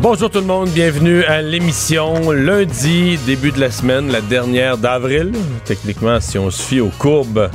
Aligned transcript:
Bonjour 0.00 0.30
tout 0.30 0.40
le 0.40 0.46
monde, 0.46 0.68
bienvenue 0.70 1.24
à 1.24 1.40
l'émission 1.40 2.30
lundi, 2.30 3.18
début 3.26 3.52
de 3.52 3.60
la 3.60 3.70
semaine, 3.70 4.10
la 4.12 4.20
dernière 4.20 4.76
d'avril. 4.76 5.32
Techniquement, 5.64 6.20
si 6.20 6.38
on 6.38 6.50
se 6.50 6.60
fie 6.62 6.80
aux 6.80 6.90
courbes, 6.98 7.48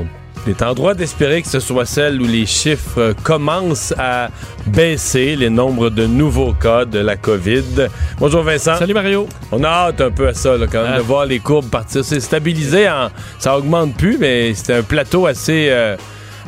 on 0.00 0.50
est 0.50 0.62
en 0.62 0.74
droit 0.74 0.94
d'espérer 0.94 1.40
que 1.42 1.48
ce 1.48 1.60
soit 1.60 1.86
celle 1.86 2.20
où 2.20 2.26
les 2.26 2.46
chiffres 2.46 3.14
commencent 3.22 3.94
à 3.98 4.28
baisser, 4.66 5.36
les 5.36 5.50
nombres 5.50 5.88
de 5.90 6.06
nouveaux 6.06 6.52
cas 6.52 6.84
de 6.84 6.98
la 6.98 7.16
COVID. 7.16 7.88
Bonjour 8.18 8.42
Vincent. 8.42 8.76
Salut 8.76 8.94
Mario. 8.94 9.28
On 9.52 9.62
a 9.62 9.68
hâte 9.68 10.00
un 10.00 10.10
peu 10.10 10.28
à 10.28 10.34
ça, 10.34 10.56
là, 10.56 10.66
quand 10.70 10.82
même, 10.82 10.92
Ah. 10.94 10.98
de 10.98 11.02
voir 11.02 11.26
les 11.26 11.38
courbes 11.38 11.70
partir. 11.70 12.04
C'est 12.04 12.20
stabilisé, 12.20 12.88
en, 12.88 13.08
ça 13.38 13.56
augmente 13.56 13.94
plus, 13.96 14.18
mais 14.18 14.52
c'est 14.54 14.74
un 14.74 14.82
plateau 14.82 15.26
assez, 15.26 15.68
euh, 15.70 15.96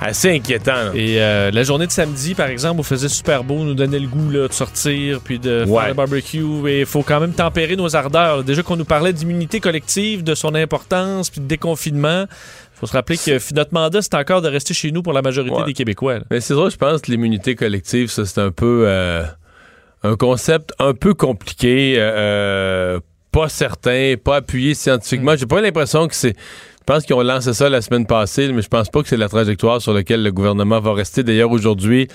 assez 0.00 0.30
inquiétant. 0.34 0.74
là. 0.74 0.91
Et 0.95 1.20
euh, 1.20 1.50
la 1.50 1.62
journée 1.62 1.86
de 1.86 1.92
samedi, 1.92 2.34
par 2.34 2.48
exemple, 2.48 2.80
où 2.80 2.82
faisait 2.82 3.09
super 3.09 3.45
beau, 3.45 3.64
nous 3.64 3.74
donnait 3.74 3.98
le 3.98 4.09
goût 4.09 4.30
là, 4.30 4.48
de 4.48 4.52
sortir 4.52 5.20
puis 5.22 5.38
de 5.38 5.64
Ouais. 5.66 5.78
faire 5.80 5.88
le 5.88 5.95
barbecue. 5.95 6.44
Et 6.69 6.80
il 6.80 6.86
faut 6.86 7.02
quand 7.02 7.20
même 7.20 7.33
tempérer 7.33 7.77
nos 7.77 7.94
ardeurs. 7.97 8.44
Déjà 8.44 8.62
qu'on 8.62 8.77
nous 8.77 8.84
parlait 8.84 9.12
d'immunité 9.12 9.61
collective, 9.61 10.22
de 10.22 10.34
son 10.34 10.55
importance, 10.55 11.30
puis 11.30 11.41
de 11.41 11.47
déconfinement. 11.47 12.27
Il 12.28 12.78
faut 12.80 12.86
se 12.86 12.92
rappeler 12.92 13.17
que 13.17 13.55
notre 13.55 13.72
mandat, 13.72 14.02
c'est 14.02 14.14
encore 14.14 14.42
de 14.42 14.48
rester 14.48 14.74
chez 14.74 14.91
nous 14.91 15.02
pour 15.02 15.14
la 15.14 15.22
majorité 15.22 15.56
Ouais. 15.56 15.64
des 15.64 15.72
Québécois. 15.72 16.19
là. 16.19 16.24
Mais 16.30 16.41
c'est 16.41 16.52
vrai, 16.55 16.70
je 16.70 16.77
pense 16.77 17.00
que 17.00 17.11
l'immunité 17.11 17.55
collective, 17.55 18.11
ça, 18.11 18.27
c'est 18.27 18.41
un 18.41 18.50
peu 18.50 18.84
euh, 18.86 19.24
un 20.02 20.17
concept 20.17 20.74
un 20.78 20.92
peu 20.92 21.14
compliqué, 21.14 21.94
euh, 21.98 23.00
pas 23.33 23.48
certain, 23.48 24.14
pas 24.22 24.36
appuyé 24.36 24.74
scientifiquement. 24.74 25.33
Mm. 25.33 25.39
J'ai 25.39 25.47
pas 25.47 25.61
l'impression 25.62 26.06
que 26.06 26.14
c'est. 26.14 26.36
Je 26.89 26.92
pense 26.95 27.03
qu'ils 27.05 27.17
ont 27.17 27.23
lancé 27.23 27.53
ça 27.53 27.69
la 27.69 27.83
semaine 27.83 28.06
passée, 28.06 28.53
mais 28.53 28.62
je 28.62 28.69
pense 28.69 28.89
pas 28.91 29.03
que 29.03 29.09
c'est 29.09 29.17
la 29.17 29.29
trajectoire 29.29 29.83
sur 29.83 29.92
laquelle 29.92 30.23
le 30.23 30.31
gouvernement 30.31 30.79
va 30.79 30.92
rester. 30.95 31.25
D'ailleurs, 31.25 31.51
aujourd'hui, 31.51 32.06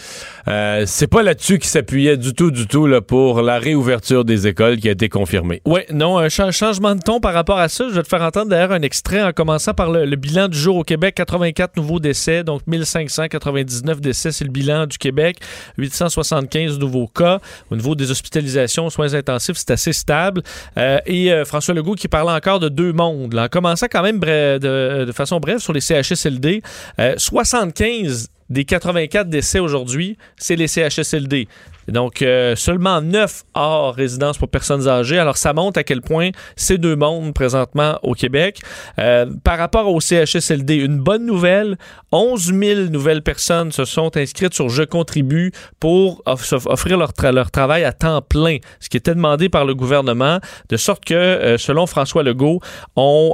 euh, 0.48 0.84
c'est 0.88 1.08
pas 1.08 1.24
là-dessus 1.24 1.60
qu'il 1.60 1.70
s'appuyait 1.70 2.16
du 2.16 2.34
tout, 2.34 2.52
du 2.52 2.68
tout, 2.68 2.88
là, 2.88 3.02
pour 3.02 3.42
la 3.42 3.60
réouverture 3.60 4.24
des 4.24 4.48
écoles 4.48 4.78
qui 4.78 4.88
a 4.88 4.94
été 4.94 5.10
confirmée. 5.10 5.62
Oui, 5.66 5.82
non, 5.92 6.18
un 6.20 6.30
cha- 6.30 6.52
changement 6.52 6.96
de 6.96 7.02
ton 7.02 7.20
par 7.20 7.34
rapport 7.34 7.58
à 7.60 7.68
ça. 7.68 7.84
Je 7.90 7.96
vais 7.96 8.02
te 8.04 8.08
faire 8.08 8.22
entendre 8.22 8.48
d'ailleurs 8.48 8.72
un 8.72 8.82
extrait 8.82 9.22
en 9.22 9.34
commençant 9.34 9.74
par 9.74 9.92
le, 9.92 10.16
bilan 10.16 10.48
du 10.48 10.58
jour 10.58 10.78
au 10.78 10.84
Québec. 10.86 11.16
84 11.16 11.76
nouveaux 11.76 12.00
décès, 12.00 12.46
donc 12.46 12.62
1599 12.66 14.00
décès, 14.00 14.32
c'est 14.32 14.46
le 14.46 14.52
bilan 14.52 14.86
du 14.88 14.98
Québec. 14.98 15.36
875 15.80 16.80
nouveaux 16.80 17.08
cas. 17.08 17.40
Au 17.72 17.76
niveau 17.76 17.94
des 17.94 18.10
hospitalisations, 18.10 18.90
soins 18.90 19.14
intensifs, 19.16 19.58
c'est 19.58 19.72
assez 19.72 19.92
stable. 19.92 20.42
Euh, 20.78 21.00
et 21.06 21.34
euh, 21.34 21.44
François 21.44 21.74
Legault 21.74 21.96
qui 21.96 22.08
parle 22.08 22.30
encore 22.30 22.62
de 22.62 22.70
deux 22.70 22.94
mondes. 22.94 23.36
En 23.38 23.50
commençant 23.50 23.88
quand 23.92 24.02
même 24.04 24.18
bre- 24.20 24.61
de, 24.62 25.12
façon 25.14 25.40
brève 25.40 25.60
sur 25.60 25.74
les 25.74 25.82
CHSLD, 25.82 26.62
euh, 27.00 27.16
75 27.18 28.30
des 28.52 28.66
84 28.66 29.30
décès 29.30 29.60
aujourd'hui, 29.60 30.18
c'est 30.38 30.56
les 30.56 30.68
CHSLD. 30.68 31.48
Donc, 31.88 32.22
euh, 32.22 32.56
seulement 32.56 33.02
9 33.02 33.44
hors 33.56 33.96
résidence 33.96 34.38
pour 34.38 34.50
personnes 34.50 34.88
âgées. 34.88 35.18
Alors, 35.18 35.36
ça 35.38 35.52
montre 35.52 35.80
à 35.80 35.84
quel 35.84 36.02
point 36.02 36.30
ces 36.56 36.78
deux 36.78 36.96
mondes 36.96 37.34
présentement 37.34 37.98
au 38.04 38.14
Québec. 38.14 38.60
Euh, 39.00 39.26
par 39.44 39.58
rapport 39.58 39.88
au 39.92 40.00
CHSLD, 40.00 40.76
une 40.76 41.00
bonne 41.00 41.26
nouvelle, 41.26 41.78
11 42.12 42.54
000 42.54 42.80
nouvelles 42.92 43.24
personnes 43.24 43.72
se 43.72 43.84
sont 43.86 44.16
inscrites 44.16 44.54
sur 44.54 44.70
Je 44.70 44.84
contribue 44.84 45.52
pour 45.80 46.22
off- 46.28 46.54
offrir 46.68 46.98
leur, 46.98 47.12
tra- 47.14 47.34
leur 47.34 47.50
travail 47.50 47.84
à 47.84 47.94
temps 47.94 48.22
plein, 48.22 48.58
ce 48.80 48.88
qui 48.88 48.98
était 48.98 49.16
demandé 49.16 49.50
par 49.50 49.66
le 49.66 49.74
gouvernement, 49.74 50.40
de 50.70 50.78
sorte 50.78 51.04
que, 51.04 51.14
euh, 51.16 51.58
selon 51.58 51.88
François 51.88 52.22
Legault, 52.22 52.60
on 52.96 53.34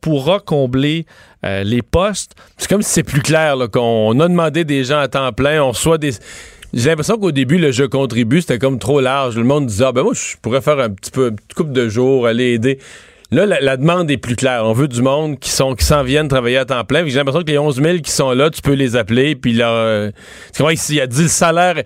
pourra 0.00 0.38
combler 0.40 1.06
euh, 1.44 1.62
les 1.64 1.82
postes 1.82 2.34
C'est 2.56 2.68
comme 2.68 2.82
si 2.82 2.90
c'est 2.90 3.02
plus 3.02 3.22
clair, 3.22 3.56
qu'on 3.72 4.18
a 4.20 4.28
demandé 4.28 4.64
des 4.64 4.84
gens 4.84 4.98
à 4.98 5.08
temps 5.08 5.32
plein, 5.32 5.62
on 5.62 5.72
des. 5.98 6.12
J'ai 6.74 6.90
l'impression 6.90 7.16
qu'au 7.16 7.32
début, 7.32 7.58
le 7.58 7.70
jeu 7.70 7.88
contribue, 7.88 8.40
c'était 8.40 8.58
comme 8.58 8.78
trop 8.78 9.00
large. 9.00 9.36
Le 9.36 9.44
monde 9.44 9.66
disait, 9.66 9.84
ah, 9.86 9.92
ben 9.92 10.02
moi, 10.02 10.12
je 10.14 10.36
pourrais 10.42 10.60
faire 10.60 10.78
un 10.78 10.90
petit 10.90 11.10
peu, 11.10 11.28
une 11.28 11.36
couple 11.54 11.72
de 11.72 11.88
jours, 11.88 12.26
aller 12.26 12.52
aider. 12.54 12.78
Là, 13.32 13.44
la, 13.44 13.76
demande 13.76 14.08
est 14.10 14.18
plus 14.18 14.36
claire. 14.36 14.62
On 14.64 14.72
veut 14.72 14.86
du 14.86 15.02
monde 15.02 15.40
qui 15.40 15.50
sont 15.50 15.74
qui 15.74 15.84
s'en 15.84 16.04
viennent 16.04 16.28
travailler 16.28 16.58
à 16.58 16.64
temps 16.64 16.84
plein. 16.84 17.04
J'ai 17.06 17.16
l'impression 17.16 17.42
que 17.42 17.50
les 17.50 17.58
11 17.58 17.82
000 17.82 17.98
qui 17.98 18.12
sont 18.12 18.30
là, 18.30 18.50
tu 18.50 18.62
peux 18.62 18.74
les 18.74 18.94
appeler. 18.94 19.34
Puis 19.34 19.52
là, 19.52 19.70
euh, 19.70 20.10
il 20.60 21.00
a 21.00 21.06
dit 21.08 21.22
le 21.22 21.28
salaire, 21.28 21.76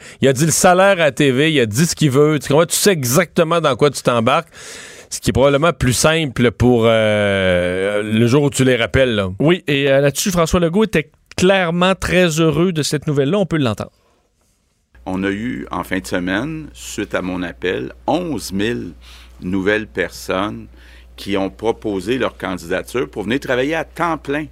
a 1.00 1.04
à 1.04 1.12
TV, 1.12 1.50
il 1.50 1.60
a 1.60 1.66
dit 1.66 1.86
ce 1.86 1.94
qu'il 1.94 2.10
veut. 2.10 2.38
Tu 2.38 2.48
tu 2.66 2.76
sais 2.76 2.92
exactement 2.92 3.60
dans 3.62 3.74
quoi 3.74 3.90
tu 3.90 4.02
t'embarques. 4.02 4.48
Ce 5.10 5.20
qui 5.20 5.30
est 5.30 5.32
probablement 5.32 5.72
plus 5.72 5.92
simple 5.92 6.52
pour 6.52 6.84
euh, 6.84 8.02
le 8.02 8.26
jour 8.28 8.44
où 8.44 8.50
tu 8.50 8.62
les 8.62 8.76
rappelles. 8.76 9.16
Là. 9.16 9.30
Oui, 9.40 9.64
et 9.66 9.90
euh, 9.90 10.00
là-dessus, 10.00 10.30
François 10.30 10.60
Legault 10.60 10.84
était 10.84 11.10
clairement 11.36 11.96
très 11.96 12.40
heureux 12.40 12.72
de 12.72 12.84
cette 12.84 13.08
nouvelle-là. 13.08 13.38
On 13.38 13.46
peut 13.46 13.58
l'entendre. 13.58 13.90
On 15.06 15.24
a 15.24 15.30
eu 15.30 15.66
en 15.72 15.82
fin 15.82 15.98
de 15.98 16.06
semaine, 16.06 16.68
suite 16.72 17.14
à 17.16 17.22
mon 17.22 17.42
appel, 17.42 17.92
11 18.06 18.52
000 18.56 18.78
nouvelles 19.42 19.88
personnes 19.88 20.68
qui 21.16 21.36
ont 21.36 21.50
proposé 21.50 22.16
leur 22.16 22.36
candidature 22.36 23.10
pour 23.10 23.24
venir 23.24 23.40
travailler 23.40 23.74
à 23.74 23.84
temps 23.84 24.16
plein. 24.16 24.46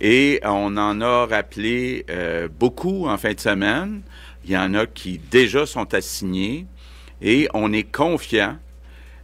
Et 0.00 0.40
on 0.44 0.76
en 0.76 1.00
a 1.02 1.26
rappelé 1.26 2.06
euh, 2.08 2.48
beaucoup 2.48 3.06
en 3.06 3.18
fin 3.18 3.34
de 3.34 3.40
semaine. 3.40 4.00
Il 4.44 4.52
y 4.52 4.56
en 4.56 4.72
a 4.74 4.86
qui 4.86 5.20
déjà 5.30 5.66
sont 5.66 5.92
assignés 5.92 6.66
et 7.20 7.48
on 7.52 7.72
est 7.72 7.82
confiant 7.82 8.56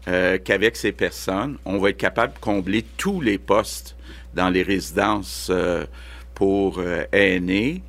euh, 0.06 0.38
qu'avec 0.38 0.76
ces 0.76 0.92
personnes, 0.92 1.56
on 1.64 1.78
va 1.78 1.90
être 1.90 1.96
capable 1.96 2.34
de 2.34 2.38
combler 2.38 2.84
tous 2.96 3.20
les 3.20 3.38
postes 3.38 3.96
dans 4.34 4.50
les 4.50 4.62
résidences 4.62 5.48
euh, 5.50 5.84
pour 6.34 6.78
euh, 6.78 7.04
aînés. 7.12 7.82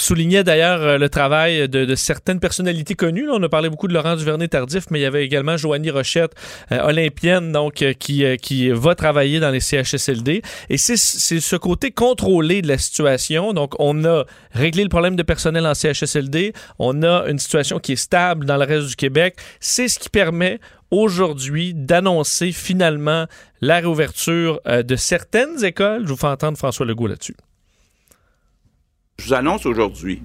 Soulignait 0.00 0.44
d'ailleurs 0.44 0.82
euh, 0.82 0.98
le 0.98 1.08
travail 1.08 1.68
de, 1.68 1.94
certaines 1.94 2.40
personnalités 2.40 2.94
connues. 2.94 3.28
On 3.30 3.42
a 3.42 3.48
parlé 3.48 3.68
beaucoup 3.68 3.88
de 3.88 3.94
Laurent 3.94 4.16
Duvernay-Tardif, 4.16 4.86
mais 4.90 5.00
il 5.00 5.02
y 5.02 5.06
avait 5.06 5.24
également 5.24 5.56
Joanie 5.56 5.90
Rochette, 5.90 6.32
euh, 6.72 6.80
olympienne, 6.82 7.52
donc 7.52 7.82
euh, 7.82 7.92
qui, 7.92 8.24
euh, 8.24 8.36
qui 8.36 8.70
va 8.70 8.94
travailler 8.94 9.40
dans 9.40 9.50
les 9.50 9.60
CHSLD. 9.60 10.42
Et 10.68 10.78
c'est 10.78 10.96
ce 10.96 11.56
côté 11.56 11.90
contrôlé 11.90 12.62
de 12.62 12.68
la 12.68 12.78
situation. 12.78 13.52
Donc, 13.52 13.74
on 13.78 14.04
a 14.04 14.24
réglé 14.52 14.82
le 14.82 14.88
problème 14.88 15.16
de 15.16 15.22
personnel 15.22 15.66
en 15.66 15.74
CHSLD. 15.74 16.52
On 16.78 17.02
a 17.02 17.26
une 17.28 17.38
situation 17.38 17.78
qui 17.78 17.92
est 17.92 17.96
stable 17.96 18.46
dans 18.46 18.56
le 18.56 18.64
reste 18.64 18.88
du 18.88 18.96
Québec. 18.96 19.36
C'est 19.60 19.88
ce 19.88 19.98
qui 19.98 20.08
permet 20.08 20.60
aujourd'hui 20.90 21.72
d'annoncer 21.74 22.52
finalement 22.52 23.26
la 23.60 23.76
réouverture 23.76 24.60
de 24.66 24.96
certaines 24.96 25.64
écoles. 25.64 26.02
Je 26.04 26.08
vous 26.08 26.16
fais 26.16 26.26
entendre 26.26 26.58
François 26.58 26.86
Legault 26.86 27.06
là-dessus. 27.06 27.36
Je 29.20 29.26
vous 29.26 29.34
annonce 29.34 29.66
aujourd'hui 29.66 30.22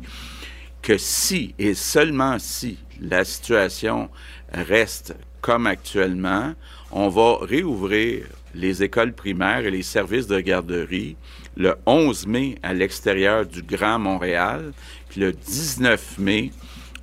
que 0.82 0.98
si 0.98 1.54
et 1.60 1.74
seulement 1.74 2.40
si 2.40 2.78
la 3.02 3.26
situation 3.26 4.10
reste 4.54 5.16
comme 5.42 5.68
actuellement, 5.68 6.54
on 6.92 7.10
va 7.10 7.40
réouvrir 7.42 8.26
les 8.54 8.84
écoles 8.84 9.12
primaires 9.12 9.66
et 9.66 9.72
les 9.72 9.84
services 9.84 10.28
de 10.28 10.40
garderie 10.40 11.18
le 11.58 11.76
11 11.86 12.28
mai 12.28 12.56
à 12.64 12.74
l'extérieur 12.74 13.46
du 13.46 13.64
Grand 13.64 14.00
Montréal, 14.00 14.72
puis 15.10 15.20
le 15.20 15.34
19 15.34 16.18
mai 16.20 16.52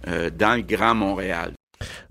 euh, 0.09 0.31
dans 0.31 0.57
le 0.57 0.63
Grand 0.63 0.95
Montréal. 0.95 1.53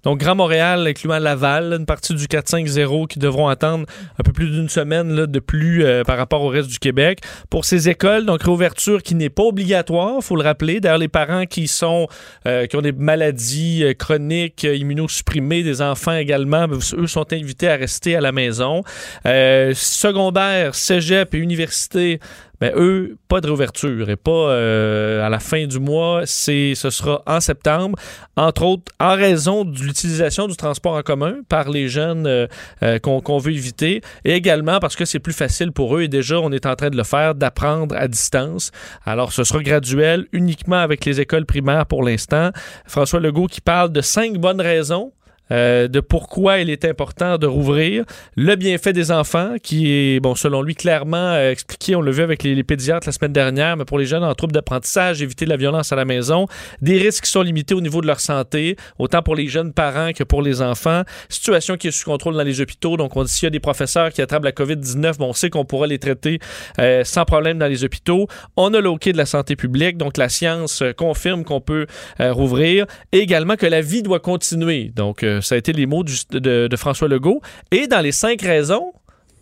Donc, 0.03 0.19
Grand 0.19 0.35
Montréal, 0.35 0.87
incluant 0.87 1.19
Laval, 1.19 1.73
une 1.73 1.85
partie 1.85 2.15
du 2.15 2.25
4-5-0 2.25 3.07
qui 3.07 3.19
devront 3.19 3.47
attendre 3.47 3.85
un 4.19 4.23
peu 4.23 4.31
plus 4.31 4.49
d'une 4.49 4.69
semaine 4.69 5.25
de 5.25 5.39
plus 5.39 5.83
euh, 5.83 6.03
par 6.03 6.17
rapport 6.17 6.41
au 6.41 6.47
reste 6.47 6.69
du 6.69 6.79
Québec. 6.79 7.19
Pour 7.49 7.65
ces 7.65 7.89
écoles, 7.89 8.25
donc 8.25 8.43
réouverture 8.43 9.03
qui 9.03 9.15
n'est 9.15 9.29
pas 9.29 9.43
obligatoire, 9.43 10.23
faut 10.23 10.35
le 10.35 10.43
rappeler. 10.43 10.79
D'ailleurs, 10.79 10.97
les 10.97 11.07
parents 11.07 11.45
qui 11.45 11.67
sont 11.67 12.07
euh, 12.47 12.65
qui 12.65 12.75
ont 12.75 12.81
des 12.81 12.91
maladies 12.91 13.83
euh, 13.83 13.93
chroniques, 13.93 14.63
immunosupprimées, 14.63 15.63
des 15.63 15.81
enfants 15.81 16.15
également, 16.15 16.67
ben, 16.67 16.79
eux 16.97 17.07
sont 17.07 17.31
invités 17.31 17.69
à 17.69 17.75
rester 17.75 18.15
à 18.15 18.21
la 18.21 18.31
maison. 18.31 18.83
Secondaire, 19.23 20.75
cégep 20.75 21.33
et 21.35 21.37
université, 21.37 22.19
ben 22.59 22.73
eux, 22.75 23.17
pas 23.27 23.41
de 23.41 23.47
réouverture 23.47 24.09
et 24.09 24.15
pas 24.15 24.53
à 24.53 25.29
la 25.29 25.39
fin 25.39 25.65
du 25.65 25.79
mois, 25.79 26.23
c'est 26.25 26.73
ce 26.75 26.89
sera 26.89 27.23
en 27.25 27.39
septembre, 27.39 27.97
entre 28.35 28.63
autres 28.63 28.91
en 28.99 29.15
raison 29.15 29.65
de 29.65 29.90
l'utilisation 29.91 30.47
du 30.47 30.55
transport 30.55 30.93
en 30.93 31.01
commun 31.01 31.35
par 31.49 31.69
les 31.69 31.89
jeunes 31.89 32.25
euh, 32.25 32.47
euh, 32.81 32.97
qu'on 32.97 33.19
qu'on 33.21 33.37
veut 33.37 33.51
éviter 33.51 34.01
et 34.23 34.33
également 34.33 34.79
parce 34.79 34.95
que 34.95 35.03
c'est 35.03 35.19
plus 35.19 35.33
facile 35.33 35.71
pour 35.73 35.97
eux 35.97 36.03
et 36.03 36.07
déjà 36.07 36.39
on 36.39 36.51
est 36.51 36.65
en 36.65 36.75
train 36.75 36.89
de 36.89 36.95
le 36.95 37.03
faire, 37.03 37.35
d'apprendre 37.35 37.95
à 37.97 38.07
distance. 38.07 38.71
Alors 39.05 39.33
ce 39.33 39.43
sera 39.43 39.61
graduel 39.61 40.27
uniquement 40.31 40.77
avec 40.77 41.03
les 41.05 41.19
écoles 41.19 41.45
primaires 41.45 41.85
pour 41.85 42.03
l'instant. 42.03 42.51
François 42.85 43.19
Legault 43.19 43.47
qui 43.47 43.61
parle 43.61 43.91
de 43.91 44.01
cinq 44.01 44.37
bonnes 44.37 44.61
raisons 44.61 45.11
euh, 45.51 45.87
de 45.87 45.99
pourquoi 45.99 46.59
il 46.59 46.69
est 46.69 46.85
important 46.85 47.37
de 47.37 47.45
rouvrir, 47.45 48.05
le 48.35 48.55
bienfait 48.55 48.93
des 48.93 49.11
enfants, 49.11 49.55
qui 49.61 49.91
est, 49.91 50.19
bon, 50.19 50.35
selon 50.35 50.61
lui, 50.61 50.75
clairement 50.75 51.17
euh, 51.17 51.51
expliqué, 51.51 51.95
on 51.95 52.01
l'a 52.01 52.11
vu 52.11 52.23
avec 52.23 52.43
les, 52.43 52.63
pédiatres 52.63 53.07
la 53.07 53.11
semaine 53.11 53.33
dernière, 53.33 53.75
mais 53.75 53.85
pour 53.85 53.99
les 53.99 54.05
jeunes 54.05 54.23
en 54.23 54.33
trouble 54.33 54.53
d'apprentissage, 54.53 55.21
éviter 55.21 55.45
la 55.45 55.57
violence 55.57 55.91
à 55.91 55.95
la 55.95 56.05
maison, 56.05 56.47
des 56.81 56.97
risques 56.97 57.25
qui 57.25 57.31
sont 57.31 57.41
limités 57.41 57.73
au 57.73 57.81
niveau 57.81 58.01
de 58.01 58.07
leur 58.07 58.19
santé, 58.19 58.77
autant 58.97 59.21
pour 59.21 59.35
les 59.35 59.47
jeunes 59.47 59.73
parents 59.73 60.13
que 60.13 60.23
pour 60.23 60.41
les 60.41 60.61
enfants, 60.61 61.03
situation 61.27 61.75
qui 61.75 61.89
est 61.89 61.91
sous 61.91 62.05
contrôle 62.05 62.35
dans 62.35 62.43
les 62.43 62.61
hôpitaux, 62.61 62.95
donc 62.95 63.15
on 63.17 63.23
dit 63.23 63.31
s'il 63.31 63.45
y 63.45 63.47
a 63.47 63.51
des 63.51 63.59
professeurs 63.59 64.11
qui 64.11 64.21
attrapent 64.21 64.45
la 64.45 64.51
COVID-19, 64.51 65.17
bon, 65.17 65.29
on 65.29 65.33
sait 65.33 65.49
qu'on 65.49 65.65
pourra 65.65 65.87
les 65.87 65.99
traiter 65.99 66.39
euh, 66.79 67.03
sans 67.03 67.25
problème 67.25 67.57
dans 67.57 67.67
les 67.67 67.83
hôpitaux. 67.83 68.27
On 68.55 68.73
a 68.73 68.79
le 68.79 68.91
de 68.91 69.17
la 69.17 69.25
santé 69.25 69.55
publique, 69.55 69.97
donc 69.97 70.17
la 70.17 70.29
science 70.29 70.81
euh, 70.81 70.91
confirme 70.91 71.43
qu'on 71.43 71.61
peut 71.61 71.87
rouvrir, 72.19 72.85
et 73.11 73.19
également 73.19 73.55
que 73.55 73.65
la 73.65 73.81
vie 73.81 74.03
doit 74.03 74.19
continuer. 74.19 74.91
Donc, 74.95 75.25
ça 75.41 75.55
a 75.55 75.57
été 75.57 75.73
les 75.73 75.85
mots 75.85 76.03
du- 76.03 76.13
de, 76.31 76.67
de 76.67 76.75
François 76.77 77.07
Legault. 77.07 77.41
Et 77.71 77.87
dans 77.87 78.01
les 78.01 78.11
cinq 78.11 78.41
raisons, 78.41 78.93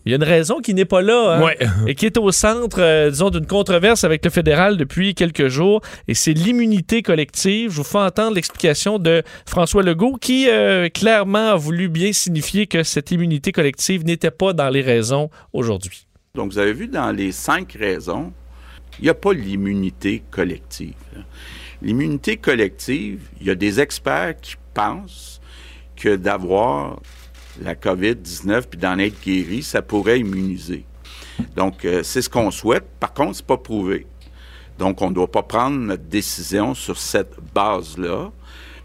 il 0.06 0.12
y 0.12 0.14
a 0.14 0.16
une 0.16 0.24
raison 0.24 0.60
qui 0.60 0.72
n'est 0.72 0.86
pas 0.86 1.02
là 1.02 1.34
hein, 1.36 1.42
Ouais. 1.44 1.58
et 1.86 1.94
qui 1.94 2.06
est 2.06 2.16
au 2.16 2.32
centre, 2.32 2.80
euh, 2.80 3.10
disons, 3.10 3.28
d'une 3.28 3.46
controverse 3.46 4.02
avec 4.02 4.24
le 4.24 4.30
fédéral 4.30 4.78
depuis 4.78 5.14
quelques 5.14 5.48
jours, 5.48 5.82
et 6.08 6.14
c'est 6.14 6.32
l'immunité 6.32 7.02
collective. 7.02 7.70
Je 7.70 7.76
vous 7.76 7.84
fais 7.84 7.98
entendre 7.98 8.34
l'explication 8.34 8.98
de 8.98 9.22
François 9.46 9.82
Legault, 9.82 10.16
qui 10.18 10.48
euh, 10.48 10.88
clairement 10.88 11.50
a 11.50 11.56
voulu 11.56 11.88
bien 11.90 12.14
signifier 12.14 12.66
que 12.66 12.82
cette 12.82 13.10
immunité 13.10 13.52
collective 13.52 14.04
n'était 14.06 14.30
pas 14.30 14.54
dans 14.54 14.70
les 14.70 14.80
raisons 14.80 15.28
aujourd'hui. 15.52 16.06
Donc, 16.34 16.52
vous 16.52 16.58
avez 16.58 16.72
vu 16.72 16.88
dans 16.88 17.10
les 17.10 17.30
cinq 17.32 17.76
raisons, 17.78 18.32
il 19.00 19.04
n'y 19.04 19.10
a 19.10 19.14
pas 19.14 19.34
l'immunité 19.34 20.22
collective. 20.30 20.94
là. 21.14 21.22
L'immunité 21.82 22.36
collective, 22.36 23.20
il 23.40 23.46
y 23.46 23.50
a 23.50 23.54
des 23.54 23.80
experts 23.80 24.34
qui 24.40 24.54
pensent 24.74 25.29
que 26.00 26.16
d'avoir 26.16 26.98
la 27.62 27.74
COVID-19 27.74 28.62
puis 28.62 28.78
d'en 28.78 28.98
être 28.98 29.22
guéri, 29.22 29.62
ça 29.62 29.82
pourrait 29.82 30.18
immuniser. 30.18 30.84
Donc, 31.56 31.84
euh, 31.84 32.02
c'est 32.02 32.22
ce 32.22 32.28
qu'on 32.30 32.50
souhaite. 32.50 32.84
Par 32.98 33.12
contre, 33.12 33.36
c'est 33.36 33.46
pas 33.46 33.58
prouvé. 33.58 34.06
Donc, 34.78 35.02
on 35.02 35.10
ne 35.10 35.14
doit 35.14 35.30
pas 35.30 35.42
prendre 35.42 35.76
notre 35.78 36.04
décision 36.04 36.74
sur 36.74 36.96
cette 36.96 37.34
base-là, 37.54 38.30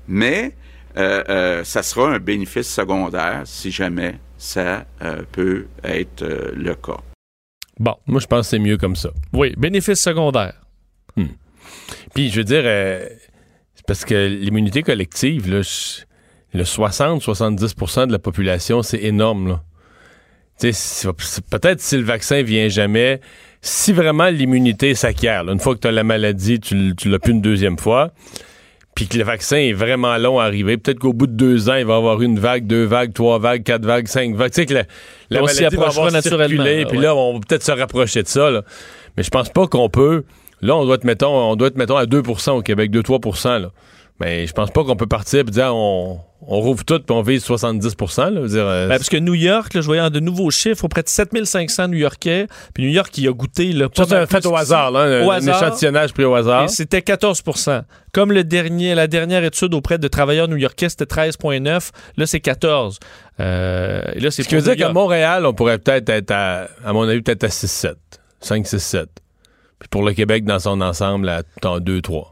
mais 0.07 0.53
euh, 0.97 1.23
euh, 1.29 1.63
ça 1.63 1.83
sera 1.83 2.09
un 2.09 2.19
bénéfice 2.19 2.67
secondaire 2.67 3.43
si 3.45 3.71
jamais 3.71 4.19
ça 4.37 4.85
peut 5.31 5.65
être 5.83 6.23
le 6.53 6.75
cas. 6.75 6.99
Bon, 7.79 7.95
Moi, 8.05 8.19
je 8.19 8.27
pense 8.27 8.41
que 8.47 8.49
c'est 8.51 8.59
mieux 8.59 8.77
comme 8.77 8.95
ça. 8.95 9.09
oui, 9.33 9.53
bénéfice 9.57 9.99
secondaire. 9.99 10.61
Puis, 12.13 12.29
je 12.29 12.37
veux 12.37 12.43
dire, 12.43 12.63
parce 13.87 14.03
que 14.03 14.27
l'immunité 14.27 14.83
collective, 14.83 15.49
là, 15.49 15.61
le 16.55 16.63
60-70% 16.63 18.07
de 18.07 18.11
la 18.11 18.19
population, 18.19 18.81
c'est 18.81 19.03
énorme. 19.03 19.47
Là. 19.47 19.61
Peut-être 20.61 21.81
si 21.81 21.97
le 21.97 22.03
vaccin 22.03 22.41
vient 22.41 22.69
jamais, 22.69 23.19
si 23.61 23.91
vraiment 23.91 24.29
l'immunité 24.29 24.95
s'acquiert, 24.95 25.43
là, 25.43 25.51
une 25.53 25.59
fois 25.59 25.75
que 25.75 25.81
tu 25.81 25.87
as 25.87 25.91
la 25.91 26.03
maladie, 26.03 26.59
tu, 26.59 26.93
tu 26.95 27.09
l'as 27.09 27.19
plus 27.19 27.33
une 27.33 27.41
deuxième 27.41 27.77
fois, 27.77 28.11
puis 28.95 29.07
que 29.07 29.17
le 29.17 29.25
vaccin 29.25 29.57
est 29.57 29.73
vraiment 29.73 30.15
long 30.17 30.39
à 30.39 30.45
arriver, 30.45 30.77
peut-être 30.77 30.99
qu'au 30.99 31.11
bout 31.11 31.27
de 31.27 31.33
deux 31.33 31.69
ans, 31.69 31.75
il 31.75 31.85
va 31.85 31.95
y 31.95 31.97
avoir 31.97 32.21
une 32.21 32.39
vague, 32.39 32.65
deux 32.65 32.85
vagues, 32.85 33.13
trois 33.13 33.39
vagues, 33.39 33.63
quatre 33.63 33.85
vagues, 33.85 34.07
cinq 34.07 34.33
vagues. 34.35 34.51
Tu 34.51 34.61
sais 34.61 34.65
que 34.65 34.73
la, 34.73 34.83
la 35.29 35.41
On 35.41 35.45
maladie 35.45 35.75
va 35.75 35.87
avoir 35.87 36.11
naturellement, 36.11 36.63
là, 36.63 36.85
puis 36.85 36.97
ouais. 36.97 37.03
là, 37.03 37.13
on 37.13 37.33
va 37.33 37.39
peut-être 37.45 37.63
se 37.63 37.73
rapprocher 37.73 38.23
de 38.23 38.27
ça. 38.29 38.49
là. 38.49 38.63
Mais 39.17 39.23
je 39.23 39.29
pense 39.29 39.49
pas 39.49 39.67
qu'on 39.67 39.89
peut. 39.89 40.23
Là, 40.61 40.77
on 40.77 40.85
doit 40.85 40.95
être, 40.95 41.03
mettons, 41.03 41.35
on 41.35 41.57
doit 41.57 41.67
être, 41.67 41.75
mettons, 41.75 41.97
à 41.97 42.05
2% 42.05 42.51
au 42.51 42.61
Québec, 42.61 42.91
2-3 42.91 43.59
là. 43.59 43.71
Mais 44.19 44.47
je 44.47 44.53
pense 44.53 44.71
pas 44.71 44.83
qu'on 44.83 44.95
peut 44.95 45.07
partir 45.07 45.41
et 45.41 45.43
dire 45.43 45.75
on, 45.75 46.19
on 46.47 46.59
rouvre 46.61 46.85
tout 46.85 46.99
puis 46.99 47.15
on 47.15 47.21
vise 47.21 47.43
70 47.43 47.95
là. 48.17 48.47
Dire, 48.47 48.65
euh, 48.65 48.87
Ben, 48.87 48.97
parce 48.97 49.09
que 49.09 49.17
New 49.17 49.33
York, 49.33 49.73
là, 49.73 49.81
je 49.81 49.85
voyais 49.85 50.09
de 50.09 50.19
nouveaux 50.19 50.51
chiffres, 50.51 50.85
auprès 50.85 51.03
de 51.03 51.09
7500 51.09 51.89
New-Yorkais, 51.89 52.47
puis 52.73 52.83
New 52.85 52.91
York, 52.91 53.17
il 53.17 53.27
a 53.27 53.33
goûté... 53.33 53.73
Là, 53.73 53.89
pas 53.89 54.05
ça, 54.05 54.21
un 54.21 54.25
fait 54.25 54.45
au 54.45 54.55
hasard, 54.55 54.91
là, 54.91 55.01
un, 55.01 55.25
Au 55.25 55.31
un 55.31 55.35
hasard. 55.37 55.61
échantillonnage 55.63 56.13
pris 56.13 56.23
au 56.23 56.33
hasard. 56.35 56.69
C'était 56.69 56.99
14% 56.99 57.81
Comme 58.13 58.31
le 58.31 58.43
dernier, 58.43 58.95
la 58.95 59.07
dernière 59.07 59.43
étude 59.43 59.73
auprès 59.73 59.97
de 59.97 60.07
travailleurs 60.07 60.47
new-yorkais, 60.47 60.89
c'était 60.89 61.05
13,9. 61.05 61.89
Là, 62.15 62.25
c'est 62.25 62.39
14. 62.39 62.99
Euh, 63.39 64.01
et 64.13 64.19
là, 64.19 64.31
c'est 64.31 64.43
Ce 64.43 64.47
qui 64.47 64.55
veut 64.55 64.61
dire 64.61 64.77
qu'à. 64.77 64.93
Montréal, 64.93 65.45
on 65.45 65.53
pourrait 65.53 65.77
peut-être 65.79 66.07
être 66.09 66.31
à, 66.31 66.67
à 66.85 66.93
mon 66.93 67.07
avis, 67.07 67.21
peut-être 67.21 67.43
à 67.43 67.47
6-7. 67.47 67.95
5-6-7. 68.41 69.07
Puis 69.79 69.89
pour 69.89 70.03
le 70.03 70.13
Québec 70.13 70.45
dans 70.45 70.59
son 70.59 70.79
ensemble, 70.79 71.27
à 71.27 71.41
en 71.65 71.79
2-3. 71.79 72.27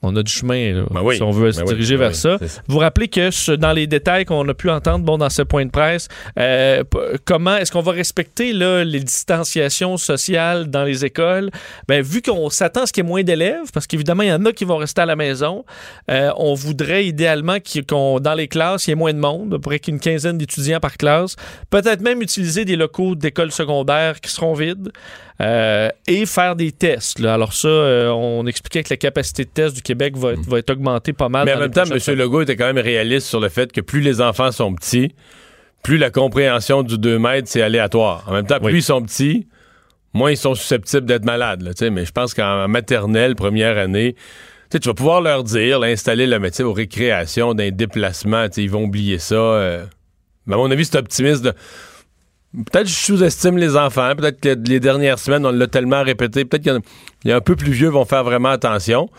On 0.00 0.14
a 0.14 0.22
du 0.22 0.30
chemin, 0.30 0.74
là, 0.74 0.82
Ben 0.92 1.00
oui. 1.02 1.16
si 1.16 1.22
on 1.22 1.32
veut 1.32 1.50
se 1.50 1.58
Ben 1.58 1.64
oui, 1.66 1.74
diriger 1.74 1.96
ben 1.96 2.02
vers 2.04 2.14
ça. 2.14 2.38
Vous 2.68 2.78
rappelez 2.78 3.08
que 3.08 3.32
ce- 3.32 3.50
dans 3.50 3.72
les 3.72 3.88
détails 3.88 4.24
qu'on 4.24 4.48
a 4.48 4.54
pu 4.54 4.70
entendre 4.70 5.04
bon, 5.04 5.18
dans 5.18 5.28
ce 5.28 5.42
point 5.42 5.66
de 5.66 5.70
presse, 5.72 6.06
euh, 6.38 6.84
comment 7.24 7.56
est-ce 7.56 7.72
qu'on 7.72 7.80
va 7.82 7.90
respecter 7.90 8.52
là, 8.52 8.84
les 8.84 9.00
distanciations 9.00 9.96
sociales 9.96 10.70
dans 10.70 10.84
les 10.84 11.04
écoles? 11.04 11.50
Ben, 11.88 12.00
vu 12.00 12.22
qu'on 12.22 12.48
s'attend 12.48 12.82
à 12.82 12.86
ce 12.86 12.92
qu'il 12.92 13.02
y 13.02 13.06
ait 13.06 13.08
moins 13.08 13.24
d'élèves, 13.24 13.72
parce 13.74 13.88
qu'évidemment, 13.88 14.22
il 14.22 14.28
y 14.28 14.32
en 14.32 14.44
a 14.44 14.52
qui 14.52 14.64
vont 14.64 14.76
rester 14.76 15.00
à 15.00 15.06
la 15.06 15.16
maison, 15.16 15.64
euh, 16.10 16.30
on 16.36 16.54
voudrait 16.54 17.04
idéalement 17.06 17.56
qu'on, 17.88 18.20
dans 18.20 18.34
les 18.34 18.46
classes, 18.46 18.86
il 18.86 18.90
y 18.90 18.92
ait 18.92 18.96
moins 18.96 19.12
de 19.12 19.18
monde, 19.18 19.54
à 19.54 19.56
peu 19.56 19.62
près 19.62 19.80
qu'une 19.80 19.98
quinzaine 19.98 20.38
d'étudiants 20.38 20.78
par 20.80 20.96
classe. 20.96 21.34
Peut-être 21.70 22.02
même 22.02 22.22
utiliser 22.22 22.64
des 22.64 22.76
locaux 22.76 23.16
d'écoles 23.16 23.50
secondaires 23.52 24.20
qui 24.20 24.30
seront 24.30 24.54
vides. 24.54 24.92
Euh, 25.40 25.88
et 26.06 26.26
faire 26.26 26.56
des 26.56 26.72
tests. 26.72 27.20
là. 27.20 27.34
Alors 27.34 27.52
ça, 27.52 27.68
euh, 27.68 28.08
on 28.10 28.46
expliquait 28.46 28.82
que 28.82 28.90
la 28.90 28.96
capacité 28.96 29.44
de 29.44 29.50
test 29.50 29.76
du 29.76 29.82
Québec 29.82 30.16
va 30.16 30.32
être, 30.32 30.40
va 30.48 30.58
être 30.58 30.70
augmentée 30.70 31.12
pas 31.12 31.28
mal. 31.28 31.44
Mais 31.46 31.54
en 31.54 31.60
même 31.60 31.70
temps, 31.70 31.84
M. 31.84 32.14
Legault 32.16 32.42
était 32.42 32.56
quand 32.56 32.66
même 32.72 32.78
réaliste 32.84 33.28
sur 33.28 33.38
le 33.40 33.48
fait 33.48 33.70
que 33.70 33.80
plus 33.80 34.00
les 34.00 34.20
enfants 34.20 34.50
sont 34.50 34.74
petits, 34.74 35.14
plus 35.82 35.96
la 35.96 36.10
compréhension 36.10 36.82
du 36.82 36.98
2 36.98 37.18
mètres, 37.20 37.48
c'est 37.48 37.62
aléatoire. 37.62 38.24
En 38.26 38.32
même 38.32 38.46
temps, 38.46 38.58
Oui. 38.62 38.72
plus 38.72 38.78
ils 38.78 38.82
sont 38.82 39.00
petits, 39.02 39.46
moins 40.12 40.32
ils 40.32 40.36
sont 40.36 40.54
susceptibles 40.56 41.06
d'être 41.06 41.24
malades. 41.24 41.62
là, 41.62 41.70
mais 41.90 42.04
je 42.04 42.10
pense 42.12 42.34
qu'en 42.34 42.66
maternelle, 42.66 43.36
première 43.36 43.78
année, 43.78 44.16
tu 44.72 44.78
vas 44.88 44.94
pouvoir 44.94 45.20
leur 45.20 45.44
dire, 45.44 45.78
là, 45.78 45.86
installer 45.86 46.26
le 46.26 46.38
métier 46.40 46.64
aux 46.64 46.72
récréations, 46.72 47.54
d'un 47.54 47.70
déplacement, 47.70 48.46
ils 48.56 48.70
vont 48.70 48.84
oublier 48.84 49.18
ça. 49.18 49.36
euh. 49.36 49.84
Mais 50.46 50.54
à 50.54 50.56
mon 50.58 50.70
avis, 50.70 50.84
c'est 50.84 50.96
optimiste 50.96 51.44
de... 51.44 51.52
Peut-être 52.54 52.84
que 52.84 52.88
je 52.90 52.94
sous-estime 52.94 53.58
les 53.58 53.76
enfants. 53.76 54.14
Peut-être 54.16 54.40
que 54.40 54.56
les 54.68 54.80
dernières 54.80 55.18
semaines, 55.18 55.44
on 55.44 55.52
l'a 55.52 55.66
tellement 55.66 56.02
répété. 56.02 56.44
Peut-être 56.44 56.62
qu'il 56.62 56.80
y 57.24 57.28
y 57.28 57.32
a 57.32 57.36
un 57.36 57.40
peu 57.40 57.56
plus 57.56 57.72
vieux 57.72 57.88
vont 57.88 58.04
faire 58.04 58.24
vraiment 58.24 58.48
attention. 58.48 59.10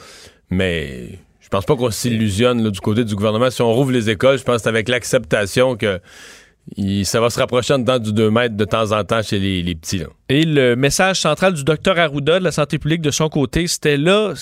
Mais 0.49 1.19
je 1.39 1.47
pense 1.49 1.65
pas 1.65 1.75
qu'on 1.75 1.91
s'illusionne 1.91 2.69
du 2.69 2.79
côté 2.79 3.03
du 3.03 3.15
gouvernement. 3.15 3.51
Si 3.51 3.61
on 3.61 3.71
rouvre 3.71 3.91
les 3.91 4.09
écoles, 4.09 4.39
je 4.39 4.43
pense 4.43 4.57
que 4.57 4.61
c'est 4.63 4.69
avec 4.69 4.89
l'acceptation 4.89 5.75
que 5.77 5.99
ça 7.03 7.21
va 7.21 7.29
se 7.29 7.39
rapprocher 7.39 7.73
en 7.75 7.79
dedans 7.79 7.99
du 7.99 8.13
2 8.13 8.31
mètres 8.31 8.55
de 8.55 8.65
temps 8.65 8.91
en 8.91 9.03
temps 9.03 9.21
chez 9.21 9.39
les, 9.39 9.61
les 9.61 9.75
petits. 9.75 9.99
là. 9.99 10.07
Et 10.31 10.45
le 10.45 10.75
message 10.75 11.21
central 11.21 11.55
du 11.55 11.63
docteur 11.63 11.97
Arruda 11.97 12.37
de 12.37 12.43
la 12.43 12.51
santé 12.51 12.77
publique 12.77 13.01
de 13.01 13.09
son 13.09 13.29
côté, 13.29 13.65
c'était 13.65 13.97
là, 13.97 14.35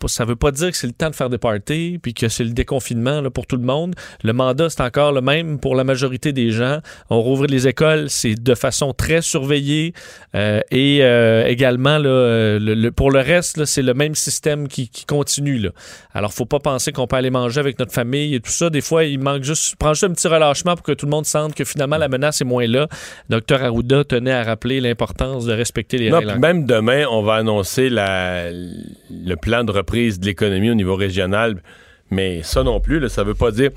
pas, 0.00 0.08
ça 0.08 0.24
veut 0.24 0.34
pas 0.34 0.50
dire 0.50 0.72
que 0.72 0.76
c'est 0.76 0.88
le 0.88 0.92
temps 0.92 1.08
de 1.08 1.14
faire 1.14 1.30
des 1.30 1.38
parties 1.38 2.00
puis 2.02 2.14
que 2.14 2.28
c'est 2.28 2.42
le 2.42 2.50
déconfinement 2.50 3.20
là, 3.20 3.30
pour 3.30 3.46
tout 3.46 3.56
le 3.56 3.62
monde. 3.62 3.94
Le 4.24 4.32
mandat, 4.32 4.70
c'est 4.70 4.80
encore 4.80 5.12
le 5.12 5.20
même 5.20 5.60
pour 5.60 5.76
la 5.76 5.84
majorité 5.84 6.32
des 6.32 6.50
gens. 6.50 6.80
On 7.10 7.20
rouvre 7.20 7.46
les 7.46 7.68
écoles, 7.68 8.10
c'est 8.10 8.34
de 8.34 8.54
façon 8.56 8.92
très 8.92 9.22
surveillée 9.22 9.94
euh, 10.34 10.62
et 10.72 11.04
euh, 11.04 11.46
également 11.46 11.98
là, 11.98 12.08
euh, 12.08 12.90
pour 12.90 13.12
le 13.12 13.20
reste, 13.20 13.64
c'est 13.66 13.82
le 13.82 13.94
même 13.94 14.16
système 14.16 14.66
qui, 14.66 14.88
qui 14.88 15.06
continue. 15.06 15.60
Là. 15.60 15.70
Alors, 16.12 16.32
faut 16.32 16.44
pas 16.44 16.58
penser 16.58 16.90
qu'on 16.90 17.06
peut 17.06 17.14
aller 17.14 17.30
manger 17.30 17.60
avec 17.60 17.78
notre 17.78 17.92
famille 17.92 18.34
et 18.34 18.40
tout 18.40 18.50
ça. 18.50 18.68
Des 18.68 18.80
fois, 18.80 19.04
il 19.04 19.20
manque 19.20 19.44
juste, 19.44 19.76
prend 19.76 19.94
juste 19.94 20.02
un 20.02 20.12
petit 20.12 20.26
relâchement 20.26 20.74
pour 20.74 20.82
que 20.82 20.90
tout 20.90 21.06
le 21.06 21.10
monde 21.10 21.24
sente 21.24 21.54
que 21.54 21.62
finalement 21.62 21.98
la 21.98 22.08
menace 22.08 22.40
est 22.40 22.44
moins 22.44 22.66
là. 22.66 22.88
Docteur 23.28 23.62
Arruda 23.62 24.02
tenait 24.02 24.32
à 24.32 24.42
rappeler 24.42 24.80
l'importance 24.80 25.19
de 25.28 25.52
respecter 25.52 25.98
les 25.98 26.10
Non, 26.10 26.18
règles. 26.18 26.38
même 26.38 26.64
demain, 26.64 27.04
on 27.10 27.22
va 27.22 27.34
annoncer 27.34 27.90
la- 27.90 28.50
le 28.50 29.34
plan 29.36 29.64
de 29.64 29.70
reprise 29.72 30.18
de 30.18 30.26
l'économie 30.26 30.70
au 30.70 30.74
niveau 30.74 30.96
régional. 30.96 31.62
Mais 32.10 32.42
ça 32.42 32.62
non 32.64 32.80
plus, 32.80 32.98
là, 33.00 33.08
ça 33.08 33.22
veut 33.22 33.34
pas 33.34 33.50
dire. 33.50 33.70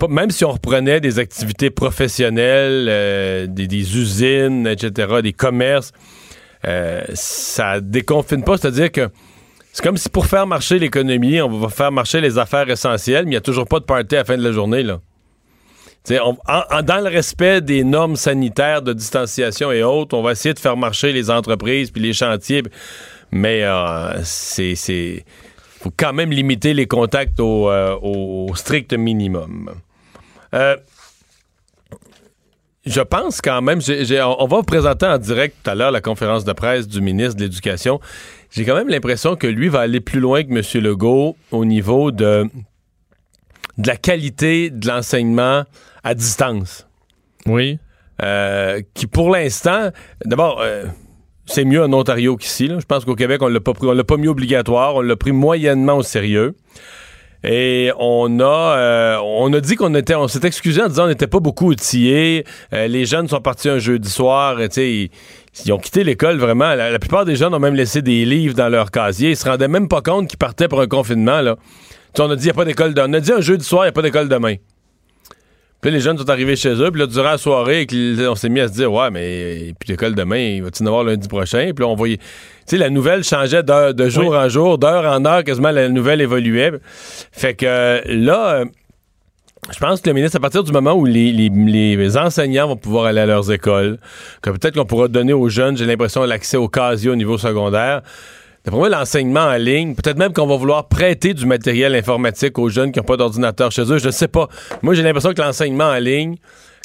Pas, 0.00 0.08
même 0.08 0.30
si 0.30 0.44
on 0.44 0.50
reprenait 0.52 1.00
des 1.00 1.18
activités 1.18 1.70
professionnelles, 1.70 2.86
euh, 2.88 3.46
des, 3.46 3.66
des 3.68 3.96
usines, 3.98 4.66
etc., 4.66 5.20
des 5.22 5.32
commerces, 5.32 5.92
euh, 6.66 7.02
ça 7.14 7.80
déconfine 7.80 8.42
pas. 8.42 8.56
C'est-à-dire 8.56 8.90
que 8.90 9.08
c'est 9.72 9.84
comme 9.84 9.96
si 9.98 10.08
pour 10.08 10.26
faire 10.26 10.46
marcher 10.46 10.78
l'économie, 10.78 11.40
on 11.40 11.50
va 11.58 11.68
faire 11.68 11.92
marcher 11.92 12.20
les 12.20 12.38
affaires 12.38 12.68
essentielles, 12.70 13.24
mais 13.26 13.30
il 13.30 13.34
n'y 13.34 13.36
a 13.36 13.40
toujours 13.42 13.66
pas 13.68 13.78
de 13.78 13.84
party 13.84 14.16
à 14.16 14.18
la 14.20 14.24
fin 14.24 14.36
de 14.36 14.42
la 14.42 14.52
journée. 14.52 14.82
Là. 14.82 15.00
On- 16.10 16.82
dans 16.82 17.00
le 17.02 17.08
respect 17.08 17.60
des 17.60 17.82
normes 17.84 18.16
sanitaires 18.16 18.82
de 18.82 18.92
distanciation 18.92 19.72
et 19.72 19.82
autres, 19.82 20.16
on 20.16 20.22
va 20.22 20.32
essayer 20.32 20.54
de 20.54 20.58
faire 20.58 20.76
marcher 20.76 21.12
les 21.12 21.30
entreprises 21.30 21.90
puis 21.90 22.02
les 22.02 22.12
chantiers. 22.12 22.62
Mais 23.32 23.64
euh, 23.64 24.22
c'est, 24.22 25.24
faut 25.80 25.92
quand 25.96 26.12
même 26.12 26.30
limiter 26.30 26.74
les 26.74 26.86
contacts 26.86 27.40
au, 27.40 27.70
euh, 27.70 28.54
strict 28.54 28.92
minimum. 28.92 29.74
Euh, 30.54 30.76
je 32.84 33.00
pense 33.00 33.40
quand 33.40 33.62
même, 33.62 33.80
on 34.38 34.46
va 34.46 34.56
vous 34.58 34.62
présenter 34.62 35.06
en 35.06 35.18
direct 35.18 35.56
tout 35.64 35.70
à 35.70 35.74
l'heure 35.74 35.90
la 35.90 36.00
conférence 36.00 36.44
de 36.44 36.52
presse 36.52 36.86
du 36.86 37.00
ministre 37.00 37.34
de 37.34 37.42
l'Éducation. 37.42 38.00
J'ai 38.52 38.64
quand 38.64 38.76
même 38.76 38.88
l'impression 38.88 39.34
que 39.34 39.48
lui 39.48 39.68
va 39.68 39.80
aller 39.80 40.00
plus 40.00 40.20
loin 40.20 40.44
que 40.44 40.50
M. 40.50 40.84
Legault 40.84 41.36
au 41.50 41.64
niveau 41.64 42.12
de, 42.12 42.48
de 43.78 43.86
la 43.88 43.96
qualité 43.96 44.70
de 44.70 44.86
l'enseignement 44.86 45.64
à 46.06 46.14
distance. 46.14 46.86
Oui. 47.46 47.80
Euh, 48.22 48.80
qui 48.94 49.08
pour 49.08 49.28
l'instant, 49.28 49.90
d'abord, 50.24 50.60
euh, 50.62 50.84
c'est 51.46 51.64
mieux 51.64 51.82
en 51.82 51.92
Ontario 51.92 52.36
qu'ici. 52.36 52.68
Je 52.68 52.86
pense 52.86 53.04
qu'au 53.04 53.16
Québec, 53.16 53.42
on 53.42 53.48
l'a 53.48 53.58
pas 53.58 53.74
pris, 53.74 53.88
on 53.88 53.92
l'a 53.92 54.04
pas 54.04 54.16
mis 54.16 54.28
obligatoire, 54.28 54.94
on 54.94 55.00
l'a 55.00 55.16
pris 55.16 55.32
moyennement 55.32 55.96
au 55.96 56.02
sérieux. 56.04 56.54
Et 57.42 57.90
on 57.98 58.38
a, 58.38 58.44
euh, 58.78 59.18
on 59.20 59.52
a 59.52 59.60
dit 59.60 59.74
qu'on 59.74 59.94
était, 59.96 60.14
on 60.14 60.28
s'est 60.28 60.46
excusé 60.46 60.80
en 60.80 60.88
disant 60.88 61.02
qu'on 61.02 61.08
n'était 61.08 61.26
pas 61.26 61.40
beaucoup 61.40 61.70
outillés. 61.70 62.44
Euh, 62.72 62.86
les 62.86 63.04
jeunes 63.04 63.28
sont 63.28 63.40
partis 63.40 63.68
un 63.68 63.78
jeudi 63.78 64.08
soir, 64.08 64.60
et 64.60 64.68
tu 64.68 64.74
sais, 64.76 64.92
ils, 64.92 65.10
ils 65.64 65.72
ont 65.72 65.78
quitté 65.78 66.04
l'école 66.04 66.38
vraiment. 66.38 66.74
La, 66.76 66.90
la 66.90 66.98
plupart 67.00 67.24
des 67.24 67.34
jeunes 67.34 67.52
ont 67.52 67.58
même 67.58 67.74
laissé 67.74 68.00
des 68.00 68.24
livres 68.24 68.54
dans 68.54 68.68
leur 68.68 68.92
casier. 68.92 69.30
Ils 69.30 69.36
se 69.36 69.48
rendaient 69.48 69.68
même 69.68 69.88
pas 69.88 70.02
compte 70.02 70.28
qu'ils 70.28 70.38
partaient 70.38 70.68
pour 70.68 70.80
un 70.80 70.86
confinement 70.86 71.40
là. 71.40 71.56
On 72.18 72.30
a 72.30 72.36
dit 72.36 72.44
il 72.44 72.48
y 72.48 72.50
a 72.50 72.54
pas 72.54 72.64
d'école 72.64 72.94
demain. 72.94 73.08
On 73.10 73.12
a 73.14 73.20
dit 73.20 73.32
un 73.32 73.40
jeudi 73.40 73.64
soir, 73.64 73.84
il 73.84 73.88
y 73.88 73.90
a 73.90 73.92
pas 73.92 74.02
d'école 74.02 74.28
demain. 74.28 74.54
Puis 75.80 75.90
là, 75.90 75.96
les 75.98 76.02
jeunes 76.02 76.18
sont 76.18 76.28
arrivés 76.30 76.56
chez 76.56 76.70
eux, 76.74 76.90
puis 76.90 77.00
là, 77.00 77.06
durant 77.06 77.30
la 77.32 77.38
soirée, 77.38 77.86
on 78.28 78.34
s'est 78.34 78.48
mis 78.48 78.60
à 78.60 78.68
se 78.68 78.72
dire, 78.72 78.92
ouais, 78.92 79.10
mais 79.10 79.74
puis 79.78 79.90
l'école 79.90 80.14
demain, 80.14 80.38
il 80.38 80.62
va-tu 80.62 80.82
en 80.82 80.86
avoir 80.86 81.04
lundi 81.04 81.28
prochain? 81.28 81.70
Puis 81.76 81.84
là, 81.84 81.88
on 81.88 81.94
voyait. 81.94 82.16
Tu 82.16 82.22
sais, 82.66 82.76
la 82.78 82.90
nouvelle 82.90 83.22
changeait 83.22 83.62
de 83.62 84.08
jour 84.08 84.34
en 84.34 84.48
jour, 84.48 84.78
d'heure 84.78 85.04
en 85.04 85.24
heure, 85.24 85.44
quasiment 85.44 85.70
la 85.70 85.88
nouvelle 85.88 86.20
évoluait. 86.20 86.72
Fait 87.30 87.54
que 87.54 87.66
euh, 87.66 88.00
là, 88.06 88.48
euh, 88.60 88.64
je 89.72 89.78
pense 89.78 90.00
que 90.00 90.08
le 90.08 90.14
ministre, 90.14 90.36
à 90.36 90.40
partir 90.40 90.64
du 90.64 90.72
moment 90.72 90.94
où 90.94 91.04
les, 91.04 91.30
les- 91.32 91.50
les 91.96 92.16
enseignants 92.16 92.68
vont 92.68 92.76
pouvoir 92.76 93.04
aller 93.06 93.20
à 93.20 93.26
leurs 93.26 93.52
écoles, 93.52 93.98
que 94.42 94.50
peut-être 94.50 94.74
qu'on 94.76 94.84
pourra 94.86 95.08
donner 95.08 95.32
aux 95.32 95.48
jeunes, 95.48 95.76
j'ai 95.76 95.86
l'impression, 95.86 96.24
l'accès 96.24 96.56
au 96.56 96.68
casier 96.68 97.10
au 97.10 97.16
niveau 97.16 97.36
secondaire. 97.38 98.02
D'après 98.66 98.78
moi, 98.78 98.88
l'enseignement 98.88 99.44
en 99.44 99.56
ligne, 99.56 99.94
peut-être 99.94 100.18
même 100.18 100.32
qu'on 100.32 100.46
va 100.48 100.56
vouloir 100.56 100.88
prêter 100.88 101.34
du 101.34 101.46
matériel 101.46 101.94
informatique 101.94 102.58
aux 102.58 102.68
jeunes 102.68 102.90
qui 102.90 102.98
n'ont 102.98 103.04
pas 103.04 103.16
d'ordinateur 103.16 103.70
chez 103.70 103.82
eux. 103.92 103.98
Je 103.98 104.06
ne 104.06 104.10
sais 104.10 104.26
pas. 104.26 104.48
Moi, 104.82 104.94
j'ai 104.94 105.02
l'impression 105.04 105.32
que 105.32 105.40
l'enseignement 105.40 105.84
en 105.84 105.98
ligne, 106.00 106.34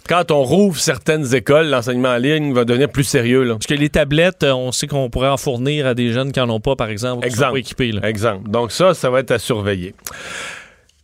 quand 0.07 0.29
on 0.29 0.43
rouvre 0.43 0.79
certaines 0.79 1.33
écoles, 1.33 1.69
l'enseignement 1.69 2.09
en 2.09 2.17
ligne 2.17 2.53
va 2.53 2.65
devenir 2.65 2.87
plus 2.87 3.03
sérieux. 3.03 3.41
Là. 3.43 3.53
Parce 3.55 3.65
que 3.65 3.73
les 3.73 3.89
tablettes, 3.89 4.43
euh, 4.43 4.53
on 4.53 4.71
sait 4.71 4.85
qu'on 4.85 5.09
pourrait 5.09 5.29
en 5.29 5.37
fournir 5.37 5.87
à 5.87 5.95
des 5.95 6.11
jeunes 6.11 6.31
qui 6.31 6.39
n'en 6.39 6.49
ont 6.51 6.59
pas, 6.59 6.75
par 6.75 6.89
exemple, 6.89 7.23
qui 7.23 7.31
sont 7.31 7.35
Exemple. 7.35 7.51
pas 7.53 7.59
équipés. 7.59 7.91
là. 7.93 8.07
Exemple. 8.07 8.47
Donc 8.49 8.71
ça, 8.71 8.93
ça 8.93 9.09
va 9.09 9.19
être 9.21 9.31
à 9.31 9.39
surveiller. 9.39 9.95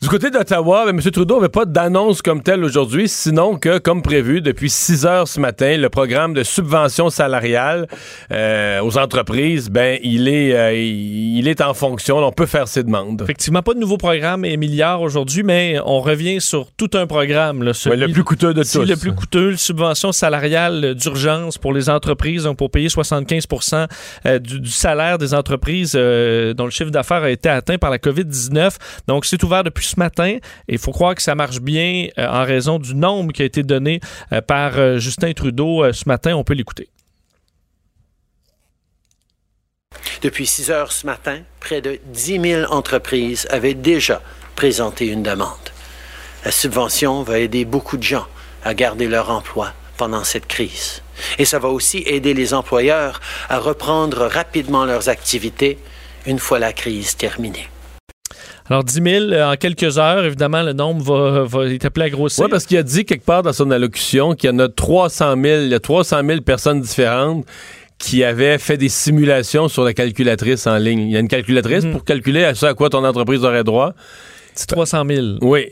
Du 0.07 0.11
côté 0.11 0.29
d'Ottawa, 0.29 0.85
ben, 0.85 0.97
M. 0.97 1.11
Trudeau 1.11 1.35
n'avait 1.35 1.49
pas 1.49 1.65
d'annonce 1.65 2.21
comme 2.21 2.41
telle 2.41 2.63
aujourd'hui, 2.63 3.09
sinon 3.09 3.57
que, 3.57 3.77
comme 3.77 4.01
prévu, 4.01 4.39
depuis 4.39 4.69
6 4.69 5.05
heures 5.05 5.27
ce 5.27 5.37
matin, 5.37 5.75
le 5.75 5.89
programme 5.89 6.33
de 6.33 6.43
subvention 6.43 7.09
salariale 7.09 7.87
euh, 8.31 8.79
aux 8.79 8.97
entreprises, 8.97 9.69
ben, 9.69 9.99
il 10.03 10.29
est, 10.29 10.53
euh, 10.55 10.73
il 10.73 11.45
est 11.49 11.59
en 11.59 11.73
fonction. 11.73 12.19
On 12.19 12.31
peut 12.31 12.45
faire 12.45 12.69
ses 12.69 12.83
demandes. 12.83 13.21
Effectivement, 13.21 13.61
pas 13.61 13.73
de 13.73 13.79
nouveau 13.79 13.97
programme 13.97 14.45
et 14.45 14.55
milliards 14.55 15.01
aujourd'hui, 15.01 15.43
mais 15.43 15.77
on 15.83 15.99
revient 15.99 16.39
sur 16.39 16.71
tout 16.71 16.91
un 16.93 17.05
programme. 17.05 17.63
Là, 17.63 17.71
Ouais, 17.71 17.73
celui- 17.73 17.97
le 17.97 18.13
plus 18.13 18.23
coûteux 18.23 18.53
de 18.53 18.63
tous. 18.63 18.85
le 18.85 18.95
plus 18.95 19.11
coûteux, 19.13 19.49
le 19.49 19.57
subvention 19.57 20.13
salariale 20.13 20.95
d'urgence 20.95 21.57
pour 21.57 21.73
les 21.73 21.89
entreprises, 21.89 22.43
donc 22.43 22.55
pour 22.55 22.71
payer 22.71 22.87
75 22.87 23.45
euh, 24.25 24.39
du, 24.39 24.61
du 24.61 24.71
salaire 24.71 25.17
des 25.17 25.33
entreprises 25.33 25.95
euh, 25.97 26.53
dont 26.53 26.63
le 26.63 26.71
chiffre 26.71 26.91
d'affaires 26.91 27.23
a 27.23 27.29
été 27.29 27.49
atteint 27.49 27.77
par 27.77 27.89
la 27.89 27.97
COVID-19. 27.97 28.77
Donc, 29.09 29.25
c'est 29.25 29.43
ouvert 29.43 29.65
depuis 29.65 29.85
ce 29.85 29.96
matin 29.97 30.37
et 30.37 30.41
il 30.67 30.77
faut 30.77 30.91
croire 30.91 31.15
que 31.15 31.21
ça 31.21 31.35
marche 31.35 31.59
bien 31.59 32.07
euh, 32.17 32.27
en 32.27 32.43
raison 32.43 32.79
du 32.79 32.95
nombre 32.95 33.33
qui 33.33 33.41
a 33.41 33.45
été 33.45 33.63
donné 33.63 33.99
euh, 34.31 34.41
par 34.41 34.77
euh, 34.77 34.97
Justin 34.97 35.33
Trudeau 35.33 35.91
ce 35.91 36.03
matin. 36.07 36.35
On 36.35 36.43
peut 36.43 36.53
l'écouter. 36.53 36.89
Depuis 40.21 40.47
6 40.47 40.71
heures 40.71 40.91
ce 40.91 41.05
matin, 41.05 41.41
près 41.59 41.81
de 41.81 41.99
10 42.05 42.41
000 42.41 42.73
entreprises 42.73 43.47
avaient 43.51 43.73
déjà 43.73 44.21
présenté 44.55 45.07
une 45.07 45.23
demande. 45.23 45.51
La 46.43 46.51
subvention 46.51 47.23
va 47.23 47.39
aider 47.39 47.65
beaucoup 47.65 47.97
de 47.97 48.03
gens 48.03 48.25
à 48.63 48.73
garder 48.73 49.07
leur 49.07 49.29
emploi 49.29 49.73
pendant 49.97 50.23
cette 50.23 50.47
crise. 50.47 51.01
Et 51.37 51.45
ça 51.45 51.59
va 51.59 51.69
aussi 51.69 52.03
aider 52.05 52.33
les 52.33 52.53
employeurs 52.53 53.19
à 53.49 53.59
reprendre 53.59 54.27
rapidement 54.27 54.85
leurs 54.85 55.09
activités 55.09 55.77
une 56.25 56.39
fois 56.39 56.59
la 56.59 56.73
crise 56.73 57.15
terminée. 57.15 57.67
Alors, 58.69 58.83
10 58.83 58.93
000 59.01 59.25
euh, 59.31 59.51
en 59.53 59.55
quelques 59.55 59.97
heures, 59.97 60.25
évidemment, 60.25 60.61
le 60.61 60.73
nombre 60.73 61.01
va, 61.03 61.43
va 61.43 61.65
être 61.71 61.85
appelé 61.85 62.07
à 62.07 62.09
grossir. 62.09 62.43
Oui, 62.43 62.49
parce 62.51 62.65
qu'il 62.65 62.77
a 62.77 62.83
dit 62.83 63.05
quelque 63.05 63.23
part 63.25 63.41
dans 63.43 63.53
son 63.53 63.71
allocution 63.71 64.33
qu'il 64.35 64.49
y 64.49 64.53
en 64.53 64.59
a 64.59 64.67
300 64.67 65.35
000, 65.41 65.61
il 65.63 65.67
y 65.69 65.73
a 65.73 65.79
300 65.79 66.21
000 66.27 66.41
personnes 66.41 66.81
différentes 66.81 67.45
qui 67.97 68.23
avaient 68.23 68.57
fait 68.57 68.77
des 68.77 68.89
simulations 68.89 69.67
sur 69.69 69.83
la 69.83 69.93
calculatrice 69.93 70.67
en 70.67 70.77
ligne. 70.77 70.99
Il 70.99 71.11
y 71.11 71.17
a 71.17 71.19
une 71.19 71.27
calculatrice 71.27 71.83
Mhm. 71.85 71.91
pour 71.93 72.03
calculer 72.03 72.43
à 72.43 72.53
ce 72.53 72.65
à 72.67 72.73
quoi 72.73 72.89
ton 72.89 73.03
entreprise 73.03 73.43
aurait 73.43 73.63
droit. 73.63 73.93
C'est 74.53 74.67
300 74.67 75.03
000. 75.09 75.25
Oui. 75.41 75.67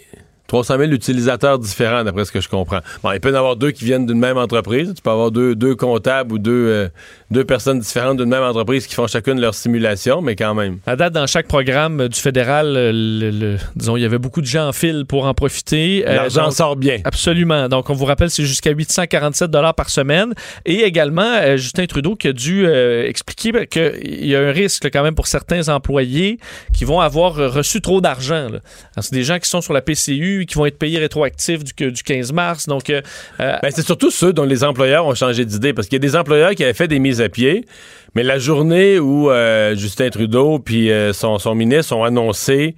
300 0.48 0.78
000 0.80 0.92
utilisateurs 0.92 1.58
différents, 1.60 2.04
d'après 2.04 2.26
ce 2.26 2.32
que 2.32 2.40
je 2.42 2.48
comprends. 2.50 2.80
Bon, 3.04 3.12
il 3.12 3.20
peut 3.20 3.30
y 3.30 3.34
en 3.34 3.36
avoir 3.38 3.56
deux 3.56 3.72
qui 3.72 3.84
viennent 3.86 4.06
d'une 4.06 4.20
même 4.20 4.38
entreprise. 4.38 4.94
Tu 4.96 5.02
peux 5.02 5.10
avoir 5.10 5.32
deux, 5.32 5.56
deux 5.56 5.76
comptables 5.76 6.34
ou 6.34 6.38
deux, 6.40 6.52
euh, 6.52 6.88
deux 7.32 7.44
personnes 7.44 7.80
différentes 7.80 8.18
d'une 8.18 8.30
même 8.30 8.44
entreprise 8.44 8.86
qui 8.88 8.94
font 8.96 9.08
chacune 9.08 9.40
leur 9.42 9.56
simulation, 9.56 10.22
mais 10.22 10.36
quand 10.36 10.54
même. 10.54 10.78
À 10.86 10.96
date, 10.96 11.14
dans 11.14 11.26
chaque 11.28 11.48
programme 11.48 12.08
du 12.08 12.20
fédéral, 12.20 12.68
euh, 12.78 12.92
le- 12.94 13.32
le- 13.32 13.58
disons, 13.76 13.98
il 13.98 14.02
y 14.02 14.06
avait 14.06 14.20
beaucoup 14.20 14.42
de 14.42 14.46
gens 14.46 14.68
en 14.68 14.72
file 14.74 15.06
pour 15.08 15.26
en 15.26 15.34
profiter. 15.34 16.04
Euh, 16.08 16.16
L'argent 16.16 16.52
sort 16.52 16.76
bien. 16.76 17.00
Absolument. 17.04 17.68
Donc, 17.68 17.90
on 17.90 17.94
vous 17.94 18.06
rappelle, 18.06 18.30
c'est 18.30 18.44
jusqu'à 18.46 18.72
847 18.72 19.50
dollars 19.50 19.74
par 19.74 19.90
semaine. 19.90 20.34
Et 20.66 20.82
également, 20.84 21.24
euh, 21.42 21.58
Justin 21.58 21.86
Trudeau 21.88 22.16
qui 22.16 22.28
a 22.28 22.34
dû 22.34 22.66
expliquer 22.68 23.52
qu'il 23.68 24.26
y 24.28 24.36
a 24.36 24.42
un 24.42 24.52
risque 24.52 24.84
là, 24.84 24.90
quand 24.90 25.04
même 25.04 25.16
pour 25.16 25.28
certains 25.28 25.70
employés 25.70 26.38
qui 26.74 26.86
vont 26.86 27.00
avoir 27.00 27.36
reçu 27.36 27.82
trop 27.82 28.02
d'argent. 28.02 28.48
C'est 29.00 29.14
des 29.14 29.24
gens 29.24 29.40
qui 29.40 29.50
sont 29.50 29.62
sur 29.62 29.74
la 29.74 29.82
PCU, 29.82 30.35
qui 30.44 30.56
vont 30.56 30.66
être 30.66 30.78
payés 30.78 31.00
rétroactifs 31.00 31.64
du, 31.64 31.74
que- 31.74 31.90
du 31.90 32.04
15 32.04 32.34
mars. 32.34 32.68
Donc, 32.68 32.90
euh, 32.90 33.02
euh, 33.40 33.58
Ben, 33.62 33.72
c'est 33.72 33.86
surtout 33.86 34.12
ceux 34.12 34.34
dont 34.34 34.44
les 34.44 34.64
employeurs 34.64 35.06
ont 35.06 35.16
changé 35.16 35.46
d'idée. 35.46 35.74
Parce 35.74 35.88
qu'il 35.88 35.96
y 35.96 36.02
a 36.04 36.08
des 36.08 36.16
employeurs 36.16 36.52
qui 36.52 36.64
avaient 36.64 36.74
fait 36.74 36.88
des 36.88 37.00
mises 37.00 37.22
à 37.22 37.30
pied, 37.30 37.66
mais 38.16 38.24
la 38.24 38.38
journée 38.40 39.00
où 39.00 39.30
euh, 39.30 39.76
Justin 39.76 40.10
Trudeau 40.10 40.60
puis 40.60 40.90
son, 41.14 41.56
ministre 41.56 41.96
ont 41.96 42.04
annoncé 42.04 42.76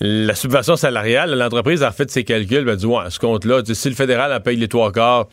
la 0.00 0.34
subvention 0.34 0.76
salariale, 0.76 1.32
l'entreprise 1.36 1.82
a 1.82 1.90
fait 1.90 2.10
ses 2.10 2.24
calculs, 2.24 2.64
ben, 2.64 2.76
dit, 2.76 2.86
ouais, 2.86 3.04
ce 3.08 3.18
compte-là, 3.18 3.62
si 3.70 3.88
le 3.88 3.94
fédéral 3.94 4.32
en 4.32 4.40
paye 4.40 4.56
les 4.56 4.68
trois 4.68 4.92
quarts, 4.92 5.26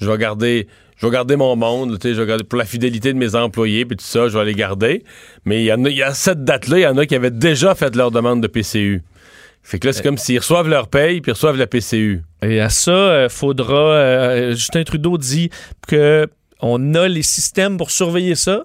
je 0.00 0.10
vais 0.10 0.18
garder. 0.18 0.66
Je 0.98 1.04
vais 1.04 1.12
garder 1.12 1.36
mon 1.36 1.56
monde, 1.56 1.98
je 2.02 2.08
vais 2.08 2.26
garder 2.26 2.44
pour 2.44 2.58
la 2.58 2.64
fidélité 2.64 3.12
de 3.12 3.18
mes 3.18 3.34
employés, 3.34 3.84
puis 3.84 3.98
tout 3.98 4.04
ça, 4.04 4.28
je 4.28 4.38
vais 4.38 4.46
les 4.46 4.54
garder. 4.54 5.04
Mais 5.44 5.70
a, 5.70 5.76
il 5.76 5.88
y 5.88 6.02
a 6.02 6.14
cette 6.14 6.42
date-là, 6.42 6.78
il 6.78 6.82
y 6.82 6.86
en 6.86 6.96
a 6.96 7.04
qui 7.04 7.14
avaient 7.14 7.30
déjà 7.30 7.74
fait 7.74 7.94
leur 7.94 8.10
demande 8.10 8.42
de 8.42 8.46
PCU. 8.46 9.02
Fait 9.68 9.80
que 9.80 9.86
là, 9.88 9.92
c'est 9.92 10.02
comme 10.04 10.16
s'ils 10.16 10.38
reçoivent 10.38 10.68
leur 10.68 10.86
paye, 10.86 11.20
puis 11.20 11.32
reçoivent 11.32 11.56
la 11.56 11.66
PCU. 11.66 12.22
Et 12.40 12.60
à 12.60 12.68
ça, 12.68 13.24
il 13.24 13.28
faudra. 13.28 13.74
euh, 13.74 14.50
Justin 14.52 14.84
Trudeau 14.84 15.18
dit 15.18 15.50
que 15.88 16.28
on 16.60 16.94
a 16.94 17.08
les 17.08 17.22
systèmes 17.22 17.76
pour 17.76 17.90
surveiller 17.90 18.36
ça. 18.36 18.64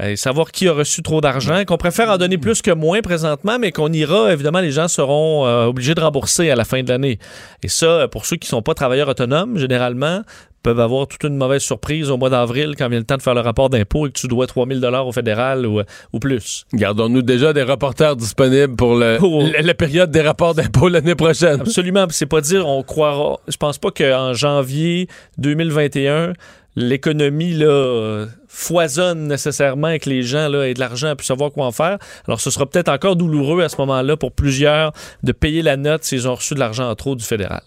euh, 0.00 0.16
savoir 0.16 0.50
qui 0.50 0.66
a 0.66 0.72
reçu 0.72 1.00
trop 1.02 1.20
d'argent, 1.20 1.64
qu'on 1.64 1.76
préfère 1.76 2.10
en 2.10 2.16
donner 2.18 2.38
plus 2.38 2.60
que 2.60 2.72
moins 2.72 3.02
présentement, 3.02 3.58
mais 3.60 3.70
qu'on 3.70 3.92
ira, 3.92 4.32
évidemment, 4.32 4.60
les 4.60 4.72
gens 4.72 4.88
seront 4.88 5.46
euh, 5.46 5.66
obligés 5.66 5.94
de 5.94 6.00
rembourser 6.00 6.50
à 6.50 6.56
la 6.56 6.64
fin 6.64 6.82
de 6.82 6.88
l'année. 6.88 7.18
Et 7.62 7.68
ça, 7.68 7.86
euh, 7.86 8.08
pour 8.08 8.26
ceux 8.26 8.36
qui 8.36 8.46
ne 8.48 8.50
sont 8.50 8.62
pas 8.62 8.74
travailleurs 8.74 9.08
autonomes, 9.08 9.58
généralement, 9.58 10.22
peuvent 10.62 10.80
avoir 10.80 11.06
toute 11.08 11.22
une 11.24 11.36
mauvaise 11.36 11.62
surprise 11.62 12.10
au 12.10 12.16
mois 12.16 12.30
d'avril 12.30 12.74
quand 12.78 12.88
vient 12.88 12.98
le 12.98 13.04
temps 13.04 13.16
de 13.16 13.22
faire 13.22 13.34
le 13.34 13.40
rapport 13.40 13.68
d'impôt 13.70 14.06
et 14.06 14.10
que 14.12 14.18
tu 14.18 14.28
dois 14.28 14.46
3000 14.46 14.80
dollars 14.80 15.06
au 15.06 15.12
fédéral 15.12 15.66
ou, 15.66 15.80
ou 16.12 16.18
plus. 16.18 16.64
Gardons-nous 16.72 17.22
déjà 17.22 17.52
des 17.52 17.62
reporters 17.62 18.16
disponibles 18.16 18.76
pour 18.76 18.94
le, 18.94 19.18
Oh. 19.20 19.42
la, 19.52 19.62
la 19.62 19.74
période 19.74 20.10
des 20.10 20.20
rapports 20.22 20.54
d'impôt 20.54 20.88
l'année 20.88 21.14
prochaine. 21.14 21.60
Absolument. 21.60 22.06
C'est 22.10 22.26
pas 22.26 22.40
dire 22.40 22.66
on 22.66 22.82
croira. 22.82 23.38
Je 23.48 23.56
pense 23.56 23.78
pas 23.78 23.90
qu'en 23.90 24.32
janvier 24.34 25.08
2021, 25.38 26.32
l'économie 26.76 27.52
là 27.54 28.26
foisonne 28.48 29.28
nécessairement 29.28 29.88
avec 29.88 30.06
les 30.06 30.22
gens 30.22 30.48
là 30.48 30.68
aient 30.68 30.74
de 30.74 30.80
l'argent 30.80 31.14
pour 31.16 31.24
savoir 31.24 31.50
quoi 31.52 31.66
en 31.66 31.72
faire. 31.72 31.98
Alors 32.26 32.40
ce 32.40 32.50
sera 32.50 32.66
peut-être 32.66 32.88
encore 32.88 33.16
douloureux 33.16 33.62
à 33.62 33.68
ce 33.68 33.76
moment-là 33.78 34.16
pour 34.16 34.32
plusieurs 34.32 34.92
de 35.22 35.32
payer 35.32 35.62
la 35.62 35.76
note 35.76 36.04
s'ils 36.04 36.28
ont 36.28 36.34
reçu 36.34 36.54
de 36.54 36.60
l'argent 36.60 36.88
en 36.88 36.94
trop 36.94 37.14
du 37.16 37.24
fédéral. 37.24 37.62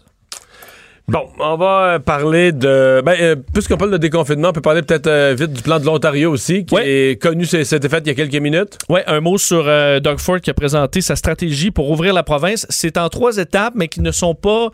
Bon, 1.07 1.27
on 1.39 1.55
va 1.55 1.93
euh, 1.95 1.99
parler 1.99 2.51
de. 2.51 3.03
Ben, 3.05 3.15
euh, 3.21 3.35
puisqu'on 3.53 3.77
parle 3.77 3.91
de 3.91 3.97
déconfinement, 3.97 4.49
on 4.49 4.53
peut 4.53 4.61
parler 4.61 4.81
peut-être 4.81 5.05
euh, 5.05 5.35
vite 5.37 5.53
du 5.53 5.61
plan 5.61 5.79
de 5.79 5.85
l'Ontario 5.85 6.31
aussi, 6.31 6.65
qui 6.65 6.73
Ouais. 6.73 6.89
est 7.11 7.21
connu, 7.21 7.45
c'était 7.45 7.89
fait 7.89 7.99
il 7.99 8.07
y 8.07 8.09
a 8.09 8.15
quelques 8.15 8.41
minutes. 8.41 8.79
Oui, 8.89 9.01
un 9.05 9.19
mot 9.19 9.37
sur 9.37 9.65
euh, 9.67 9.99
Doug 9.99 10.17
Ford 10.17 10.41
qui 10.41 10.49
a 10.49 10.55
présenté 10.55 11.01
sa 11.01 11.15
stratégie 11.15 11.69
pour 11.69 11.91
ouvrir 11.91 12.11
la 12.15 12.23
province. 12.23 12.65
C'est 12.71 12.97
en 12.97 13.07
trois 13.09 13.37
étapes, 13.37 13.73
mais 13.75 13.87
qui 13.87 14.01
ne 14.01 14.09
sont 14.11 14.33
pas, 14.33 14.69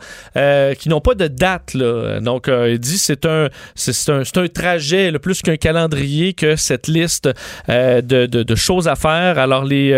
qui 0.78 0.88
n'ont 0.88 1.02
pas 1.02 1.14
de 1.14 1.26
date. 1.26 1.74
Là. 1.74 2.18
Donc, 2.20 2.48
il 2.48 2.78
dit 2.78 2.96
c'est 2.96 3.26
un, 3.26 3.48
c'est 3.74 4.10
un, 4.10 4.24
c'est 4.24 4.38
un 4.38 4.48
trajet, 4.48 5.10
là, 5.10 5.18
plus 5.18 5.42
qu'un 5.42 5.56
calendrier, 5.58 6.32
que 6.32 6.56
cette 6.56 6.86
liste 6.88 7.28
de, 7.68 8.00
de- 8.00 8.42
de 8.42 8.54
choses 8.54 8.88
à 8.88 8.94
faire. 8.96 9.38
Alors, 9.38 9.64
les, 9.66 9.90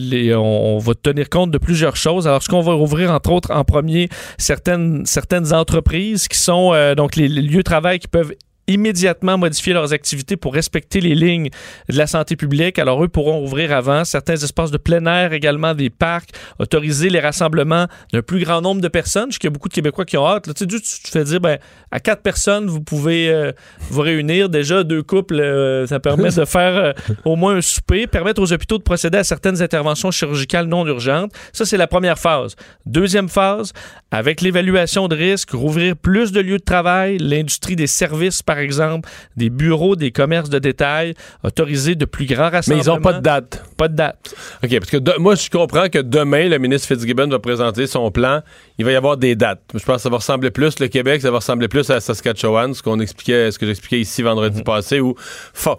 les, 0.00 0.34
on, 0.34 0.78
va 0.78 0.94
tenir 1.00 1.28
compte 1.30 1.52
de 1.52 1.58
plusieurs 1.58 1.94
choses. 1.94 2.26
Alors, 2.26 2.42
ce 2.42 2.48
qu'on 2.48 2.60
va 2.60 2.72
rouvrir, 2.72 3.12
entre 3.12 3.30
autres, 3.30 3.52
en 3.52 3.62
premier, 3.62 4.08
certaines, 4.36 5.06
certaines 5.06 5.52
entreprises 5.60 6.28
qui 6.28 6.38
sont 6.38 6.72
euh, 6.72 6.94
donc 6.94 7.16
les 7.16 7.28
lieux 7.28 7.58
de 7.58 7.62
travail 7.62 7.98
qui 7.98 8.08
peuvent 8.08 8.34
immédiatement 8.70 9.38
modifier 9.38 9.72
leurs 9.72 9.92
activités 9.92 10.36
pour 10.36 10.54
respecter 10.54 11.00
les 11.00 11.14
lignes 11.14 11.50
de 11.88 11.96
la 11.96 12.06
santé 12.06 12.36
publique. 12.36 12.78
Alors, 12.78 13.02
eux 13.04 13.08
pourront 13.08 13.42
ouvrir 13.42 13.72
avant 13.72 14.04
certains 14.04 14.36
espaces 14.36 14.70
de 14.70 14.78
plein 14.78 15.04
air, 15.06 15.32
également 15.32 15.74
des 15.74 15.90
parcs, 15.90 16.30
autoriser 16.58 17.10
les 17.10 17.20
rassemblements 17.20 17.86
d'un 18.12 18.22
plus 18.22 18.40
grand 18.44 18.60
nombre 18.60 18.80
de 18.80 18.88
personnes. 18.88 19.32
Je 19.32 19.38
y 19.42 19.46
a 19.46 19.50
beaucoup 19.50 19.68
de 19.68 19.74
Québécois 19.74 20.04
qui 20.04 20.16
ont 20.16 20.26
hâte. 20.26 20.46
Là, 20.46 20.54
tu 20.54 20.66
tu 20.66 20.80
tu 20.80 21.10
fais 21.10 21.24
dire, 21.24 21.40
ben, 21.40 21.58
à 21.90 22.00
quatre 22.00 22.22
personnes, 22.22 22.66
vous 22.66 22.80
pouvez 22.80 23.30
euh, 23.30 23.52
vous 23.90 24.00
réunir. 24.02 24.48
Déjà, 24.48 24.84
deux 24.84 25.02
couples, 25.02 25.40
euh, 25.40 25.86
ça 25.86 25.98
permet 25.98 26.30
de 26.30 26.44
faire 26.44 26.76
euh, 26.76 26.92
au 27.24 27.36
moins 27.36 27.56
un 27.56 27.60
souper, 27.60 28.06
permettre 28.06 28.40
aux 28.40 28.52
hôpitaux 28.52 28.78
de 28.78 28.82
procéder 28.82 29.18
à 29.18 29.24
certaines 29.24 29.60
interventions 29.60 30.10
chirurgicales 30.10 30.66
non 30.66 30.86
urgentes. 30.86 31.32
Ça, 31.52 31.64
c'est 31.64 31.76
la 31.76 31.86
première 31.86 32.18
phase. 32.18 32.54
Deuxième 32.86 33.28
phase, 33.28 33.72
avec 34.10 34.40
l'évaluation 34.40 35.08
de 35.08 35.16
risque, 35.16 35.50
rouvrir 35.50 35.96
plus 35.96 36.32
de 36.32 36.40
lieux 36.40 36.58
de 36.58 36.64
travail, 36.64 37.18
l'industrie 37.18 37.76
des 37.76 37.88
services, 37.88 38.42
par 38.42 38.58
exemple, 38.60 39.08
des 39.36 39.50
bureaux, 39.50 39.96
des 39.96 40.12
commerces 40.12 40.48
de 40.50 40.58
détail, 40.58 41.14
autoriser 41.42 41.94
de 41.96 42.04
plus 42.04 42.26
grands 42.26 42.50
Mais 42.50 42.56
rassemblements. 42.58 42.82
ils 42.84 42.88
n'ont 42.88 43.00
pas 43.00 43.12
de 43.14 43.20
date. 43.20 43.64
Pas 43.76 43.88
de 43.88 43.96
date. 43.96 44.34
OK, 44.64 44.78
parce 44.78 44.90
que 44.90 44.96
de- 44.98 45.18
moi, 45.18 45.34
je 45.34 45.50
comprends 45.50 45.88
que 45.88 45.98
demain, 45.98 46.48
le 46.48 46.58
ministre 46.58 46.88
Fitzgibbon 46.88 47.28
va 47.28 47.38
présenter 47.38 47.86
son 47.86 48.10
plan. 48.10 48.40
Il 48.78 48.84
va 48.84 48.92
y 48.92 48.96
avoir 48.96 49.16
des 49.16 49.34
dates. 49.34 49.60
Je 49.74 49.84
pense 49.84 49.96
que 49.96 50.02
ça 50.02 50.08
va 50.10 50.16
ressembler 50.18 50.50
plus, 50.50 50.78
le 50.78 50.88
Québec, 50.88 51.20
ça 51.22 51.30
va 51.30 51.38
ressembler 51.38 51.68
plus 51.68 51.90
à 51.90 52.00
Saskatchewan, 52.00 52.72
ce 52.74 52.82
qu'on 52.82 53.00
expliquait, 53.00 53.50
ce 53.50 53.58
que 53.58 53.66
j'expliquais 53.66 54.00
ici 54.00 54.22
vendredi 54.22 54.62
passé, 54.62 55.00
où 55.00 55.14
fa- 55.18 55.76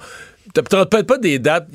t'as 0.54 0.64
t'auras 0.64 0.86
peut-être 0.86 1.08
pas 1.08 1.18
des 1.18 1.40
dates 1.40 1.68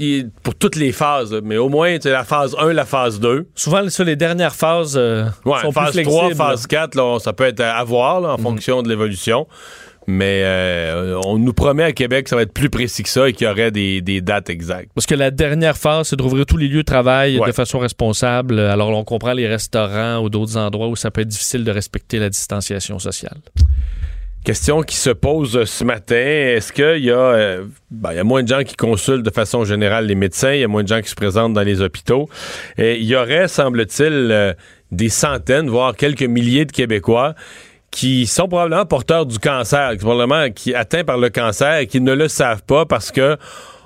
pour 0.42 0.54
toutes 0.54 0.76
les 0.76 0.92
phases, 0.92 1.34
mais 1.42 1.56
au 1.56 1.68
moins, 1.68 1.96
la 2.04 2.24
phase 2.24 2.54
1, 2.58 2.72
la 2.72 2.84
phase 2.84 3.18
2. 3.20 3.46
Souvent, 3.54 3.88
ça, 3.88 4.04
les 4.04 4.16
dernières 4.16 4.54
phases 4.54 4.96
euh, 4.96 5.24
Ouais, 5.44 5.60
sont 5.62 5.72
phase 5.72 5.92
plus 5.92 6.02
3, 6.02 6.24
flexibles. 6.26 6.44
phase 6.46 6.66
4, 6.66 6.94
là, 6.94 7.04
on- 7.04 7.18
ça 7.18 7.32
peut 7.32 7.44
être 7.44 7.60
à 7.60 7.82
voir 7.84 8.20
là, 8.20 8.32
en 8.34 8.38
fonction 8.38 8.82
de 8.82 8.88
l'évolution. 8.88 9.46
Mais 10.08 10.42
euh, 10.44 11.18
on 11.24 11.36
nous 11.38 11.52
promet 11.52 11.82
à 11.82 11.92
Québec 11.92 12.24
que 12.24 12.30
ça 12.30 12.36
va 12.36 12.42
être 12.42 12.52
plus 12.52 12.70
précis 12.70 13.02
que 13.02 13.08
ça 13.08 13.28
et 13.28 13.32
qu'il 13.32 13.46
y 13.46 13.50
aurait 13.50 13.70
des, 13.72 14.00
des 14.00 14.20
dates 14.20 14.50
exactes. 14.50 14.90
Parce 14.94 15.06
que 15.06 15.14
la 15.16 15.30
dernière 15.32 15.76
phase, 15.76 16.08
c'est 16.08 16.16
de 16.16 16.22
rouvrir 16.22 16.46
tous 16.46 16.56
les 16.56 16.68
lieux 16.68 16.78
de 16.78 16.82
travail 16.82 17.38
Ouais. 17.38 17.46
de 17.48 17.52
façon 17.52 17.78
responsable. 17.80 18.60
Alors, 18.60 18.90
on 18.90 19.02
comprend 19.04 19.32
les 19.32 19.48
restaurants 19.48 20.18
ou 20.22 20.28
d'autres 20.30 20.56
endroits 20.56 20.88
où 20.88 20.96
ça 20.96 21.10
peut 21.10 21.22
être 21.22 21.28
difficile 21.28 21.64
de 21.64 21.70
respecter 21.72 22.18
la 22.18 22.28
distanciation 22.30 22.98
sociale. 22.98 23.38
Question 24.44 24.82
qui 24.82 24.94
se 24.94 25.10
pose 25.10 25.64
ce 25.64 25.82
matin. 25.82 26.14
Est-ce 26.14 26.72
qu'il 26.72 27.04
y 27.04 27.10
a, 27.10 27.16
euh, 27.18 27.64
ben, 27.90 28.12
y 28.12 28.18
a 28.18 28.22
moins 28.22 28.44
de 28.44 28.48
gens 28.48 28.62
qui 28.62 28.76
consultent 28.76 29.24
de 29.24 29.30
façon 29.32 29.64
générale 29.64 30.06
les 30.06 30.14
médecins, 30.14 30.52
il 30.52 30.60
y 30.60 30.64
a 30.64 30.68
moins 30.68 30.84
de 30.84 30.88
gens 30.88 31.00
qui 31.00 31.08
se 31.10 31.16
présentent 31.16 31.52
dans 31.52 31.62
les 31.64 31.80
hôpitaux? 31.80 32.28
Et 32.78 32.96
il 32.98 33.04
y 33.06 33.16
aurait, 33.16 33.48
semble-t-il, 33.48 34.12
euh, 34.30 34.54
des 34.92 35.08
centaines, 35.08 35.68
voire 35.68 35.96
quelques 35.96 36.22
milliers 36.22 36.64
de 36.64 36.70
Québécois 36.70 37.34
qui 37.90 38.26
sont 38.26 38.48
probablement 38.48 38.84
porteurs 38.84 39.26
du 39.26 39.38
cancer, 39.38 39.92
qui 39.92 40.00
sont 40.00 40.06
probablement 40.06 40.50
qui 40.50 40.74
atteints 40.74 41.04
par 41.04 41.18
le 41.18 41.30
cancer 41.30 41.78
et 41.78 41.86
qui 41.86 42.00
ne 42.00 42.12
le 42.14 42.28
savent 42.28 42.62
pas 42.62 42.84
parce 42.84 43.10
que 43.10 43.36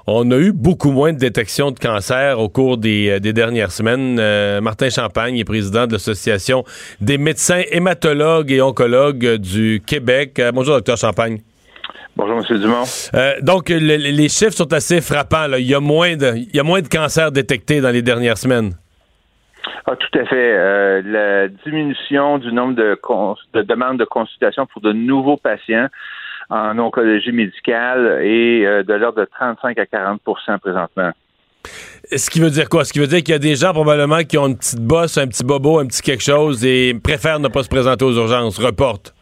on 0.06 0.28
a 0.32 0.36
eu 0.38 0.50
beaucoup 0.50 0.90
moins 0.90 1.12
de 1.12 1.18
détection 1.18 1.70
de 1.70 1.78
cancer 1.78 2.40
au 2.40 2.48
cours 2.48 2.78
des, 2.78 3.10
euh, 3.10 3.20
des 3.20 3.32
dernières 3.32 3.70
semaines. 3.70 4.16
Euh, 4.18 4.60
Martin 4.60 4.90
Champagne 4.90 5.36
est 5.38 5.44
président 5.44 5.86
de 5.86 5.92
l'Association 5.92 6.64
des 7.00 7.16
médecins 7.18 7.62
hématologues 7.70 8.50
et 8.50 8.60
oncologues 8.60 9.24
euh, 9.24 9.38
du 9.38 9.80
Québec. 9.86 10.38
Euh, 10.40 10.50
bonjour, 10.50 10.74
docteur 10.74 10.96
Champagne. 10.96 11.40
Bonjour, 12.16 12.38
M. 12.50 12.58
Dumont. 12.58 12.82
Euh, 13.14 13.34
donc, 13.40 13.68
le- 13.68 13.78
le- 13.78 13.96
les 13.96 14.28
chiffres 14.28 14.52
sont 14.56 14.72
assez 14.72 15.00
frappants. 15.00 15.46
là. 15.46 15.60
Il, 15.60 15.66
y 15.66 15.74
a 15.74 15.80
moins 15.80 16.16
de, 16.16 16.34
il 16.36 16.56
y 16.56 16.58
a 16.58 16.64
moins 16.64 16.80
de 16.82 16.88
cancers 16.88 17.30
détectés 17.30 17.80
dans 17.80 17.90
les 17.90 18.02
dernières 18.02 18.38
semaines. 18.38 18.72
Ah, 19.86 19.96
tout 19.96 20.18
à 20.18 20.24
fait. 20.24 20.52
Euh, 20.56 21.02
la 21.04 21.48
diminution 21.48 22.38
du 22.38 22.52
nombre 22.52 22.74
de, 22.74 22.94
cons- 23.00 23.36
de 23.54 23.62
demandes 23.62 23.98
de 23.98 24.04
consultation 24.04 24.66
pour 24.66 24.80
de 24.82 24.92
nouveaux 24.92 25.36
patients 25.36 25.86
en 26.48 26.78
oncologie 26.78 27.32
médicale 27.32 28.20
est 28.22 28.64
euh, 28.66 28.82
de 28.82 28.94
l'ordre 28.94 29.20
de 29.20 29.28
35 29.38 29.78
à 29.78 29.84
40% 29.84 30.58
présentement. 30.58 31.10
Ce 32.12 32.30
qui 32.30 32.40
veut 32.40 32.50
dire 32.50 32.68
quoi? 32.68 32.84
Ce 32.84 32.92
qui 32.92 32.98
veut 32.98 33.06
dire 33.06 33.18
qu'il 33.18 33.30
y 33.32 33.34
a 33.36 33.38
des 33.38 33.54
gens 33.54 33.72
probablement 33.72 34.22
qui 34.24 34.38
ont 34.38 34.46
une 34.48 34.56
petite 34.56 34.80
bosse, 34.80 35.18
un 35.18 35.26
petit 35.28 35.44
bobo, 35.44 35.78
un 35.78 35.86
petit 35.86 36.02
quelque 36.02 36.22
chose 36.22 36.64
et 36.64 36.94
préfèrent 36.94 37.38
ne 37.38 37.48
pas 37.48 37.62
se 37.62 37.68
présenter 37.68 38.04
aux 38.04 38.14
urgences, 38.16 38.58
reportent. 38.58 39.14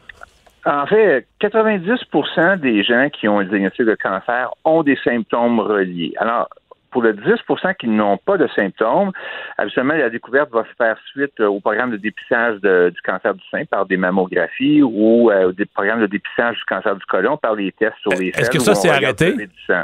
En 0.64 0.86
fait, 0.86 1.26
90% 1.40 2.60
des 2.60 2.84
gens 2.84 3.08
qui 3.10 3.26
ont 3.26 3.40
un 3.40 3.44
diagnostic 3.44 3.86
de 3.86 3.94
cancer 3.94 4.50
ont 4.64 4.82
des 4.82 4.96
symptômes 5.02 5.60
reliés. 5.60 6.12
Alors, 6.18 6.48
pour 6.90 7.02
le 7.02 7.12
10% 7.12 7.74
qui 7.76 7.88
n'ont 7.88 8.16
pas 8.16 8.36
de 8.36 8.48
symptômes, 8.56 9.12
habituellement, 9.56 9.94
la 9.94 10.10
découverte 10.10 10.50
va 10.50 10.64
se 10.64 10.74
faire 10.76 10.96
suite 11.10 11.38
euh, 11.40 11.46
au 11.46 11.60
programme 11.60 11.90
de 11.90 11.96
dépistage 11.96 12.60
de- 12.60 12.90
du 12.94 13.00
cancer 13.02 13.34
du 13.34 13.42
sein 13.50 13.64
par 13.64 13.86
des 13.86 13.96
mammographies 13.96 14.82
ou 14.82 15.30
euh, 15.30 15.52
des 15.52 15.66
programmes 15.66 16.00
de 16.00 16.06
dépistage 16.06 16.56
du 16.56 16.64
cancer 16.64 16.96
du 16.96 17.04
côlon 17.06 17.36
par 17.36 17.54
les 17.54 17.72
tests 17.72 17.96
sur 18.02 18.12
les 18.12 18.28
Est-ce 18.28 18.50
que 18.50 18.58
ça, 18.60 18.74
c'est 18.74 18.88
arrêté? 18.90 19.32
du 19.32 19.48
sang. 19.66 19.82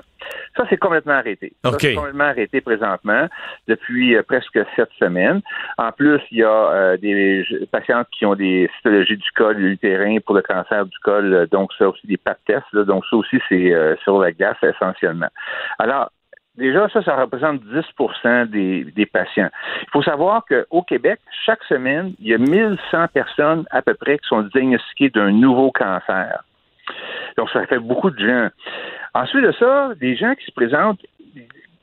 Ça, 0.56 0.64
c'est 0.70 0.78
complètement 0.78 1.12
arrêté. 1.14 1.52
Ça, 1.62 1.70
OK. 1.70 1.80
c'est 1.80 1.94
complètement 1.94 2.24
arrêté 2.24 2.60
présentement 2.62 3.28
depuis 3.68 4.16
euh, 4.16 4.22
presque 4.22 4.58
sept 4.76 4.88
semaines. 4.98 5.42
En 5.76 5.92
plus, 5.92 6.20
il 6.30 6.38
y 6.38 6.42
a 6.42 6.48
euh, 6.48 6.96
des 6.96 7.44
patientes 7.70 8.08
qui 8.16 8.24
ont 8.24 8.34
des 8.34 8.70
cytologies 8.76 9.18
du 9.18 9.30
col 9.36 9.60
utérin 9.60 10.16
pour 10.24 10.34
le 10.34 10.42
cancer 10.42 10.86
du 10.86 10.98
col, 11.00 11.46
donc 11.50 11.70
ça 11.78 11.88
aussi 11.88 12.06
des 12.06 12.16
pap 12.16 12.38
tests, 12.46 12.64
là, 12.72 12.84
donc 12.84 13.04
ça 13.10 13.16
aussi 13.16 13.38
c'est 13.48 13.72
sur 14.02 14.18
la 14.20 14.32
glace 14.32 14.56
essentiellement. 14.62 15.28
Alors, 15.78 16.10
Déjà, 16.56 16.88
ça, 16.88 17.02
ça 17.02 17.16
représente 17.16 17.62
10 17.62 18.50
des, 18.50 18.84
des 18.84 19.06
patients. 19.06 19.50
Il 19.82 19.90
faut 19.92 20.02
savoir 20.02 20.44
qu'au 20.44 20.82
Québec, 20.82 21.18
chaque 21.44 21.62
semaine, 21.64 22.14
il 22.20 22.28
y 22.28 22.34
a 22.34 22.38
1100 22.38 23.08
personnes 23.12 23.64
à 23.70 23.82
peu 23.82 23.94
près 23.94 24.18
qui 24.18 24.28
sont 24.28 24.42
diagnostiquées 24.42 25.10
d'un 25.10 25.32
nouveau 25.32 25.72
cancer. 25.72 26.44
Donc, 27.36 27.50
ça 27.50 27.66
fait 27.66 27.80
beaucoup 27.80 28.10
de 28.10 28.18
gens. 28.18 28.48
Ensuite 29.14 29.44
de 29.44 29.52
ça, 29.52 29.90
des 30.00 30.16
gens 30.16 30.34
qui 30.34 30.44
se 30.44 30.52
présentent 30.52 31.00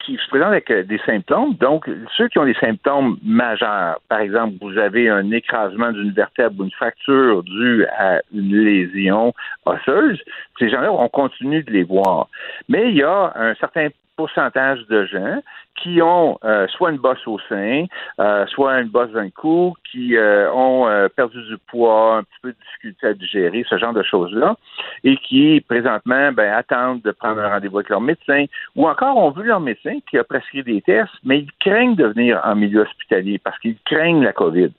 qui 0.05 0.17
se 0.17 0.27
présentent 0.29 0.47
avec 0.47 0.71
euh, 0.71 0.83
des 0.83 0.99
symptômes. 1.05 1.53
Donc, 1.55 1.87
ceux 2.17 2.27
qui 2.27 2.39
ont 2.39 2.45
des 2.45 2.55
symptômes 2.55 3.17
majeurs, 3.23 3.99
par 4.09 4.19
exemple, 4.19 4.55
vous 4.61 4.77
avez 4.77 5.09
un 5.09 5.29
écrasement 5.31 5.91
d'une 5.91 6.11
vertèbre 6.11 6.59
ou 6.59 6.63
une 6.63 6.71
fracture 6.71 7.43
due 7.43 7.85
à 7.97 8.21
une 8.33 8.55
lésion 8.55 9.33
osseuse, 9.65 10.19
ces 10.59 10.69
gens-là, 10.69 10.91
on 10.91 11.09
continue 11.09 11.63
de 11.63 11.71
les 11.71 11.83
voir. 11.83 12.29
Mais 12.67 12.89
il 12.89 12.97
y 12.97 13.03
a 13.03 13.31
un 13.35 13.53
certain 13.55 13.89
pourcentage 14.15 14.85
de 14.87 15.05
gens 15.05 15.41
qui 15.81 16.01
ont 16.01 16.37
euh, 16.43 16.67
soit 16.67 16.91
une 16.91 16.97
bosse 16.97 17.25
au 17.25 17.39
sein, 17.49 17.85
euh, 18.19 18.45
soit 18.47 18.79
une 18.81 18.89
bosse 18.89 19.11
dans 19.11 19.21
le 19.21 19.31
cou, 19.31 19.73
qui 19.89 20.15
euh, 20.15 20.51
ont 20.53 20.87
perdu 21.15 21.41
du 21.43 21.57
poids, 21.57 22.17
un 22.17 22.23
petit 22.23 22.39
peu 22.41 22.49
de 22.49 22.57
difficulté 22.57 23.07
à 23.07 23.13
digérer, 23.13 23.65
ce 23.67 23.77
genre 23.77 23.93
de 23.93 24.03
choses-là, 24.03 24.55
et 25.03 25.17
qui 25.17 25.61
présentement 25.67 26.31
ben, 26.31 26.53
attendent 26.53 27.01
de 27.01 27.11
prendre 27.11 27.41
un 27.41 27.49
rendez-vous 27.49 27.79
avec 27.79 27.89
leur 27.89 28.01
médecin, 28.01 28.45
ou 28.75 28.87
encore 28.87 29.17
ont 29.17 29.31
vu 29.31 29.43
leur 29.43 29.59
médecin 29.59 29.97
qui 30.09 30.17
a 30.17 30.23
prescrit 30.23 30.63
des 30.63 30.81
tests, 30.81 31.11
mais 31.23 31.39
ils 31.39 31.51
craignent 31.59 31.95
de 31.95 32.07
venir 32.07 32.39
en 32.43 32.55
milieu 32.55 32.81
hospitalier 32.81 33.39
parce 33.39 33.57
qu'ils 33.59 33.77
craignent 33.85 34.23
la 34.23 34.33
COVID. 34.33 34.71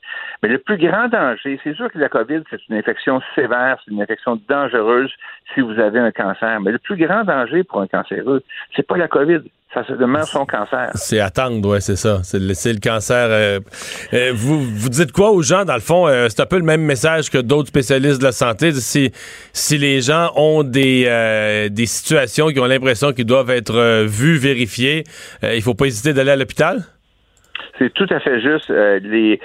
Mais 0.43 0.49
le 0.49 0.59
plus 0.59 0.77
grand 0.77 1.09
danger, 1.09 1.59
c'est 1.63 1.75
sûr 1.75 1.91
que 1.91 1.99
la 1.99 2.09
COVID, 2.09 2.43
c'est 2.51 2.61
une 2.69 2.77
infection 2.77 3.21
sévère, 3.35 3.79
c'est 3.85 3.93
une 3.93 4.03
infection 4.03 4.41
dangereuse 4.49 5.13
si 5.55 5.61
vous 5.61 5.79
avez 5.79 6.01
un 6.01 6.11
cancer. 6.11 6.61
Mais 6.61 6.73
le 6.73 6.79
plus 6.79 6.97
grand 6.97 7.25
danger 7.25 7.65
pour 7.65 7.81
un 7.81 7.87
cancéreux, 7.87 8.43
c'est 8.75 8.87
pas 8.87 8.97
la 8.97 9.09
COVID, 9.09 9.32
ça 9.75 9.87
se 9.87 9.93
demeure 9.95 10.27
son 10.27 10.45
cancer. 10.45 10.91
C'est 10.95 11.21
attendre, 11.21 11.67
ouais, 11.69 11.81
c'est 11.81 11.97
ça. 11.97 12.21
C'est 12.25 12.39
le, 12.39 12.81
cancer. 12.81 13.29
euh, 13.31 13.61
euh, 14.13 14.33
vous, 14.35 14.89
dites 14.91 15.13
quoi 15.13 15.31
aux 15.31 15.43
gens, 15.43 15.65
dans 15.65 15.75
le 15.75 15.81
fond? 15.81 16.07
euh, 16.07 16.29
c'est 16.29 16.41
un 16.41 16.47
peu 16.47 16.59
le 16.59 16.65
même 16.65 16.83
message 16.83 17.31
que 17.31 17.39
d'autres 17.39 17.69
spécialistes 17.69 18.19
de 18.19 18.25
la 18.25 18.33
santé. 18.33 18.73
Si, 18.73 19.79
les 19.79 20.01
gens 20.03 20.31
ont 20.37 20.63
des, 20.63 21.69
des 21.71 21.87
situations 21.87 22.49
qui 22.49 22.61
ont 22.61 22.67
l'impression 22.67 23.13
qu'ils 23.13 23.25
doivent 23.25 23.51
être 23.51 24.05
vus, 24.05 24.37
vérifiés, 24.37 25.05
il 25.43 25.63
faut 25.63 25.75
pas 25.75 25.87
hésiter 25.87 26.13
d'aller 26.13 26.33
à 26.33 26.37
l'hôpital? 26.37 26.85
C'est 27.79 27.93
tout 27.93 28.07
à 28.11 28.21
fait 28.21 28.41
juste. 28.41 28.71
Euh, 28.71 28.99
les, 29.03 29.41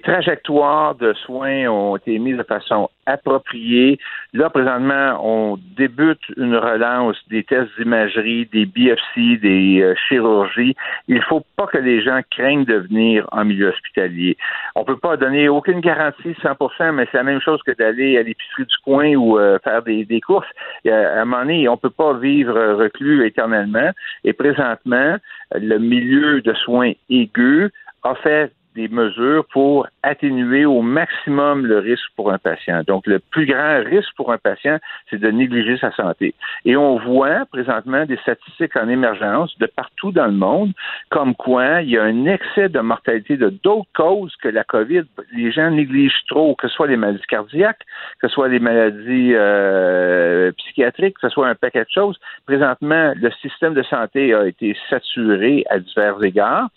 trajectoires 0.00 0.94
de 0.94 1.12
soins 1.14 1.66
ont 1.66 1.96
été 1.96 2.18
mises 2.18 2.36
de 2.36 2.42
façon 2.42 2.90
appropriée. 3.06 3.98
Là, 4.32 4.50
présentement, 4.50 5.18
on 5.22 5.58
débute 5.76 6.20
une 6.36 6.56
relance 6.56 7.16
des 7.30 7.44
tests 7.44 7.70
d'imagerie, 7.78 8.46
des 8.52 8.66
biopsies, 8.66 9.38
des 9.38 9.80
euh, 9.82 9.94
chirurgies. 10.08 10.74
Il 11.08 11.22
faut 11.22 11.42
pas 11.56 11.66
que 11.66 11.78
les 11.78 12.02
gens 12.02 12.20
craignent 12.30 12.64
de 12.64 12.76
venir 12.76 13.26
en 13.32 13.44
milieu 13.44 13.68
hospitalier. 13.68 14.36
On 14.74 14.84
peut 14.84 14.98
pas 14.98 15.16
donner 15.16 15.48
aucune 15.48 15.80
garantie 15.80 16.34
100%, 16.42 16.92
mais 16.92 17.06
c'est 17.10 17.18
la 17.18 17.24
même 17.24 17.40
chose 17.40 17.62
que 17.62 17.72
d'aller 17.72 18.18
à 18.18 18.22
l'épicerie 18.22 18.64
du 18.64 18.76
coin 18.84 19.14
ou 19.14 19.38
euh, 19.38 19.58
faire 19.62 19.82
des, 19.82 20.20
courses. 20.20 20.46
À 20.86 21.20
un 21.20 21.24
moment 21.24 21.42
donné, 21.42 21.68
on 21.68 21.76
peut 21.76 21.90
pas 21.90 22.14
vivre 22.14 22.74
reclus 22.74 23.26
éternellement. 23.26 23.90
Et 24.24 24.32
présentement, 24.32 25.16
le 25.54 25.78
milieu 25.78 26.40
de 26.40 26.52
soins 26.54 26.92
aigus 27.08 27.55
a 28.02 28.14
fait 28.14 28.52
des 28.76 28.88
mesures 28.88 29.44
pour 29.52 29.88
atténuer 30.02 30.66
au 30.66 30.82
maximum 30.82 31.66
le 31.66 31.78
risque 31.78 32.08
pour 32.14 32.30
un 32.30 32.38
patient. 32.38 32.82
Donc, 32.86 33.06
le 33.06 33.18
plus 33.18 33.46
grand 33.46 33.82
risque 33.84 34.10
pour 34.16 34.30
un 34.32 34.38
patient, 34.38 34.78
c'est 35.08 35.18
de 35.18 35.30
négliger 35.30 35.78
sa 35.78 35.90
santé. 35.92 36.34
Et 36.64 36.76
on 36.76 36.98
voit 36.98 37.46
présentement 37.46 38.04
des 38.04 38.18
statistiques 38.18 38.76
en 38.76 38.88
émergence 38.88 39.56
de 39.58 39.66
partout 39.66 40.12
dans 40.12 40.26
le 40.26 40.32
monde, 40.32 40.72
comme 41.10 41.34
quoi 41.34 41.82
il 41.82 41.90
y 41.90 41.98
a 41.98 42.04
un 42.04 42.26
excès 42.26 42.68
de 42.68 42.80
mortalité 42.80 43.36
de 43.36 43.48
d'autres 43.48 43.88
causes 43.94 44.36
que 44.42 44.48
la 44.48 44.62
COVID. 44.62 45.04
Les 45.32 45.50
gens 45.50 45.70
négligent 45.70 46.24
trop, 46.28 46.54
que 46.54 46.68
ce 46.68 46.74
soit 46.74 46.86
les 46.86 46.98
maladies 46.98 47.26
cardiaques, 47.28 47.82
que 48.20 48.28
ce 48.28 48.34
soit 48.34 48.48
les 48.48 48.60
maladies 48.60 49.32
euh, 49.34 50.52
psychiatriques, 50.58 51.14
que 51.14 51.28
ce 51.28 51.30
soit 51.30 51.48
un 51.48 51.54
paquet 51.54 51.84
de 51.84 51.90
choses. 51.92 52.18
Présentement, 52.44 53.14
le 53.16 53.30
système 53.40 53.72
de 53.72 53.82
santé 53.82 54.34
a 54.34 54.46
été 54.46 54.76
saturé 54.90 55.64
à 55.70 55.78
divers 55.78 56.22
égards 56.22 56.68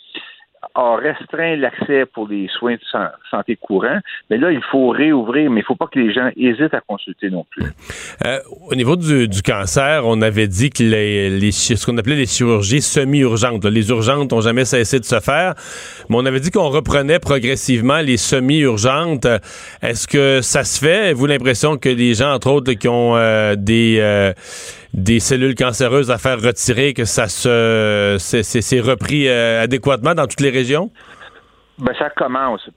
a 0.75 0.95
restreint 0.97 1.55
l'accès 1.55 2.05
pour 2.05 2.27
les 2.27 2.47
soins 2.47 2.75
de 2.75 2.81
santé 3.29 3.55
courants, 3.55 3.99
mais 4.29 4.37
là, 4.37 4.51
il 4.51 4.61
faut 4.71 4.89
réouvrir, 4.89 5.49
mais 5.49 5.61
il 5.61 5.63
ne 5.63 5.65
faut 5.65 5.75
pas 5.75 5.87
que 5.87 5.99
les 5.99 6.13
gens 6.13 6.29
hésitent 6.35 6.73
à 6.73 6.81
consulter 6.81 7.29
non 7.29 7.45
plus. 7.49 7.63
Euh, 8.25 8.39
au 8.67 8.75
niveau 8.75 8.95
du, 8.95 9.41
cancer, 9.41 10.03
on 10.05 10.21
avait 10.21 10.47
dit 10.47 10.69
que 10.69 10.83
les, 10.83 11.51
ce 11.51 11.85
qu'on 11.85 11.97
appelait 11.97 12.15
les 12.15 12.25
chirurgies 12.25 12.81
semi-urgentes, 12.81 13.65
les 13.65 13.89
urgentes 13.89 14.31
n'ont 14.31 14.41
jamais 14.41 14.65
cessé 14.65 14.99
de 14.99 15.05
se 15.05 15.19
faire, 15.19 15.53
mais 16.09 16.17
on 16.17 16.25
avait 16.25 16.39
dit 16.39 16.51
qu'on 16.51 16.69
reprenait 16.69 17.19
progressivement 17.19 17.99
les 17.99 18.17
semi-urgentes. 18.17 19.27
Est-ce 19.81 20.07
que 20.07 20.41
ça 20.41 20.63
se 20.63 20.79
fait? 20.79 20.99
Avez-vous 21.05 21.25
l'impression 21.25 21.77
que 21.77 21.89
les 21.89 22.13
gens, 22.13 22.33
entre 22.33 22.51
autres, 22.51 22.73
qui 22.73 22.87
ont 22.87 23.15
euh, 23.15 23.55
des... 23.55 23.97
Euh, 23.99 24.33
des 24.93 25.19
cellules 25.19 25.55
cancéreuses 25.55 26.11
à 26.11 26.17
faire 26.17 26.41
retirer, 26.41 26.93
que 26.93 27.05
ça 27.05 27.27
se 27.27 28.79
repris 28.81 29.27
euh, 29.27 29.63
adéquatement 29.63 30.15
dans 30.15 30.27
toutes 30.27 30.41
les 30.41 30.49
régions? 30.49 30.91
Ben, 31.79 31.93
ça 31.97 32.09
commence. 32.09 32.69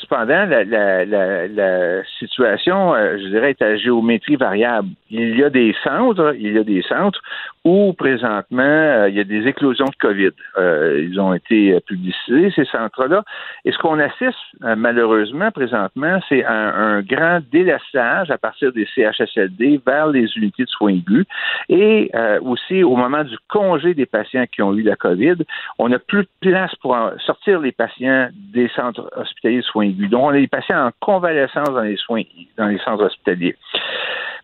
Cependant, 0.00 0.46
la, 0.46 2.02
situation, 2.18 2.94
euh, 2.94 3.18
je 3.18 3.28
dirais, 3.28 3.50
est 3.50 3.60
à 3.60 3.76
géométrie 3.76 4.36
variable. 4.36 4.88
Il 5.10 5.36
y 5.38 5.44
a 5.44 5.50
des 5.50 5.74
centres, 5.84 6.34
il 6.38 6.54
y 6.54 6.58
a 6.58 6.64
des 6.64 6.82
centres 6.82 7.20
où 7.66 7.92
présentement 7.94 8.62
euh, 8.62 9.08
il 9.08 9.16
y 9.16 9.20
a 9.20 9.24
des 9.24 9.48
éclosions 9.48 9.86
de 9.86 9.96
COVID. 9.96 10.30
Euh, 10.56 11.04
ils 11.10 11.20
ont 11.20 11.34
été 11.34 11.78
publicisés, 11.80 12.52
ces 12.54 12.64
centres-là. 12.66 13.24
Et 13.64 13.72
ce 13.72 13.78
qu'on 13.78 13.98
assiste 13.98 14.38
malheureusement 14.60 15.50
présentement, 15.50 16.20
c'est 16.28 16.44
un, 16.44 17.02
grand 17.02 17.40
délassage 17.50 18.30
à 18.30 18.38
partir 18.38 18.72
des 18.72 18.86
CHSLD 18.94 19.80
vers 19.84 20.06
les 20.06 20.28
unités 20.36 20.64
de 20.64 20.68
soins 20.68 20.92
aigus. 20.92 21.26
Et 21.68 22.10
aussi, 22.42 22.82
au 22.82 22.96
moment 22.96 23.24
du 23.24 23.36
congé 23.48 23.94
des 23.94 24.06
patients 24.06 24.44
qui 24.50 24.62
ont 24.62 24.72
eu 24.74 24.82
la 24.82 24.96
COVID, 24.96 25.36
on 25.78 25.88
n'a 25.88 25.98
plus 25.98 26.22
de 26.22 26.28
place 26.40 26.74
pour 26.76 26.96
sortir 27.24 27.60
les 27.60 27.72
patients 27.72 28.28
des 28.52 28.68
centres 28.74 29.10
hospitaliers 29.16 29.58
de 29.58 29.62
soins 29.62 29.86
aigus. 29.86 30.10
Donc, 30.10 30.24
on 30.24 30.28
a 30.30 30.38
des 30.38 30.46
patients 30.46 30.86
en 30.86 30.90
convalescence 31.00 31.70
dans 31.70 31.82
les 31.82 31.96
soins, 31.96 32.22
dans 32.56 32.68
les 32.68 32.78
centres 32.78 33.04
hospitaliers. 33.04 33.56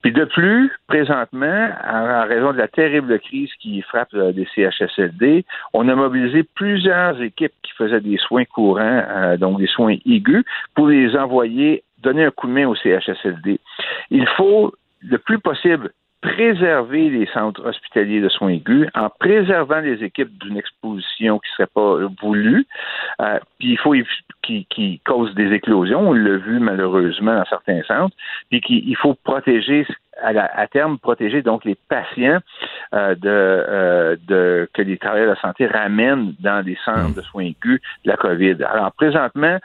Puis 0.02 0.12
de 0.12 0.24
plus, 0.24 0.70
présentement, 0.88 1.68
en 1.88 2.26
raison 2.26 2.52
de 2.52 2.58
la 2.58 2.66
terrible 2.66 3.12
crise 3.18 3.51
qui 3.61 3.81
frappe 3.83 4.14
euh, 4.14 4.33
des 4.33 4.46
CHSLD, 4.55 5.44
on 5.72 5.88
a 5.88 5.94
mobilisé 5.94 6.42
plusieurs 6.42 7.20
équipes 7.20 7.53
qui 7.62 7.72
faisaient 7.72 8.01
des 8.01 8.18
soins 8.18 8.44
courants, 8.44 9.05
euh, 9.09 9.37
donc 9.37 9.59
des 9.59 9.66
soins 9.66 9.96
aigus, 10.07 10.44
pour 10.75 10.88
les 10.88 11.16
envoyer 11.16 11.85
donner 11.98 12.25
un 12.25 12.31
coup 12.31 12.48
de 12.48 12.53
main 12.53 12.66
au 12.66 12.75
CHSLD. 12.75 13.61
Il 14.11 14.27
faut 14.37 14.72
le 15.03 15.18
plus 15.18 15.38
possible 15.38 15.92
préserver 16.22 17.11
les 17.11 17.27
centres 17.35 17.66
hospitaliers 17.66 18.20
de 18.20 18.29
soins 18.29 18.51
aigus 18.51 18.88
en 18.94 19.11
préservant 19.11 19.81
les 19.81 20.05
équipes 20.05 20.38
d'une 20.38 20.57
exposition 20.57 21.40
qui 21.40 21.51
ne 21.51 21.55
serait 21.57 21.70
pas 21.75 21.98
voulue. 22.22 22.64
Euh, 23.20 23.38
puis 23.59 23.72
il 23.72 23.79
faut 23.79 23.94
qui, 24.42 24.66
qui 24.70 25.01
cause 25.05 25.35
des 25.35 25.53
éclosions, 25.53 26.11
on 26.11 26.12
l'a 26.12 26.37
vu 26.37 26.61
malheureusement 26.61 27.35
dans 27.35 27.44
certains 27.46 27.83
centres, 27.83 28.16
puis 28.51 28.61
qu'il 28.61 28.96
faut 28.96 29.14
protéger 29.14 29.85
à, 30.22 30.32
la, 30.32 30.44
à, 30.44 30.66
terme 30.66 30.98
protéger 30.98 31.42
donc 31.42 31.64
les 31.64 31.74
patients 31.74 32.40
euh, 32.94 33.14
de, 33.14 33.28
euh, 33.28 34.16
de 34.26 34.68
que 34.72 34.82
les 34.82 34.98
travailleurs 34.98 35.30
de 35.30 35.35
la 35.35 35.40
santé 35.40 35.66
ramènent 35.66 36.35
dans 36.40 36.64
des 36.64 36.78
centres 36.85 37.14
de 37.14 37.22
soins 37.22 37.44
aigus 37.44 37.80
de 38.04 38.11
la 38.11 38.16
COVID. 38.16 38.56
Alors 38.64 38.92
présentement, 38.92 39.58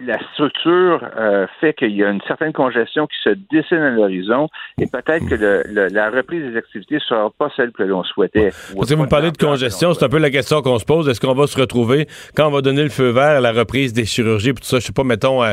la 0.00 0.18
structure 0.32 1.06
euh, 1.16 1.46
fait 1.60 1.74
qu'il 1.74 1.94
y 1.94 2.02
a 2.02 2.10
une 2.10 2.20
certaine 2.22 2.52
congestion 2.52 3.06
qui 3.06 3.16
se 3.22 3.30
dessine 3.50 3.78
à 3.78 3.90
l'horizon 3.90 4.48
et 4.80 4.86
peut-être 4.86 5.28
que 5.28 5.34
le, 5.34 5.88
la 5.88 6.10
reprise 6.10 6.42
des 6.42 6.56
activités 6.56 6.96
ne 6.96 7.00
sera 7.00 7.30
pas 7.30 7.50
celle 7.56 7.72
que 7.72 7.82
l'on 7.82 8.04
souhaitait. 8.04 8.50
Parce 8.74 8.88
que 8.88 8.94
vous 8.94 9.06
parlez 9.06 9.30
de 9.30 9.36
congestion, 9.36 9.92
c'est 9.94 10.04
un 10.04 10.08
peu 10.08 10.18
la 10.18 10.30
question 10.30 10.62
qu'on 10.62 10.78
se 10.78 10.84
pose. 10.84 11.08
Est-ce 11.08 11.20
qu'on 11.20 11.34
va 11.34 11.46
se 11.46 11.60
retrouver 11.60 12.06
quand 12.34 12.48
on 12.48 12.50
va 12.50 12.62
donner 12.62 12.82
le 12.82 12.88
feu 12.88 13.10
vert 13.10 13.36
à 13.36 13.40
la 13.40 13.52
reprise 13.52 13.92
des 13.92 14.04
chirurgies 14.04 14.54
tout 14.54 14.64
ça, 14.64 14.78
je 14.78 14.86
sais 14.86 14.92
pas, 14.92 15.04
mettons 15.04 15.42
euh, 15.42 15.52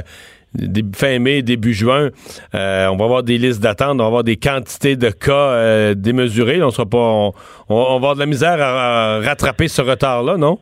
fin 0.95 1.19
mai, 1.19 1.41
début 1.41 1.73
juin, 1.73 2.09
euh, 2.53 2.87
on 2.87 2.97
va 2.97 3.05
avoir 3.05 3.23
des 3.23 3.37
listes 3.37 3.61
d'attente, 3.61 3.95
on 3.95 3.97
va 3.97 4.05
avoir 4.05 4.23
des 4.23 4.37
quantités 4.37 4.95
de 4.95 5.09
cas 5.09 5.93
démesurées. 5.95 6.61
On 6.63 6.71
sera 6.71 6.85
pas, 6.85 7.31
on, 7.69 7.89
va 7.89 7.95
avoir 7.95 8.15
de 8.15 8.19
la 8.19 8.25
misère 8.25 8.61
à 8.61 9.19
rattraper 9.19 9.67
ce 9.67 9.81
retard-là, 9.81 10.37
non? 10.37 10.59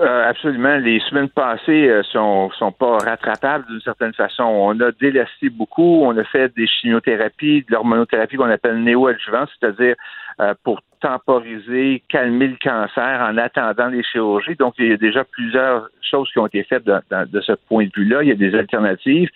Euh, 0.00 0.28
absolument. 0.28 0.76
Les 0.78 1.00
semaines 1.00 1.28
passées 1.28 1.88
euh, 1.88 2.02
sont, 2.04 2.50
sont 2.58 2.72
pas 2.72 2.96
rattrapables 2.98 3.66
d'une 3.66 3.80
certaine 3.82 4.14
façon. 4.14 4.42
On 4.44 4.80
a 4.80 4.90
délasté 4.90 5.50
beaucoup. 5.50 6.02
On 6.02 6.16
a 6.16 6.24
fait 6.24 6.52
des 6.56 6.66
chimiothérapies, 6.66 7.64
de 7.68 7.72
l'hormonothérapie 7.72 8.36
qu'on 8.36 8.50
appelle 8.50 8.82
néo-adjuvant, 8.82 9.44
c'est-à-dire 9.46 9.94
euh, 9.94 9.94
pour 10.64 10.80
temporiser, 11.02 12.02
calmer 12.08 12.46
le 12.46 12.56
cancer 12.62 13.20
en 13.28 13.36
attendant 13.36 13.88
les 13.88 14.02
chirurgies. 14.04 14.54
Donc, 14.54 14.74
il 14.78 14.88
y 14.88 14.92
a 14.92 14.96
déjà 14.96 15.24
plusieurs 15.24 15.88
choses 16.12 16.30
qui 16.30 16.38
ont 16.38 16.46
été 16.46 16.62
faites 16.62 16.84
de, 16.84 16.94
de, 17.26 17.40
ce 17.40 17.52
point 17.68 17.84
de 17.86 17.90
vue-là. 17.96 18.22
Il 18.22 18.28
y 18.28 18.32
a 18.32 18.36
des 18.36 18.54
alternatives. 18.54 19.28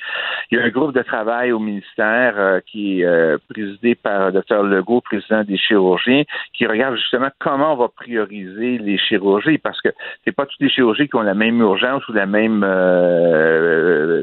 Il 0.51 0.59
y 0.59 0.61
a 0.61 0.65
un 0.65 0.69
groupe 0.69 0.95
de 0.95 1.03
travail 1.03 1.51
au 1.53 1.59
ministère 1.59 2.35
euh, 2.37 2.61
qui 2.71 3.01
est 3.01 3.05
euh, 3.05 3.39
présidé 3.49 3.95
par 3.95 4.31
le 4.31 4.41
Dr 4.41 4.63
Legault, 4.63 5.01
président 5.01 5.43
des 5.43 5.57
chirurgiens, 5.57 6.23
qui 6.55 6.67
regarde 6.67 6.97
justement 6.97 7.31
comment 7.41 7.73
on 7.73 7.77
va 7.77 7.89
prioriser 7.89 8.79
les 8.79 8.99
chirurgies, 8.99 9.59
parce 9.59 9.81
que 9.81 9.89
c'est 10.25 10.33
pas 10.33 10.47
toutes 10.47 10.61
les 10.61 10.71
chirurgies 10.71 11.09
qui 11.09 11.17
ont 11.17 11.23
la 11.23 11.35
même 11.35 11.61
urgence 11.61 12.07
ou 12.09 12.13
la 12.13 12.27
même 12.27 12.63
euh, 12.65 14.23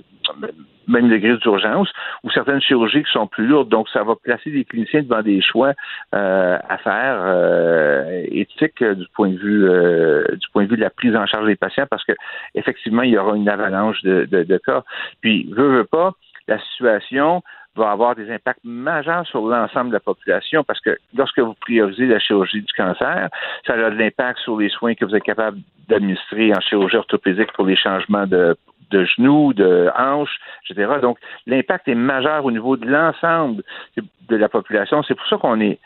même 0.88 1.10
degré 1.10 1.36
d'urgence, 1.38 1.90
ou 2.24 2.32
certaines 2.32 2.62
chirurgies 2.62 3.04
qui 3.04 3.12
sont 3.12 3.28
plus 3.28 3.48
lourdes. 3.48 3.70
Donc, 3.70 3.90
ça 3.90 4.04
va 4.04 4.16
placer 4.16 4.50
les 4.50 4.66
cliniciens 4.66 5.04
devant 5.04 5.22
des 5.22 5.42
choix 5.42 5.74
euh, 6.14 6.58
à 6.68 6.78
faire 6.78 7.18
euh, 7.22 8.24
éthiques 8.32 8.82
euh, 8.82 8.96
du 8.96 9.06
point 9.14 9.30
de 9.30 9.38
vue 9.38 9.70
euh, 9.70 10.24
du 10.36 10.48
point 10.52 10.64
de 10.64 10.70
vue 10.70 10.78
de 10.78 10.82
la 10.82 10.90
prise 10.90 11.16
en 11.16 11.26
charge 11.26 11.48
des 11.48 11.56
patients, 11.56 11.88
parce 11.90 12.04
que 12.04 12.14
effectivement, 12.56 13.04
il 13.04 13.12
y 13.12 13.18
aura 13.18 13.36
une 13.36 13.50
avalanche 13.50 14.02
de, 14.04 14.26
de, 14.30 14.44
de 14.44 14.58
cas. 14.58 14.84
Puis, 15.22 15.50
veut, 15.52 15.78
veut 15.78 15.86
pas, 15.86 16.14
la 16.48 16.60
situation 16.60 17.42
va 17.76 17.92
avoir 17.92 18.16
des 18.16 18.30
impacts 18.32 18.64
majeurs 18.64 19.26
sur 19.28 19.42
l'ensemble 19.48 19.90
de 19.90 19.96
la 19.96 20.00
population 20.00 20.64
parce 20.64 20.80
que 20.80 20.98
lorsque 21.16 21.40
vous 21.40 21.56
priorisez 21.56 22.06
la 22.06 22.20
chirurgie 22.20 22.62
du 22.62 22.74
cancer, 22.74 23.30
ça 23.66 23.74
a 23.74 23.90
de 23.90 23.98
l'impact 23.98 24.40
sur 24.40 24.58
les 24.58 24.70
soins 24.70 24.94
que 24.94 25.06
vous 25.06 25.16
êtes 25.16 25.24
capable 25.24 25.58
d'administrer 25.88 26.52
en 26.56 26.62
chirurgie 26.62 26.98
orthopédique 26.98 27.52
pour 27.54 27.66
les 27.66 27.76
changements 27.76 28.28
de 28.28 28.56
de 28.94 29.06
genoux, 29.06 29.54
de 29.54 29.90
hanches, 29.98 30.38
etc. 30.70 30.94
Donc, 31.02 31.18
l'impact 31.48 31.88
est 31.88 31.96
majeur 31.96 32.46
au 32.46 32.52
niveau 32.52 32.78
de 32.78 32.86
l'ensemble 32.86 33.64
de 33.98 34.36
la 34.36 34.50
population. 34.50 35.04
C'est 35.04 35.16
pour 35.16 35.28
ça 35.28 35.38
qu'on 35.38 35.60
est 35.60 35.80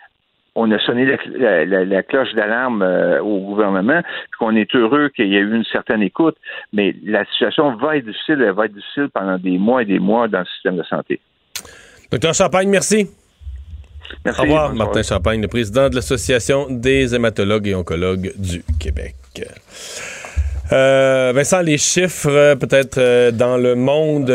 on 0.60 0.72
a 0.72 0.80
sonné 0.80 1.06
la, 1.06 2.04
cloche 2.04 2.34
d'alarme 2.34 2.82
euh, 2.82 3.22
au 3.22 3.42
gouvernement, 3.42 4.02
qu'on 4.40 4.56
est 4.56 4.76
heureux 4.76 5.10
qu'il 5.16 5.28
y 5.28 5.36
ait 5.36 5.40
eu 5.40 5.56
une 5.56 5.64
certaine 5.66 6.02
écoute, 6.02 6.36
mais 6.74 6.96
la 7.04 7.26
situation 7.26 7.76
va 7.76 7.98
être 7.98 8.06
difficile, 8.06 8.42
elle 8.42 8.54
va 8.54 8.66
être 8.66 8.74
difficile 8.74 9.10
pendant 9.14 9.38
des 9.38 9.60
mois 9.60 9.84
et 9.84 9.86
des 9.86 10.00
mois 10.00 10.28
dans 10.28 10.40
le 10.40 10.46
système 10.46 10.78
de 10.78 10.84
santé. 10.84 11.22
Docteur 12.12 12.34
Champagne, 12.34 12.70
merci. 12.70 13.08
Merci. 14.26 14.40
Au 14.40 14.44
revoir, 14.46 14.74
Martin 14.74 15.04
Champagne, 15.04 15.42
le 15.42 15.48
président 15.48 15.90
de 15.90 15.96
l'Association 15.96 16.66
des 16.72 17.14
hématologues 17.14 17.68
et 17.68 17.76
oncologues 17.76 18.32
du 18.38 18.64
Québec. 18.80 19.16
Euh, 20.74 21.32
Vincent, 21.34 21.62
les 21.62 21.78
chiffres, 21.78 22.30
euh, 22.30 22.56
peut-être 22.56 22.98
euh, 22.98 23.32
dans 23.32 23.56
le 23.58 23.76
monde. 23.76 24.30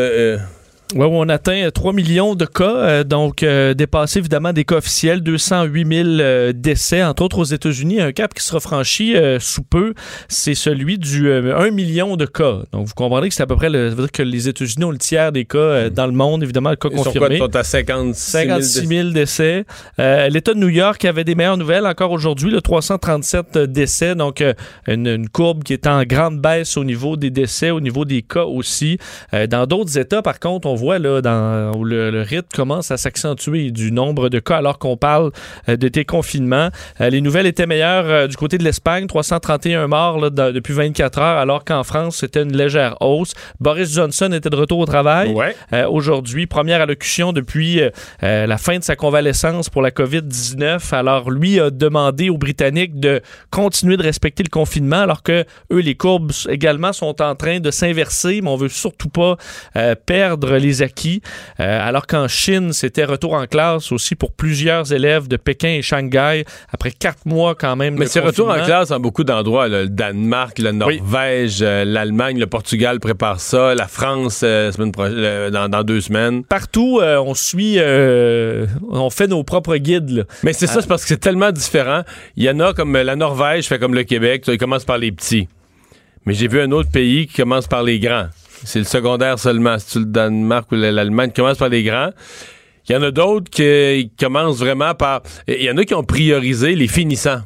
Oui, 0.94 1.06
on 1.10 1.28
atteint 1.30 1.70
3 1.72 1.92
millions 1.94 2.34
de 2.34 2.44
cas, 2.44 2.64
euh, 2.76 3.04
donc 3.04 3.42
euh, 3.42 3.72
dépassé 3.72 4.18
évidemment 4.18 4.52
des 4.52 4.64
cas 4.64 4.76
officiels, 4.76 5.22
208 5.22 5.86
000 6.04 6.08
euh, 6.20 6.52
décès, 6.54 7.02
entre 7.02 7.22
autres 7.22 7.38
aux 7.38 7.44
États-Unis. 7.44 8.00
Un 8.00 8.12
cap 8.12 8.34
qui 8.34 8.44
sera 8.44 8.60
franchi 8.60 9.16
euh, 9.16 9.38
sous 9.40 9.62
peu, 9.62 9.94
c'est 10.28 10.54
celui 10.54 10.98
du 10.98 11.28
euh, 11.28 11.56
1 11.58 11.70
million 11.70 12.16
de 12.16 12.26
cas. 12.26 12.58
Donc 12.72 12.86
vous 12.88 12.94
comprendrez 12.94 13.30
que 13.30 13.34
c'est 13.34 13.42
à 13.42 13.46
peu 13.46 13.56
près, 13.56 13.70
le, 13.70 13.88
ça 13.88 13.94
veut 13.94 14.02
dire 14.02 14.12
que 14.12 14.22
les 14.22 14.48
États-Unis 14.48 14.84
ont 14.84 14.90
le 14.90 14.98
tiers 14.98 15.32
des 15.32 15.46
cas 15.46 15.58
euh, 15.58 15.90
dans 15.90 16.06
le 16.06 16.12
monde, 16.12 16.42
évidemment, 16.42 16.70
le 16.70 16.76
cas 16.76 16.88
Ils 16.92 16.98
sont 16.98 17.04
quoi? 17.04 17.12
confirmé. 17.12 17.38
Sont 17.38 17.56
à 17.56 17.64
56 17.64 18.30
000 18.32 18.48
56 18.60 18.86
000 18.86 19.08
décès. 19.10 19.64
Euh, 19.98 20.28
L'État 20.28 20.52
de 20.52 20.58
New 20.58 20.68
York 20.68 21.02
avait 21.06 21.24
des 21.24 21.34
meilleures 21.34 21.56
nouvelles 21.56 21.86
encore 21.86 22.10
aujourd'hui, 22.12 22.50
le 22.50 22.60
337 22.60 23.56
décès, 23.58 24.14
donc 24.14 24.42
euh, 24.42 24.52
une, 24.86 25.06
une 25.06 25.28
courbe 25.30 25.62
qui 25.64 25.72
est 25.72 25.86
en 25.86 26.02
grande 26.04 26.40
baisse 26.40 26.76
au 26.76 26.84
niveau 26.84 27.16
des 27.16 27.30
décès, 27.30 27.70
au 27.70 27.80
niveau 27.80 28.04
des 28.04 28.20
cas 28.20 28.44
aussi. 28.44 28.98
Euh, 29.32 29.46
dans 29.46 29.66
d'autres 29.66 29.96
États, 29.96 30.20
par 30.20 30.38
contre, 30.38 30.68
on 30.68 30.74
voit 30.74 30.81
là, 30.90 31.20
dans, 31.20 31.72
où 31.76 31.84
le, 31.84 32.10
le 32.10 32.22
rythme 32.22 32.48
commence 32.54 32.90
à 32.90 32.96
s'accentuer 32.96 33.70
du 33.70 33.92
nombre 33.92 34.28
de 34.28 34.38
cas 34.38 34.56
alors 34.56 34.78
qu'on 34.78 34.96
parle 34.96 35.30
euh, 35.68 35.76
de 35.76 35.88
déconfinement. 35.88 36.68
Euh, 37.00 37.10
les 37.10 37.20
nouvelles 37.20 37.46
étaient 37.46 37.66
meilleures 37.66 38.06
euh, 38.06 38.26
du 38.26 38.36
côté 38.36 38.58
de 38.58 38.64
l'Espagne, 38.64 39.06
331 39.06 39.86
morts 39.88 40.18
là, 40.18 40.30
dans- 40.30 40.52
depuis 40.52 40.72
24 40.74 41.18
heures, 41.18 41.38
alors 41.38 41.64
qu'en 41.64 41.82
France, 41.84 42.16
c'était 42.16 42.42
une 42.42 42.56
légère 42.56 42.96
hausse. 43.00 43.32
Boris 43.60 43.92
Johnson 43.94 44.30
était 44.32 44.50
de 44.50 44.56
retour 44.56 44.78
au 44.78 44.86
travail. 44.86 45.32
Ouais. 45.32 45.54
Aujourd'hui, 45.86 46.46
première 46.46 46.80
allocution 46.80 47.32
depuis 47.32 47.80
la 48.22 48.58
fin 48.58 48.78
de 48.78 48.84
sa 48.84 48.96
convalescence 48.96 49.68
pour 49.68 49.82
la 49.82 49.90
COVID-19. 49.90 50.94
Alors, 50.94 51.30
lui 51.30 51.60
a 51.60 51.70
demandé 51.70 52.30
aux 52.30 52.38
Britanniques 52.38 52.98
de 52.98 53.20
continuer 53.50 53.96
de 53.96 54.02
respecter 54.02 54.42
le 54.42 54.48
confinement, 54.48 55.00
alors 55.00 55.22
que 55.22 55.44
eux, 55.72 55.78
les 55.80 55.94
courbes 55.94 56.32
également 56.48 56.92
sont 56.92 57.20
en 57.22 57.34
train 57.34 57.60
de 57.60 57.70
s'inverser, 57.70 58.40
mais 58.42 58.48
on 58.48 58.56
veut 58.56 58.68
surtout 58.68 59.08
pas 59.08 59.36
perdre 60.06 60.56
les 60.56 60.71
acquis. 60.80 61.20
Euh, 61.60 61.86
alors 61.86 62.06
qu'en 62.06 62.28
Chine, 62.28 62.72
c'était 62.72 63.04
retour 63.04 63.34
en 63.34 63.46
classe 63.46 63.92
aussi 63.92 64.14
pour 64.14 64.32
plusieurs 64.32 64.92
élèves 64.92 65.28
de 65.28 65.36
Pékin 65.36 65.68
et 65.68 65.82
Shanghai, 65.82 66.44
après 66.72 66.90
quatre 66.92 67.26
mois 67.26 67.54
quand 67.54 67.76
même 67.76 67.96
Mais 67.98 68.06
c'est 68.06 68.20
retour 68.20 68.48
en 68.48 68.64
classe 68.64 68.90
en 68.90 69.00
beaucoup 69.00 69.24
d'endroits. 69.24 69.68
Le 69.68 69.88
Danemark, 69.88 70.58
la 70.58 70.72
Norvège, 70.72 71.58
euh, 71.60 71.84
l'Allemagne, 71.84 72.38
le 72.38 72.46
Portugal 72.46 73.00
prépare 73.00 73.40
ça. 73.40 73.74
La 73.74 73.88
France, 73.88 74.40
euh, 74.44 74.72
semaine 74.72 74.92
prochaine, 74.92 75.50
dans, 75.50 75.68
dans 75.68 75.82
deux 75.82 76.00
semaines. 76.00 76.44
Partout, 76.44 77.00
on 77.02 77.34
suit, 77.34 77.78
on 77.78 79.10
fait 79.10 79.26
nos 79.26 79.42
propres 79.42 79.76
guides. 79.76 80.10
là. 80.10 80.22
Mais 80.42 80.52
c'est 80.52 80.66
ça, 80.66 80.80
c'est 80.80 80.86
parce 80.86 81.02
que 81.02 81.08
c'est 81.08 81.18
tellement 81.18 81.50
différent. 81.52 82.02
Il 82.36 82.44
y 82.44 82.50
en 82.50 82.60
a 82.60 82.72
comme 82.72 82.96
la 82.96 83.16
Norvège 83.16 83.66
fait 83.66 83.78
comme 83.78 83.94
le 83.94 84.04
Québec, 84.04 84.44
ils 84.46 84.58
commencent 84.58 84.84
par 84.84 84.98
les 84.98 85.10
petits. 85.10 85.48
Mais 86.24 86.34
j'ai 86.34 86.46
vu 86.46 86.60
un 86.60 86.70
autre 86.70 86.90
pays 86.90 87.26
qui 87.26 87.34
commence 87.34 87.66
par 87.66 87.82
les 87.82 87.98
grands. 87.98 88.28
C'est 88.64 88.78
le 88.78 88.84
secondaire 88.84 89.38
seulement. 89.38 89.76
C'est 89.78 89.98
le 89.98 90.04
Danemark 90.06 90.70
ou 90.72 90.76
l'Allemagne 90.76 91.30
qui 91.30 91.40
commence 91.40 91.58
par 91.58 91.68
les 91.68 91.82
grands. 91.82 92.10
Il 92.88 92.92
y 92.92 92.96
en 92.96 93.02
a 93.02 93.10
d'autres 93.10 93.50
qui 93.50 94.10
commencent 94.18 94.58
vraiment 94.58 94.94
par. 94.94 95.22
Il 95.46 95.62
y 95.62 95.70
en 95.70 95.76
a 95.76 95.84
qui 95.84 95.94
ont 95.94 96.04
priorisé 96.04 96.74
les 96.74 96.88
finissants. 96.88 97.42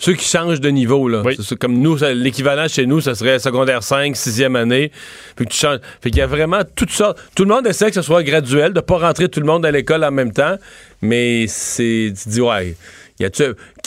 Ceux 0.00 0.12
qui 0.12 0.24
changent 0.24 0.60
de 0.60 0.68
niveau, 0.68 1.08
là. 1.08 1.22
Oui. 1.24 1.36
Comme 1.58 1.80
nous, 1.80 1.96
l'équivalent 2.14 2.68
chez 2.68 2.86
nous, 2.86 3.00
ça 3.00 3.16
serait 3.16 3.40
secondaire 3.40 3.82
5, 3.82 4.14
sixième 4.16 4.54
année. 4.54 4.92
Puis 5.34 5.46
que 5.46 5.50
tu 5.50 5.58
changes. 5.58 5.80
Fait 6.00 6.10
qu'il 6.10 6.20
y 6.20 6.22
a 6.22 6.28
vraiment 6.28 6.60
toutes 6.76 6.92
sortes. 6.92 7.18
Tout 7.34 7.42
le 7.44 7.52
monde 7.52 7.66
essaie 7.66 7.88
que 7.88 7.94
ce 7.94 8.02
soit 8.02 8.22
graduel, 8.22 8.72
de 8.72 8.80
pas 8.80 8.98
rentrer 8.98 9.28
tout 9.28 9.40
le 9.40 9.46
monde 9.46 9.66
à 9.66 9.72
l'école 9.72 10.04
en 10.04 10.12
même 10.12 10.32
temps. 10.32 10.56
Mais 11.02 11.46
c'est. 11.48 12.12
Tu 12.22 12.28
dis, 12.28 12.40
ouais. 12.40 12.76
Y 13.18 13.24
a 13.24 13.30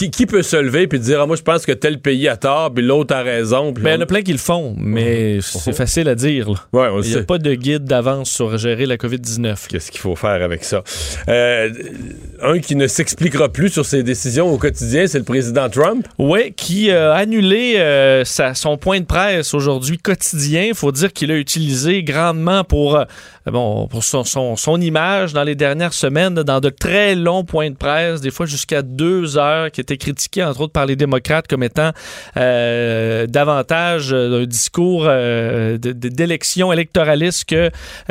qui, 0.02 0.10
qui 0.12 0.26
peut 0.26 0.42
se 0.42 0.56
lever 0.56 0.88
puis 0.88 1.00
dire, 1.00 1.22
ah, 1.22 1.26
moi, 1.28 1.36
je 1.36 1.42
pense 1.44 1.66
que 1.66 1.72
tel 1.72 2.00
pays 2.00 2.28
a 2.28 2.38
tort, 2.38 2.74
puis 2.74 2.84
l'autre 2.84 3.14
a 3.16 3.22
raison. 3.22 3.72
puis 3.74 3.84
Ben, 3.84 3.92
il 3.92 3.94
y 3.94 3.98
en 3.98 4.02
a 4.02 4.06
plein 4.06 4.22
qui 4.24 4.32
le 4.32 4.38
font, 4.40 4.76
mais 4.78 5.40
c'est 5.42 5.74
facile 5.76 6.08
à 6.10 6.16
dire. 6.16 6.48
Ouais, 6.74 6.88
Il 7.04 7.10
n'y 7.10 7.16
a 7.18 7.24
pas 7.24 7.38
de 7.38 7.54
guide 7.54 7.84
d'avance 7.86 8.30
sur 8.32 8.58
gérer 8.58 8.86
la 8.86 8.98
COVID-19. 8.98 9.68
Qu'est-ce 9.68 9.92
qu'il 9.92 10.00
faut 10.00 10.16
faire 10.16 10.42
avec 10.44 10.64
ça? 10.64 10.84
Euh, 11.30 11.70
un 12.42 12.60
qui 12.60 12.76
ne 12.76 12.88
s'expliquera 12.88 13.50
plus 13.50 13.70
sur 13.70 13.86
ses 13.86 14.02
décisions 14.04 14.52
au 14.52 14.58
quotidien, 14.58 15.06
c'est 15.08 15.20
le 15.20 15.24
président 15.24 15.70
Trump. 15.70 16.08
Oui, 16.18 16.54
qui 16.56 16.90
a 16.92 17.14
annulé 17.14 17.76
euh, 17.78 18.26
sa- 18.26 18.54
son 18.56 18.78
point 18.78 19.00
de 19.00 19.06
presse 19.06 19.54
aujourd'hui 19.54 19.98
quotidien. 19.98 20.64
Il 20.70 20.76
faut 20.76 20.92
dire 20.92 21.14
qu'il 21.14 21.32
a 21.32 21.36
utilisé 21.38 22.04
grandement 22.04 22.64
pour, 22.64 22.96
euh, 22.98 23.04
bon, 23.46 23.88
pour 23.88 24.04
son, 24.04 24.24
son- 24.24 24.56
son 24.56 24.82
image 24.82 25.34
dans 25.34 25.44
les 25.44 25.56
dernières 25.56 25.94
semaines, 25.94 26.34
dans 26.36 26.60
de 26.60 26.70
très 26.70 27.16
longs 27.16 27.44
points 27.44 27.70
de 27.70 27.76
presse, 27.76 28.22
des 28.22 28.32
fois 28.32 28.46
jusqu'à 28.46 28.82
deux 28.82 29.38
heures, 29.38 29.70
qui 29.72 29.82
étaient 29.82 29.90
critiqués 29.97 30.43
entre 30.43 30.62
autres 30.62 30.73
par 30.73 30.86
les 30.86 30.95
démocrates 30.95 31.47
comme 31.47 31.63
étant 31.63 31.91
euh, 32.38 33.27
davantage 33.27 34.12
euh, 34.13 34.43
un 34.43 34.45
discours 34.45 35.06
euh, 35.08 35.77
d'élection 35.77 36.71
électoraliste 36.73 37.45
que 37.45 37.69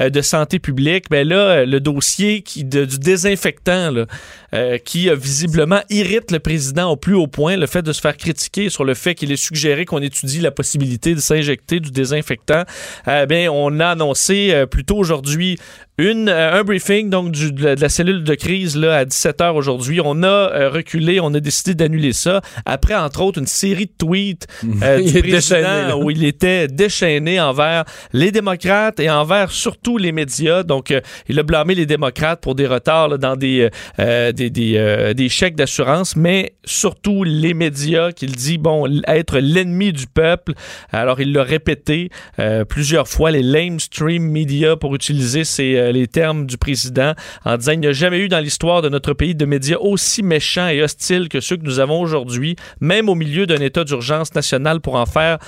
de 0.09 0.21
santé 0.23 0.59
publique. 0.59 1.07
Ben 1.11 1.27
là, 1.27 1.65
le 1.65 1.81
dossier 1.81 2.43
qui, 2.43 2.65
de- 2.65 2.85
du 2.85 2.99
désinfectant, 2.99 3.91
là, 3.91 4.07
euh, 4.55 4.79
qui 4.79 5.09
euh, 5.09 5.15
visiblement 5.15 5.81
irrite 5.91 6.31
le 6.31 6.39
président 6.39 6.91
au 6.91 6.97
plus 6.97 7.15
haut 7.15 7.27
point, 7.27 7.57
le 7.57 7.67
fait 7.67 7.83
de 7.83 7.93
se 7.93 8.01
faire 8.01 8.17
critiquer 8.17 8.69
sur 8.71 8.85
le 8.85 8.95
fait 8.95 9.15
qu'il 9.15 9.31
ait 9.33 9.37
suggéré 9.37 9.85
qu'on 9.85 10.01
étudie 10.03 10.41
la 10.41 10.51
possibilité 10.51 11.15
de 11.15 11.21
s'injecter 11.21 11.81
du 11.81 11.91
désinfectant. 11.91 12.65
Euh, 13.09 13.27
bien, 13.27 13.51
on 13.53 13.81
a 13.81 13.89
annoncé 13.89 14.51
euh, 14.53 14.67
plus 14.67 14.85
tôt 14.85 14.97
aujourd'hui 14.97 15.59
une, 15.99 16.29
euh, 16.31 16.59
un 16.59 16.65
briefing 16.65 17.11
donc 17.11 17.31
du- 17.31 17.53
de, 17.53 17.63
la, 17.63 17.77
de 17.77 17.81
la 17.81 17.89
cellule 17.91 18.25
de 18.25 18.35
crise 18.35 18.77
là, 18.77 18.97
à 18.97 19.05
17h 19.05 19.53
aujourd'hui. 19.55 20.01
On 20.03 20.23
a 20.23 20.27
euh, 20.27 20.71
reculé, 20.71 21.21
on 21.21 21.33
a 21.35 21.41
décidé 21.41 21.75
d'annuler 21.75 22.13
ça 22.15 22.41
après, 22.65 22.95
entre 22.95 23.21
autres, 23.23 23.39
une 23.39 23.47
série 23.47 23.87
de 23.87 23.93
tweets 23.99 24.47
euh, 24.83 25.01
du 25.03 25.13
président 25.21 25.31
déchaîné, 25.37 25.93
où 25.93 26.11
il 26.11 26.25
était 26.25 26.69
déchaîné 26.69 27.39
envers 27.41 27.85
les 28.13 28.33
démocrates 28.33 28.99
et 28.99 29.11
envers 29.11 29.51
surtout 29.51 29.99
les 29.99 30.13
médias. 30.13 30.63
Donc, 30.63 30.91
euh, 30.91 31.01
il 31.29 31.39
a 31.39 31.43
blâmé 31.43 31.75
les 31.75 31.87
démocrates 31.87 32.41
pour 32.41 32.55
des 32.55 32.67
retards 32.67 33.09
là, 33.09 33.19
dans 33.19 33.37
des, 33.37 33.69
euh, 33.99 34.33
euh, 34.41 35.13
des 35.15 35.29
chèques 35.29 35.57
d'assurance, 35.57 36.17
mais 36.17 36.55
surtout 36.65 37.25
les 37.25 37.55
médias 37.55 38.13
qu'il 38.13 38.33
dit, 38.33 38.59
bon, 38.59 38.87
être 39.07 39.39
l'ennemi 39.39 39.93
du 39.93 40.07
peuple. 40.07 40.53
Alors, 40.93 41.21
il 41.21 41.33
l'a 41.33 41.43
répété 41.43 42.11
euh, 42.39 42.65
plusieurs 42.65 43.09
fois, 43.09 43.31
les 43.31 43.43
lamestream 43.43 44.23
media, 44.23 44.77
pour 44.77 44.95
utiliser 44.95 45.45
ces, 45.45 45.77
euh, 45.77 45.93
les 45.93 46.07
termes 46.07 46.47
du 46.47 46.57
président, 46.57 47.15
en 47.45 47.57
disant, 47.57 47.73
il 47.73 47.81
n'y 47.81 47.87
a 47.87 47.93
jamais 47.93 48.19
eu 48.19 48.29
dans 48.29 48.41
l'histoire 48.41 48.83
de 48.83 48.89
notre 48.89 49.13
pays 49.13 49.35
de 49.35 49.45
médias 49.45 49.79
aussi 49.79 50.23
méchants 50.23 50.69
et 50.69 50.83
hostiles 50.83 51.29
que 51.29 51.41
ceux 51.41 51.57
que 51.57 51.65
nous 51.65 51.81
avons 51.81 52.01
aujourd'hui, 52.01 52.57
même 52.81 53.09
au 53.09 53.15
milieu 53.15 53.47
d'un 53.47 53.61
état 53.61 53.85
d'urgence 53.85 54.35
nationale 54.35 54.81
pour 54.81 54.95
en 54.95 55.07
faire 55.07 55.39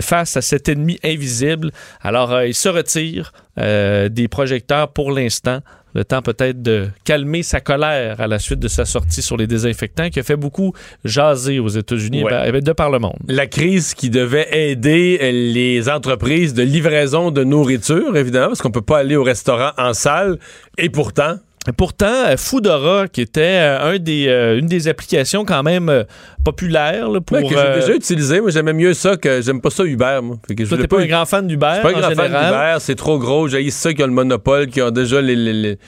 face 0.00 0.36
à 0.36 0.42
cet 0.42 0.68
ennemi 0.68 0.98
invisible. 1.04 1.70
Alors, 2.02 2.42
il 2.42 2.54
se 2.54 2.68
retire 2.68 3.32
euh, 3.58 4.08
des 4.08 4.28
projecteurs 4.28 4.88
pour 4.92 5.12
l'instant. 5.12 5.60
Le 5.96 6.04
temps 6.04 6.22
peut-être 6.22 6.60
de 6.60 6.88
calmer 7.04 7.44
sa 7.44 7.60
colère 7.60 8.20
à 8.20 8.26
la 8.26 8.40
suite 8.40 8.58
de 8.58 8.66
sa 8.66 8.84
sortie 8.84 9.22
sur 9.22 9.36
les 9.36 9.46
désinfectants 9.46 10.10
qui 10.10 10.18
a 10.18 10.24
fait 10.24 10.34
beaucoup 10.34 10.72
jaser 11.04 11.60
aux 11.60 11.68
États-Unis 11.68 12.24
Ouais. 12.24 12.48
et 12.48 12.50
ben- 12.50 12.60
de 12.60 12.72
par 12.72 12.90
le 12.90 12.98
monde. 12.98 13.14
La 13.28 13.46
crise 13.46 13.94
qui 13.94 14.10
devait 14.10 14.48
aider 14.50 15.20
euh, 15.22 15.30
les 15.30 15.88
entreprises 15.88 16.52
de 16.52 16.64
livraison 16.64 17.30
de 17.30 17.44
nourriture, 17.44 18.16
évidemment, 18.16 18.48
parce 18.48 18.60
qu'on 18.60 18.72
peut 18.72 18.82
pas 18.82 18.98
aller 18.98 19.14
au 19.14 19.22
restaurant 19.22 19.70
en 19.78 19.94
salle. 19.94 20.38
Et 20.78 20.88
pourtant, 20.88 21.36
Pourtant, 21.76 22.26
euh, 22.26 22.36
Foodora, 22.36 23.08
qui 23.08 23.22
était 23.22 23.40
euh, 23.40 23.94
un 23.94 23.98
des, 23.98 24.28
euh, 24.28 24.58
une 24.58 24.66
des 24.66 24.86
applications 24.88 25.44
quand 25.44 25.62
même 25.62 25.88
euh, 25.88 26.04
populaires 26.44 27.08
là, 27.08 27.20
pour... 27.20 27.38
ouais, 27.38 27.48
que 27.48 27.54
j'ai 27.56 27.80
déjà 27.80 27.94
utilisé, 27.94 28.40
moi 28.40 28.50
j'aimais 28.50 28.74
mieux 28.74 28.92
ça 28.92 29.16
que 29.16 29.40
j'aime 29.40 29.60
pas 29.60 29.70
ça 29.70 29.84
Uber, 29.84 30.20
moi. 30.22 30.36
Fait 30.46 30.54
que 30.54 30.64
toi, 30.64 30.76
t'es 30.76 30.86
pas 30.86 31.00
un 31.00 31.06
grand 31.06 31.24
fan 31.24 31.46
d'Uber 31.46 31.66
je 31.70 31.74
suis 31.74 31.82
pas 31.82 31.88
un 31.88 32.00
grand 32.00 32.14
fan 32.14 32.26
général. 32.26 32.44
d'Uber, 32.46 32.76
c'est 32.80 32.94
trop 32.96 33.18
gros. 33.18 33.48
J'ai 33.48 33.70
ceux 33.70 33.92
qui 33.92 34.02
ont 34.02 34.06
le 34.06 34.12
monopole, 34.12 34.66
qui 34.66 34.82
ont 34.82 34.90
déjà 34.90 35.20
les. 35.20 35.36
les- 35.36 35.78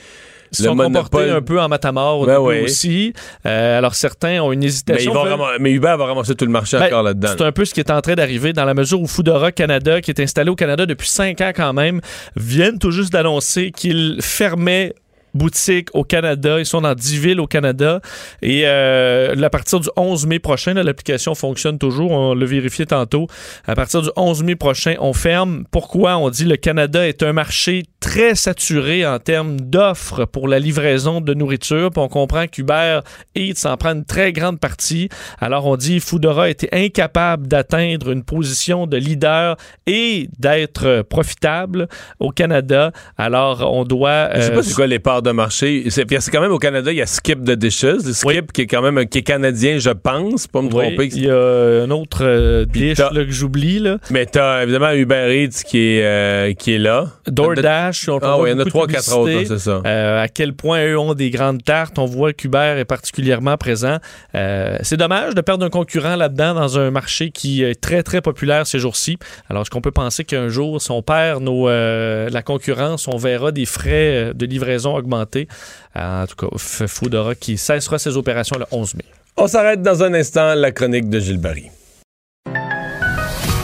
se 0.51 0.63
sont 0.63 0.75
comportés 0.77 1.29
un 1.29 1.41
peu 1.41 1.59
en 1.59 1.67
matamor 1.67 2.25
Ben 2.25 2.37
aussi. 2.37 3.13
Euh, 3.45 3.77
alors, 3.77 3.95
certains 3.95 4.41
ont 4.41 4.51
une 4.51 4.59
mais, 4.59 4.65
ils 4.65 4.69
hésitation. 4.69 5.13
vont 5.13 5.25
mais 5.59 5.71
Uber 5.71 5.95
va 5.97 6.05
ramasser 6.05 6.35
tout 6.35 6.45
le 6.45 6.51
marché 6.51 6.77
Ben, 6.77 6.85
encore 6.85 7.03
là-dedans. 7.03 7.29
C'est 7.37 7.43
un 7.43 7.51
peu 7.51 7.65
ce 7.65 7.73
qui 7.73 7.81
est 7.81 7.91
en 7.91 7.99
train 8.01 8.15
d'arriver 8.15 8.53
dans 8.53 8.65
la 8.65 8.73
mesure 8.73 9.01
où 9.01 9.07
Foodora 9.07 9.51
Canada, 9.51 9.99
qui 9.99 10.09
est 10.11 10.21
installé 10.21 10.49
au 10.49 10.55
Canada 10.55 10.85
depuis 10.85 11.09
cinq 11.09 11.41
ans 11.41 11.51
quand 11.53 11.73
même, 11.73 11.99
viennent 12.35 12.79
tout 12.79 12.91
juste 12.91 13.11
d'annoncer 13.11 13.71
qu'ils 13.71 14.19
fermaient 14.21 14.93
boutique 15.37 15.89
au 15.93 16.03
Canada. 16.03 16.59
Ils 16.59 16.65
sont 16.65 16.81
dans 16.81 16.93
10 16.93 17.19
villes 17.19 17.39
au 17.39 17.47
Canada. 17.47 18.01
Et 18.41 18.63
euh, 18.65 19.35
à 19.41 19.49
partir 19.49 19.79
du 19.79 19.89
11 19.95 20.25
mai 20.27 20.39
prochain, 20.39 20.73
l'application 20.73 21.35
fonctionne 21.35 21.77
toujours. 21.77 22.11
On 22.11 22.33
l'a 22.33 22.45
vérifié 22.45 22.85
tantôt. 22.85 23.27
À 23.65 23.75
partir 23.75 24.01
du 24.01 24.09
11 24.15 24.43
mai 24.43 24.55
prochain, 24.55 24.95
on 24.99 25.13
ferme. 25.13 25.65
Pourquoi? 25.71 26.17
On 26.17 26.29
dit 26.29 26.45
le 26.45 26.57
Canada 26.57 27.07
est 27.07 27.23
un 27.23 27.33
marché 27.33 27.83
très 27.99 28.35
saturé 28.35 29.05
en 29.05 29.19
termes 29.19 29.59
d'offres 29.59 30.25
pour 30.25 30.47
la 30.47 30.59
livraison 30.59 31.21
de 31.21 31.33
nourriture. 31.33 31.91
Puis 31.91 32.01
on 32.01 32.07
comprend 32.07 32.47
qu'Uber 32.47 33.01
Eats 33.35 33.65
en 33.65 33.77
prend 33.77 33.93
une 33.93 34.05
très 34.05 34.31
grande 34.33 34.59
partie. 34.59 35.09
Alors 35.39 35.65
on 35.65 35.75
dit 35.75 35.99
Foodora 35.99 36.49
été 36.49 36.69
incapable 36.71 37.47
d'atteindre 37.47 38.11
une 38.11 38.23
position 38.23 38.87
de 38.87 38.97
leader 38.97 39.57
et 39.85 40.29
d'être 40.39 41.03
profitable 41.03 41.87
au 42.19 42.31
Canada. 42.31 42.91
Alors 43.17 43.71
on 43.73 43.83
doit... 43.83 44.29
Je 44.35 44.41
sais 44.41 44.51
euh, 44.51 44.55
pas 44.55 44.63
c'est 44.63 44.73
quoi 44.73 44.87
les 44.87 44.99
parts 44.99 45.21
de 45.27 45.31
marché. 45.33 45.83
C'est 45.89 46.05
c'est 46.19 46.31
quand 46.31 46.41
même 46.41 46.51
au 46.51 46.57
Canada, 46.59 46.91
il 46.91 46.97
y 46.97 47.01
a 47.01 47.05
Skip 47.05 47.43
the 47.43 47.51
Dishes. 47.51 48.13
Skip 48.13 48.51
qui 48.51 48.61
est 48.61 48.67
quand 48.67 48.81
même 48.81 49.05
qui 49.07 49.19
est 49.19 49.23
canadien, 49.23 49.77
je 49.77 49.89
pense, 49.89 50.47
pas 50.47 50.61
me 50.61 50.67
Oui, 50.67 50.87
tromper. 50.87 51.09
il 51.13 51.25
y 51.25 51.29
a 51.29 51.83
un 51.83 51.91
autre 51.91 52.23
euh, 52.23 52.65
dish 52.65 52.97
là, 52.97 53.09
que 53.09 53.29
j'oublie. 53.31 53.79
là. 53.79 53.97
Mais 54.09 54.25
t'as 54.25 54.63
évidemment 54.63 54.91
Uber 54.91 55.43
Eats 55.43 55.63
qui 55.65 55.79
est, 55.79 56.03
euh, 56.03 56.53
qui 56.53 56.73
est 56.73 56.77
là. 56.79 57.07
DoorDash, 57.27 58.09
on 58.09 58.19
Ah 58.21 58.37
oui, 58.39 58.49
il 58.49 58.53
y 58.53 58.55
en 58.55 58.59
a 58.59 58.65
trois, 58.65 58.87
quatre 58.87 59.15
autres, 59.17 59.31
là, 59.31 59.41
c'est 59.45 59.59
ça. 59.59 59.81
Euh, 59.85 60.21
à 60.23 60.27
quel 60.27 60.53
point 60.53 60.85
eux 60.85 60.97
ont 60.97 61.13
des 61.13 61.29
grandes 61.29 61.63
tartes. 61.63 61.99
On 61.99 62.05
voit 62.05 62.33
qu'Uber 62.33 62.75
est 62.79 62.85
particulièrement 62.85 63.57
présent. 63.57 63.97
Euh, 64.35 64.77
c'est 64.81 64.97
dommage 64.97 65.35
de 65.35 65.41
perdre 65.41 65.65
un 65.65 65.69
concurrent 65.69 66.15
là-dedans 66.15 66.53
dans 66.53 66.79
un 66.79 66.91
marché 66.91 67.31
qui 67.31 67.63
est 67.63 67.79
très, 67.79 68.03
très 68.03 68.21
populaire 68.21 68.65
ces 68.67 68.79
jours-ci. 68.79 69.17
Alors, 69.49 69.61
est-ce 69.63 69.69
qu'on 69.71 69.81
peut 69.81 69.91
penser 69.91 70.23
qu'un 70.23 70.47
jour, 70.47 70.81
si 70.81 70.91
on 70.91 71.01
perd 71.01 71.43
nos, 71.43 71.67
euh, 71.67 72.29
la 72.29 72.41
concurrence, 72.41 73.07
on 73.07 73.17
verra 73.17 73.51
des 73.51 73.65
frais 73.65 74.31
de 74.33 74.45
livraison 74.45 74.95
augmenter? 74.95 75.06
Euh, 75.15 76.23
en 76.23 76.27
tout 76.27 76.35
cas, 76.35 76.47
Foodora 76.57 77.35
qui 77.35 77.57
cessera 77.57 77.99
ses 77.99 78.17
opérations 78.17 78.57
le 78.57 78.65
11 78.71 78.95
mai. 78.95 79.05
On 79.37 79.47
s'arrête 79.47 79.81
dans 79.81 80.03
un 80.03 80.13
instant, 80.13 80.55
la 80.55 80.71
chronique 80.71 81.09
de 81.09 81.19
Gilles 81.19 81.39
Barry. 81.39 81.69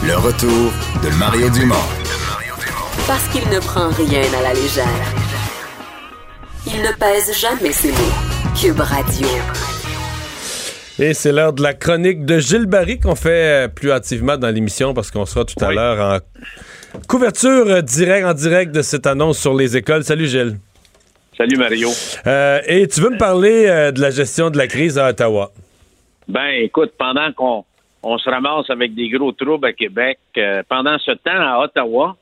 Le 0.06 0.16
retour 0.16 0.72
de 1.02 1.18
Mario 1.18 1.48
Dumont. 1.50 1.74
Parce 3.06 3.26
qu'il 3.28 3.48
ne 3.50 3.58
prend 3.58 3.88
rien 3.88 4.22
à 4.38 4.42
la 4.42 4.54
légère. 4.54 4.86
Il 6.66 6.80
ne 6.80 6.92
pèse 6.98 7.38
jamais 7.38 7.72
ses 7.72 7.90
mots. 7.90 7.96
Cube 8.60 8.80
Radio. 8.80 9.26
Et 10.98 11.12
c'est 11.12 11.32
l'heure 11.32 11.52
de 11.52 11.62
la 11.62 11.74
chronique 11.74 12.24
de 12.24 12.38
Gilles 12.38 12.66
Barry 12.66 13.00
qu'on 13.00 13.16
fait 13.16 13.64
euh, 13.64 13.68
plus 13.68 13.90
activement 13.90 14.36
dans 14.36 14.48
l'émission 14.48 14.94
parce 14.94 15.10
qu'on 15.10 15.26
sera 15.26 15.44
tout 15.44 15.62
à 15.64 15.72
l'heure 15.72 16.20
en 16.94 17.00
couverture 17.08 17.66
euh, 17.66 17.82
direct, 17.82 18.24
en 18.24 18.34
direct 18.34 18.72
de 18.72 18.80
cette 18.80 19.06
annonce 19.06 19.38
sur 19.38 19.54
les 19.54 19.76
écoles. 19.76 20.04
Salut 20.04 20.28
Gilles. 20.28 20.56
Salut 21.36 21.56
Mario. 21.56 21.88
Euh, 22.26 22.60
et 22.68 22.86
tu 22.86 23.00
veux 23.00 23.10
me 23.10 23.18
parler 23.18 23.66
euh, 23.66 23.90
de 23.90 24.00
la 24.00 24.10
gestion 24.10 24.50
de 24.50 24.56
la 24.56 24.68
crise 24.68 24.98
à 24.98 25.08
Ottawa? 25.08 25.50
Ben 26.28 26.50
écoute, 26.62 26.92
pendant 26.96 27.32
qu'on 27.32 27.64
on 28.04 28.18
se 28.18 28.30
ramasse 28.30 28.70
avec 28.70 28.94
des 28.94 29.08
gros 29.08 29.32
troubles 29.32 29.66
à 29.66 29.72
Québec, 29.72 30.18
euh, 30.38 30.62
pendant 30.68 30.96
ce 30.98 31.10
temps 31.10 31.32
à 31.32 31.58
Ottawa, 31.64 32.16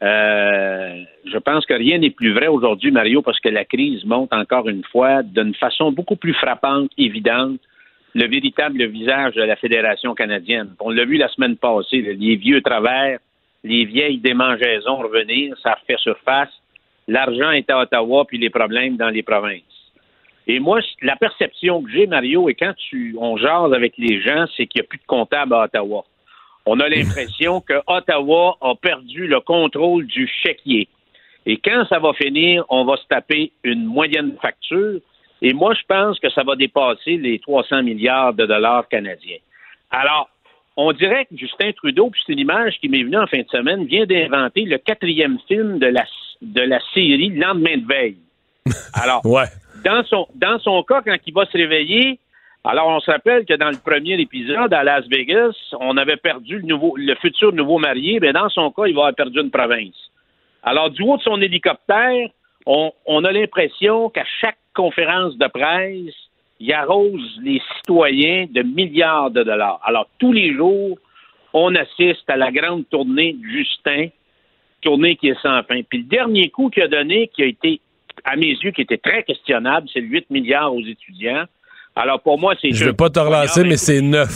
je 0.00 1.38
pense 1.38 1.66
que 1.66 1.74
rien 1.74 1.98
n'est 1.98 2.10
plus 2.10 2.32
vrai 2.32 2.48
aujourd'hui, 2.48 2.90
Mario, 2.90 3.22
parce 3.22 3.38
que 3.38 3.48
la 3.48 3.64
crise 3.64 4.04
monte 4.04 4.32
encore 4.32 4.68
une 4.68 4.84
fois 4.84 5.22
d'une 5.22 5.54
façon 5.54 5.92
beaucoup 5.92 6.16
plus 6.16 6.34
frappante, 6.34 6.90
évidente, 6.98 7.60
le 8.14 8.26
véritable 8.26 8.84
visage 8.86 9.34
de 9.34 9.42
la 9.42 9.56
Fédération 9.56 10.14
canadienne. 10.14 10.70
On 10.80 10.90
l'a 10.90 11.04
vu 11.04 11.16
la 11.16 11.28
semaine 11.28 11.56
passée, 11.56 12.00
les 12.00 12.36
vieux 12.36 12.60
travers, 12.62 13.18
les 13.62 13.84
vieilles 13.84 14.18
démangeaisons 14.18 14.96
revenir, 14.96 15.56
ça 15.62 15.74
refait 15.74 15.98
surface. 15.98 16.50
L'argent 17.08 17.50
est 17.52 17.70
à 17.70 17.80
Ottawa, 17.80 18.26
puis 18.26 18.36
les 18.36 18.50
problèmes 18.50 18.98
dans 18.98 19.08
les 19.08 19.22
provinces. 19.22 19.62
Et 20.46 20.60
moi, 20.60 20.80
la 21.02 21.16
perception 21.16 21.82
que 21.82 21.90
j'ai, 21.90 22.06
Mario, 22.06 22.48
et 22.48 22.54
quand 22.54 22.74
tu, 22.76 23.16
on 23.18 23.36
jase 23.38 23.72
avec 23.72 23.94
les 23.96 24.20
gens, 24.20 24.44
c'est 24.56 24.66
qu'il 24.66 24.80
n'y 24.80 24.86
a 24.86 24.88
plus 24.88 24.98
de 24.98 25.06
comptable 25.06 25.54
à 25.54 25.64
Ottawa. 25.64 26.04
On 26.66 26.80
a 26.80 26.88
l'impression 26.88 27.62
que 27.62 27.74
Ottawa 27.86 28.58
a 28.60 28.74
perdu 28.74 29.26
le 29.26 29.40
contrôle 29.40 30.06
du 30.06 30.28
chéquier. 30.42 30.88
Et 31.46 31.56
quand 31.56 31.86
ça 31.88 31.98
va 31.98 32.12
finir, 32.12 32.64
on 32.68 32.84
va 32.84 32.96
se 32.98 33.06
taper 33.08 33.52
une 33.64 33.84
moyenne 33.84 34.36
facture. 34.40 35.00
Et 35.40 35.54
moi, 35.54 35.72
je 35.74 35.82
pense 35.88 36.18
que 36.18 36.28
ça 36.30 36.42
va 36.42 36.56
dépasser 36.56 37.16
les 37.16 37.38
300 37.38 37.84
milliards 37.84 38.34
de 38.34 38.44
dollars 38.44 38.86
canadiens. 38.88 39.38
Alors, 39.90 40.28
on 40.76 40.92
dirait 40.92 41.24
que 41.24 41.36
Justin 41.36 41.72
Trudeau, 41.72 42.10
puis 42.10 42.20
c'est 42.26 42.34
une 42.34 42.40
image 42.40 42.78
qui 42.80 42.90
m'est 42.90 43.02
venue 43.02 43.18
en 43.18 43.26
fin 43.26 43.40
de 43.40 43.48
semaine, 43.48 43.86
vient 43.86 44.04
d'inventer 44.04 44.62
le 44.62 44.76
quatrième 44.76 45.38
film 45.48 45.78
de 45.78 45.86
la, 45.86 46.04
de 46.42 46.60
la 46.62 46.78
série 46.94 47.30
Lendemain 47.30 47.76
de 47.78 47.86
veille. 47.86 48.16
Alors, 48.94 49.24
Ouais. 49.24 49.46
dans 49.84 50.04
son, 50.04 50.26
dans 50.34 50.58
son 50.60 50.82
cas, 50.82 51.02
quand 51.04 51.16
il 51.26 51.34
va 51.34 51.46
se 51.46 51.56
réveiller, 51.56 52.18
alors 52.64 52.88
on 52.88 53.00
se 53.00 53.10
rappelle 53.10 53.44
que 53.46 53.54
dans 53.54 53.70
le 53.70 53.78
premier 53.82 54.20
épisode 54.20 54.72
à 54.74 54.82
Las 54.84 55.06
Vegas, 55.08 55.54
on 55.80 55.96
avait 55.96 56.16
perdu 56.16 56.58
le, 56.58 56.66
nouveau, 56.66 56.94
le 56.96 57.14
futur 57.16 57.52
nouveau 57.52 57.78
marié, 57.78 58.18
mais 58.20 58.32
dans 58.32 58.48
son 58.50 58.70
cas, 58.70 58.84
il 58.86 58.94
va 58.94 59.02
avoir 59.02 59.14
perdu 59.14 59.40
une 59.40 59.50
province. 59.50 59.96
Alors, 60.62 60.90
du 60.90 61.02
haut 61.02 61.16
de 61.16 61.22
son 61.22 61.40
hélicoptère, 61.40 62.28
on, 62.66 62.92
on 63.06 63.24
a 63.24 63.32
l'impression 63.32 64.10
qu'à 64.10 64.24
chaque 64.40 64.58
conférence 64.74 65.36
de 65.38 65.46
presse, 65.46 66.14
il 66.60 66.72
arrose 66.72 67.38
les 67.42 67.62
citoyens 67.76 68.46
de 68.50 68.62
milliards 68.62 69.30
de 69.30 69.44
dollars. 69.44 69.80
Alors, 69.84 70.08
tous 70.18 70.32
les 70.32 70.52
jours, 70.54 70.98
on 71.54 71.74
assiste 71.76 72.28
à 72.28 72.36
la 72.36 72.50
grande 72.50 72.86
tournée 72.90 73.34
de 73.34 73.44
Justin, 73.48 74.08
tournée 74.80 75.16
qui 75.16 75.28
est 75.28 75.40
sans 75.42 75.62
fin. 75.64 75.80
Puis 75.88 75.98
le 75.98 76.04
dernier 76.04 76.50
coup 76.50 76.70
qu'il 76.70 76.82
a 76.82 76.88
donné, 76.88 77.30
qui 77.34 77.42
a 77.42 77.46
été, 77.46 77.80
à 78.24 78.36
mes 78.36 78.48
yeux, 78.50 78.70
qui 78.70 78.82
était 78.82 78.98
très 78.98 79.22
questionnable, 79.22 79.88
c'est 79.92 80.00
le 80.00 80.06
8 80.08 80.30
milliards 80.30 80.74
aux 80.74 80.80
étudiants. 80.82 81.44
Alors, 81.96 82.20
pour 82.22 82.38
moi, 82.38 82.54
c'est... 82.60 82.70
Je 82.72 82.84
vais 82.84 82.92
pas 82.92 83.10
te 83.10 83.18
relancer, 83.18 83.64
mais 83.64 83.76
c'est 83.76 84.00
9. 84.00 84.28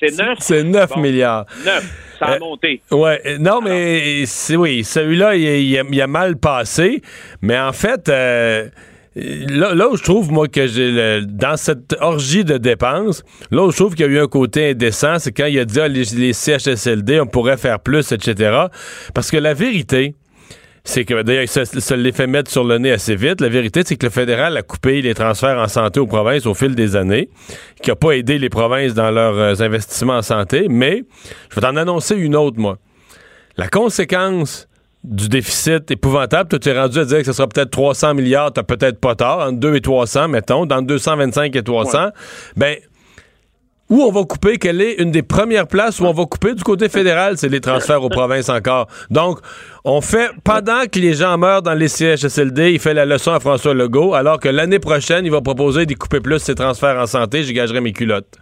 C'est 0.00 0.18
9? 0.18 0.38
C'est 0.40 0.62
9 0.64 0.90
Bon. 0.94 1.00
milliards. 1.00 1.46
9. 1.64 1.98
Ça 2.18 2.26
a 2.26 2.34
Euh, 2.34 2.38
monté. 2.40 2.80
Ouais, 2.90 3.20
euh, 3.26 3.38
non, 3.38 3.60
mais 3.62 4.26
c'est 4.26 4.56
oui, 4.56 4.84
celui-là, 4.84 5.34
il, 5.36 5.42
il 5.42 5.78
a- 5.78 5.84
il 5.90 6.00
a 6.02 6.06
mal 6.06 6.36
passé. 6.36 7.00
Mais 7.40 7.58
en 7.58 7.72
fait, 7.72 8.08
euh, 8.08 8.68
là, 9.14 9.88
où 9.88 9.96
je 9.96 10.02
trouve, 10.02 10.32
moi, 10.32 10.48
que 10.48 10.66
j'ai 10.66 11.22
dans 11.26 11.56
cette 11.56 11.96
orgie 12.00 12.44
de 12.44 12.56
dépenses, 12.58 13.22
là 13.50 13.64
où 13.64 13.70
je 13.70 13.76
trouve 13.76 13.94
qu'il 13.94 14.06
y 14.06 14.08
a 14.08 14.12
eu 14.12 14.18
un 14.18 14.28
côté 14.28 14.70
indécent, 14.70 15.18
c'est 15.18 15.32
quand 15.32 15.46
il 15.46 15.58
a 15.58 15.64
dit 15.64 15.80
ah, 15.80 15.88
les, 15.88 16.04
les 16.04 16.32
CHSLD, 16.32 17.20
on 17.20 17.26
pourrait 17.26 17.56
faire 17.56 17.80
plus, 17.80 18.12
etc. 18.12 18.66
Parce 19.14 19.30
que 19.30 19.36
la 19.36 19.54
vérité, 19.54 20.14
c'est 20.84 21.04
que 21.04 21.22
d'ailleurs, 21.22 21.48
ça, 21.48 21.64
ça 21.64 21.96
l'est 21.96 22.12
fait 22.12 22.26
mettre 22.26 22.50
sur 22.50 22.64
le 22.64 22.78
nez 22.78 22.90
assez 22.90 23.14
vite. 23.14 23.40
La 23.40 23.48
vérité, 23.48 23.82
c'est 23.84 23.96
que 23.96 24.06
le 24.06 24.10
fédéral 24.10 24.56
a 24.56 24.62
coupé 24.62 25.00
les 25.00 25.14
transferts 25.14 25.58
en 25.58 25.68
santé 25.68 26.00
aux 26.00 26.06
provinces 26.06 26.46
au 26.46 26.54
fil 26.54 26.74
des 26.74 26.96
années, 26.96 27.28
qui 27.82 27.90
n'a 27.90 27.96
pas 27.96 28.12
aidé 28.12 28.38
les 28.38 28.48
provinces 28.48 28.94
dans 28.94 29.10
leurs 29.10 29.38
euh, 29.38 29.54
investissements 29.64 30.16
en 30.16 30.22
santé. 30.22 30.66
Mais 30.68 31.02
je 31.50 31.54
vais 31.54 31.60
t'en 31.60 31.76
annoncer 31.76 32.16
une 32.16 32.34
autre, 32.34 32.58
moi. 32.58 32.78
La 33.56 33.68
conséquence 33.68 34.68
du 35.04 35.28
déficit 35.28 35.90
épouvantable, 35.90 36.48
toi, 36.48 36.58
tu 36.58 36.68
es 36.68 36.78
rendu 36.78 36.98
à 36.98 37.04
dire 37.04 37.18
que 37.18 37.24
ce 37.24 37.32
sera 37.32 37.48
peut-être 37.48 37.70
300 37.70 38.14
milliards, 38.14 38.52
t'as 38.52 38.62
peut-être 38.62 39.00
pas 39.00 39.14
tort, 39.16 39.40
entre 39.40 39.58
2 39.58 39.74
et 39.74 39.80
300, 39.80 40.28
mettons, 40.28 40.64
dans 40.64 40.80
225 40.80 41.56
et 41.56 41.62
300. 41.62 42.10
Ben, 42.56 42.76
où 43.92 44.00
on 44.00 44.10
va 44.10 44.24
couper, 44.24 44.56
quelle 44.56 44.80
est 44.80 44.94
une 44.94 45.10
des 45.10 45.22
premières 45.22 45.66
places 45.66 46.00
où 46.00 46.06
on 46.06 46.12
va 46.12 46.24
couper 46.24 46.54
du 46.54 46.62
côté 46.62 46.88
fédéral, 46.88 47.36
c'est 47.36 47.50
les 47.50 47.60
transferts 47.60 48.02
aux 48.02 48.08
provinces 48.08 48.48
encore. 48.48 48.86
Donc, 49.10 49.38
on 49.84 50.00
fait, 50.00 50.30
pendant 50.44 50.84
que 50.90 50.98
les 50.98 51.12
gens 51.12 51.36
meurent 51.36 51.60
dans 51.60 51.74
les 51.74 51.88
CHSLD, 51.88 52.72
il 52.72 52.78
fait 52.78 52.94
la 52.94 53.04
leçon 53.04 53.32
à 53.32 53.40
François 53.40 53.74
Legault, 53.74 54.14
alors 54.14 54.40
que 54.40 54.48
l'année 54.48 54.78
prochaine, 54.78 55.26
il 55.26 55.30
va 55.30 55.42
proposer 55.42 55.84
d'y 55.84 55.94
couper 55.94 56.20
plus 56.20 56.38
ses 56.38 56.54
transferts 56.54 56.98
en 56.98 57.06
santé, 57.06 57.42
j'y 57.42 57.52
gagerai 57.52 57.80
mes 57.80 57.92
culottes. 57.92 58.38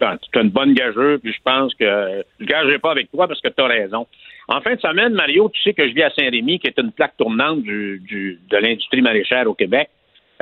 Ben, 0.00 0.16
Tu 0.32 0.38
as 0.38 0.42
une 0.42 0.50
bonne 0.50 0.72
gageure, 0.72 1.18
puis 1.22 1.32
je 1.32 1.42
pense 1.44 1.74
que 1.74 1.84
je 1.84 2.44
ne 2.44 2.48
gagerai 2.48 2.78
pas 2.78 2.92
avec 2.92 3.10
toi 3.10 3.28
parce 3.28 3.40
que 3.40 3.48
tu 3.48 3.62
as 3.62 3.66
raison. 3.66 4.06
En 4.48 4.60
fin 4.60 4.74
de 4.74 4.80
semaine, 4.80 5.14
Mario, 5.14 5.48
tu 5.52 5.60
sais 5.62 5.72
que 5.72 5.88
je 5.88 5.94
vis 5.94 6.02
à 6.02 6.10
Saint-Rémy, 6.10 6.58
qui 6.58 6.66
est 6.66 6.78
une 6.78 6.92
plaque 6.92 7.16
tournante 7.16 7.62
du, 7.62 8.00
du- 8.06 8.38
de 8.50 8.56
l'industrie 8.58 9.00
maraîchère 9.00 9.48
au 9.48 9.54
Québec. 9.54 9.88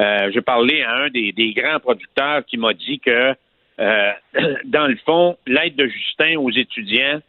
Euh, 0.00 0.30
J'ai 0.32 0.40
parlé 0.40 0.82
à 0.82 0.94
un 1.04 1.08
des, 1.10 1.32
des 1.32 1.52
grands 1.52 1.78
producteurs 1.78 2.44
qui 2.44 2.56
m'a 2.58 2.72
dit 2.74 2.98
que, 2.98 3.34
euh, 3.80 4.12
dans 4.64 4.86
le 4.88 4.96
fond, 5.04 5.36
l'aide 5.46 5.76
de 5.76 5.86
Justin 5.86 6.36
aux 6.38 6.50
étudiants 6.50 7.20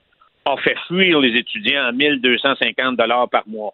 a 0.45 0.57
fait 0.57 0.75
fuir 0.87 1.19
les 1.19 1.37
étudiants 1.37 1.83
à 1.85 1.91
1250 1.91 2.97
dollars 2.97 3.29
par 3.29 3.47
mois. 3.47 3.73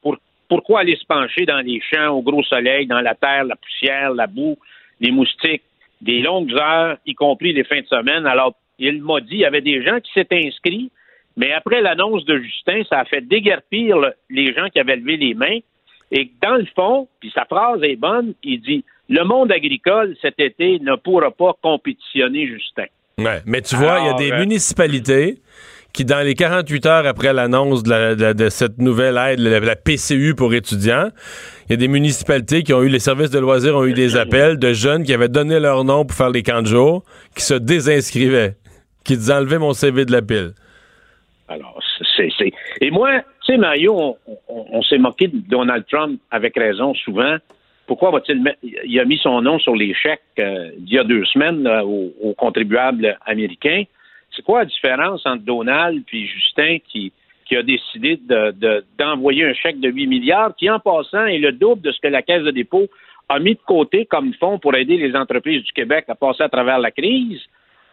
Pour, 0.00 0.16
pourquoi 0.48 0.80
aller 0.80 0.96
se 0.96 1.04
pencher 1.06 1.44
dans 1.44 1.58
les 1.60 1.80
champs 1.80 2.08
au 2.10 2.22
gros 2.22 2.44
soleil, 2.44 2.86
dans 2.86 3.00
la 3.00 3.14
terre, 3.14 3.44
la 3.44 3.56
poussière, 3.56 4.14
la 4.14 4.26
boue, 4.28 4.56
les 5.00 5.10
moustiques, 5.10 5.62
des 6.00 6.20
longues 6.20 6.52
heures, 6.54 6.98
y 7.04 7.14
compris 7.14 7.52
les 7.52 7.64
fins 7.64 7.80
de 7.80 7.86
semaine? 7.86 8.26
Alors, 8.26 8.54
il 8.78 9.02
m'a 9.02 9.20
dit, 9.20 9.34
il 9.34 9.40
y 9.40 9.44
avait 9.44 9.60
des 9.60 9.82
gens 9.82 9.98
qui 10.00 10.12
s'étaient 10.12 10.46
inscrits, 10.46 10.90
mais 11.38 11.52
après 11.52 11.80
l'annonce 11.80 12.24
de 12.26 12.36
Justin, 12.38 12.82
ça 12.90 12.98
a 13.00 13.04
fait 13.06 13.22
déguerpir 13.26 13.96
le- 13.96 14.12
les 14.28 14.52
gens 14.52 14.68
qui 14.70 14.78
avaient 14.80 14.96
levé 14.96 15.16
les 15.16 15.32
mains. 15.34 15.58
Et 16.10 16.30
dans 16.42 16.56
le 16.56 16.66
fond, 16.76 17.08
puis 17.20 17.30
sa 17.34 17.44
phrase 17.46 17.80
est 17.82 17.96
bonne, 17.96 18.34
il 18.42 18.60
dit 18.60 18.84
Le 19.10 19.24
monde 19.24 19.50
agricole 19.50 20.14
cet 20.20 20.38
été 20.38 20.78
ne 20.80 20.94
pourra 20.96 21.30
pas 21.30 21.52
compétitionner 21.62 22.46
Justin. 22.46 22.84
Ouais, 23.18 23.40
mais 23.46 23.62
tu 23.62 23.74
vois, 23.76 24.00
il 24.00 24.06
y 24.06 24.08
a 24.10 24.12
des 24.14 24.32
euh, 24.32 24.38
municipalités 24.40 25.38
qui, 25.94 26.04
dans 26.04 26.24
les 26.24 26.34
48 26.34 26.86
heures 26.86 27.06
après 27.06 27.32
l'annonce 27.32 27.82
de, 27.82 27.90
la- 27.90 28.14
de- 28.14 28.32
de 28.34 28.48
cette 28.50 28.78
nouvelle 28.78 29.16
aide, 29.16 29.40
la, 29.40 29.60
la 29.60 29.76
PCU 29.76 30.34
pour 30.34 30.52
étudiants, 30.54 31.08
il 31.66 31.70
y 31.70 31.74
a 31.74 31.76
des 31.76 31.88
municipalités 31.88 32.62
qui 32.62 32.72
ont 32.74 32.82
eu, 32.82 32.88
les 32.88 32.98
services 32.98 33.30
de 33.30 33.38
loisirs 33.38 33.76
ont 33.76 33.86
eu 33.86 33.94
des 33.94 34.16
appels 34.16 34.58
de 34.58 34.72
jeunes 34.74 35.02
qui 35.04 35.12
avaient 35.14 35.28
donné 35.30 35.58
leur 35.58 35.84
nom 35.84 36.04
pour 36.04 36.16
faire 36.16 36.30
les 36.30 36.42
camps 36.42 36.60
de 36.62 36.66
jour, 36.68 37.02
qui 37.34 37.42
se 37.42 37.54
désinscrivaient, 37.54 38.56
qui 39.04 39.16
disaient 39.16 39.32
enlever 39.34 39.58
mon 39.58 39.72
CV 39.72 40.04
de 40.04 40.12
la 40.12 40.20
pile. 40.22 40.52
Alors, 41.48 41.80
c'est. 42.16 42.30
Et 42.80 42.90
moi, 42.90 43.20
tu 43.44 43.52
sais, 43.52 43.56
Mario, 43.56 44.16
on, 44.48 44.82
s'est 44.82 44.98
moqué 44.98 45.28
de 45.28 45.38
Donald 45.48 45.84
Trump 45.90 46.20
avec 46.30 46.56
raison 46.56 46.94
souvent. 46.94 47.36
Pourquoi 47.86 48.10
va-t-il. 48.10 48.42
Il 48.84 49.00
a 49.00 49.04
mis 49.06 49.16
son 49.18 49.40
nom 49.40 49.58
sur 49.58 49.74
les 49.74 49.94
chèques 49.94 50.20
euh, 50.38 50.70
d'il 50.76 50.94
y 50.94 50.98
a 50.98 51.04
deux 51.04 51.24
semaines 51.24 51.66
aux, 51.84 52.34
contribuables 52.34 53.18
américains. 53.24 53.84
C'est 54.36 54.44
quoi 54.44 54.60
la 54.60 54.64
différence 54.66 55.24
entre 55.24 55.42
Donald 55.42 56.04
et 56.12 56.26
Justin 56.26 56.78
qui, 56.86 57.12
a 57.56 57.62
décidé 57.62 58.16
de- 58.16 58.50
de- 58.50 58.84
d'envoyer 58.98 59.46
un 59.46 59.54
chèque 59.54 59.80
de 59.80 59.88
8 59.88 60.06
milliards, 60.06 60.54
qui 60.54 60.68
en 60.68 60.78
passant 60.78 61.24
est 61.24 61.38
le 61.38 61.52
double 61.52 61.80
de 61.80 61.92
ce 61.92 61.98
que 61.98 62.08
la 62.08 62.20
Caisse 62.20 62.42
de 62.42 62.50
dépôt 62.50 62.88
a 63.30 63.38
mis 63.38 63.54
de 63.54 63.60
côté 63.66 64.04
comme 64.04 64.34
fonds 64.34 64.58
pour 64.58 64.74
aider 64.76 64.98
les 64.98 65.16
entreprises 65.16 65.62
du 65.62 65.72
Québec 65.72 66.04
à 66.08 66.14
passer 66.14 66.42
à 66.42 66.50
travers 66.50 66.78
la 66.78 66.90
crise? 66.90 67.40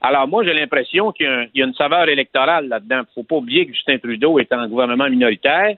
Alors 0.08 0.28
moi, 0.28 0.44
j'ai 0.44 0.54
l'impression 0.54 1.12
qu'il 1.12 1.50
y, 1.56 1.64
a 1.64 1.66
une 1.66 1.74
saveur 1.74 2.08
électorale 2.08 2.68
là-dedans. 2.68 2.98
Il 2.98 3.00
ne 3.00 3.14
faut 3.16 3.24
pas 3.24 3.38
oublier 3.38 3.66
que 3.66 3.74
Justin 3.74 3.98
Trudeau 3.98 4.38
est 4.38 4.54
en 4.54 4.68
gouvernement 4.68 5.10
minoritaire. 5.10 5.78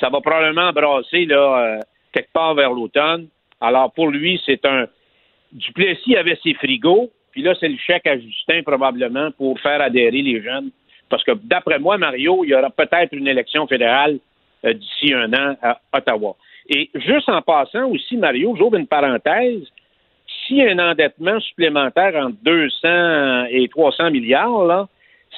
Ça 0.00 0.08
va 0.08 0.20
probablement 0.20 0.72
brasser 0.72 1.26
là, 1.26 1.60
euh, 1.60 1.80
quelque 2.12 2.32
part 2.32 2.54
vers 2.54 2.72
l'automne. 2.72 3.28
Alors 3.60 3.92
pour 3.92 4.08
lui, 4.08 4.42
c'est 4.44 4.64
un... 4.66 4.86
Duplessis 5.52 6.16
avait 6.16 6.36
ses 6.42 6.54
frigos, 6.54 7.12
puis 7.30 7.42
là, 7.42 7.54
c'est 7.60 7.68
le 7.68 7.78
chèque 7.78 8.08
à 8.08 8.18
Justin 8.18 8.62
probablement 8.64 9.30
pour 9.30 9.60
faire 9.60 9.80
adhérer 9.80 10.22
les 10.22 10.42
jeunes. 10.42 10.70
Parce 11.08 11.22
que 11.22 11.30
d'après 11.44 11.78
moi, 11.78 11.98
Mario, 11.98 12.42
il 12.42 12.50
y 12.50 12.54
aura 12.56 12.70
peut-être 12.70 13.12
une 13.12 13.28
élection 13.28 13.68
fédérale 13.68 14.18
euh, 14.64 14.72
d'ici 14.72 15.14
un 15.14 15.32
an 15.34 15.54
à 15.62 15.78
Ottawa. 15.92 16.34
Et 16.68 16.90
juste 16.96 17.28
en 17.28 17.42
passant 17.42 17.88
aussi, 17.88 18.16
Mario, 18.16 18.56
j'ouvre 18.56 18.74
une 18.74 18.88
parenthèse. 18.88 19.68
S'il 20.48 20.56
y 20.56 20.62
a 20.62 20.70
un 20.70 20.78
endettement 20.78 21.38
supplémentaire 21.40 22.16
entre 22.16 22.38
200 22.42 23.48
et 23.50 23.68
300 23.68 24.10
milliards, 24.10 24.88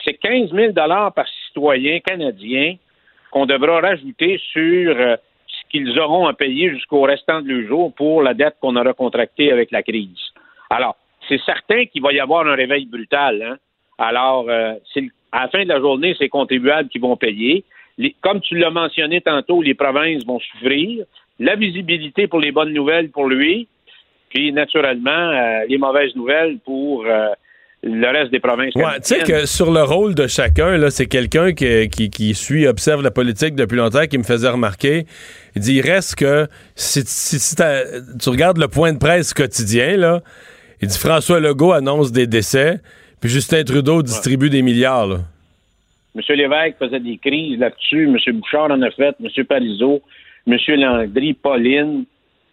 c'est 0.05 0.15
15 0.15 0.53
000 0.53 0.73
par 0.73 1.27
citoyen 1.47 1.99
canadien 1.99 2.77
qu'on 3.33 3.45
devra 3.45 3.81
rajouter 3.81 4.41
sur 4.53 4.97
euh, 4.97 5.17
ce 5.49 5.69
qu'ils 5.69 5.99
auront 5.99 6.29
à 6.29 6.33
payer 6.33 6.71
jusqu'au 6.71 7.03
restant 7.03 7.43
de 7.43 7.49
leur 7.49 7.69
jour 7.69 7.93
pour 7.93 8.23
la 8.23 8.35
dette 8.35 8.55
qu'on 8.61 8.77
aura 8.77 8.93
contractée 8.93 9.51
avec 9.51 9.73
la 9.73 9.83
crise. 9.83 10.31
Alors, 10.71 10.97
c'est 11.29 11.41
certain 11.41 11.87
qu'il 11.87 12.03
va 12.03 12.13
y 12.13 12.21
avoir 12.21 12.47
un 12.47 12.55
réveil 12.55 12.87
brutal. 12.87 13.43
Hein? 13.43 13.57
Alors, 13.99 14.49
euh, 14.49 14.75
à 15.33 15.43
la 15.43 15.49
fin 15.49 15.65
de 15.65 15.69
la 15.69 15.81
journée, 15.81 16.15
c'est 16.17 16.25
les 16.25 16.29
contribuables 16.29 16.89
qui 16.89 17.01
vont 17.01 17.17
payer. 17.17 17.65
Comme 18.21 18.41
tu 18.41 18.57
l'as 18.57 18.71
mentionné 18.71 19.21
tantôt, 19.21 19.61
les 19.61 19.75
provinces 19.75 20.25
vont 20.25 20.39
souffrir. 20.39 21.05
La 21.41 21.57
visibilité 21.57 22.29
pour 22.29 22.39
les 22.39 22.53
bonnes 22.53 22.73
nouvelles 22.73 23.11
pour 23.11 23.27
lui, 23.27 23.67
puis 24.31 24.53
naturellement, 24.53 25.11
euh, 25.33 25.65
les 25.69 25.77
mauvaises 25.79 26.15
nouvelles 26.17 26.59
pour 26.65 27.05
euh, 27.05 27.27
le 27.83 28.07
reste 28.09 28.31
des 28.31 28.41
provinces 28.41 28.75
Ouais, 28.75 29.01
tu 29.01 29.15
sais 29.15 29.21
que 29.25 29.47
sur 29.47 29.71
le 29.73 29.83
rôle 29.83 30.15
de 30.15 30.27
chacun, 30.27 30.77
là, 30.77 30.91
c'est 30.91 31.07
quelqu'un 31.07 31.53
qui, 31.53 31.89
qui, 31.89 32.11
qui 32.11 32.35
suit, 32.35 32.67
observe 32.67 33.03
la 33.03 33.11
politique 33.11 33.55
depuis 33.55 33.77
longtemps, 33.77 34.07
qui 34.07 34.19
me 34.19 34.23
faisait 34.23 34.49
remarquer. 34.49 35.07
Il 35.57 35.63
dit, 35.63 35.77
il 35.77 35.81
reste 35.83 36.15
que 36.17 36.47
si, 36.75 37.03
si- 37.07 37.39
si 37.39 37.57
tu 37.57 38.29
regardes 38.29 38.59
le 38.59 38.69
point 38.69 38.93
de 38.93 38.99
presse 38.99 39.33
quotidien, 39.35 39.97
là, 39.97 40.21
il 40.83 40.89
dit 40.89 40.99
François 40.99 41.41
Legault 41.41 41.73
annonce 41.73 42.13
des 42.13 42.27
décès, 42.27 42.81
puis 43.21 43.29
Justin 43.31 43.65
Trudeau 43.65 44.03
distribue 44.03 44.49
des 44.51 44.63
milliards. 44.63 45.07
Là. 45.07 45.19
M. 46.17 46.23
Lévesque 46.37 46.77
faisait 46.79 47.01
des 47.01 47.19
crises 47.19 47.59
là-dessus. 47.59 48.05
M. 48.09 48.17
Bouchard 48.39 48.71
en 48.71 48.83
a 48.83 48.91
fait. 48.91 49.15
M. 49.23 49.45
Parizeau, 49.45 50.03
M. 50.47 50.57
Landry, 50.69 51.35
Pauline. 51.35 52.05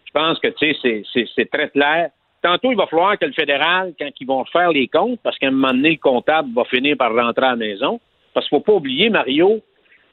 Je 0.08 0.12
pense 0.12 0.38
que, 0.38 0.48
tu 0.48 0.74
sais, 0.74 1.02
c'est- 1.12 1.50
très 1.50 1.68
clair. 1.68 2.10
Tantôt, 2.42 2.70
il 2.70 2.76
va 2.76 2.86
falloir 2.86 3.18
que 3.18 3.26
le 3.26 3.32
fédéral, 3.32 3.92
quand 3.98 4.08
ils 4.18 4.26
vont 4.26 4.44
faire 4.46 4.70
les 4.70 4.88
comptes, 4.88 5.20
parce 5.22 5.36
qu'à 5.38 5.48
un 5.48 5.50
moment 5.50 5.72
donné, 5.72 5.90
le 5.90 5.96
comptable 5.96 6.48
va 6.54 6.64
finir 6.64 6.96
par 6.96 7.14
rentrer 7.14 7.44
à 7.44 7.50
la 7.50 7.56
maison. 7.56 8.00
Parce 8.32 8.48
qu'il 8.48 8.56
ne 8.56 8.60
faut 8.60 8.72
pas 8.72 8.76
oublier, 8.76 9.10
Mario, 9.10 9.60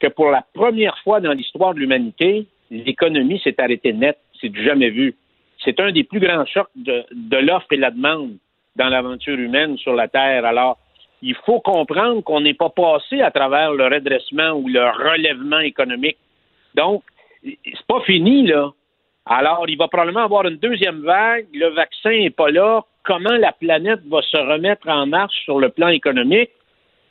que 0.00 0.08
pour 0.08 0.30
la 0.30 0.44
première 0.52 0.98
fois 0.98 1.20
dans 1.20 1.32
l'histoire 1.32 1.72
de 1.72 1.80
l'humanité, 1.80 2.46
l'économie 2.70 3.40
s'est 3.40 3.58
arrêtée 3.60 3.92
net. 3.92 4.18
C'est 4.40 4.48
du 4.48 4.62
jamais 4.64 4.90
vu. 4.90 5.14
C'est 5.64 5.80
un 5.80 5.92
des 5.92 6.04
plus 6.04 6.20
grands 6.20 6.44
chocs 6.44 6.68
de, 6.74 7.04
de 7.12 7.36
l'offre 7.38 7.68
et 7.70 7.76
la 7.76 7.90
demande 7.90 8.36
dans 8.74 8.88
l'aventure 8.88 9.38
humaine 9.38 9.78
sur 9.78 9.94
la 9.94 10.08
Terre. 10.08 10.44
Alors, 10.44 10.78
il 11.22 11.34
faut 11.46 11.60
comprendre 11.60 12.22
qu'on 12.22 12.40
n'est 12.40 12.54
pas 12.54 12.68
passé 12.68 13.22
à 13.22 13.30
travers 13.30 13.72
le 13.72 13.84
redressement 13.84 14.50
ou 14.52 14.68
le 14.68 14.82
relèvement 14.82 15.60
économique. 15.60 16.18
Donc, 16.74 17.02
c'est 17.42 17.86
pas 17.88 18.00
fini, 18.02 18.46
là. 18.46 18.72
Alors, 19.26 19.64
il 19.68 19.76
va 19.76 19.88
probablement 19.88 20.24
avoir 20.24 20.46
une 20.46 20.56
deuxième 20.56 21.00
vague. 21.00 21.46
Le 21.52 21.68
vaccin 21.70 22.10
n'est 22.10 22.30
pas 22.30 22.50
là. 22.50 22.84
Comment 23.02 23.36
la 23.36 23.52
planète 23.52 24.00
va 24.06 24.22
se 24.22 24.36
remettre 24.36 24.88
en 24.88 25.06
marche 25.06 25.34
sur 25.44 25.58
le 25.58 25.68
plan 25.68 25.88
économique? 25.88 26.50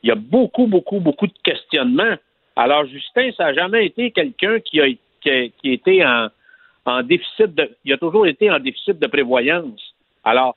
Il 0.01 0.09
y 0.09 0.11
a 0.11 0.16
beaucoup, 0.16 0.68
beaucoup, 0.68 0.99
beaucoup 0.99 1.28
de 1.28 1.34
questionnements. 1.43 2.16
Alors, 2.55 2.86
Justin, 2.86 3.32
ça 3.36 3.45
n'a 3.45 3.53
jamais 3.53 3.86
été 3.86 4.11
quelqu'un 4.11 4.59
qui 4.61 4.80
a, 4.80 4.88
qui 5.22 5.30
a, 5.30 5.47
qui 5.49 5.70
a 5.70 5.74
été 5.74 6.05
en, 6.05 6.28
en 6.86 7.03
déficit 7.03 7.53
de. 7.53 7.76
Il 7.84 7.91
a 7.91 7.97
toujours 7.97 8.28
été 8.28 8.49
en 8.49 8.59
déficit 8.59 8.97
de 8.97 9.07
prévoyance. 9.07 9.93
Alors, 10.24 10.55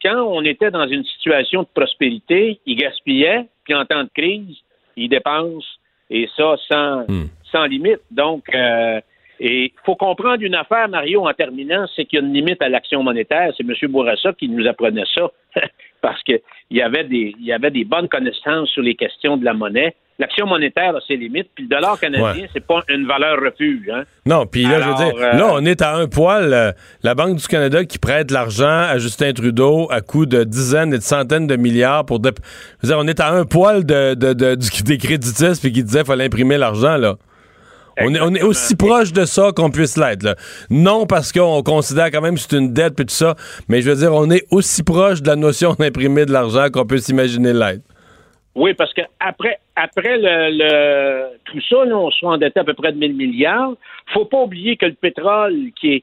quand 0.00 0.22
on 0.22 0.42
était 0.42 0.70
dans 0.70 0.86
une 0.86 1.04
situation 1.04 1.62
de 1.62 1.68
prospérité, 1.74 2.60
il 2.66 2.76
gaspillait, 2.76 3.46
puis 3.64 3.74
en 3.74 3.84
temps 3.84 4.04
de 4.04 4.10
crise, 4.14 4.58
il 4.96 5.08
dépense, 5.08 5.66
et 6.10 6.28
ça 6.36 6.56
sans, 6.68 7.06
sans 7.50 7.64
limite. 7.64 8.00
Donc, 8.10 8.44
euh, 8.54 9.00
et 9.40 9.64
il 9.64 9.72
faut 9.84 9.96
comprendre 9.96 10.42
une 10.42 10.54
affaire, 10.54 10.88
Mario, 10.88 11.26
en 11.28 11.32
terminant, 11.34 11.86
c'est 11.94 12.04
qu'il 12.04 12.18
y 12.20 12.22
a 12.22 12.24
une 12.26 12.32
limite 12.32 12.62
à 12.62 12.68
l'action 12.68 13.02
monétaire. 13.02 13.52
C'est 13.56 13.64
M. 13.64 13.74
Bourassa 13.90 14.32
qui 14.32 14.48
nous 14.48 14.66
apprenait 14.66 15.04
ça, 15.14 15.30
parce 16.02 16.22
qu'il 16.22 16.40
y 16.70 16.80
avait 16.82 17.04
des 17.04 17.34
il 17.40 17.44
y 17.46 17.52
avait 17.52 17.70
des 17.70 17.84
bonnes 17.84 18.08
connaissances 18.08 18.68
sur 18.70 18.82
les 18.82 18.94
questions 18.94 19.36
de 19.36 19.44
la 19.44 19.54
monnaie. 19.54 19.94
L'action 20.20 20.46
monétaire 20.46 20.94
a 20.94 21.00
ses 21.08 21.16
limites, 21.16 21.48
puis 21.56 21.64
le 21.64 21.70
dollar 21.74 21.98
canadien, 21.98 22.42
Ouais. 22.42 22.48
c'est 22.52 22.64
pas 22.64 22.82
une 22.88 23.04
valeur 23.04 23.36
refuge. 23.44 23.88
Hein? 23.92 24.04
Non, 24.26 24.46
puis 24.46 24.62
là, 24.62 24.76
Alors, 24.76 24.96
je 24.96 25.02
veux 25.06 25.10
dire, 25.10 25.20
euh, 25.20 25.32
là, 25.32 25.48
on 25.54 25.64
est 25.64 25.82
à 25.82 25.96
un 25.96 26.06
poil. 26.06 26.52
euh, 26.52 26.70
la 27.02 27.16
Banque 27.16 27.34
du 27.38 27.46
Canada 27.48 27.84
qui 27.84 27.98
prête 27.98 28.30
l'argent 28.30 28.68
à 28.88 28.98
Justin 28.98 29.32
Trudeau 29.32 29.88
à 29.90 30.02
coût 30.02 30.24
de 30.24 30.44
dizaines 30.44 30.94
et 30.94 30.98
de 30.98 31.02
centaines 31.02 31.48
de 31.48 31.56
milliards 31.56 32.06
pour. 32.06 32.20
Je 32.22 32.28
veux 32.28 32.88
dire, 32.90 32.96
on 33.00 33.08
est 33.08 33.18
à 33.18 33.32
un 33.32 33.44
poil 33.44 33.84
de, 33.84 34.14
de- 34.14 34.34
de- 34.34 34.54
du- 34.54 34.82
des 34.84 34.98
créditistes 34.98 35.60
puis 35.60 35.72
qui 35.72 35.82
disaient 35.82 35.98
qu'il 36.02 36.06
fallait 36.06 36.26
imprimer 36.26 36.58
l'argent, 36.58 36.96
là. 36.96 37.16
On 38.00 38.14
est, 38.14 38.20
on 38.20 38.34
est 38.34 38.42
aussi 38.42 38.76
proche 38.76 39.12
de 39.12 39.24
ça 39.24 39.50
qu'on 39.54 39.70
puisse 39.70 39.96
l'être. 39.96 40.36
Non 40.70 41.06
parce 41.06 41.32
qu'on 41.32 41.62
considère 41.62 42.10
quand 42.10 42.20
même 42.20 42.34
que 42.34 42.40
c'est 42.40 42.56
une 42.56 42.72
dette 42.72 42.94
puis 42.96 43.06
tout 43.06 43.14
ça, 43.14 43.34
mais 43.68 43.82
je 43.82 43.90
veux 43.90 43.96
dire, 43.96 44.12
on 44.12 44.30
est 44.30 44.44
aussi 44.50 44.82
proche 44.82 45.22
de 45.22 45.28
la 45.28 45.36
notion 45.36 45.74
d'imprimer 45.78 46.26
de 46.26 46.32
l'argent 46.32 46.66
qu'on 46.72 46.86
peut 46.86 46.98
s'imaginer 46.98 47.52
l'être. 47.52 47.82
Oui, 48.56 48.72
parce 48.74 48.92
que 48.94 49.02
après, 49.18 49.58
après 49.74 50.16
le, 50.16 50.56
le- 50.56 51.26
tout 51.44 51.60
ça, 51.68 51.84
là, 51.84 51.96
on 51.96 52.10
se 52.10 52.24
endetté 52.24 52.60
à 52.60 52.64
peu 52.64 52.74
près 52.74 52.92
de 52.92 52.98
1000 52.98 53.14
milliards. 53.14 53.72
faut 54.12 54.26
pas 54.26 54.42
oublier 54.42 54.76
que 54.76 54.86
le 54.86 54.94
pétrole, 54.94 55.70
qui 55.80 55.94
est 55.94 56.02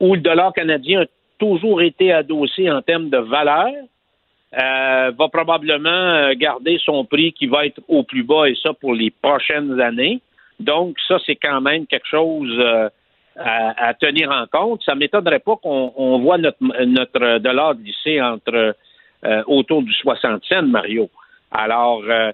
où 0.00 0.14
le 0.14 0.20
dollar 0.20 0.52
canadien 0.52 1.02
a 1.02 1.04
toujours 1.38 1.82
été 1.82 2.12
adossé 2.12 2.70
en 2.70 2.82
termes 2.82 3.10
de 3.10 3.18
valeur, 3.18 3.66
euh, 4.54 5.10
va 5.18 5.28
probablement 5.28 5.88
euh, 5.88 6.34
garder 6.36 6.78
son 6.84 7.04
prix 7.04 7.32
qui 7.32 7.46
va 7.46 7.66
être 7.66 7.80
au 7.88 8.04
plus 8.04 8.22
bas 8.22 8.48
et 8.48 8.54
ça 8.62 8.72
pour 8.74 8.94
les 8.94 9.10
prochaines 9.10 9.80
années. 9.80 10.20
Donc, 10.62 10.96
ça, 11.08 11.18
c'est 11.26 11.36
quand 11.36 11.60
même 11.60 11.86
quelque 11.86 12.06
chose 12.08 12.54
euh, 12.58 12.88
à, 13.36 13.94
tenir 13.94 14.30
en 14.30 14.46
compte. 14.46 14.82
Ça 14.84 14.94
ne 14.94 15.00
m'étonnerait 15.00 15.40
pas 15.40 15.56
qu'on 15.56 15.92
on 15.96 16.18
voit 16.20 16.38
notre, 16.38 17.38
dollar 17.38 17.74
glisser 17.74 18.20
entre 18.20 18.76
euh, 19.24 19.42
autour 19.46 19.82
du 19.82 19.92
60 19.92 20.44
cents, 20.44 20.62
Mario. 20.62 21.10
Alors, 21.50 22.02
euh, 22.06 22.32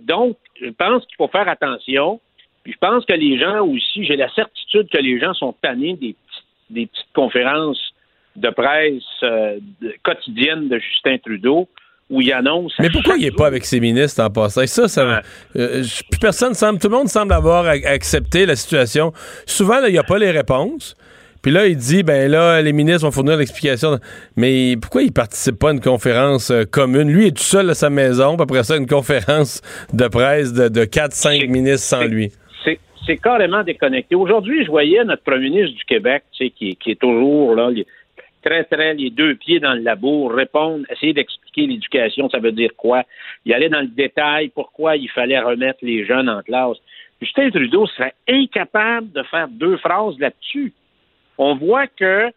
donc, 0.00 0.36
je 0.60 0.70
pense 0.70 1.04
qu'il 1.06 1.16
faut 1.16 1.28
faire 1.28 1.48
attention. 1.48 2.20
Puis 2.62 2.72
je 2.72 2.78
pense 2.78 3.04
que 3.06 3.14
les 3.14 3.38
gens 3.38 3.60
aussi, 3.66 4.04
j'ai 4.04 4.16
la 4.16 4.28
certitude 4.34 4.88
que 4.90 4.98
les 4.98 5.18
gens 5.18 5.32
sont 5.34 5.54
tannés 5.62 5.94
des, 5.94 6.14
petites- 6.68 7.06
conférences 7.14 7.92
de 8.36 8.48
presse 8.50 9.24
quotidiennes 10.04 10.68
de 10.68 10.78
Justin 10.78 11.18
Trudeau 11.18 11.68
où 12.10 12.20
il 12.20 12.32
annonce. 12.32 12.74
Mais 12.80 12.90
pourquoi 12.90 13.16
il 13.16 13.22
n'est 13.22 13.30
pas 13.30 13.46
avec 13.46 13.64
ses 13.64 13.80
ministres 13.80 14.22
en 14.22 14.30
passant? 14.30 14.66
Ça, 14.66 14.88
ça 14.88 15.22
euh, 15.56 15.84
personne 16.20 16.54
semble, 16.54 16.80
tout 16.80 16.88
le 16.88 16.96
monde 16.96 17.08
semble 17.08 17.32
avoir 17.32 17.66
accepté 17.66 18.46
la 18.46 18.56
situation. 18.56 19.12
Souvent, 19.46 19.84
il 19.86 19.92
n'y 19.92 19.98
a 19.98 20.02
pas 20.02 20.18
les 20.18 20.32
réponses. 20.32 20.96
Puis 21.42 21.52
là, 21.52 21.66
il 21.66 21.76
dit, 21.76 22.02
ben 22.02 22.30
là, 22.30 22.60
les 22.60 22.72
ministres 22.72 23.02
vont 23.02 23.12
fournir 23.12 23.36
l'explication. 23.36 23.98
Mais 24.36 24.76
pourquoi 24.80 25.02
il 25.02 25.12
participe 25.12 25.58
pas 25.58 25.70
à 25.70 25.72
une 25.72 25.80
conférence 25.80 26.50
euh, 26.50 26.64
commune? 26.64 27.10
Lui 27.10 27.28
est 27.28 27.36
tout 27.36 27.42
seul 27.42 27.70
à 27.70 27.74
sa 27.74 27.88
maison, 27.88 28.36
puis 28.36 28.42
après 28.42 28.64
ça, 28.64 28.76
une 28.76 28.86
conférence 28.86 29.62
de 29.92 30.06
presse 30.08 30.52
de, 30.52 30.68
de 30.68 30.84
4-5 30.84 31.48
ministres 31.48 31.86
sans 31.86 32.04
lui. 32.04 32.32
c'est 33.06 33.16
carrément 33.16 33.62
déconnecté. 33.62 34.14
Aujourd'hui, 34.14 34.64
je 34.64 34.70
voyais 34.70 35.02
notre 35.04 35.22
premier 35.22 35.48
ministre 35.48 35.76
du 35.78 35.84
Québec, 35.84 36.24
tu 36.32 36.44
sais, 36.44 36.50
qui, 36.50 36.76
qui 36.76 36.90
est 36.90 37.00
toujours 37.00 37.54
là, 37.54 37.70
très, 38.42 38.64
très 38.64 38.94
les 38.94 39.10
deux 39.10 39.34
pieds 39.34 39.60
dans 39.60 39.74
le 39.74 39.80
labour, 39.80 40.32
répondre, 40.32 40.84
essayer 40.90 41.12
d'expliquer 41.12 41.66
l'éducation, 41.66 42.28
ça 42.30 42.38
veut 42.38 42.52
dire 42.52 42.70
quoi? 42.76 43.04
Il 43.44 43.52
allait 43.52 43.68
dans 43.68 43.80
le 43.80 43.88
détail, 43.88 44.48
pourquoi 44.48 44.96
il 44.96 45.10
fallait 45.10 45.40
remettre 45.40 45.78
les 45.82 46.04
jeunes 46.04 46.28
en 46.28 46.42
classe. 46.42 46.76
Justin 47.20 47.50
Trudeau 47.50 47.86
serait 47.86 48.14
incapable 48.28 49.12
de 49.12 49.22
faire 49.24 49.48
deux 49.48 49.76
phrases 49.76 50.18
là-dessus. 50.18 50.72
On 51.36 51.54
voit 51.54 51.86
que 51.86 52.30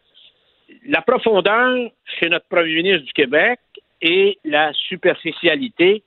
la 0.87 1.01
profondeur 1.01 1.89
chez 2.19 2.29
notre 2.29 2.47
premier 2.47 2.75
ministre 2.75 3.05
du 3.05 3.13
Québec 3.13 3.59
et 4.01 4.37
la 4.43 4.73
superficialité 4.73 6.03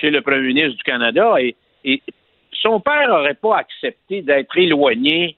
chez 0.00 0.10
le 0.10 0.22
premier 0.22 0.48
ministre 0.48 0.76
du 0.76 0.82
Canada. 0.82 1.34
Et 1.40 2.02
son 2.52 2.80
père 2.80 3.08
n'aurait 3.08 3.34
pas 3.34 3.58
accepté 3.58 4.22
d'être 4.22 4.56
éloigné 4.56 5.36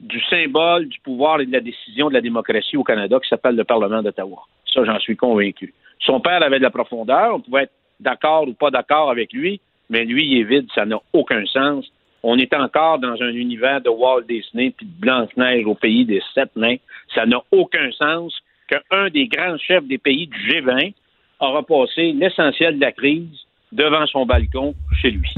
du 0.00 0.20
symbole 0.28 0.88
du 0.88 0.98
pouvoir 1.00 1.40
et 1.40 1.46
de 1.46 1.52
la 1.52 1.60
décision 1.60 2.08
de 2.08 2.14
la 2.14 2.20
démocratie 2.20 2.76
au 2.76 2.84
Canada 2.84 3.18
qui 3.22 3.28
s'appelle 3.28 3.56
le 3.56 3.64
Parlement 3.64 4.02
d'Ottawa. 4.02 4.42
Ça, 4.72 4.84
j'en 4.84 4.98
suis 4.98 5.16
convaincu. 5.16 5.72
Son 6.00 6.20
père 6.20 6.42
avait 6.42 6.58
de 6.58 6.64
la 6.64 6.70
profondeur, 6.70 7.36
on 7.36 7.40
pouvait 7.40 7.64
être 7.64 7.72
d'accord 8.00 8.46
ou 8.48 8.54
pas 8.54 8.70
d'accord 8.70 9.10
avec 9.10 9.32
lui, 9.32 9.60
mais 9.88 10.04
lui, 10.04 10.26
il 10.26 10.40
est 10.40 10.44
vide, 10.44 10.66
ça 10.74 10.84
n'a 10.84 10.98
aucun 11.12 11.44
sens. 11.46 11.90
on 12.22 12.38
est 12.38 12.54
encore 12.54 12.98
dans 12.98 13.20
un 13.22 13.32
univers 13.32 13.80
de 13.82 13.90
Walt 13.90 14.22
Disney 14.22 14.72
puis 14.76 14.86
de 14.86 15.00
Blanche-Neige 15.00 15.66
au 15.66 15.74
pays 15.74 16.04
des 16.04 16.22
sept 16.34 16.54
nains. 16.56 16.76
Ça 17.14 17.26
n'a 17.26 17.42
aucun 17.52 17.90
sens 17.92 18.34
qu'un 18.68 19.08
des 19.10 19.28
grands 19.28 19.58
chefs 19.58 19.84
des 19.84 19.98
pays 19.98 20.26
du 20.26 20.38
G20 20.50 20.94
aura 21.40 21.62
passé 21.62 22.12
l'essentiel 22.12 22.76
de 22.76 22.80
la 22.80 22.92
crise 22.92 23.46
devant 23.72 24.06
son 24.06 24.24
balcon 24.24 24.74
chez 25.02 25.10
lui. 25.10 25.30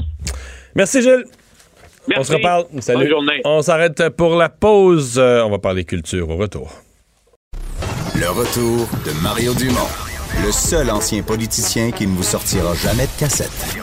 Merci, 0.75 1.01
Gilles. 1.01 1.25
Merci. 2.07 2.19
On 2.19 2.23
se 2.23 2.33
reparle. 2.33 2.65
Salut. 2.79 2.99
Bonne 2.99 3.09
journée. 3.09 3.41
On 3.45 3.61
s'arrête 3.61 4.09
pour 4.09 4.35
la 4.35 4.49
pause. 4.49 5.15
Euh, 5.17 5.43
on 5.43 5.49
va 5.49 5.59
parler 5.59 5.83
culture 5.83 6.29
au 6.29 6.37
retour. 6.37 6.71
Le 8.15 8.29
retour 8.29 8.87
de 9.05 9.11
Mario 9.21 9.53
Dumont, 9.53 9.87
le 10.43 10.51
seul 10.51 10.89
ancien 10.89 11.21
politicien 11.21 11.91
qui 11.91 12.07
ne 12.07 12.15
vous 12.15 12.23
sortira 12.23 12.73
jamais 12.73 13.03
de 13.05 13.19
cassette. 13.19 13.77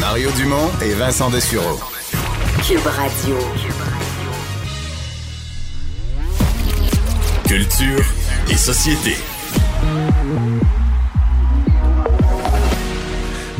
Mario 0.00 0.30
Dumont 0.32 0.68
et 0.84 0.94
Vincent 0.94 1.30
Dessureau. 1.30 1.78
Cube 2.66 2.84
Radio. 2.84 3.36
Culture 7.46 8.04
et 8.50 8.56
société. 8.56 9.16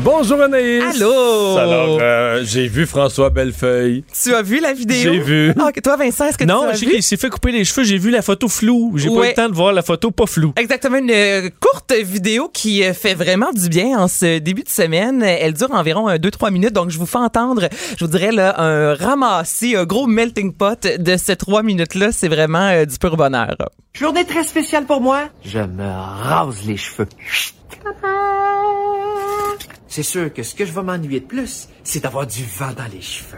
Bonjour 0.03 0.41
Anaïs. 0.41 0.83
Allô? 1.01 1.57
Alors, 1.57 1.97
euh, 2.01 2.41
j'ai 2.43 2.67
vu 2.67 2.85
François 2.85 3.29
Bellefeuille. 3.29 4.03
Tu 4.21 4.33
as 4.35 4.41
vu 4.41 4.59
la 4.59 4.73
vidéo? 4.73 4.97
J'ai 5.13 5.19
vu. 5.19 5.53
Ah, 5.57 5.67
ok, 5.69 5.81
toi, 5.81 5.95
Vincent, 5.95 6.25
est-ce 6.25 6.37
que 6.37 6.43
Non, 6.43 6.63
tu 6.63 6.67
as 6.67 6.73
je 6.73 6.77
sais 6.79 6.85
vu? 6.87 6.91
qu'il 6.93 7.03
s'est 7.03 7.15
fait 7.17 7.29
couper 7.29 7.53
les 7.53 7.63
cheveux. 7.63 7.85
J'ai 7.85 7.97
vu 7.97 8.09
la 8.09 8.21
photo 8.21 8.49
floue. 8.49 8.93
J'ai 8.97 9.07
pas 9.09 9.15
eu 9.25 9.27
le 9.29 9.33
temps 9.33 9.47
de 9.49 9.55
voir 9.55 9.71
la 9.71 9.81
photo 9.81 10.11
pas 10.11 10.25
floue. 10.25 10.51
Exactement, 10.57 10.97
une 10.97 11.09
euh, 11.11 11.49
courte 11.61 11.93
vidéo 11.93 12.49
qui 12.53 12.83
euh, 12.83 12.93
fait 12.93 13.13
vraiment 13.13 13.51
du 13.53 13.69
bien 13.69 13.97
en 13.97 14.07
ce 14.09 14.39
début 14.39 14.63
de 14.63 14.69
semaine. 14.69 15.23
Elle 15.23 15.53
dure 15.53 15.71
environ 15.71 16.09
2-3 16.13 16.51
minutes, 16.51 16.73
donc 16.73 16.89
je 16.89 16.97
vous 16.99 17.05
fais 17.05 17.19
entendre, 17.19 17.69
je 17.97 18.03
vous 18.03 18.11
dirais, 18.11 18.31
là, 18.33 18.59
un 18.61 18.95
ramassis, 18.95 19.75
un 19.77 19.85
gros 19.85 20.07
melting 20.07 20.51
pot 20.53 20.85
de 20.99 21.15
ces 21.17 21.37
3 21.37 21.63
minutes-là. 21.63 22.11
C'est 22.11 22.27
vraiment 22.27 22.67
euh, 22.67 22.83
du 22.85 22.97
pur 22.97 23.15
bonheur. 23.15 23.55
Journée 23.93 24.25
très 24.25 24.43
spéciale 24.43 24.83
pour 24.85 24.99
moi. 24.99 25.29
Je 25.45 25.59
me 25.59 25.87
rase 25.87 26.57
les 26.67 26.75
cheveux. 26.77 27.07
C'est 29.93 30.01
sûr 30.01 30.33
que 30.33 30.41
ce 30.41 30.55
que 30.55 30.65
je 30.65 30.71
vais 30.73 30.81
m'ennuyer 30.81 31.19
de 31.19 31.27
plus, 31.27 31.69
c'est 31.83 31.99
d'avoir 32.01 32.25
du 32.25 32.43
vent 32.43 32.71
dans 32.75 32.91
les 32.91 32.99
cheveux. 32.99 33.37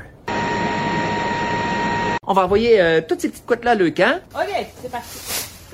On 2.25 2.33
va 2.33 2.45
envoyer 2.45 2.79
euh, 2.79 3.01
toutes 3.05 3.19
ces 3.19 3.27
petites 3.27 3.45
couettes-là 3.45 3.71
à 3.71 3.75
le 3.75 3.89
camp. 3.91 4.21
Ok, 4.33 4.65
c'est 4.81 4.89
parti. 4.89 5.19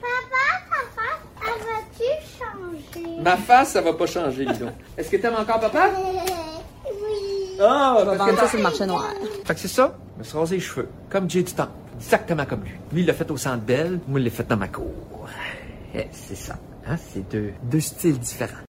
Papa, 0.02 0.66
papa, 0.72 1.20
elle 1.46 1.62
va-tu 1.68 3.00
changer? 3.00 3.22
Ma 3.22 3.38
face, 3.38 3.74
ça 3.74 3.82
va 3.82 3.94
pas 3.94 4.08
changer, 4.08 4.44
dis 4.44 4.58
donc. 4.58 4.72
Est-ce 4.98 5.12
que 5.12 5.18
t'aimes 5.18 5.36
encore 5.36 5.60
papa? 5.60 5.92
Oui. 6.88 7.60
Ah, 7.60 7.98
On 8.00 8.04
va 8.06 8.16
vendre 8.16 8.40
ça 8.40 8.48
sur 8.48 8.58
le 8.58 8.64
marché 8.64 8.86
noir. 8.88 9.06
Fait 9.46 9.54
que 9.54 9.60
c'est 9.60 9.68
ça, 9.68 9.96
je 10.16 10.20
me 10.22 10.24
suis 10.24 10.36
rasé 10.40 10.56
les 10.56 10.62
cheveux, 10.62 10.90
comme 11.12 11.30
Jay 11.30 11.44
du 11.44 11.54
temps. 11.54 11.70
Exactement 12.00 12.46
comme 12.48 12.64
lui. 12.64 12.72
Lui, 12.92 13.02
il 13.02 13.06
l'a 13.06 13.14
fait 13.14 13.30
au 13.30 13.38
centre 13.38 13.62
belle, 13.62 14.00
moi, 14.08 14.20
il 14.20 14.24
l'a 14.24 14.32
fait 14.32 14.48
dans 14.48 14.58
ma 14.58 14.68
cour. 14.68 15.28
Eh, 15.94 16.08
c'est 16.12 16.34
ça. 16.34 16.56
Hein? 16.88 16.96
C'est 16.98 17.30
deux, 17.30 17.52
deux 17.62 17.82
styles 17.82 18.18
différents. 18.18 18.64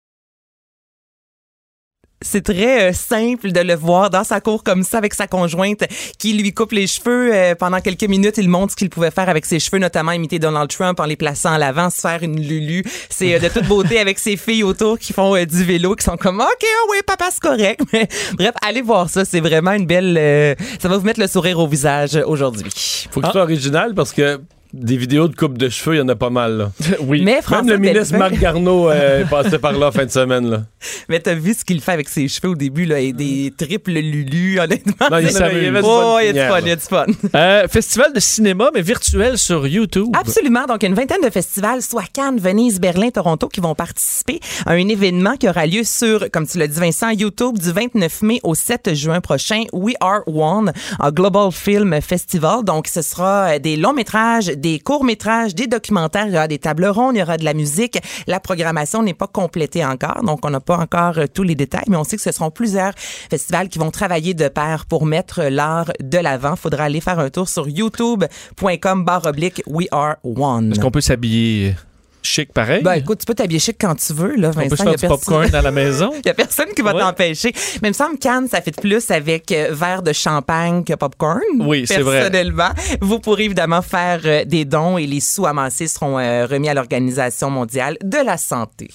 C'est 2.24 2.44
très 2.44 2.90
euh, 2.90 2.94
simple 2.94 3.52
de 3.52 3.60
le 3.62 3.74
voir 3.74 4.12
dans 4.12 4.24
sa 4.24 4.42
cour 4.42 4.64
comme 4.64 4.84
ça 4.84 5.00
avec 5.00 5.16
sa 5.16 5.26
conjointe 5.26 5.84
qui 6.20 6.34
lui 6.34 6.54
coupe 6.54 6.72
les 6.72 6.86
cheveux. 6.86 7.34
Euh, 7.34 7.56
pendant 7.56 7.80
quelques 7.80 8.04
minutes, 8.04 8.38
il 8.38 8.48
montre 8.48 8.74
ce 8.74 8.76
qu'il 8.76 8.92
pouvait 8.92 9.10
faire 9.10 9.28
avec 9.28 9.44
ses 9.44 9.60
cheveux, 9.60 9.80
notamment 9.80 10.12
imiter 10.12 10.38
Donald 10.38 10.70
Trump 10.70 11.00
en 11.00 11.06
les 11.06 11.16
plaçant 11.16 11.52
à 11.52 11.58
l'avant, 11.58 11.90
se 11.90 12.00
faire 12.00 12.22
une 12.22 12.40
lulu. 12.40 12.84
C'est 13.10 13.36
euh, 13.36 13.40
de 13.40 13.48
toute 13.48 13.68
beauté 13.68 14.00
avec 14.00 14.20
ses 14.20 14.38
filles 14.38 14.64
autour 14.64 15.00
qui 15.00 15.14
font 15.14 15.34
du 15.44 15.64
vélo, 15.64 15.96
qui 15.96 16.06
sont 16.06 16.18
comme 16.18 16.40
OK, 16.40 16.64
ah 16.64 16.86
oui, 16.92 16.98
papa, 17.06 17.30
c'est 17.32 17.42
correct. 17.42 17.82
Mais, 17.92 18.08
bref, 18.34 18.54
allez 18.62 18.84
voir 18.84 19.10
ça. 19.10 19.26
C'est 19.26 19.42
vraiment 19.42 19.72
une 19.72 19.88
belle. 19.88 20.56
ça 20.80 20.90
va 20.90 20.98
vous 20.98 21.06
mettre 21.06 21.20
le 21.20 21.28
sourire 21.28 21.58
au 21.58 21.68
visage 21.68 22.16
aujourd'hui. 22.28 22.72
Faut 23.10 23.20
que 23.20 23.28
ce 23.28 23.32
soit 23.32 23.42
original 23.42 23.96
parce 23.96 24.12
que 24.12 24.40
des 24.74 24.98
vidéos 24.98 25.28
de 25.28 25.36
coupe 25.36 25.58
de 25.58 25.70
cheveux, 25.70 25.96
il 25.96 26.00
y 26.00 26.02
en 26.02 26.08
a 26.10 26.16
pas 26.16 26.30
mal. 26.30 26.58
Là. 26.58 26.72
oui. 27.02 27.22
Mais 27.24 27.34
Même 27.34 27.42
François 27.42 27.74
le 27.74 27.78
ministre 27.78 28.18
Marc 28.18 28.38
Garneau 28.40 28.90
euh, 28.90 29.22
est 29.22 29.30
passé 29.30 29.60
par 29.60 29.74
là 29.74 29.88
en 29.88 29.92
fin 29.92 30.06
de 30.06 30.12
semaine. 30.12 30.50
Là. 30.50 30.64
Mais 31.10 31.20
t'as 31.20 31.34
vu 31.34 31.54
ce 31.54 31.66
qu'il 31.66 31.82
fait 31.82 31.92
avec 31.92 32.10
ses 32.10 32.28
cheveux 32.28 32.50
au 32.50 32.56
début, 32.56 32.86
là, 32.86 33.00
et 33.00 33.14
des 33.14 33.54
triples 33.58 33.92
lulus, 33.92 34.60
honnêtement? 34.60 35.08
Non, 35.12 35.18
il 35.18 35.30
s'amuse. 35.32 35.82
Oh, 35.84 36.18
il 36.22 36.28
y 36.28 36.30
a 36.30 36.34
du 36.34 36.52
fun, 36.52 36.60
il 36.62 36.68
y 36.68 36.72
a 36.72 36.76
du 36.76 36.82
fun. 36.82 37.06
Euh, 37.36 37.68
festival 37.68 38.14
de 38.14 38.20
cinéma, 38.20 38.70
mais 38.74 38.82
virtuel 38.82 39.38
sur 39.38 39.68
YouTube. 39.68 40.16
Absolument. 40.18 40.66
Donc, 40.66 40.84
une 40.84 40.94
vingtaine 40.94 41.22
de 41.24 41.30
festivals, 41.30 41.82
soit 41.82 42.06
Cannes, 42.14 42.40
Venise, 42.40 42.80
Berlin, 42.80 43.10
Toronto, 43.10 43.48
qui 43.48 43.60
vont 43.60 43.76
participer 43.76 44.40
à 44.66 44.72
un 44.72 44.88
événement 44.88 45.36
qui 45.36 45.50
aura 45.50 45.66
lieu 45.66 45.84
sur, 45.84 46.30
comme 46.32 46.48
tu 46.48 46.58
l'as 46.58 46.68
dit, 46.68 46.80
Vincent, 46.80 47.10
YouTube 47.10 47.58
du 47.58 47.72
29 47.72 48.22
mai 48.22 48.40
au 48.44 48.56
7 48.56 48.94
juin 48.94 49.22
prochain. 49.22 49.64
We 49.74 49.96
Are 50.00 50.22
One, 50.28 50.72
un 51.00 51.12
Global 51.12 51.52
Film 51.52 52.00
Festival. 52.02 52.64
Donc, 52.64 52.88
ce 52.88 53.02
sera 53.02 53.56
euh, 53.56 53.60
des 53.60 53.76
longs 53.76 53.94
métrages, 53.94 54.48
des 54.62 54.80
courts 54.80 55.04
métrages, 55.04 55.56
des 55.56 55.68
documentaires. 55.68 56.28
Il 56.28 56.34
y 56.34 56.38
aura 56.38 56.48
des 56.48 56.60
tables 56.60 56.86
rondes, 56.86 57.16
il 57.16 57.20
y 57.20 57.24
aura 57.24 57.38
de 57.38 57.44
la 57.44 57.54
musique. 57.54 58.00
La 58.28 58.40
programmation 58.40 59.04
n'est 59.04 59.14
pas 59.14 59.28
complétée 59.28 59.84
encore. 59.84 60.24
Donc, 60.24 60.46
on 60.46 60.50
n'a 60.50 60.60
pas 60.60 60.78
encore 60.78 61.18
euh, 61.18 61.26
tous 61.32 61.44
les 61.44 61.56
détails, 61.56 61.86
mais 61.90 61.98
on 61.98 62.04
sait 62.04 62.16
que 62.16 62.22
ce 62.22 62.32
seront 62.32 62.52
plusieurs 62.52 62.94
festivals 62.96 63.68
qui 63.68 63.80
vont 63.80 63.92
travailler 63.92 64.34
de 64.34 64.48
pair 64.48 64.86
pour 64.86 65.06
mettre 65.06 65.44
l'art 65.44 65.92
de 66.00 66.18
l'avant. 66.18 66.56
Faudra 66.56 66.86
aller 66.86 67.02
faire 67.02 67.20
un 67.20 67.30
tour 67.30 67.50
sur 67.50 67.68
youtube.com 67.68 69.04
barre 69.04 69.26
oblique 69.26 69.62
We 69.68 69.88
Are 69.92 70.16
One. 70.24 70.72
Est-ce 70.72 70.80
qu'on 70.80 70.92
peut 70.92 71.02
s'habiller 71.02 71.76
chic 72.24 72.54
pareil? 72.54 72.84
Ben 72.84 72.94
écoute, 72.94 73.20
tu 73.20 73.26
peux 73.26 73.34
t'habiller 73.34 73.60
chic 73.60 73.78
quand 73.80 73.96
tu 73.96 74.14
veux, 74.14 74.36
là, 74.36 74.50
on 74.50 74.52
Vincent. 74.52 74.70
peut 74.70 74.76
se 74.76 74.82
y 74.82 74.86
faire 74.86 74.94
a 74.94 74.96
du 74.98 75.08
popcorn 75.08 75.56
à 75.56 75.62
la 75.62 75.72
maison? 75.72 76.12
Il 76.16 76.22
y 76.26 76.30
a 76.30 76.34
personne 76.34 76.68
qui 76.76 76.82
va 76.82 76.94
Ouais. 76.94 77.00
t'empêcher. 77.02 77.52
Mais 77.82 77.88
il 77.88 77.92
me 77.92 77.94
semble 77.94 78.18
Cannes, 78.18 78.48
ça 78.48 78.62
fait 78.62 78.76
plus 78.80 79.10
avec 79.12 79.52
euh, 79.52 79.70
verre 79.72 80.02
de 80.04 80.14
champagne 80.14 80.84
que 80.84 80.94
popcorn. 80.94 81.42
Oui, 81.60 81.86
c'est 81.88 82.02
vrai. 82.02 82.20
Personnellement, 82.30 82.70
vous 83.02 83.20
pourrez 83.20 83.46
évidemment 83.46 83.82
faire 83.82 84.20
euh, 84.26 84.46
des 84.46 84.66
dons 84.66 84.98
et 84.98 85.06
les 85.08 85.20
sous 85.22 85.46
amassés 85.46 85.88
seront 85.88 86.20
euh, 86.20 86.46
remis 86.46 86.70
à 86.70 86.74
l'Organisation 86.74 87.50
mondiale 87.50 87.98
de 88.04 88.18
la 88.18 88.38
santé. 88.38 88.90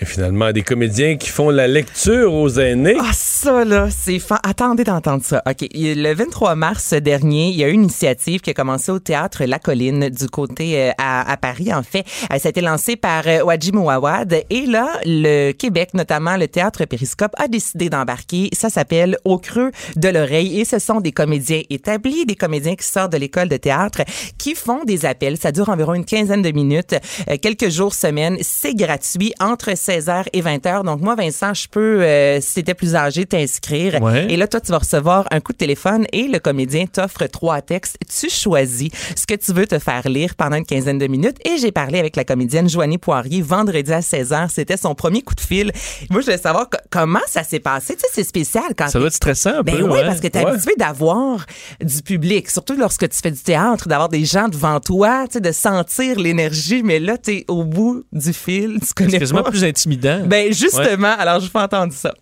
Et 0.00 0.04
finalement, 0.04 0.52
des 0.52 0.62
comédiens 0.62 1.16
qui 1.16 1.28
font 1.28 1.50
la 1.50 1.66
lecture 1.66 2.32
aux 2.32 2.50
aînés. 2.60 2.96
Ah, 3.00 3.10
ça, 3.12 3.64
là, 3.64 3.88
c'est 3.90 4.20
fan... 4.20 4.38
Attendez 4.44 4.84
d'entendre 4.84 5.24
ça. 5.24 5.42
OK. 5.48 5.68
Le 5.74 6.14
23 6.14 6.54
mars 6.54 6.94
dernier, 6.94 7.48
il 7.48 7.56
y 7.56 7.64
a 7.64 7.68
eu 7.68 7.72
une 7.72 7.82
initiative 7.82 8.40
qui 8.40 8.50
a 8.50 8.54
commencé 8.54 8.92
au 8.92 9.00
théâtre 9.00 9.44
La 9.44 9.58
Colline 9.58 10.08
du 10.08 10.28
côté 10.28 10.80
euh, 10.80 10.92
à, 10.98 11.36
Paris, 11.36 11.74
en 11.74 11.82
fait. 11.82 12.04
Euh, 12.32 12.38
ça 12.38 12.48
a 12.48 12.50
été 12.50 12.60
lancé 12.60 12.94
par 12.94 13.26
euh, 13.26 13.42
Wadji 13.42 13.72
Mouawad. 13.72 14.44
Et 14.50 14.66
là, 14.66 14.88
le 15.04 15.50
Québec, 15.52 15.94
notamment 15.94 16.36
le 16.36 16.46
théâtre 16.46 16.84
Périscope, 16.84 17.32
a 17.36 17.48
décidé 17.48 17.90
d'embarquer. 17.90 18.50
Ça 18.52 18.70
s'appelle 18.70 19.16
Au 19.24 19.38
creux 19.38 19.72
de 19.96 20.08
l'oreille. 20.08 20.60
Et 20.60 20.64
ce 20.64 20.78
sont 20.78 21.00
des 21.00 21.12
comédiens 21.12 21.62
établis, 21.70 22.24
des 22.24 22.36
comédiens 22.36 22.76
qui 22.76 22.86
sortent 22.86 23.12
de 23.12 23.18
l'école 23.18 23.48
de 23.48 23.56
théâtre, 23.56 24.02
qui 24.38 24.54
font 24.54 24.84
des 24.84 25.06
appels. 25.06 25.38
Ça 25.38 25.50
dure 25.50 25.68
environ 25.68 25.94
une 25.94 26.04
quinzaine 26.04 26.42
de 26.42 26.50
minutes, 26.50 26.94
euh, 27.28 27.36
quelques 27.40 27.68
jours, 27.68 27.94
semaines. 27.94 28.36
C'est 28.42 28.74
gratuit 28.74 29.32
entre 29.40 29.76
16h 29.88 30.24
et 30.32 30.42
20h. 30.42 30.84
Donc, 30.84 31.00
moi, 31.00 31.14
Vincent, 31.14 31.54
je 31.54 31.66
peux, 31.68 32.02
euh, 32.02 32.40
si 32.40 32.54
t'étais 32.54 32.74
plus 32.74 32.94
âgé, 32.94 33.24
t'inscrire. 33.26 34.02
Ouais. 34.02 34.26
Et 34.30 34.36
là, 34.36 34.46
toi, 34.46 34.60
tu 34.60 34.70
vas 34.70 34.78
recevoir 34.78 35.26
un 35.30 35.40
coup 35.40 35.52
de 35.52 35.56
téléphone 35.58 36.06
et 36.12 36.28
le 36.28 36.38
comédien 36.38 36.84
t'offre 36.86 37.26
trois 37.26 37.62
textes. 37.62 37.96
Tu 38.20 38.28
choisis 38.28 38.90
ce 39.16 39.26
que 39.26 39.34
tu 39.34 39.52
veux 39.52 39.66
te 39.66 39.78
faire 39.78 40.08
lire 40.08 40.34
pendant 40.36 40.56
une 40.56 40.66
quinzaine 40.66 40.98
de 40.98 41.06
minutes. 41.06 41.36
Et 41.46 41.56
j'ai 41.58 41.72
parlé 41.72 41.98
avec 41.98 42.16
la 42.16 42.24
comédienne 42.24 42.68
Joanie 42.68 42.98
Poirier 42.98 43.40
vendredi 43.42 43.92
à 43.92 44.00
16h. 44.00 44.50
C'était 44.50 44.76
son 44.76 44.94
premier 44.94 45.22
coup 45.22 45.34
de 45.34 45.40
fil. 45.40 45.72
Moi, 46.10 46.20
je 46.20 46.26
voulais 46.26 46.38
savoir 46.38 46.68
co- 46.68 46.78
comment 46.90 47.20
ça 47.26 47.42
s'est 47.44 47.60
passé. 47.60 47.94
Tu 47.94 48.00
sais, 48.00 48.06
c'est 48.12 48.24
spécial 48.24 48.64
quand 48.76 48.88
Ça 48.88 48.98
doit 48.98 49.08
être 49.08 49.14
stressant 49.14 49.58
un 49.58 49.62
ben 49.62 49.76
peu. 49.76 49.82
oui, 49.84 49.90
ouais. 49.90 50.04
parce 50.04 50.20
que 50.20 50.28
tu 50.28 50.38
es 50.38 50.44
Ouais. 50.44 50.50
habitué 50.52 50.72
d'avoir 50.76 51.46
du 51.82 52.02
public, 52.02 52.50
surtout 52.50 52.74
lorsque 52.76 53.08
tu 53.08 53.18
fais 53.22 53.30
du 53.30 53.40
théâtre, 53.40 53.88
d'avoir 53.88 54.08
des 54.08 54.24
gens 54.24 54.48
devant 54.48 54.80
toi, 54.80 55.24
tu 55.28 55.34
sais, 55.34 55.40
de 55.40 55.52
sentir 55.52 56.18
l'énergie, 56.18 56.82
mais 56.82 56.98
là, 57.00 57.16
tu 57.18 57.30
es 57.32 57.44
au 57.48 57.64
bout 57.64 58.04
du 58.12 58.32
fil, 58.32 58.78
tu 58.86 58.92
connais 58.94 59.18
pas. 59.18 59.42
plus 59.50 59.64
intimidant. 59.78 60.22
Ben 60.26 60.52
justement, 60.52 61.14
alors 61.18 61.40
je 61.40 61.46
vous 61.46 61.52
fais 61.52 61.58
entendre 61.58 61.92
ça. 61.92 62.14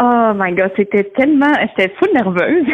Oh 0.00 0.32
my 0.34 0.52
god, 0.52 0.70
c'était 0.76 1.04
tellement, 1.04 1.52
j'étais 1.60 1.92
full 1.96 2.10
nerveuse, 2.14 2.66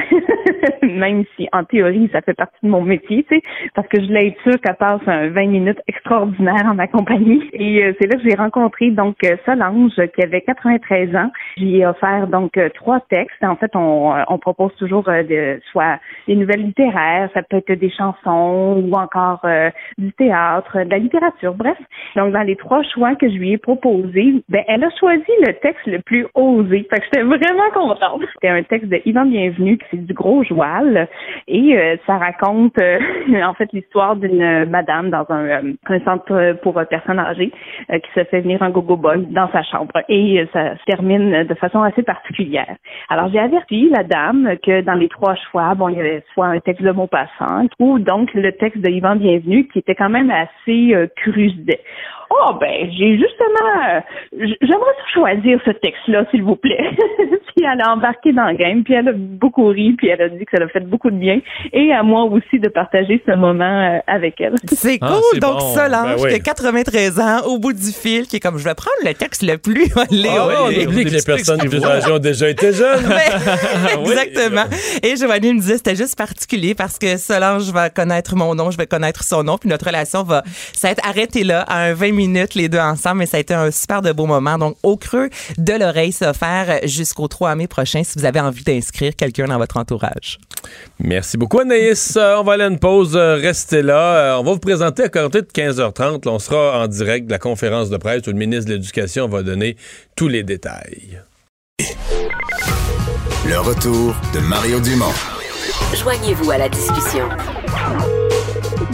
même 0.82 1.24
si 1.36 1.48
en 1.52 1.64
théorie 1.64 2.10
ça 2.12 2.20
fait 2.20 2.34
partie 2.34 2.58
de 2.62 2.68
mon 2.68 2.82
métier, 2.82 3.24
tu 3.28 3.36
sais, 3.36 3.42
parce 3.74 3.88
que 3.88 4.00
je 4.00 4.12
être 4.12 4.40
sûre 4.42 4.60
qu'elle 4.60 4.76
passe 4.76 5.00
un 5.06 5.28
20 5.28 5.46
minutes 5.46 5.80
extraordinaire 5.88 6.66
en 6.66 6.74
ma 6.74 6.86
compagnie. 6.86 7.48
Et 7.52 7.82
euh, 7.82 7.92
c'est 7.98 8.06
là 8.06 8.16
que 8.16 8.28
j'ai 8.28 8.36
rencontré 8.36 8.90
donc 8.90 9.16
euh, 9.24 9.36
Solange 9.44 9.94
qui 10.14 10.22
avait 10.22 10.42
93 10.42 11.16
ans. 11.16 11.30
J'ai 11.56 11.86
offert 11.86 12.26
donc 12.26 12.56
euh, 12.56 12.68
trois 12.74 13.00
textes. 13.08 13.42
En 13.42 13.56
fait, 13.56 13.74
on, 13.74 14.14
euh, 14.14 14.22
on 14.28 14.38
propose 14.38 14.74
toujours 14.76 15.08
euh, 15.08 15.22
de, 15.22 15.60
soit 15.72 15.98
des 16.28 16.36
nouvelles 16.36 16.62
littéraires, 16.62 17.30
ça 17.34 17.42
peut 17.42 17.56
être 17.56 17.72
des 17.72 17.90
chansons 17.90 18.82
ou 18.84 18.92
encore 18.94 19.40
euh, 19.44 19.70
du 19.98 20.12
théâtre, 20.12 20.84
de 20.84 20.90
la 20.90 20.98
littérature, 20.98 21.54
bref. 21.54 21.78
Donc 22.16 22.32
dans 22.32 22.42
les 22.42 22.56
trois 22.56 22.82
choix 22.82 23.14
que 23.14 23.28
je 23.28 23.34
lui 23.34 23.52
ai 23.52 23.58
proposés, 23.58 24.42
ben 24.48 24.62
elle 24.68 24.84
a 24.84 24.90
choisi 24.98 25.24
le 25.46 25.54
texte 25.54 25.86
le 25.86 26.00
plus 26.00 26.26
osé. 26.34 26.86
J'étais 27.14 27.26
vraiment 27.26 27.70
contente. 27.72 28.22
C'était 28.32 28.48
un 28.48 28.64
texte 28.64 28.88
de 28.88 29.00
Yvan 29.04 29.26
Bienvenu 29.26 29.78
qui 29.78 29.84
c'est 29.92 30.04
du 30.04 30.14
gros 30.14 30.42
joual 30.42 31.08
et 31.46 31.78
euh, 31.78 31.96
ça 32.08 32.18
raconte 32.18 32.76
euh, 32.80 32.98
en 33.44 33.54
fait 33.54 33.68
l'histoire 33.72 34.16
d'une 34.16 34.64
madame 34.64 35.10
dans 35.10 35.24
un, 35.28 35.44
euh, 35.44 35.72
un 35.86 36.00
centre 36.00 36.56
pour 36.62 36.74
personnes 36.90 37.20
âgées 37.20 37.52
qui 37.88 38.10
se 38.16 38.24
fait 38.24 38.40
venir 38.40 38.62
un 38.64 38.70
gogo 38.70 38.96
boy 38.96 39.26
dans 39.30 39.48
sa 39.52 39.62
chambre 39.62 39.94
et 40.08 40.44
ça 40.52 40.76
se 40.76 40.84
termine 40.86 41.44
de 41.44 41.54
façon 41.54 41.82
assez 41.82 42.02
particulière. 42.02 42.74
Alors 43.08 43.28
j'ai 43.30 43.38
averti 43.38 43.88
la 43.90 44.02
dame 44.02 44.56
que 44.64 44.80
dans 44.80 44.94
les 44.94 45.08
trois 45.08 45.36
choix, 45.36 45.74
bon 45.76 45.90
il 45.90 45.96
y 45.96 46.00
avait 46.00 46.24
soit 46.32 46.46
un 46.46 46.58
texte 46.58 46.82
de 46.82 46.90
Maupassant 46.90 47.68
ou 47.78 48.00
donc 48.00 48.34
le 48.34 48.50
texte 48.52 48.80
de 48.80 48.90
Yvan 48.90 49.16
Bienvenu 49.16 49.68
qui 49.68 49.78
était 49.78 49.94
quand 49.94 50.10
même 50.10 50.30
assez 50.30 50.94
euh, 50.94 51.06
Oh 52.36 52.54
ben, 52.60 52.90
j'ai 52.98 53.16
justement, 53.16 53.70
euh, 53.90 54.00
j'aimerais 54.60 54.96
choisir 55.12 55.60
ce 55.64 55.70
texte-là, 55.70 56.24
s'il 56.30 56.42
vous 56.42 56.56
plaît. 56.56 56.90
puis 57.56 57.64
elle 57.64 57.80
a 57.80 57.92
embarqué 57.92 58.32
dans 58.32 58.46
le 58.48 58.56
game, 58.56 58.82
puis 58.82 58.94
elle 58.94 59.08
a 59.08 59.12
beaucoup 59.14 59.66
ri, 59.68 59.92
puis 59.96 60.08
elle 60.08 60.20
a 60.22 60.28
dit 60.28 60.44
que 60.44 60.50
ça 60.52 60.58
l'a 60.58 60.68
fait 60.68 60.80
beaucoup 60.80 61.10
de 61.10 61.16
bien, 61.16 61.40
et 61.72 61.92
à 61.92 62.02
moi 62.02 62.24
aussi 62.24 62.58
de 62.58 62.68
partager 62.68 63.22
ce 63.26 63.36
moment 63.36 63.64
euh, 63.94 63.98
avec 64.06 64.40
elle. 64.40 64.54
C'est 64.72 64.98
Ah, 65.00 65.12
cool. 65.30 65.38
Donc 65.40 65.60
Solange, 65.60 66.16
Ben 66.16 66.24
oui. 66.24 66.28
qui 66.30 66.34
a 66.36 66.38
93 66.40 67.20
ans, 67.20 67.40
au 67.46 67.58
bout 67.58 67.72
du 67.72 67.92
fil, 67.92 68.26
qui 68.26 68.36
est 68.36 68.40
comme, 68.40 68.58
je 68.58 68.64
vais 68.64 68.74
prendre 68.74 68.96
le 69.04 69.14
texte 69.14 69.42
le 69.42 69.56
plus 69.58 69.86
olé, 70.10 70.28
Ah, 70.28 70.46
olé. 70.66 70.86
on 70.86 70.90
oublie 70.90 71.04
que 71.04 71.10
les 71.10 71.22
personnes 71.22 71.58
plus 71.60 71.84
âgées 71.84 72.10
ont 72.10 72.18
déjà 72.18 72.48
été 72.48 72.72
jeunes. 72.72 73.04
Exactement. 74.00 74.64
Et 75.02 75.16
Giovanni 75.16 75.54
me 75.54 75.60
disait 75.60 75.76
c'était 75.76 75.96
juste 75.96 76.16
particulier 76.16 76.74
parce 76.74 76.98
que 76.98 77.16
Solange 77.16 77.70
va 77.70 77.90
connaître 77.90 78.34
mon 78.36 78.54
nom, 78.54 78.70
je 78.70 78.78
vais 78.78 78.86
connaître 78.86 79.22
son 79.24 79.42
nom, 79.44 79.58
puis 79.58 79.68
notre 79.68 79.86
relation 79.86 80.22
va 80.22 80.42
s'être 80.72 81.06
arrêtée 81.08 81.44
là 81.44 81.60
à 81.68 81.84
un 81.84 81.94
20 81.94 82.06
minutes 82.12 82.23
les 82.54 82.68
deux 82.68 82.78
ensemble, 82.78 83.18
mais 83.18 83.26
ça 83.26 83.36
a 83.36 83.40
été 83.40 83.54
un 83.54 83.70
super 83.70 84.02
de 84.02 84.12
beau 84.12 84.26
moment. 84.26 84.58
Donc 84.58 84.76
au 84.82 84.96
creux 84.96 85.30
de 85.58 85.72
l'oreille, 85.72 86.12
ça 86.12 86.26
va 86.26 86.34
faire 86.34 86.80
jusqu'au 86.84 87.28
3 87.28 87.54
mai 87.54 87.66
prochain 87.66 88.02
si 88.04 88.18
vous 88.18 88.24
avez 88.24 88.40
envie 88.40 88.64
d'inscrire 88.64 89.14
quelqu'un 89.16 89.46
dans 89.46 89.58
votre 89.58 89.76
entourage. 89.76 90.38
Merci 90.98 91.36
beaucoup, 91.36 91.60
Anaïs. 91.60 92.16
Euh, 92.16 92.36
on 92.38 92.44
va 92.44 92.54
aller 92.54 92.64
à 92.64 92.68
une 92.68 92.78
pause. 92.78 93.16
Euh, 93.16 93.36
restez 93.36 93.82
là. 93.82 94.16
Euh, 94.16 94.36
on 94.38 94.44
va 94.44 94.52
vous 94.52 94.58
présenter 94.58 95.04
à 95.04 95.08
côté 95.08 95.42
de 95.42 95.46
15h30. 95.46 96.24
Là, 96.24 96.32
on 96.32 96.38
sera 96.38 96.82
en 96.82 96.86
direct 96.86 97.26
de 97.26 97.32
la 97.32 97.38
conférence 97.38 97.90
de 97.90 97.96
presse 97.96 98.26
où 98.26 98.30
le 98.30 98.36
ministre 98.36 98.66
de 98.70 98.74
l'Éducation 98.74 99.28
va 99.28 99.42
donner 99.42 99.76
tous 100.16 100.28
les 100.28 100.42
détails. 100.42 101.20
Le 103.46 103.58
retour 103.58 104.14
de 104.32 104.40
Mario 104.40 104.80
Dumont. 104.80 105.12
Joignez-vous 105.94 106.50
à 106.50 106.58
la 106.58 106.68
discussion. 106.68 107.28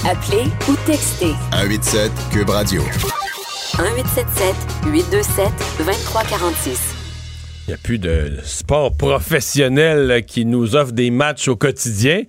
Appelez 0.04 0.44
ou 0.68 0.74
textez 0.86 1.34
187 1.52 2.10
Cube 2.32 2.50
Radio. 2.50 2.82
1877 3.80 4.54
827 4.92 5.48
2346. 5.78 6.96
Il 7.66 7.70
n'y 7.70 7.74
a 7.74 7.78
plus 7.82 7.98
de 7.98 8.32
sport 8.42 8.94
professionnel 8.96 10.24
qui 10.26 10.44
nous 10.44 10.76
offre 10.76 10.92
des 10.92 11.10
matchs 11.10 11.48
au 11.48 11.56
quotidien. 11.56 12.22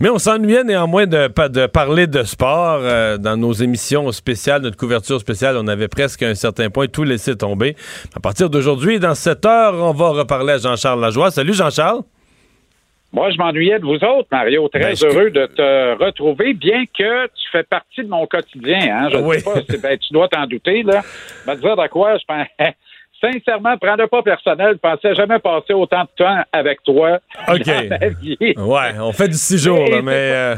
Mais 0.00 0.08
on 0.10 0.18
s'ennuyait 0.18 0.64
néanmoins 0.64 1.06
de, 1.06 1.28
pa- 1.28 1.48
de 1.48 1.66
parler 1.66 2.06
de 2.06 2.22
sport. 2.24 2.80
Euh, 2.82 3.16
dans 3.18 3.36
nos 3.36 3.52
émissions 3.52 4.10
spéciales, 4.12 4.62
notre 4.62 4.76
couverture 4.76 5.20
spéciale, 5.20 5.56
on 5.58 5.68
avait 5.68 5.88
presque 5.88 6.22
à 6.22 6.28
un 6.28 6.34
certain 6.34 6.70
point 6.70 6.86
tout 6.88 7.04
laissé 7.04 7.36
tomber. 7.36 7.76
À 8.14 8.20
partir 8.20 8.50
d'aujourd'hui, 8.50 8.98
dans 8.98 9.14
7 9.14 9.46
heures, 9.46 9.74
on 9.74 9.92
va 9.92 10.08
reparler 10.08 10.54
à 10.54 10.58
Jean-Charles 10.58 11.00
Lajoie. 11.00 11.30
Salut 11.30 11.54
Jean-Charles. 11.54 12.00
Moi, 13.12 13.30
je 13.32 13.36
m'ennuyais 13.38 13.78
de 13.80 13.84
vous 13.84 13.94
autres, 14.04 14.28
Mario. 14.30 14.68
Très 14.68 14.80
Ben, 14.80 14.94
heureux 15.02 15.30
de 15.30 15.46
te 15.46 16.02
retrouver, 16.04 16.54
bien 16.54 16.84
que 16.86 17.26
tu 17.26 17.48
fais 17.50 17.64
partie 17.64 18.02
de 18.04 18.08
mon 18.08 18.24
quotidien. 18.26 18.78
Hein? 18.80 19.08
Je 19.10 19.16
ne 19.16 19.22
Oui. 19.22 19.40
sais 19.40 19.44
pas, 19.44 19.60
si- 19.68 19.78
ben, 19.78 19.98
tu 19.98 20.12
dois 20.12 20.28
t'en 20.28 20.46
douter. 20.46 20.82
Là. 20.84 21.02
Me 21.46 21.54
dire 21.56 21.76
de 21.76 21.88
quoi, 21.88 22.16
je 22.18 22.24
pense... 22.26 22.46
Sincèrement, 23.22 23.76
prends-le 23.76 24.06
pas 24.06 24.22
personnel. 24.22 24.76
Je 24.76 24.78
pensais 24.78 25.14
jamais 25.14 25.38
passer 25.40 25.74
autant 25.74 26.04
de 26.04 26.08
temps 26.16 26.42
avec 26.54 26.82
toi 26.82 27.18
OK. 27.48 27.62
dans 27.66 27.88
ma 27.90 28.08
vie. 28.08 28.38
Ouais, 28.56 28.98
on 28.98 29.12
fait 29.12 29.28
du 29.28 29.36
six 29.36 29.58
jours, 29.62 29.84
là, 29.90 30.00
mais 30.00 30.12
euh, 30.14 30.54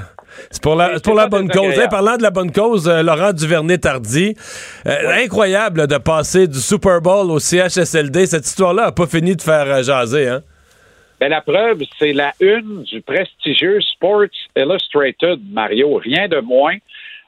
c'est 0.49 0.63
pour 0.63 0.77
la, 0.77 1.01
pour 1.01 1.29
bonne 1.29 1.49
cause. 1.51 1.77
Hey, 1.77 1.89
parlant 1.91 2.17
de 2.17 2.23
la 2.23 2.31
bonne 2.31 2.53
cause, 2.53 2.89
euh, 2.89 3.03
Laurent 3.03 3.33
Duvernay-Tardy, 3.33 4.37
euh, 4.87 5.25
incroyable 5.25 5.89
de 5.89 5.97
passer 5.99 6.47
du 6.47 6.61
Super 6.61 7.01
Bowl 7.01 7.33
au 7.33 7.41
CHSLD. 7.41 8.27
Cette 8.27 8.47
histoire-là 8.47 8.85
a 8.85 8.93
pas 8.93 9.07
fini 9.09 9.35
de 9.35 9.43
faire 9.43 9.83
jaser, 9.83 10.29
hein? 10.29 10.43
Ben, 11.23 11.29
la 11.29 11.41
preuve, 11.41 11.85
c'est 12.01 12.13
la 12.13 12.33
une 12.41 12.83
du 12.83 13.01
prestigieux 13.01 13.81
Sports 13.81 14.35
Illustrated, 14.57 15.39
Mario. 15.53 15.95
Rien 15.95 16.27
de 16.27 16.41
moins. 16.41 16.75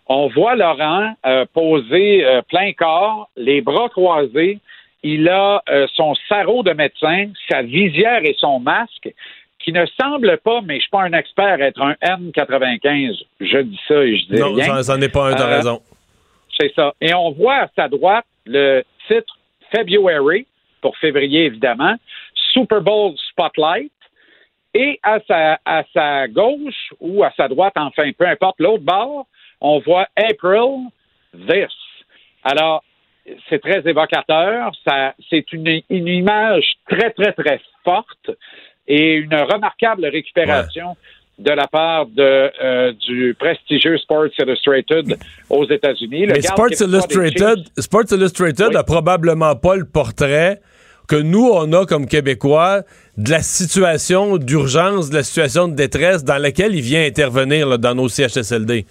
On 0.08 0.26
voit 0.26 0.56
Laurent 0.56 1.14
euh, 1.24 1.44
poser 1.54 2.24
euh, 2.26 2.42
plein 2.42 2.72
corps, 2.72 3.30
les 3.36 3.60
bras 3.60 3.88
croisés. 3.90 4.58
Il 5.04 5.28
a 5.28 5.62
euh, 5.68 5.86
son 5.94 6.16
sarrau 6.28 6.64
de 6.64 6.72
médecin, 6.72 7.28
sa 7.48 7.62
visière 7.62 8.24
et 8.24 8.34
son 8.36 8.58
masque, 8.58 9.14
qui 9.60 9.70
ne 9.70 9.86
semble 9.86 10.38
pas, 10.38 10.60
mais 10.62 10.74
je 10.74 10.80
suis 10.80 10.90
pas 10.90 11.02
un 11.02 11.12
expert, 11.12 11.62
être 11.62 11.80
un 11.80 11.92
N95. 12.02 13.16
Je 13.38 13.58
dis 13.58 13.80
ça 13.86 14.02
et 14.02 14.16
je 14.16 14.24
dis 14.24 14.40
Non, 14.40 14.54
rien. 14.54 14.74
ça, 14.74 14.82
ça 14.82 14.96
n'est 14.96 15.08
pas 15.08 15.28
un, 15.30 15.34
t'as 15.36 15.46
Euh, 15.48 15.56
raison. 15.56 15.80
C'est 16.60 16.74
ça. 16.74 16.92
Et 17.00 17.14
on 17.14 17.30
voit 17.30 17.58
à 17.58 17.68
sa 17.76 17.86
droite 17.86 18.26
le 18.44 18.82
titre 19.06 19.38
February, 19.72 20.48
pour 20.80 20.96
février 20.96 21.44
évidemment, 21.44 21.94
Super 22.54 22.80
Bowl 22.80 23.14
Spotlight. 23.34 23.92
Et 24.76 24.98
à 25.04 25.18
sa, 25.28 25.60
à 25.64 25.84
sa 25.92 26.26
gauche 26.26 26.92
ou 26.98 27.22
à 27.22 27.32
sa 27.36 27.46
droite, 27.46 27.74
enfin, 27.76 28.10
peu 28.18 28.26
importe 28.26 28.56
l'autre 28.58 28.82
bord, 28.82 29.26
on 29.60 29.78
voit 29.78 30.08
April 30.16 30.88
This. 31.48 31.70
Alors, 32.42 32.82
c'est 33.48 33.60
très 33.60 33.88
évocateur. 33.88 34.72
Ça, 34.86 35.14
c'est 35.30 35.52
une, 35.52 35.80
une 35.88 36.08
image 36.08 36.64
très, 36.88 37.10
très, 37.10 37.32
très 37.32 37.60
forte 37.84 38.30
et 38.88 39.14
une 39.14 39.34
remarquable 39.34 40.06
récupération 40.06 40.96
de 41.38 41.50
la 41.50 41.66
part 41.66 42.06
de, 42.06 42.50
euh, 42.62 42.92
du 42.92 43.34
prestigieux 43.38 43.98
Sports 43.98 44.26
Illustrated 44.38 45.16
aux 45.50 45.68
États-unis. 45.68 46.26
Mais 46.26 46.42
Sports 46.42 46.80
Illustrated, 46.80 47.58
Sports 47.78 48.12
Illustrated 48.12 48.76
a 48.76 48.84
probablement 48.84 49.56
pas 49.56 49.76
le 49.76 49.84
portrait 49.84 50.60
que 51.08 51.16
nous, 51.16 51.50
on 51.52 51.72
a 51.72 51.86
comme 51.86 52.06
Québécois 52.06 52.82
de 53.16 53.30
la 53.30 53.40
situation 53.40 54.36
d'urgence, 54.38 55.10
de 55.10 55.16
la 55.16 55.22
situation 55.22 55.68
de 55.68 55.74
détresse 55.74 56.24
dans 56.24 56.38
laquelle 56.38 56.74
il 56.74 56.82
vient 56.82 57.04
intervenir 57.04 57.78
dans 57.78 57.94
nos 57.94 58.08
CHSLD. 58.08 58.86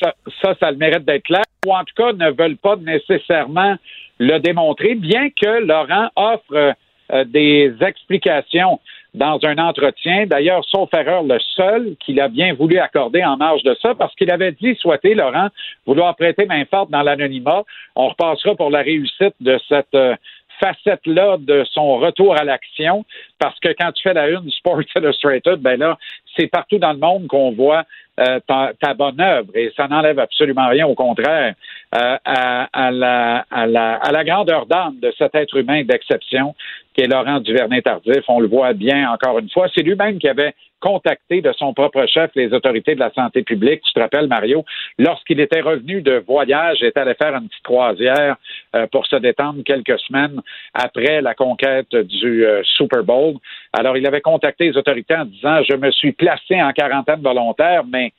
ça, 0.00 0.14
ça, 0.42 0.54
ça 0.58 0.66
a 0.66 0.70
le 0.72 0.78
mérite 0.78 1.04
d'être 1.04 1.24
clair, 1.24 1.44
ou 1.66 1.72
en 1.72 1.84
tout 1.84 1.94
cas 1.96 2.12
ne 2.12 2.30
veulent 2.30 2.56
pas 2.56 2.76
nécessairement 2.76 3.76
le 4.18 4.38
démontrer, 4.38 4.94
bien 4.94 5.28
que 5.30 5.64
Laurent 5.64 6.08
offre 6.16 6.74
euh, 7.12 7.24
des 7.24 7.72
explications 7.80 8.80
dans 9.14 9.38
un 9.44 9.56
entretien, 9.56 10.26
d'ailleurs, 10.26 10.62
sauf 10.68 10.92
erreur, 10.92 11.22
le 11.22 11.38
seul 11.54 11.96
qu'il 12.00 12.20
a 12.20 12.28
bien 12.28 12.52
voulu 12.52 12.78
accorder 12.78 13.24
en 13.24 13.36
marge 13.36 13.62
de 13.62 13.74
ça, 13.80 13.94
parce 13.94 14.14
qu'il 14.14 14.30
avait 14.30 14.52
dit 14.52 14.74
souhaiter, 14.76 15.14
Laurent, 15.14 15.48
vouloir 15.86 16.14
prêter 16.16 16.44
main 16.44 16.64
forte 16.66 16.90
dans 16.90 17.02
l'anonymat. 17.02 17.64
On 17.94 18.08
repassera 18.08 18.54
pour 18.54 18.70
la 18.70 18.82
réussite 18.82 19.34
de 19.40 19.58
cette 19.68 19.94
euh, 19.94 20.16
facette-là 20.60 21.36
de 21.38 21.64
son 21.72 21.98
retour 21.98 22.38
à 22.38 22.44
l'action, 22.44 23.04
parce 23.38 23.58
que 23.60 23.68
quand 23.78 23.92
tu 23.92 24.02
fais 24.02 24.14
la 24.14 24.28
une 24.28 24.40
du 24.40 24.50
Sports 24.50 24.82
Illustrated, 24.96 25.56
ben 25.60 25.78
là, 25.78 25.98
c'est 26.36 26.46
partout 26.48 26.78
dans 26.78 26.92
le 26.92 26.98
monde 26.98 27.26
qu'on 27.26 27.52
voit 27.52 27.84
euh, 28.20 28.40
ta, 28.46 28.72
ta 28.80 28.94
bonne 28.94 29.20
œuvre 29.20 29.50
et 29.54 29.72
ça 29.76 29.88
n'enlève 29.88 30.18
absolument 30.18 30.68
rien, 30.68 30.86
au 30.86 30.94
contraire, 30.94 31.54
euh, 31.94 32.16
à, 32.24 32.68
à 32.72 32.90
la, 32.90 33.44
à, 33.50 33.66
la, 33.66 33.94
à 33.96 34.12
la 34.12 34.24
grandeur 34.24 34.66
d'âme 34.66 34.98
de 35.00 35.12
cet 35.18 35.34
être 35.34 35.56
humain 35.56 35.82
d'exception 35.84 36.54
qui 36.94 37.02
est 37.02 37.08
Laurent 37.08 37.40
Duvernay-Tardif. 37.40 38.24
On 38.28 38.40
le 38.40 38.48
voit 38.48 38.72
bien 38.72 39.10
encore 39.10 39.38
une 39.38 39.50
fois. 39.50 39.68
C'est 39.74 39.82
lui-même 39.82 40.18
qui 40.18 40.28
avait 40.28 40.54
contacté 40.80 41.40
de 41.40 41.52
son 41.52 41.74
propre 41.74 42.06
chef 42.06 42.30
les 42.34 42.52
autorités 42.52 42.94
de 42.94 43.00
la 43.00 43.10
santé 43.12 43.42
publique. 43.42 43.82
Tu 43.82 43.92
te 43.92 44.00
rappelles, 44.00 44.28
Mario, 44.28 44.64
lorsqu'il 44.98 45.40
était 45.40 45.60
revenu 45.60 46.00
de 46.02 46.22
voyage, 46.26 46.82
était 46.82 47.00
allé 47.00 47.14
faire 47.14 47.34
une 47.34 47.48
petite 47.48 47.62
croisière 47.62 48.36
euh, 48.74 48.86
pour 48.92 49.06
se 49.06 49.16
détendre 49.16 49.62
quelques 49.64 49.98
semaines 50.00 50.40
après 50.74 51.20
la 51.20 51.34
conquête 51.34 51.94
du 51.94 52.46
euh, 52.46 52.62
Super 52.64 53.02
Bowl. 53.02 53.34
Alors, 53.78 53.96
il 53.98 54.06
avait 54.06 54.22
contacté 54.22 54.70
les 54.70 54.76
autorités 54.78 55.14
en 55.14 55.26
disant, 55.26 55.62
je 55.68 55.74
me 55.76 55.90
suis 55.90 56.12
placé 56.12 56.60
en 56.62 56.72
quarantaine 56.72 57.20
volontaire, 57.20 57.82
mais 57.84 58.12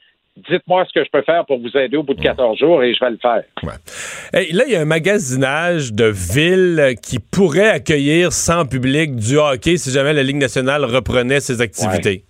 dites-moi 0.50 0.86
ce 0.86 0.94
que 0.94 1.04
je 1.04 1.10
peux 1.12 1.24
faire 1.24 1.48
pour 1.48 1.60
vous 1.60 1.76
aider 1.76 1.98
au 1.98 2.04
bout 2.04 2.14
de 2.14 2.22
14 2.22 2.60
jours 2.60 2.84
et 2.84 2.94
je 2.94 3.04
vais 3.04 3.10
le 3.10 3.18
faire. 3.18 3.42
Hey, 4.34 4.52
là, 4.52 4.66
il 4.68 4.74
y 4.74 4.76
a 4.76 4.82
un 4.82 4.86
magasinage 4.86 5.94
de 5.94 6.06
villes 6.06 6.94
qui 7.02 7.18
pourrait 7.18 7.70
accueillir 7.70 8.32
sans 8.32 8.68
public 8.68 9.16
du 9.16 9.38
hockey 9.38 9.78
si 9.78 9.90
jamais 9.90 10.14
la 10.14 10.22
Ligue 10.22 10.38
nationale 10.38 10.86
reprenait 10.86 11.40
ses 11.40 11.60
activités. 11.60 12.24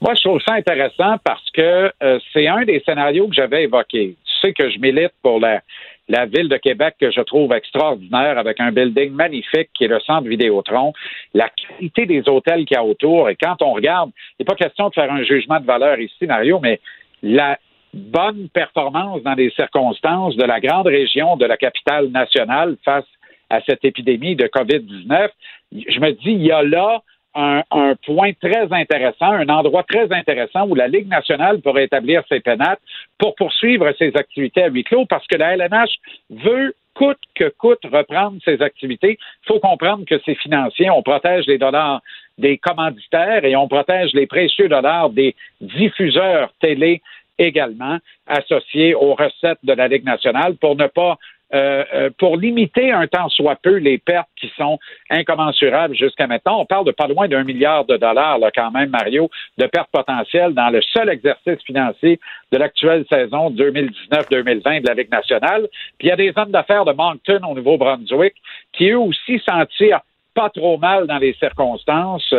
Moi, 0.00 0.14
je 0.14 0.22
trouve 0.22 0.40
ça 0.40 0.54
intéressant 0.54 1.18
parce 1.24 1.48
que 1.52 1.92
euh, 2.02 2.18
c'est 2.32 2.48
un 2.48 2.64
des 2.64 2.82
scénarios 2.84 3.28
que 3.28 3.34
j'avais 3.34 3.62
évoqué. 3.62 4.16
Tu 4.24 4.40
sais 4.40 4.52
que 4.52 4.68
je 4.70 4.78
milite 4.80 5.12
pour 5.22 5.38
la, 5.38 5.60
la 6.08 6.26
ville 6.26 6.48
de 6.48 6.56
Québec 6.56 6.94
que 7.00 7.10
je 7.10 7.20
trouve 7.20 7.52
extraordinaire 7.52 8.38
avec 8.38 8.60
un 8.60 8.72
building 8.72 9.12
magnifique 9.12 9.70
qui 9.74 9.84
est 9.84 9.88
le 9.88 10.00
centre 10.00 10.28
Vidéotron, 10.28 10.92
la 11.34 11.50
qualité 11.50 12.06
des 12.06 12.28
hôtels 12.28 12.64
qu'il 12.64 12.76
y 12.76 12.78
a 12.78 12.84
autour. 12.84 13.28
Et 13.28 13.36
quand 13.36 13.60
on 13.62 13.72
regarde, 13.72 14.10
il 14.38 14.42
n'est 14.42 14.46
pas 14.46 14.54
question 14.54 14.88
de 14.88 14.94
faire 14.94 15.12
un 15.12 15.22
jugement 15.22 15.60
de 15.60 15.66
valeur 15.66 15.98
ici, 16.00 16.26
Mario, 16.26 16.60
mais 16.60 16.80
la 17.22 17.58
bonne 17.92 18.48
performance 18.48 19.22
dans 19.22 19.34
les 19.34 19.50
circonstances 19.50 20.36
de 20.36 20.44
la 20.44 20.60
grande 20.60 20.86
région 20.86 21.36
de 21.36 21.46
la 21.46 21.56
capitale 21.56 22.08
nationale 22.08 22.76
face 22.84 23.06
à 23.50 23.60
cette 23.62 23.84
épidémie 23.84 24.36
de 24.36 24.46
COVID-19. 24.46 25.28
Je 25.72 26.00
me 26.00 26.12
dis, 26.12 26.32
il 26.32 26.44
y 26.44 26.52
a 26.52 26.62
là 26.62 27.02
un, 27.38 27.94
point 28.04 28.32
très 28.40 28.72
intéressant, 28.72 29.30
un 29.30 29.48
endroit 29.48 29.84
très 29.84 30.12
intéressant 30.12 30.66
où 30.66 30.74
la 30.74 30.88
Ligue 30.88 31.08
nationale 31.08 31.60
pourrait 31.60 31.84
établir 31.84 32.22
ses 32.28 32.40
pénates 32.40 32.80
pour 33.18 33.34
poursuivre 33.36 33.90
ses 33.96 34.16
activités 34.16 34.64
à 34.64 34.68
huis 34.68 34.84
clos 34.84 35.06
parce 35.06 35.26
que 35.26 35.36
la 35.36 35.54
LNH 35.54 35.90
veut 36.30 36.74
coûte 36.94 37.20
que 37.36 37.48
coûte 37.50 37.84
reprendre 37.84 38.38
ses 38.44 38.60
activités. 38.60 39.18
Il 39.44 39.46
faut 39.46 39.60
comprendre 39.60 40.04
que 40.04 40.20
c'est 40.24 40.34
financier. 40.34 40.90
On 40.90 41.02
protège 41.02 41.46
les 41.46 41.58
dollars 41.58 42.00
des 42.38 42.58
commanditaires 42.58 43.44
et 43.44 43.54
on 43.54 43.68
protège 43.68 44.12
les 44.14 44.26
précieux 44.26 44.68
dollars 44.68 45.10
des 45.10 45.36
diffuseurs 45.60 46.52
télé 46.60 47.02
également 47.38 47.98
associés 48.26 48.96
aux 48.96 49.14
recettes 49.14 49.60
de 49.62 49.74
la 49.74 49.86
Ligue 49.86 50.04
nationale 50.04 50.56
pour 50.56 50.74
ne 50.74 50.88
pas 50.88 51.18
euh, 51.54 51.84
euh, 51.94 52.10
pour 52.18 52.36
limiter 52.36 52.92
un 52.92 53.06
temps 53.06 53.30
soit 53.30 53.56
peu 53.62 53.76
les 53.76 53.96
pertes 53.96 54.28
qui 54.36 54.52
sont 54.56 54.78
incommensurables 55.08 55.94
jusqu'à 55.94 56.26
maintenant. 56.26 56.60
On 56.60 56.66
parle 56.66 56.84
de 56.84 56.92
pas 56.92 57.06
loin 57.06 57.26
d'un 57.26 57.42
milliard 57.42 57.86
de 57.86 57.96
dollars, 57.96 58.38
là, 58.38 58.50
quand 58.54 58.70
même, 58.70 58.90
Mario, 58.90 59.30
de 59.56 59.66
pertes 59.66 59.90
potentielles 59.90 60.52
dans 60.52 60.68
le 60.68 60.82
seul 60.82 61.08
exercice 61.08 61.62
financier 61.64 62.20
de 62.52 62.58
l'actuelle 62.58 63.06
saison 63.10 63.50
2019-2020 63.50 64.82
de 64.82 64.88
la 64.88 64.94
Ligue 64.94 65.10
nationale. 65.10 65.68
Puis 65.98 66.08
il 66.08 66.10
y 66.10 66.12
a 66.12 66.16
des 66.16 66.32
hommes 66.36 66.50
d'affaires 66.50 66.84
de 66.84 66.92
Moncton 66.92 67.40
au 67.48 67.54
Nouveau-Brunswick 67.54 68.34
qui 68.72 68.90
eux 68.90 68.98
aussi 68.98 69.40
s'en 69.48 69.64
tirent 69.78 70.00
pas 70.34 70.50
trop 70.50 70.78
mal 70.78 71.08
dans 71.08 71.18
les 71.18 71.32
circonstances, 71.34 72.32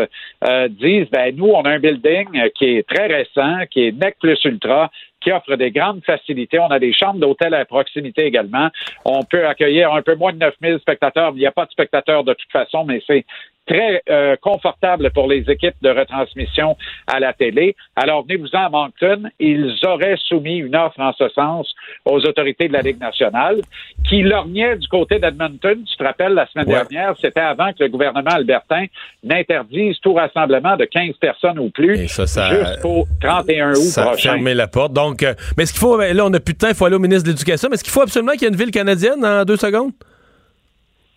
euh, 0.47 0.68
disent 0.70 1.10
ben 1.10 1.36
nous, 1.36 1.47
on 1.47 1.64
a 1.64 1.72
un 1.72 1.80
building 1.80 2.49
qui 2.55 2.78
est 2.78 2.88
très 2.88 3.07
récent, 3.07 3.66
qui 3.70 3.88
est 3.88 3.91
NEC 3.91 4.18
plus 4.20 4.39
ultra, 4.45 4.89
qui 5.22 5.32
offre 5.32 5.56
des 5.56 5.72
grandes 5.72 6.04
facilités. 6.06 6.60
On 6.60 6.68
a 6.68 6.80
des 6.80 6.94
chambres 6.94 7.20
d'hôtel 7.20 7.54
à 7.54 7.66
proximité 7.66 8.26
également. 8.26 8.70
On 9.06 9.24
peut 9.24 9.46
accueillir 9.48 9.94
un 9.94 10.02
peu 10.02 10.16
moins 10.16 10.34
de 10.34 10.38
9000 10.38 10.80
spectateurs. 10.80 11.32
Il 11.36 11.40
n'y 11.40 11.46
a 11.46 11.52
pas 11.52 11.66
de 11.66 11.72
spectateurs 11.72 12.24
de 12.24 12.34
toute 12.34 12.52
façon, 12.52 12.86
mais 12.86 13.02
c'est 13.06 13.26
très 13.70 14.02
euh, 14.10 14.36
confortable 14.42 15.12
pour 15.12 15.28
les 15.28 15.50
équipes 15.50 15.76
de 15.82 15.90
retransmission 15.90 16.76
à 17.08 17.20
la 17.20 17.34
télé. 17.34 17.76
Alors, 17.96 18.24
venez-vous-en 18.24 18.66
à 18.66 18.70
Moncton. 18.70 19.30
Ils 19.40 19.76
auraient 19.86 20.18
soumis 20.28 20.58
une 20.58 20.76
offre 20.76 21.00
en 21.00 21.14
ce 21.14 21.30
sens 21.30 21.74
aux 22.06 22.20
autorités 22.26 22.68
de 22.68 22.74
la 22.74 22.82
Ligue 22.82 23.00
nationale 23.00 23.62
qui 24.08 24.24
lorgnait 24.24 24.78
du 24.78 24.88
côté 24.88 25.20
d'Edmonton. 25.20 25.84
Tu 25.86 25.98
te 25.98 26.04
rappelles, 26.04 26.34
la 26.34 26.48
semaine 26.48 26.66
dernière, 26.66 27.14
c'était 27.22 27.40
avant 27.40 27.72
que 27.72 27.84
le 27.84 27.90
gouvernement 27.90 28.32
albertain 28.32 28.86
n'interdise 29.24 30.00
tout 30.00 30.14
rassemblement 30.14 30.76
de 30.76 30.86
15 30.86 31.16
personnes 31.18 31.60
ou 31.60 31.70
plus 31.70 31.98
jusqu'au 31.98 33.06
31 33.22 33.72
août 33.72 33.76
ça 33.76 34.04
prochain. 34.04 34.30
a 34.30 34.34
fermé 34.34 34.54
la 34.56 34.68
porte. 34.68 34.94
Donc, 34.94 35.09
euh, 35.24 35.34
mais 35.57 35.64
est-ce 35.64 35.74
qu'il 35.74 35.80
faut, 35.80 35.97
là, 35.97 36.26
on 36.26 36.30
n'a 36.30 36.39
plus 36.39 36.53
de 36.53 36.60
temps, 36.60 36.70
il 36.70 36.76
faut 36.76 36.86
aller 36.86 36.95
au 36.95 36.99
ministre 36.99 37.24
de 37.26 37.30
l'Éducation, 37.30 37.70
mais 37.70 37.76
est-ce 37.76 37.84
qu'il 37.84 37.93
faut 37.93 38.01
absolument 38.01 38.34
qu'il 38.34 38.43
y 38.43 38.45
ait 38.45 38.49
une 38.49 38.55
ville 38.55 38.72
canadienne 38.72 39.26
en 39.26 39.43
deux 39.45 39.57
secondes? 39.57 39.91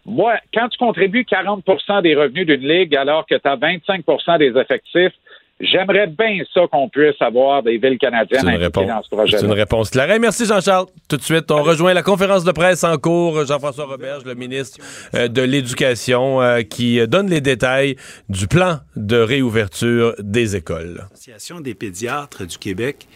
Moi, 0.04 0.34
quand 0.52 0.68
tu 0.68 0.78
contribues 0.78 1.24
40 1.24 1.64
des 2.02 2.14
revenus 2.16 2.46
d'une 2.46 2.66
ligue 2.66 2.96
alors 2.96 3.24
que 3.26 3.36
tu 3.36 3.48
as 3.48 3.56
25 3.56 4.04
des 4.38 4.52
effectifs, 4.60 5.12
j'aimerais 5.60 6.08
bien 6.08 6.38
ça 6.52 6.62
qu'on 6.70 6.88
puisse 6.88 7.20
avoir 7.20 7.62
des 7.62 7.78
villes 7.78 7.98
canadiennes 7.98 8.40
C'est 8.40 8.56
une 8.56 8.62
impliquées 8.62 8.80
réponse. 8.80 8.86
dans 8.88 9.02
ce 9.02 9.08
projet. 9.10 9.38
C'est 9.38 9.46
une 9.46 9.52
réponse 9.52 9.90
claire. 9.90 10.18
Merci 10.20 10.46
Jean-Charles. 10.46 10.86
Tout 11.08 11.16
de 11.16 11.22
suite, 11.22 11.50
on 11.52 11.62
rejoint 11.62 11.94
la 11.94 12.02
conférence 12.02 12.42
de 12.42 12.50
presse 12.50 12.82
en 12.82 12.96
cours. 12.96 13.46
Jean-François 13.46 13.84
Roberge, 13.84 14.24
le 14.24 14.34
ministre 14.34 14.80
euh, 15.14 15.28
de 15.28 15.42
l'Éducation, 15.42 16.42
euh, 16.42 16.62
qui 16.62 17.06
donne 17.06 17.30
les 17.30 17.40
détails 17.40 17.94
du 18.28 18.48
plan 18.48 18.78
de 18.96 19.18
réouverture 19.18 20.14
des 20.18 20.56
écoles. 20.56 20.96
L'Association 21.10 21.60
des 21.60 21.74
pédiatres 21.74 22.44
du 22.44 22.58
Québec 22.58 23.06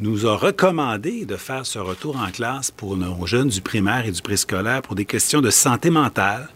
nous 0.00 0.26
a 0.26 0.36
recommandé 0.36 1.24
de 1.24 1.36
faire 1.36 1.64
ce 1.64 1.78
retour 1.78 2.16
en 2.16 2.30
classe 2.30 2.70
pour 2.70 2.96
nos 2.96 3.26
jeunes 3.26 3.48
du 3.48 3.60
primaire 3.60 4.06
et 4.06 4.10
du 4.10 4.22
préscolaire 4.22 4.82
pour 4.82 4.94
des 4.94 5.04
questions 5.04 5.40
de 5.40 5.50
santé 5.50 5.90
mentale, 5.90 6.48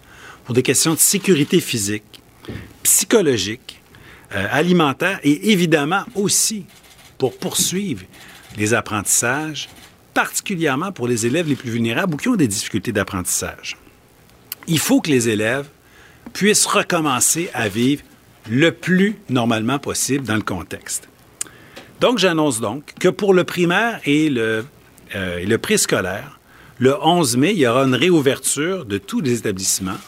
pour 0.45 0.55
des 0.55 0.63
questions 0.63 0.95
de 0.95 0.99
sécurité 0.99 1.61
physique, 1.61 2.21
psychologique, 2.83 3.81
euh, 4.35 4.47
alimentaire 4.51 5.21
et 5.23 5.53
évidemment 5.53 6.05
aussi 6.15 6.67
pour 7.17 7.37
poursuivre 7.37 8.03
les 8.57 8.75
apprentissages, 8.75 9.69
particulièrement 10.15 10.91
pour 10.91 11.07
les 11.07 11.27
élèves 11.27 11.49
les 11.49 11.57
plus 11.57 11.71
vulnérables 11.71 12.15
ou 12.15 12.17
qui 12.17 12.29
ont 12.29 12.37
des 12.37 12.49
difficultés 12.49 12.93
d'apprentissage. 12.93 13.77
Il 14.67 14.79
faut 14.79 15.01
que 15.01 15.11
les 15.11 15.29
élèves 15.29 15.69
puissent 16.33 16.67
recommencer 16.67 17.51
à 17.55 17.69
vivre 17.69 18.03
le 18.51 18.73
plus 18.73 19.17
normalement 19.29 19.79
possible 19.79 20.27
dans 20.27 20.37
le 20.37 20.43
contexte. 20.43 21.09
Donc, 22.01 22.19
j'annonce 22.19 22.61
donc 22.61 22.95
que 23.01 23.09
pour 23.09 23.35
le 23.35 23.45
primaire 23.45 24.01
et 24.05 24.31
le, 24.31 24.65
euh, 25.15 25.45
le 25.45 25.59
préscolaire, 25.59 26.39
le 26.79 26.95
11 27.03 27.37
mai, 27.37 27.53
il 27.53 27.59
y 27.59 27.67
aura 27.67 27.83
une 27.83 27.95
réouverture 27.95 28.85
de 28.85 28.99
tous 28.99 29.21
les 29.21 29.39
établissements 29.39 29.99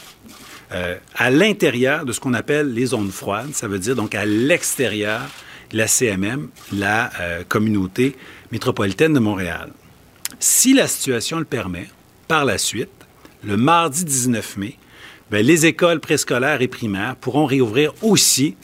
euh, 0.73 0.97
à 1.17 1.31
l'intérieur 1.31 2.05
de 2.05 2.13
ce 2.13 2.21
qu'on 2.21 2.35
appelle 2.35 2.73
les 2.73 2.87
zones 2.87 3.11
froides. 3.11 3.55
Ça 3.55 3.67
veut 3.67 3.81
dire 3.81 3.97
donc 3.97 4.15
à 4.15 4.25
l'extérieur 4.25 5.23
la 5.73 5.89
CMM, 5.89 6.49
la 6.73 7.11
euh, 7.21 7.43
communauté 7.49 8.17
métropolitaine 8.53 9.13
de 9.13 9.19
Montréal. 9.19 9.71
Si 10.39 10.75
la 10.75 10.87
situation 10.87 11.39
le 11.39 11.45
permet, 11.45 11.89
par 12.29 12.45
la 12.45 12.59
suite, 12.59 12.89
le 13.43 13.57
mardi 13.57 14.05
19 14.05 14.57
mai, 14.59 14.77
ben, 15.31 15.45
les 15.45 15.67
écoles 15.67 15.99
préscolaires 15.99 16.63
et 16.63 16.69
primaires 16.69 17.17
pourront 17.17 17.47
réouvrir 17.47 17.93
aussi 18.03 18.57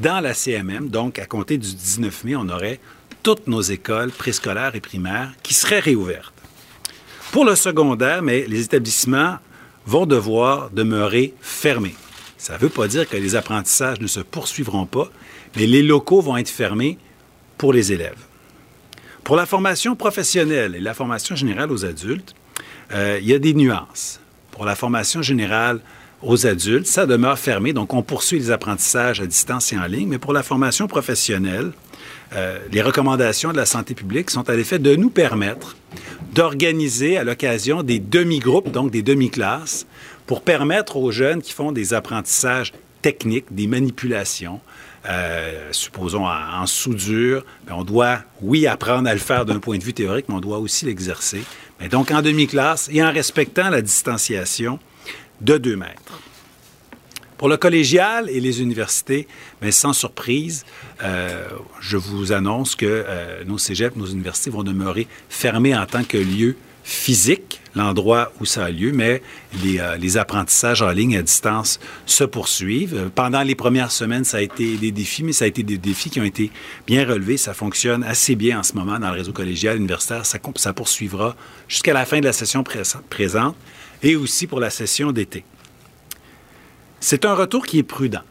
dans 0.00 0.20
la 0.20 0.34
CMM. 0.34 0.88
Donc, 0.88 1.18
à 1.18 1.26
compter 1.26 1.58
du 1.58 1.74
19 1.74 2.24
mai, 2.24 2.36
on 2.36 2.48
aurait 2.48 2.80
toutes 3.22 3.46
nos 3.46 3.60
écoles 3.60 4.10
préscolaires 4.10 4.74
et 4.74 4.80
primaires 4.80 5.32
qui 5.42 5.54
seraient 5.54 5.80
réouvertes. 5.80 6.34
Pour 7.32 7.44
le 7.44 7.54
secondaire, 7.54 8.22
mais 8.22 8.46
les 8.48 8.62
établissements 8.62 9.36
vont 9.86 10.06
devoir 10.06 10.70
demeurer 10.70 11.34
fermés. 11.40 11.94
Ça 12.38 12.54
ne 12.54 12.58
veut 12.58 12.70
pas 12.70 12.88
dire 12.88 13.08
que 13.08 13.16
les 13.16 13.34
apprentissages 13.36 14.00
ne 14.00 14.06
se 14.06 14.20
poursuivront 14.20 14.86
pas, 14.86 15.10
mais 15.56 15.66
les 15.66 15.82
locaux 15.82 16.22
vont 16.22 16.36
être 16.36 16.48
fermés 16.48 16.98
pour 17.58 17.72
les 17.72 17.92
élèves. 17.92 18.24
Pour 19.22 19.36
la 19.36 19.46
formation 19.46 19.94
professionnelle 19.94 20.74
et 20.74 20.80
la 20.80 20.94
formation 20.94 21.36
générale 21.36 21.70
aux 21.70 21.84
adultes, 21.84 22.34
euh, 22.92 23.18
il 23.20 23.28
y 23.28 23.34
a 23.34 23.38
des 23.38 23.52
nuances. 23.52 24.20
Pour 24.50 24.64
la 24.64 24.74
formation 24.74 25.22
générale 25.22 25.80
aux 26.22 26.46
adultes, 26.46 26.86
ça 26.86 27.06
demeure 27.06 27.38
fermé, 27.38 27.72
donc 27.72 27.94
on 27.94 28.02
poursuit 28.02 28.38
les 28.38 28.50
apprentissages 28.50 29.20
à 29.20 29.26
distance 29.26 29.72
et 29.72 29.78
en 29.78 29.86
ligne, 29.86 30.08
mais 30.08 30.18
pour 30.18 30.32
la 30.32 30.42
formation 30.42 30.86
professionnelle, 30.86 31.72
euh, 32.34 32.58
les 32.70 32.82
recommandations 32.82 33.52
de 33.52 33.56
la 33.56 33.66
santé 33.66 33.94
publique 33.94 34.30
sont 34.30 34.48
à 34.48 34.54
l'effet 34.54 34.78
de 34.78 34.94
nous 34.96 35.10
permettre 35.10 35.76
d'organiser 36.34 37.16
à 37.16 37.24
l'occasion 37.24 37.82
des 37.82 37.98
demi-groupes, 37.98 38.70
donc 38.70 38.90
des 38.90 39.02
demi-classes, 39.02 39.86
pour 40.26 40.42
permettre 40.42 40.96
aux 40.96 41.10
jeunes 41.10 41.42
qui 41.42 41.52
font 41.52 41.72
des 41.72 41.92
apprentissages 41.94 42.72
techniques, 43.02 43.46
des 43.50 43.66
manipulations, 43.66 44.60
euh, 45.08 45.68
supposons 45.72 46.26
en, 46.26 46.66
soudure, 46.66 47.44
ben, 47.66 47.74
on 47.78 47.84
doit, 47.84 48.18
oui, 48.42 48.66
apprendre 48.66 49.08
à 49.08 49.14
le 49.14 49.18
faire 49.18 49.46
d'un 49.46 49.58
point 49.58 49.78
de 49.78 49.82
vue 49.82 49.94
théorique, 49.94 50.26
mais 50.28 50.34
on 50.34 50.40
doit 50.40 50.58
aussi 50.58 50.84
l'exercer. 50.84 51.42
Mais 51.80 51.88
donc 51.88 52.10
en 52.10 52.20
demi-classe 52.20 52.90
et 52.92 53.02
en 53.02 53.10
respectant 53.10 53.70
la 53.70 53.80
distanciation 53.80 54.78
de 55.40 55.58
2 55.58 55.76
mètres. 55.76 56.20
Pour 57.40 57.48
le 57.48 57.56
collégial 57.56 58.28
et 58.28 58.38
les 58.38 58.60
universités, 58.60 59.26
mais 59.62 59.72
sans 59.72 59.94
surprise, 59.94 60.66
euh, 61.02 61.48
je 61.80 61.96
vous 61.96 62.32
annonce 62.32 62.76
que 62.76 62.84
euh, 62.86 63.44
nos 63.46 63.56
cégeps, 63.56 63.96
nos 63.96 64.04
universités 64.04 64.50
vont 64.50 64.62
demeurer 64.62 65.08
fermés 65.30 65.74
en 65.74 65.86
tant 65.86 66.04
que 66.04 66.18
lieu 66.18 66.56
physique, 66.84 67.62
l'endroit 67.74 68.30
où 68.40 68.44
ça 68.44 68.66
a 68.66 68.70
lieu, 68.70 68.92
mais 68.92 69.22
les, 69.64 69.78
euh, 69.78 69.96
les, 69.96 70.18
apprentissages 70.18 70.82
en 70.82 70.90
ligne 70.90 71.16
à 71.16 71.22
distance 71.22 71.80
se 72.04 72.24
poursuivent. 72.24 73.10
Pendant 73.14 73.40
les 73.40 73.54
premières 73.54 73.90
semaines, 73.90 74.24
ça 74.24 74.36
a 74.36 74.42
été 74.42 74.76
des 74.76 74.92
défis, 74.92 75.22
mais 75.22 75.32
ça 75.32 75.46
a 75.46 75.48
été 75.48 75.62
des 75.62 75.78
défis 75.78 76.10
qui 76.10 76.20
ont 76.20 76.24
été 76.24 76.50
bien 76.86 77.06
relevés. 77.06 77.38
Ça 77.38 77.54
fonctionne 77.54 78.04
assez 78.04 78.34
bien 78.34 78.58
en 78.58 78.62
ce 78.62 78.74
moment 78.74 78.98
dans 78.98 79.08
le 79.08 79.16
réseau 79.16 79.32
collégial 79.32 79.78
universitaire. 79.78 80.26
Ça 80.26 80.72
poursuivra 80.74 81.36
jusqu'à 81.68 81.94
la 81.94 82.04
fin 82.04 82.20
de 82.20 82.26
la 82.26 82.34
session 82.34 82.62
présente 83.08 83.56
et 84.02 84.16
aussi 84.16 84.46
pour 84.46 84.60
la 84.60 84.70
session 84.70 85.12
d'été. 85.12 85.44
C'est 87.00 87.24
un 87.24 87.34
retour 87.34 87.66
qui 87.66 87.78
est 87.78 87.82
prudent. 87.82 88.22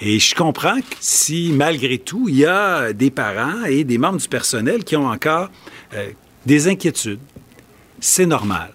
Et 0.00 0.18
je 0.18 0.34
comprends 0.34 0.80
que 0.80 0.96
si, 1.00 1.52
malgré 1.54 1.98
tout, 1.98 2.28
il 2.28 2.36
y 2.36 2.44
a 2.44 2.92
des 2.92 3.10
parents 3.10 3.64
et 3.64 3.84
des 3.84 3.98
membres 3.98 4.18
du 4.18 4.28
personnel 4.28 4.84
qui 4.84 4.96
ont 4.96 5.06
encore 5.06 5.48
euh, 5.94 6.10
des 6.44 6.68
inquiétudes, 6.68 7.20
c'est 8.00 8.26
normal. 8.26 8.72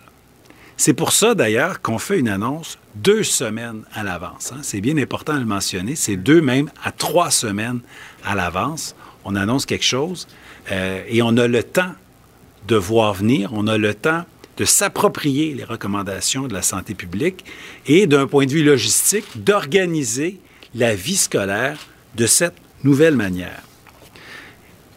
C'est 0.78 0.94
pour 0.94 1.12
ça, 1.12 1.36
d'ailleurs, 1.36 1.82
qu'on 1.82 1.98
fait 1.98 2.20
une 2.20 2.30
annonce 2.30 2.78
deux 2.96 3.24
semaines 3.24 3.84
à 3.94 4.04
l'avance. 4.04 4.52
Hein. 4.54 4.60
C'est 4.62 4.80
bien 4.80 4.98
important 4.98 5.34
de 5.34 5.40
le 5.40 5.46
mentionner. 5.46 5.96
C'est 5.96 6.16
deux, 6.16 6.40
même 6.40 6.70
à 6.84 6.92
trois 6.92 7.32
semaines 7.32 7.82
à 8.24 8.36
l'avance. 8.36 8.96
On 9.26 9.36
annonce 9.36 9.66
quelque 9.66 9.86
chose 9.86 10.28
euh, 10.72 11.04
et 11.08 11.22
on 11.22 11.36
a 11.38 11.48
le 11.48 11.64
temps 11.64 11.92
de 12.68 12.76
voir 12.76 13.14
venir. 13.14 13.50
On 13.54 13.68
a 13.68 13.78
le 13.78 13.94
temps 13.94 14.24
de 14.58 14.66
s'approprier 14.66 15.54
les 15.54 15.64
recommandations 15.64 16.48
de 16.48 16.54
la 16.54 16.62
santé 16.62 16.94
publique 16.94 17.46
et, 17.86 18.08
d'un 18.08 18.28
point 18.28 18.46
de 18.46 18.52
vue 18.52 18.64
logistique, 18.64 19.26
d'organiser 19.36 20.40
la 20.76 20.96
vie 20.96 21.18
scolaire 21.18 21.80
de 22.16 22.26
cette 22.26 22.56
nouvelle 22.84 23.16
manière. 23.16 23.64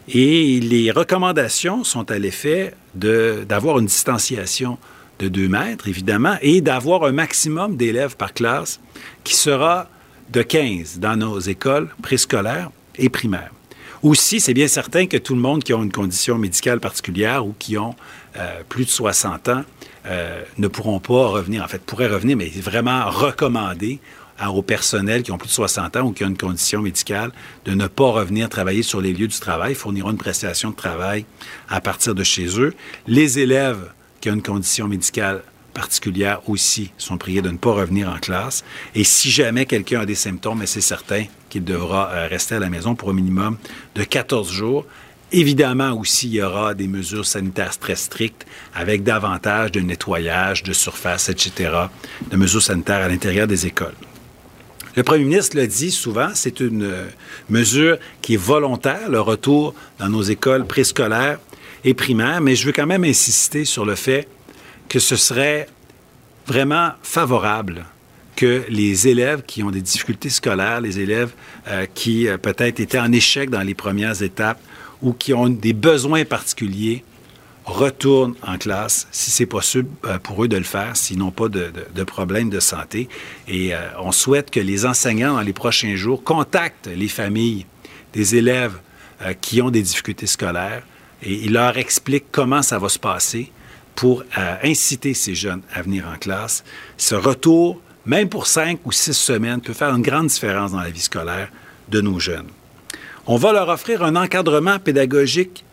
Et 0.09 0.59
les 0.61 0.91
recommandations 0.91 1.85
sont 1.85 2.11
à 2.11 2.19
l'effet 2.19 2.75
d'avoir 2.95 3.79
une 3.79 3.87
distanciation 3.87 4.79
de 5.21 5.29
2 5.29 5.49
mètres, 5.49 5.87
évidemment, 5.87 6.37
et 6.41 6.61
d'avoir 6.61 7.05
un 7.05 7.13
maximum 7.13 7.77
d'élèves 7.77 8.17
par 8.17 8.33
classe 8.33 8.81
qui 9.23 9.35
sera 9.35 9.89
de 10.31 10.43
15 10.43 10.99
dans 10.99 11.17
nos 11.17 11.39
écoles 11.39 11.91
préscolaires 12.03 12.71
et 12.97 13.09
primaires. 13.09 13.53
Aussi, 14.03 14.41
c'est 14.41 14.55
bien 14.55 14.67
certain 14.67 15.07
que 15.07 15.19
tout 15.19 15.35
le 15.35 15.41
monde 15.41 15.63
qui 15.63 15.75
a 15.75 15.77
une 15.77 15.93
condition 15.93 16.39
médicale 16.39 16.81
particulière 16.81 17.47
ou 17.47 17.55
qui 17.59 17.77
ont 17.77 17.95
euh, 18.37 18.63
plus 18.69 18.85
de 18.85 18.91
60 18.91 19.49
ans 19.49 19.65
euh, 20.07 20.43
ne 20.59 20.69
pourront 20.69 21.01
pas 21.01 21.29
revenir, 21.29 21.63
en 21.65 21.69
fait, 21.69 21.83
pourraient 21.83 22.09
revenir, 22.09 22.37
mais 22.37 22.49
vraiment 22.49 23.09
recommandé 23.11 24.01
au 24.49 24.63
personnel 24.63 25.23
qui 25.23 25.33
ont 25.33 25.37
plus 25.37 25.49
de 25.49 25.53
60 25.53 25.97
ans 25.97 26.07
ou 26.07 26.13
qui 26.13 26.25
ont 26.25 26.29
une 26.29 26.39
condition 26.39 26.81
médicale 26.81 27.31
de 27.67 27.73
ne 27.73 27.87
pas 27.87 28.11
revenir 28.11 28.49
travailler 28.49 28.83
sur 28.83 29.03
les 29.03 29.13
lieux 29.13 29.29
du 29.29 29.39
travail, 29.39 29.75
fourniront 29.75 30.13
une 30.13 30.17
prestation 30.17 30.71
de 30.71 30.77
travail 30.77 31.27
à 31.69 31.83
partir 31.83 32.15
de 32.15 32.25
chez 32.25 32.59
eux. 32.59 32.75
Les 33.07 33.39
élèves 33.39 33.93
qui 34.21 34.31
ont 34.31 34.35
une 34.35 34.43
condition 34.43 34.89
médicale 34.89 35.43
particulières 35.75 36.49
aussi 36.49 36.93
sont 36.99 37.17
priés 37.17 37.43
de 37.43 37.51
ne 37.51 37.57
pas 37.57 37.73
revenir 37.73 38.09
en 38.11 38.19
classe. 38.19 38.65
Et 38.95 39.05
si 39.05 39.31
jamais 39.31 39.67
quelqu'un 39.67 40.01
a 40.01 40.07
des 40.07 40.15
symptômes, 40.15 40.63
c'est 40.67 40.81
certain 40.81 41.25
qu'il 41.49 41.65
devra 41.65 42.11
euh, 42.11 42.29
rester 42.29 42.57
à 42.57 42.59
la 42.59 42.69
maison 42.69 42.95
pour 42.95 43.11
un 43.11 43.15
minimum 43.15 43.57
de 43.95 44.05
14 44.05 44.51
jours. 44.51 44.87
Évidemment 45.33 45.93
aussi, 45.93 46.27
il 46.27 46.35
y 46.35 46.43
aura 46.43 46.75
des 46.75 46.89
mesures 46.89 47.27
sanitaires 47.27 47.79
très 47.79 47.95
strictes 47.95 48.47
avec 48.75 49.05
davantage 49.05 49.71
de 49.71 49.81
nettoyage 49.81 50.65
de 50.65 50.73
surface, 50.73 51.29
etc., 51.29 51.71
de 52.31 52.37
mesures 52.37 52.63
sanitaires 52.63 53.05
à 53.05 53.09
l'intérieur 53.09 53.47
des 53.47 53.67
écoles. 53.67 53.95
Le 54.97 55.05
premier 55.05 55.25
ministre 55.25 55.57
le 55.57 55.69
dit 55.69 55.93
souvent, 55.93 56.31
c'est 56.35 56.59
une 56.59 56.83
euh, 56.83 57.07
mesure 57.49 57.99
qui 58.23 58.35
est 58.35 58.37
volontaire, 58.37 59.09
le 59.09 59.21
retour 59.21 59.73
dans 60.01 60.09
nos 60.09 60.23
écoles 60.23 60.67
préscolaires 60.67 61.39
et 61.85 61.95
primaires, 61.95 62.41
mais 62.41 62.57
je 62.57 62.67
veux 62.67 62.73
quand 62.73 62.89
même 62.89 63.05
insister 63.05 63.65
sur 63.65 63.85
le 63.85 63.95
fait 63.95 64.27
que 64.89 64.99
ce 64.99 65.15
serait 65.15 65.69
vraiment 66.49 66.91
favorable 67.05 67.85
que 68.35 68.65
les 68.69 69.07
élèves 69.07 69.43
qui 69.47 69.63
ont 69.63 69.71
des 69.71 69.81
difficultés 69.81 70.31
scolaires, 70.31 70.81
les 70.81 70.99
élèves 70.99 71.31
euh, 71.69 71.87
qui 71.95 72.27
euh, 72.27 72.37
peut-être 72.37 72.81
étaient 72.81 72.99
en 72.99 73.13
échec 73.13 73.49
dans 73.49 73.61
les 73.61 73.75
premières 73.75 74.23
étapes 74.23 74.61
ou 75.03 75.13
qui 75.13 75.33
ont 75.35 75.49
des 75.49 75.73
besoins 75.73 76.25
particuliers, 76.25 77.05
retournent 77.65 78.35
en 78.47 78.59
classe 78.59 79.07
si 79.11 79.31
c'est 79.31 79.47
possible 79.47 79.89
euh, 80.05 80.19
pour 80.19 80.43
eux 80.45 80.49
de 80.49 80.57
le 80.57 80.65
faire, 80.65 80.97
s'ils 80.97 81.19
n'ont 81.19 81.31
pas 81.31 81.49
de, 81.49 81.71
de, 81.95 82.05
problèmes 82.05 82.51
de 82.51 82.61
santé. 82.61 83.09
Et 83.49 83.73
on 83.99 84.13
souhaite 84.13 84.51
que 84.51 84.61
les 84.61 84.87
enseignants, 84.87 85.35
dans 85.35 85.43
les 85.43 85.53
prochains 85.53 85.95
jours, 85.95 86.25
contactent 86.25 86.89
les 86.89 87.09
familles 87.09 87.67
des 88.13 88.35
élèves 88.35 88.79
qui 89.41 89.61
ont 89.61 89.71
des 89.71 89.83
difficultés 89.83 90.27
scolaires 90.27 90.83
et 91.23 91.35
ils 91.35 91.53
leur 91.53 91.77
expliquent 91.77 92.33
comment 92.33 92.63
ça 92.63 92.79
va 92.79 92.89
se 92.89 92.99
passer 92.99 93.53
pour 93.95 94.23
euh, 94.39 94.57
inciter 94.63 95.15
ces 95.15 95.35
jeunes 95.35 95.63
à 95.73 95.83
venir 95.83 96.09
en 96.09 96.17
classe. 96.17 96.65
Ce 96.97 97.15
retour, 97.15 97.81
même 98.07 98.29
pour 98.29 98.47
cinq 98.47 98.81
ou 98.85 98.93
six 98.93 99.13
semaines, 99.13 99.61
peut 99.61 99.75
faire 99.75 99.95
une 99.95 100.03
grande 100.03 100.29
différence 100.29 100.73
dans 100.73 100.81
la 100.81 100.91
vie 100.91 101.01
scolaire 101.01 101.51
de 101.89 102.01
nos 102.01 102.19
jeunes. 102.19 102.49
On 103.33 103.37
va 103.37 103.53
leur 103.53 103.69
offrir 103.69 104.03
un 104.03 104.17
encadrement 104.17 104.81
pédagogique 104.81 105.65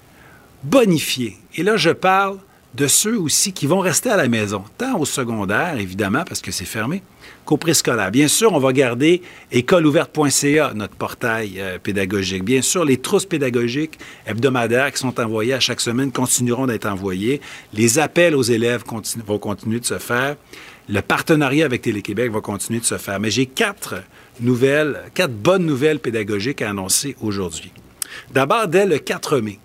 bonifié. 0.61 1.37
Et 1.55 1.63
là, 1.63 1.75
je 1.75 1.89
parle 1.89 2.37
de 2.75 2.85
ceux 2.85 3.17
aussi 3.19 3.51
qui 3.51 3.65
vont 3.65 3.79
rester 3.79 4.11
à 4.11 4.15
la 4.15 4.27
maison, 4.27 4.63
tant 4.77 4.99
au 4.99 5.05
secondaire, 5.05 5.75
évidemment, 5.79 6.23
parce 6.23 6.39
que 6.39 6.51
c'est 6.51 6.65
fermé, 6.65 7.01
qu'au 7.45 7.57
préscolaire. 7.57 8.11
Bien 8.11 8.27
sûr, 8.27 8.53
on 8.53 8.59
va 8.59 8.73
garder 8.73 9.23
écoleouverte.ca, 9.51 10.73
notre 10.75 10.93
portail 10.93 11.53
euh, 11.57 11.79
pédagogique. 11.79 12.43
Bien 12.43 12.61
sûr, 12.61 12.85
les 12.85 12.97
trousses 12.97 13.25
pédagogiques 13.25 13.97
hebdomadaires 14.27 14.91
qui 14.91 14.99
sont 14.99 15.19
envoyées 15.19 15.55
à 15.55 15.59
chaque 15.59 15.81
semaine 15.81 16.11
continueront 16.11 16.67
d'être 16.67 16.85
envoyées. 16.85 17.41
Les 17.73 17.97
appels 17.97 18.35
aux 18.35 18.43
élèves 18.43 18.83
vont 19.25 19.39
continuer 19.39 19.79
de 19.79 19.85
se 19.85 19.97
faire. 19.97 20.35
Le 20.87 21.01
partenariat 21.01 21.65
avec 21.65 21.81
Télé-Québec 21.81 22.31
va 22.31 22.39
continuer 22.39 22.81
de 22.81 22.85
se 22.85 22.99
faire. 22.99 23.19
Mais 23.19 23.31
j'ai 23.31 23.47
quatre 23.47 23.95
nouvelles, 24.39 25.03
quatre 25.13 25.33
bonnes 25.33 25.65
nouvelles 25.65 25.99
pédagogiques 25.99 26.61
à 26.61 26.69
annoncer 26.69 27.15
aujourd'hui. 27.21 27.71
D'abord, 28.31 28.67
dès 28.67 28.85
le 28.85 28.99
4 28.99 29.39
mai, 29.39 29.59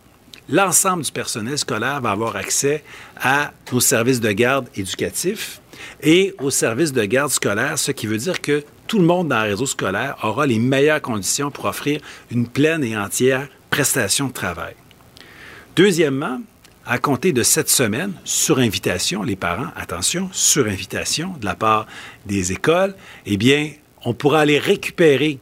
l'ensemble 0.48 1.02
du 1.02 1.12
personnel 1.12 1.58
scolaire 1.58 2.00
va 2.00 2.10
avoir 2.10 2.36
accès 2.36 2.82
à 3.20 3.52
nos 3.72 3.80
services 3.80 4.20
de 4.20 4.32
garde 4.32 4.68
éducatifs 4.76 5.60
et 6.02 6.34
aux 6.40 6.50
services 6.50 6.92
de 6.92 7.04
garde 7.04 7.30
scolaire, 7.30 7.78
ce 7.78 7.92
qui 7.92 8.06
veut 8.06 8.18
dire 8.18 8.40
que 8.40 8.64
tout 8.86 8.98
le 8.98 9.04
monde 9.04 9.28
dans 9.28 9.42
le 9.42 9.50
réseau 9.50 9.66
scolaire 9.66 10.16
aura 10.22 10.46
les 10.46 10.58
meilleures 10.58 11.00
conditions 11.00 11.50
pour 11.50 11.64
offrir 11.64 12.00
une 12.30 12.46
pleine 12.46 12.84
et 12.84 12.96
entière 12.96 13.48
prestation 13.70 14.28
de 14.28 14.32
travail. 14.32 14.74
Deuxièmement, 15.76 16.40
à 16.84 16.98
compter 16.98 17.32
de 17.32 17.42
cette 17.42 17.70
semaine, 17.70 18.12
sur 18.24 18.58
invitation, 18.58 19.22
les 19.22 19.36
parents, 19.36 19.68
attention, 19.76 20.28
sur 20.32 20.66
invitation 20.66 21.34
de 21.40 21.44
la 21.44 21.54
part 21.54 21.86
des 22.26 22.52
écoles, 22.52 22.94
eh 23.24 23.36
bien, 23.36 23.70
on 24.04 24.14
pourra 24.14 24.40
aller 24.40 24.58
récupérer 24.58 25.38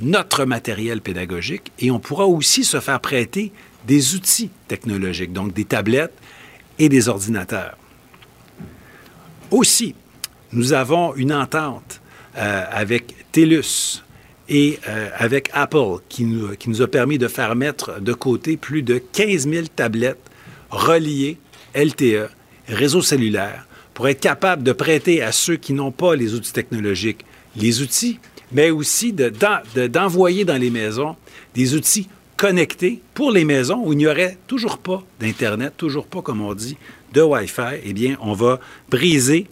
notre 0.00 0.44
matériel 0.44 1.00
pédagogique 1.00 1.72
et 1.78 1.90
on 1.90 1.98
pourra 1.98 2.26
aussi 2.26 2.64
se 2.64 2.80
faire 2.80 3.00
prêter 3.00 3.52
des 3.86 4.14
outils 4.14 4.50
technologiques, 4.68 5.32
donc 5.32 5.52
des 5.52 5.64
tablettes 5.64 6.14
et 6.78 6.88
des 6.88 7.08
ordinateurs. 7.08 7.76
Aussi, 9.50 9.94
nous 10.52 10.72
avons 10.72 11.14
une 11.14 11.32
entente 11.32 12.00
euh, 12.36 12.64
avec 12.70 13.30
TELUS 13.32 14.02
et 14.48 14.78
euh, 14.88 15.10
avec 15.16 15.50
Apple 15.52 15.98
qui 16.08 16.24
nous, 16.24 16.56
qui 16.56 16.70
nous 16.70 16.82
a 16.82 16.88
permis 16.88 17.18
de 17.18 17.28
faire 17.28 17.54
mettre 17.54 18.00
de 18.00 18.12
côté 18.12 18.56
plus 18.56 18.82
de 18.82 18.98
15 18.98 19.48
000 19.48 19.66
tablettes 19.74 20.30
reliées 20.70 21.38
LTE, 21.74 22.30
réseau 22.68 23.02
cellulaire, 23.02 23.66
pour 23.94 24.08
être 24.08 24.20
capable 24.20 24.62
de 24.62 24.72
prêter 24.72 25.22
à 25.22 25.32
ceux 25.32 25.56
qui 25.56 25.72
n'ont 25.72 25.92
pas 25.92 26.16
les 26.16 26.34
outils 26.34 26.52
technologiques 26.52 27.24
les 27.56 27.82
outils, 27.82 28.18
mais 28.52 28.70
aussi 28.70 29.12
d'envoyer 29.12 30.44
dans 30.44 30.60
les 30.60 30.70
maisons 30.70 31.16
des 31.54 31.74
outils 31.74 32.08
connectés 32.36 33.02
pour 33.14 33.32
les 33.32 33.44
maisons 33.44 33.82
où 33.84 33.92
il 33.92 33.96
n'y 33.98 34.06
aurait 34.06 34.38
toujours 34.46 34.78
pas 34.78 35.02
d'Internet, 35.20 35.74
toujours 35.76 36.06
pas, 36.06 36.22
comme 36.22 36.40
on 36.40 36.54
dit, 36.54 36.76
de 37.12 37.20
Wi-Fi. 37.20 37.80
Eh 37.84 37.92
bien, 37.92 38.16
on 38.20 38.32
va 38.32 38.60
briser 38.88 39.46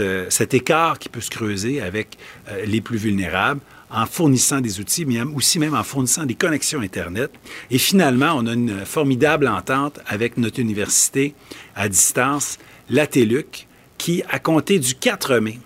euh, 0.00 0.26
cet 0.28 0.54
écart 0.54 0.98
qui 0.98 1.08
peut 1.08 1.20
se 1.20 1.30
creuser 1.30 1.80
avec 1.80 2.16
euh, 2.48 2.64
les 2.64 2.80
plus 2.80 2.98
vulnérables 2.98 3.60
en 3.90 4.06
fournissant 4.06 4.60
des 4.60 4.80
outils, 4.80 5.04
mais 5.04 5.20
aussi 5.22 5.58
même 5.58 5.74
en 5.74 5.82
fournissant 5.82 6.24
des 6.24 6.34
connexions 6.34 6.80
Internet. 6.80 7.30
Et 7.70 7.78
finalement, 7.78 8.34
on 8.36 8.46
a 8.46 8.52
une 8.52 8.84
formidable 8.84 9.48
entente 9.48 10.00
avec 10.06 10.36
notre 10.36 10.60
université 10.60 11.34
à 11.74 11.88
distance, 11.88 12.58
la 12.90 13.06
TELUC, 13.06 13.66
qui, 13.96 14.22
à 14.28 14.38
compter 14.38 14.78
du 14.78 14.94
4 14.94 15.38
mai, 15.38 15.58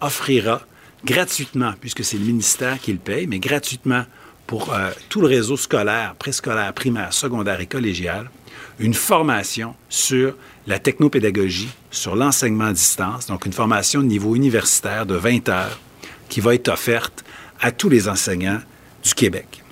offrira 0.00 0.62
gratuitement, 1.06 1.72
puisque 1.80 2.04
c'est 2.04 2.18
le 2.18 2.24
ministère 2.24 2.78
qui 2.80 2.92
le 2.92 2.98
paye, 2.98 3.26
mais 3.26 3.38
gratuitement 3.38 4.04
pour 4.46 4.74
euh, 4.74 4.90
tout 5.08 5.20
le 5.20 5.28
réseau 5.28 5.56
scolaire, 5.56 6.14
préscolaire, 6.18 6.72
primaire, 6.74 7.12
secondaire 7.12 7.60
et 7.60 7.66
collégial, 7.66 8.28
une 8.78 8.94
formation 8.94 9.74
sur 9.88 10.34
la 10.66 10.78
technopédagogie, 10.78 11.70
sur 11.90 12.16
l'enseignement 12.16 12.66
à 12.66 12.72
distance, 12.72 13.26
donc 13.26 13.46
une 13.46 13.52
formation 13.52 14.00
de 14.00 14.06
niveau 14.06 14.34
universitaire 14.34 15.06
de 15.06 15.14
20 15.14 15.48
heures 15.48 15.80
qui 16.28 16.40
va 16.40 16.54
être 16.54 16.68
offerte 16.68 17.24
à 17.60 17.70
tous 17.72 17.88
les 17.88 18.08
enseignants 18.08 18.60
du 19.02 19.14
Québec. 19.14 19.62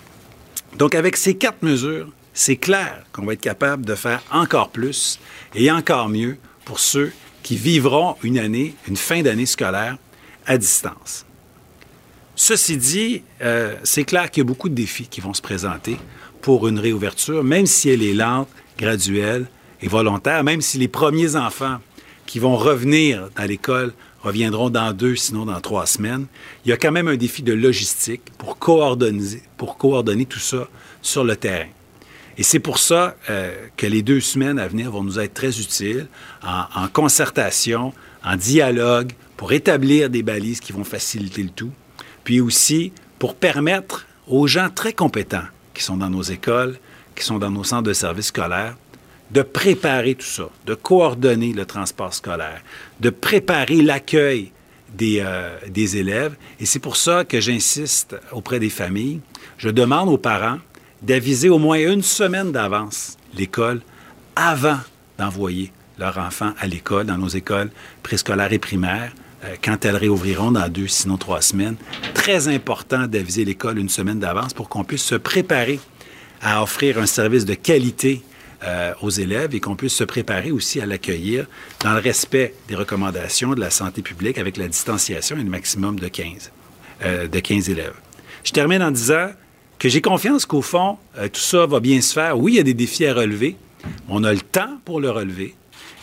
Donc 0.79 0.95
avec 0.95 1.17
ces 1.17 1.35
quatre 1.37 1.63
mesures, 1.63 2.09
c'est 2.33 2.57
clair 2.57 3.05
qu'on 3.13 3.27
va 3.27 3.35
être 3.35 3.41
capable 3.41 3.85
de 3.85 3.95
faire 3.95 4.23
encore 4.31 4.71
plus 4.71 5.19
et 5.55 5.71
encore 5.71 6.09
mieux 6.09 6.39
pour 6.65 6.79
ceux 6.79 7.13
qui 7.43 7.57
vivront 7.57 8.17
une 8.23 8.39
année, 8.39 8.75
une 8.89 8.97
fin 8.97 9.23
d'année 9.23 9.47
scolaire 9.47 9.99
à 10.47 10.59
distance. 10.59 11.25
Ceci 12.37 12.77
dit, 12.77 13.23
euh, 13.43 13.77
c'est 13.85 14.05
clair 14.05 14.31
qu'il 14.31 14.41
y 14.41 14.47
a 14.47 14.49
beaucoup 14.49 14.69
de 14.69 14.75
défis 14.75 15.07
qui 15.07 15.21
vont 15.21 15.35
se 15.35 15.43
présenter 15.43 15.99
pour 16.41 16.67
une 16.67 16.79
réouverture, 16.79 17.45
même 17.45 17.67
si 17.67 17.91
elle 17.91 18.03
est 18.03 18.13
lente, 18.13 18.49
graduelle 18.77 19.47
et 19.81 19.89
volontaire, 19.89 20.43
même 20.43 20.61
si 20.61 20.79
les 20.79 20.89
premiers 20.89 21.37
enfants 21.37 21.79
qui 22.27 22.41
vont 22.41 22.57
revenir 22.57 23.29
à 23.37 23.47
l'école 23.47 23.93
reviendront 24.23 24.71
dans 24.71 24.93
deux, 24.93 25.15
sinon 25.15 25.45
dans 25.47 25.61
trois 25.61 25.87
semaines, 25.87 26.27
il 26.65 26.71
y 26.71 26.73
a 26.73 26.77
quand 26.77 26.91
même 26.91 27.09
un 27.09 27.17
défi 27.17 27.43
de 27.43 27.53
logistique 27.53 28.23
pour 28.39 28.59
coordonner, 28.59 30.27
tout 30.27 30.39
ça 30.39 30.69
sur 31.03 31.23
le 31.23 31.37
terrain. 31.37 31.69
Et 32.37 32.43
c'est 32.43 32.59
pour 32.59 32.79
ça 32.79 33.15
euh, 33.31 33.55
que 33.77 33.87
les 33.87 34.03
deux 34.03 34.21
semaines 34.21 34.59
à 34.59 34.67
venir 34.67 34.91
vont 34.91 35.05
nous 35.05 35.21
être 35.21 35.35
très 35.35 35.61
utiles 35.61 36.09
en 36.43 36.89
concertation, 36.89 37.93
en 38.25 38.37
dialogue, 38.37 39.13
pour 39.37 39.53
établir 39.53 40.11
des 40.11 40.23
balises 40.23 40.61
qui 40.61 40.73
vont 40.73 40.85
faciliter 40.85 41.43
le 41.43 41.51
tout 41.51 41.73
puis 42.25 42.41
aussi 42.41 42.93
pour 43.19 43.37
permettre 43.37 44.07
aux 44.27 44.47
gens 44.47 44.71
très 44.71 44.93
compétents 44.93 45.45
qui 45.75 45.83
sont 45.83 45.99
dans 45.99 46.11
nos 46.11 46.23
écoles, 46.23 46.79
qui 47.15 47.25
sont 47.25 47.39
dans 47.39 47.51
nos 47.51 47.65
centres 47.65 47.85
de 47.85 47.93
services 47.93 48.29
scolaires, 48.29 48.77
de 49.31 49.43
préparer 49.43 50.15
tout 50.15 50.27
ça, 50.27 50.49
de 50.67 50.75
coordonner 50.75 51.53
le 51.53 51.67
transport 51.67 52.15
scolaire, 52.15 52.63
de 53.01 53.11
préparer 53.11 53.83
l'accueil 53.83 54.51
des, 54.93 55.21
euh, 55.21 55.57
des 55.69 55.97
élèves. 55.97 56.37
Et 56.61 56.67
c'est 56.67 56.79
pour 56.79 56.97
ça 56.97 57.25
que 57.25 57.41
j'insiste 57.41 58.17
auprès 58.33 58.59
des 58.59 58.71
familles. 58.71 59.21
Je 59.59 59.69
demande 59.69 60.09
aux 60.09 60.19
parents 60.19 60.59
d'aviser 61.03 61.49
au 61.49 61.59
moins 61.59 61.79
une 61.79 62.03
semaine 62.03 62.53
d'avance 62.53 63.17
l'école 63.37 63.81
avant 64.37 64.79
d'envoyer 65.19 65.73
leurs 65.99 66.19
enfants 66.19 66.53
à 66.59 66.67
l'école, 66.67 67.07
dans 67.07 67.19
nos 67.19 67.29
écoles 67.29 67.71
préscolaires 68.03 68.53
et 68.53 68.59
primaires, 68.59 69.13
quand 69.63 69.85
elles 69.85 69.97
réouvriront 69.97 70.53
dans 70.53 70.69
deux, 70.69 70.89
sinon 70.89 71.17
trois 71.17 71.43
semaines. 71.43 71.77
Très 72.15 72.49
important 72.49 73.07
d'aviser 73.07 73.45
l'école 73.45 73.79
une 73.79 73.89
semaine 73.89 74.19
d'avance 74.19 74.55
pour 74.55 74.69
qu'on 74.69 74.85
puisse 74.85 75.05
se 75.05 75.15
préparer 75.15 75.81
à 76.41 76.63
offrir 76.63 76.99
un 76.99 77.07
service 77.07 77.45
de 77.45 77.55
qualité 77.55 78.23
euh, 78.63 78.95
aux 79.03 79.11
élèves 79.11 79.55
et 79.55 79.61
qu'on 79.61 79.77
puisse 79.77 79.95
se 79.95 80.05
préparer 80.05 80.51
aussi 80.51 80.81
à 80.81 80.87
l'accueillir 80.87 81.47
dans 81.81 81.93
le 81.93 81.99
respect 81.99 82.55
des 82.69 82.75
recommandations 82.75 83.53
de 83.53 83.61
la 83.61 83.69
santé 83.69 84.01
publique 84.01 84.39
avec 84.39 84.57
la 84.57 84.69
distanciation 84.69 85.37
et 85.37 85.43
le 85.43 85.51
maximum 85.51 85.99
de 85.99 86.09
15, 86.09 86.51
euh, 87.05 87.29
de 87.29 87.41
15 87.41 87.69
élèves. 87.69 87.95
Je 88.43 88.53
termine 88.53 88.83
en 88.83 88.91
disant 88.91 89.29
que 89.79 89.91
j'ai 89.91 90.01
confiance 90.01 90.47
qu'au 90.47 90.63
fond, 90.63 90.97
euh, 91.19 91.29
tout 91.29 91.41
ça 91.41 91.67
va 91.67 91.81
bien 91.81 92.01
se 92.01 92.15
faire. 92.15 92.39
Oui, 92.39 92.53
il 92.53 92.57
y 92.57 92.61
a 92.61 92.63
des 92.63 92.73
défis 92.73 93.05
à 93.05 93.13
relever. 93.13 93.57
On 94.09 94.25
a 94.25 94.33
le 94.33 94.41
temps 94.41 94.79
pour 94.87 94.99
le 94.99 95.11
relever 95.11 95.55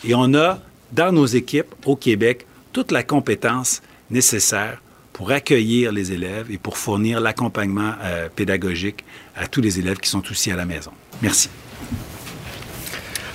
et 0.04 0.14
on 0.14 0.32
a 0.34 0.60
dans 0.92 1.10
nos 1.10 1.26
équipes 1.26 1.74
au 1.84 1.96
Québec 1.96 2.46
toute 2.72 2.90
la 2.90 3.02
compétence 3.02 3.82
nécessaire 4.10 4.80
pour 5.12 5.30
accueillir 5.30 5.92
les 5.92 6.12
élèves 6.12 6.50
et 6.50 6.58
pour 6.58 6.78
fournir 6.78 7.20
l'accompagnement 7.20 7.92
euh, 8.02 8.28
pédagogique 8.34 9.04
à 9.36 9.46
tous 9.46 9.60
les 9.60 9.78
élèves 9.78 9.98
qui 9.98 10.08
sont 10.08 10.22
aussi 10.30 10.50
à 10.50 10.56
la 10.56 10.64
maison. 10.64 10.92
Merci. 11.20 11.50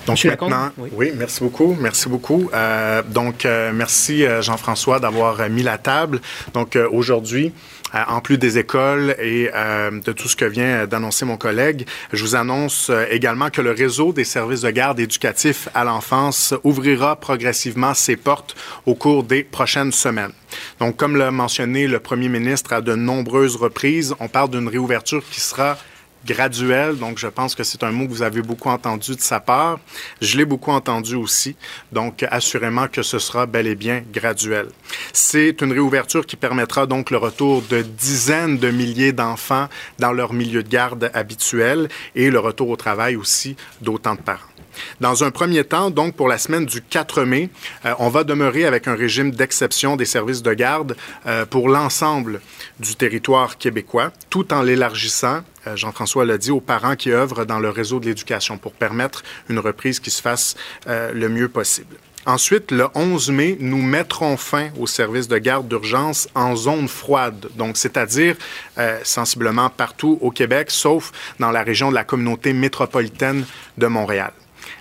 Donc 0.07 0.13
Monsieur 0.15 0.29
maintenant, 0.29 0.49
Lacombe, 0.49 0.89
oui. 0.93 1.11
merci 1.17 1.43
beaucoup, 1.43 1.77
merci 1.79 2.07
beaucoup. 2.07 2.49
Euh, 2.53 3.03
donc 3.03 3.45
euh, 3.45 3.71
merci 3.73 4.23
Jean-François 4.39 5.01
d'avoir 5.01 5.49
mis 5.49 5.63
la 5.63 5.77
table. 5.77 6.21
Donc 6.53 6.77
euh, 6.77 6.87
aujourd'hui, 6.89 7.47
euh, 7.47 7.49
en 8.07 8.21
plus 8.21 8.37
des 8.37 8.57
écoles 8.57 9.15
et 9.19 9.49
euh, 9.53 9.91
de 9.91 10.11
tout 10.11 10.27
ce 10.27 10.35
que 10.35 10.45
vient 10.45 10.81
euh, 10.81 10.85
d'annoncer 10.85 11.25
mon 11.25 11.37
collègue, 11.37 11.87
je 12.13 12.23
vous 12.23 12.35
annonce 12.35 12.89
euh, 12.89 13.05
également 13.09 13.49
que 13.49 13.61
le 13.61 13.71
réseau 13.71 14.13
des 14.13 14.23
services 14.23 14.61
de 14.61 14.69
garde 14.69 14.99
éducatifs 14.99 15.69
à 15.73 15.83
l'enfance 15.83 16.53
ouvrira 16.63 17.15
progressivement 17.15 17.93
ses 17.93 18.15
portes 18.15 18.55
au 18.85 18.95
cours 18.95 19.23
des 19.23 19.43
prochaines 19.43 19.91
semaines. 19.91 20.31
Donc, 20.79 20.97
comme 20.97 21.15
l'a 21.15 21.31
mentionné 21.31 21.87
le 21.87 21.99
premier 21.99 22.29
ministre 22.29 22.73
à 22.73 22.81
de 22.81 22.95
nombreuses 22.95 23.55
reprises, 23.55 24.15
on 24.19 24.27
parle 24.27 24.49
d'une 24.49 24.67
réouverture 24.67 25.23
qui 25.29 25.41
sera 25.41 25.77
graduelle. 26.27 26.97
Donc, 26.97 27.17
je 27.17 27.27
pense 27.27 27.55
que 27.55 27.63
c'est 27.63 27.83
un 27.83 27.91
mot 27.91 28.05
que 28.05 28.11
vous 28.11 28.21
avez 28.21 28.41
beaucoup 28.41 28.69
entendu 28.69 29.15
de 29.15 29.21
sa 29.21 29.39
part. 29.39 29.79
Je 30.21 30.37
l'ai 30.37 30.45
beaucoup 30.45 30.71
entendu 30.71 31.15
aussi. 31.15 31.55
Donc, 31.91 32.23
assurément 32.29 32.87
que 32.87 33.01
ce 33.01 33.17
sera 33.17 33.45
bel 33.45 33.65
et 33.65 33.75
bien 33.75 34.03
graduel. 34.13 34.67
C'est 35.13 35.61
une 35.61 35.71
réouverture 35.71 36.25
qui 36.25 36.35
permettra 36.35 36.85
donc 36.85 37.09
le 37.09 37.17
retour 37.17 37.63
de 37.63 37.81
dizaines 37.81 38.57
de 38.57 38.69
milliers 38.69 39.13
d'enfants 39.13 39.67
dans 39.99 40.11
leur 40.11 40.33
milieu 40.33 40.63
de 40.63 40.69
garde 40.69 41.09
habituel 41.13 41.87
et 42.15 42.29
le 42.29 42.39
retour 42.39 42.69
au 42.69 42.75
travail 42.75 43.15
aussi 43.15 43.55
d'autant 43.81 44.15
de 44.15 44.21
parents. 44.21 44.56
Dans 45.01 45.23
un 45.23 45.31
premier 45.31 45.63
temps, 45.63 45.89
donc 45.89 46.15
pour 46.15 46.27
la 46.27 46.37
semaine 46.37 46.65
du 46.65 46.81
4 46.81 47.23
mai, 47.23 47.49
euh, 47.85 47.93
on 47.99 48.09
va 48.09 48.23
demeurer 48.23 48.65
avec 48.65 48.87
un 48.87 48.95
régime 48.95 49.31
d'exception 49.31 49.95
des 49.95 50.05
services 50.05 50.43
de 50.43 50.53
garde 50.53 50.95
euh, 51.25 51.45
pour 51.45 51.69
l'ensemble 51.69 52.41
du 52.79 52.95
territoire 52.95 53.57
québécois, 53.57 54.11
tout 54.29 54.53
en 54.53 54.61
l'élargissant, 54.61 55.41
euh, 55.67 55.75
Jean-François 55.75 56.25
l'a 56.25 56.37
dit, 56.37 56.51
aux 56.51 56.61
parents 56.61 56.95
qui 56.95 57.11
œuvrent 57.11 57.45
dans 57.45 57.59
le 57.59 57.69
réseau 57.69 57.99
de 57.99 58.05
l'éducation 58.05 58.57
pour 58.57 58.73
permettre 58.73 59.23
une 59.49 59.59
reprise 59.59 59.99
qui 59.99 60.11
se 60.11 60.21
fasse 60.21 60.55
euh, 60.87 61.11
le 61.13 61.29
mieux 61.29 61.49
possible. 61.49 61.95
Ensuite, 62.25 62.71
le 62.71 62.87
11 62.93 63.31
mai, 63.31 63.57
nous 63.61 63.81
mettrons 63.81 64.35
fin 64.35 64.69
au 64.77 64.85
service 64.85 65.29
de 65.29 65.37
garde 65.37 65.67
d'urgence 65.69 66.27
en 66.35 66.57
zone 66.57 66.89
froide, 66.89 67.47
donc 67.55 67.77
c'est-à-dire 67.77 68.35
euh, 68.77 68.99
sensiblement 69.03 69.69
partout 69.69 70.17
au 70.21 70.29
Québec, 70.29 70.69
sauf 70.69 71.13
dans 71.39 71.51
la 71.51 71.63
région 71.63 71.89
de 71.89 71.95
la 71.95 72.03
communauté 72.03 72.51
métropolitaine 72.51 73.45
de 73.77 73.87
Montréal. 73.87 74.33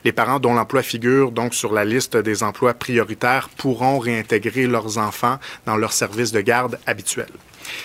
Les 0.06 0.12
parents 0.12 0.38
dont 0.38 0.54
l'emploi 0.54 0.84
figure 0.84 1.32
donc 1.32 1.52
sur 1.52 1.72
la 1.72 1.84
liste 1.84 2.16
des 2.16 2.44
emplois 2.44 2.74
prioritaires 2.74 3.48
pourront 3.48 3.98
réintégrer 3.98 4.68
leurs 4.68 4.98
enfants 4.98 5.40
dans 5.66 5.76
leur 5.76 5.92
service 5.92 6.30
de 6.30 6.40
garde 6.40 6.78
habituel. 6.86 7.26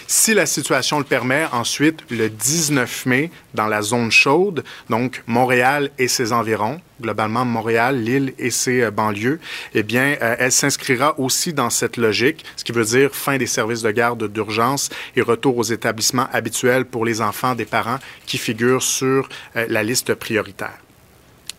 Si 0.06 0.36
la 0.36 0.46
situation 0.46 1.00
le 1.00 1.04
permet, 1.04 1.48
ensuite, 1.52 2.02
le 2.12 2.30
19 2.30 3.08
mai, 3.08 3.32
dans 3.56 3.66
la 3.66 3.82
zone 3.82 4.12
chaude, 4.12 4.64
donc 4.88 5.24
Montréal 5.26 5.90
et 5.98 6.08
ses 6.08 6.32
environs, 6.32 6.80
globalement 7.02 7.44
Montréal, 7.44 8.00
Lille 8.00 8.36
et 8.38 8.52
ses 8.52 8.84
euh, 8.84 8.92
banlieues, 8.92 9.40
eh 9.74 9.82
bien, 9.82 10.16
euh, 10.22 10.36
elle 10.38 10.52
s'inscrira 10.52 11.20
aussi 11.20 11.54
dans 11.54 11.72
cette 11.72 11.98
logique, 11.98 12.46
ce 12.56 12.64
qui 12.64 12.72
veut 12.72 12.86
dire 12.86 13.16
fin 13.16 13.38
des 13.38 13.48
services 13.48 13.82
de 13.82 13.90
garde 13.90 14.32
d'urgence 14.32 14.92
et 15.16 15.24
retour 15.24 15.58
aux 15.58 15.64
établissements 15.64 16.28
habituels 16.32 16.86
pour 16.86 17.04
les 17.04 17.20
enfants 17.20 17.56
des 17.56 17.66
parents 17.66 17.98
qui 18.28 18.38
figurent 18.38 18.84
sur 18.84 19.28
euh, 19.56 19.66
la 19.70 19.82
liste 19.82 20.14
prioritaire. 20.14 20.78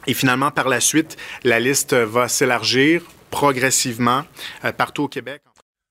Et 0.07 0.15
finalement, 0.15 0.51
par 0.51 0.69
la 0.69 0.81
suite, 0.81 1.17
la 1.45 1.61
liste 1.61 1.95
va 1.95 2.29
s'élargir 2.29 3.03
progressivement 3.33 4.23
euh, 4.65 4.71
partout 4.71 5.05
au 5.05 5.09
Québec. 5.09 5.43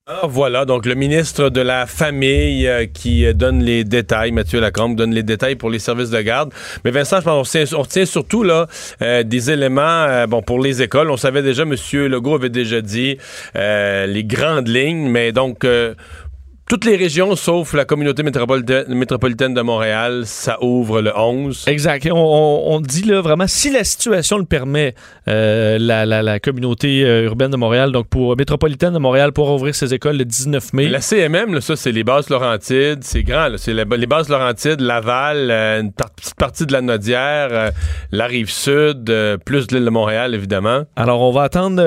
Alors 0.08 0.30
voilà, 0.30 0.66
donc 0.66 0.86
le 0.86 0.96
ministre 0.96 1.50
de 1.50 1.62
la 1.62 1.86
Famille 1.86 2.68
euh, 2.68 2.86
qui 2.86 3.32
donne 3.34 3.64
les 3.64 3.84
détails, 3.84 4.32
Mathieu 4.32 4.60
Lacombe 4.60 4.96
donne 4.96 5.14
les 5.14 5.24
détails 5.24 5.56
pour 5.56 5.70
les 5.70 5.80
services 5.80 6.10
de 6.10 6.22
garde. 6.22 6.52
Mais 6.84 6.92
Vincent, 6.92 7.20
je 7.20 7.26
pense 7.26 7.54
qu'on 7.54 7.82
retient, 7.82 8.06
surtout 8.06 8.44
là 8.44 8.68
euh, 9.02 9.24
des 9.24 9.52
éléments 9.52 10.26
bon 10.28 10.42
pour 10.42 10.60
les 10.60 10.82
écoles. 10.82 11.12
On 11.12 11.18
savait 11.18 11.44
déjà, 11.44 11.64
M. 11.64 11.76
Legault 11.94 12.36
avait 12.36 12.50
déjà 12.50 12.82
dit 12.82 13.18
les 13.56 14.24
grandes 14.26 14.68
lignes, 14.68 15.08
mais 15.08 15.32
donc 15.32 15.66
toutes 16.72 16.86
les 16.86 16.96
régions, 16.96 17.36
sauf 17.36 17.74
la 17.74 17.84
communauté 17.84 18.24
métropolitaine, 18.24 19.54
de 19.54 19.62
Montréal, 19.62 20.22
ça 20.24 20.58
ouvre 20.64 21.02
le 21.02 21.12
11. 21.14 21.66
Exact. 21.68 22.08
On, 22.10 22.16
on- 22.16 22.76
on 22.76 22.80
dit 22.80 23.04
là 23.04 23.20
vraiment, 23.20 23.46
si 23.46 23.70
la 23.72 23.84
situation 23.84 24.38
le 24.38 24.46
permet, 24.46 24.96
euh, 25.28 25.78
la, 25.78 26.06
la- 26.06 26.22
la 26.24 26.40
communauté 26.40 27.04
euh, 27.04 27.24
urbaine 27.26 27.52
de 27.52 27.58
Montréal, 27.58 27.92
donc 27.92 28.08
pour 28.08 28.38
métropolitaine 28.38 28.94
de 28.94 29.00
Montréal, 29.00 29.34
pour 29.34 29.50
ouvrir 29.52 29.76
ses 29.76 29.94
écoles 29.94 30.16
le 30.16 30.24
19 30.24 30.72
mai. 30.72 30.88
La 30.88 31.02
CMM, 31.02 31.54
là, 31.56 31.60
ça, 31.60 31.76
c'est 31.76 31.92
les 31.92 32.06
bases 32.06 32.30
Laurentides. 32.30 33.00
C'est 33.02 33.24
grand. 33.24 33.50
C'est 33.58 33.74
les 33.74 34.06
bases 34.08 34.30
Laurentides, 34.30 34.80
Laval, 34.80 35.52
euh, 35.52 35.82
une 35.82 35.92
petite 35.92 36.36
partie 36.36 36.66
de 36.66 36.72
la 36.72 36.80
Nodière, 36.80 37.50
euh, 37.52 37.72
la 38.14 38.28
Rive-Sud, 38.28 39.12
plus 39.44 39.68
de 39.68 39.76
l'île 39.76 39.84
de 39.84 39.90
Montréal, 39.90 40.34
évidemment. 40.34 40.84
Alors, 40.96 41.20
on 41.20 41.32
va 41.34 41.44
attendre 41.44 41.84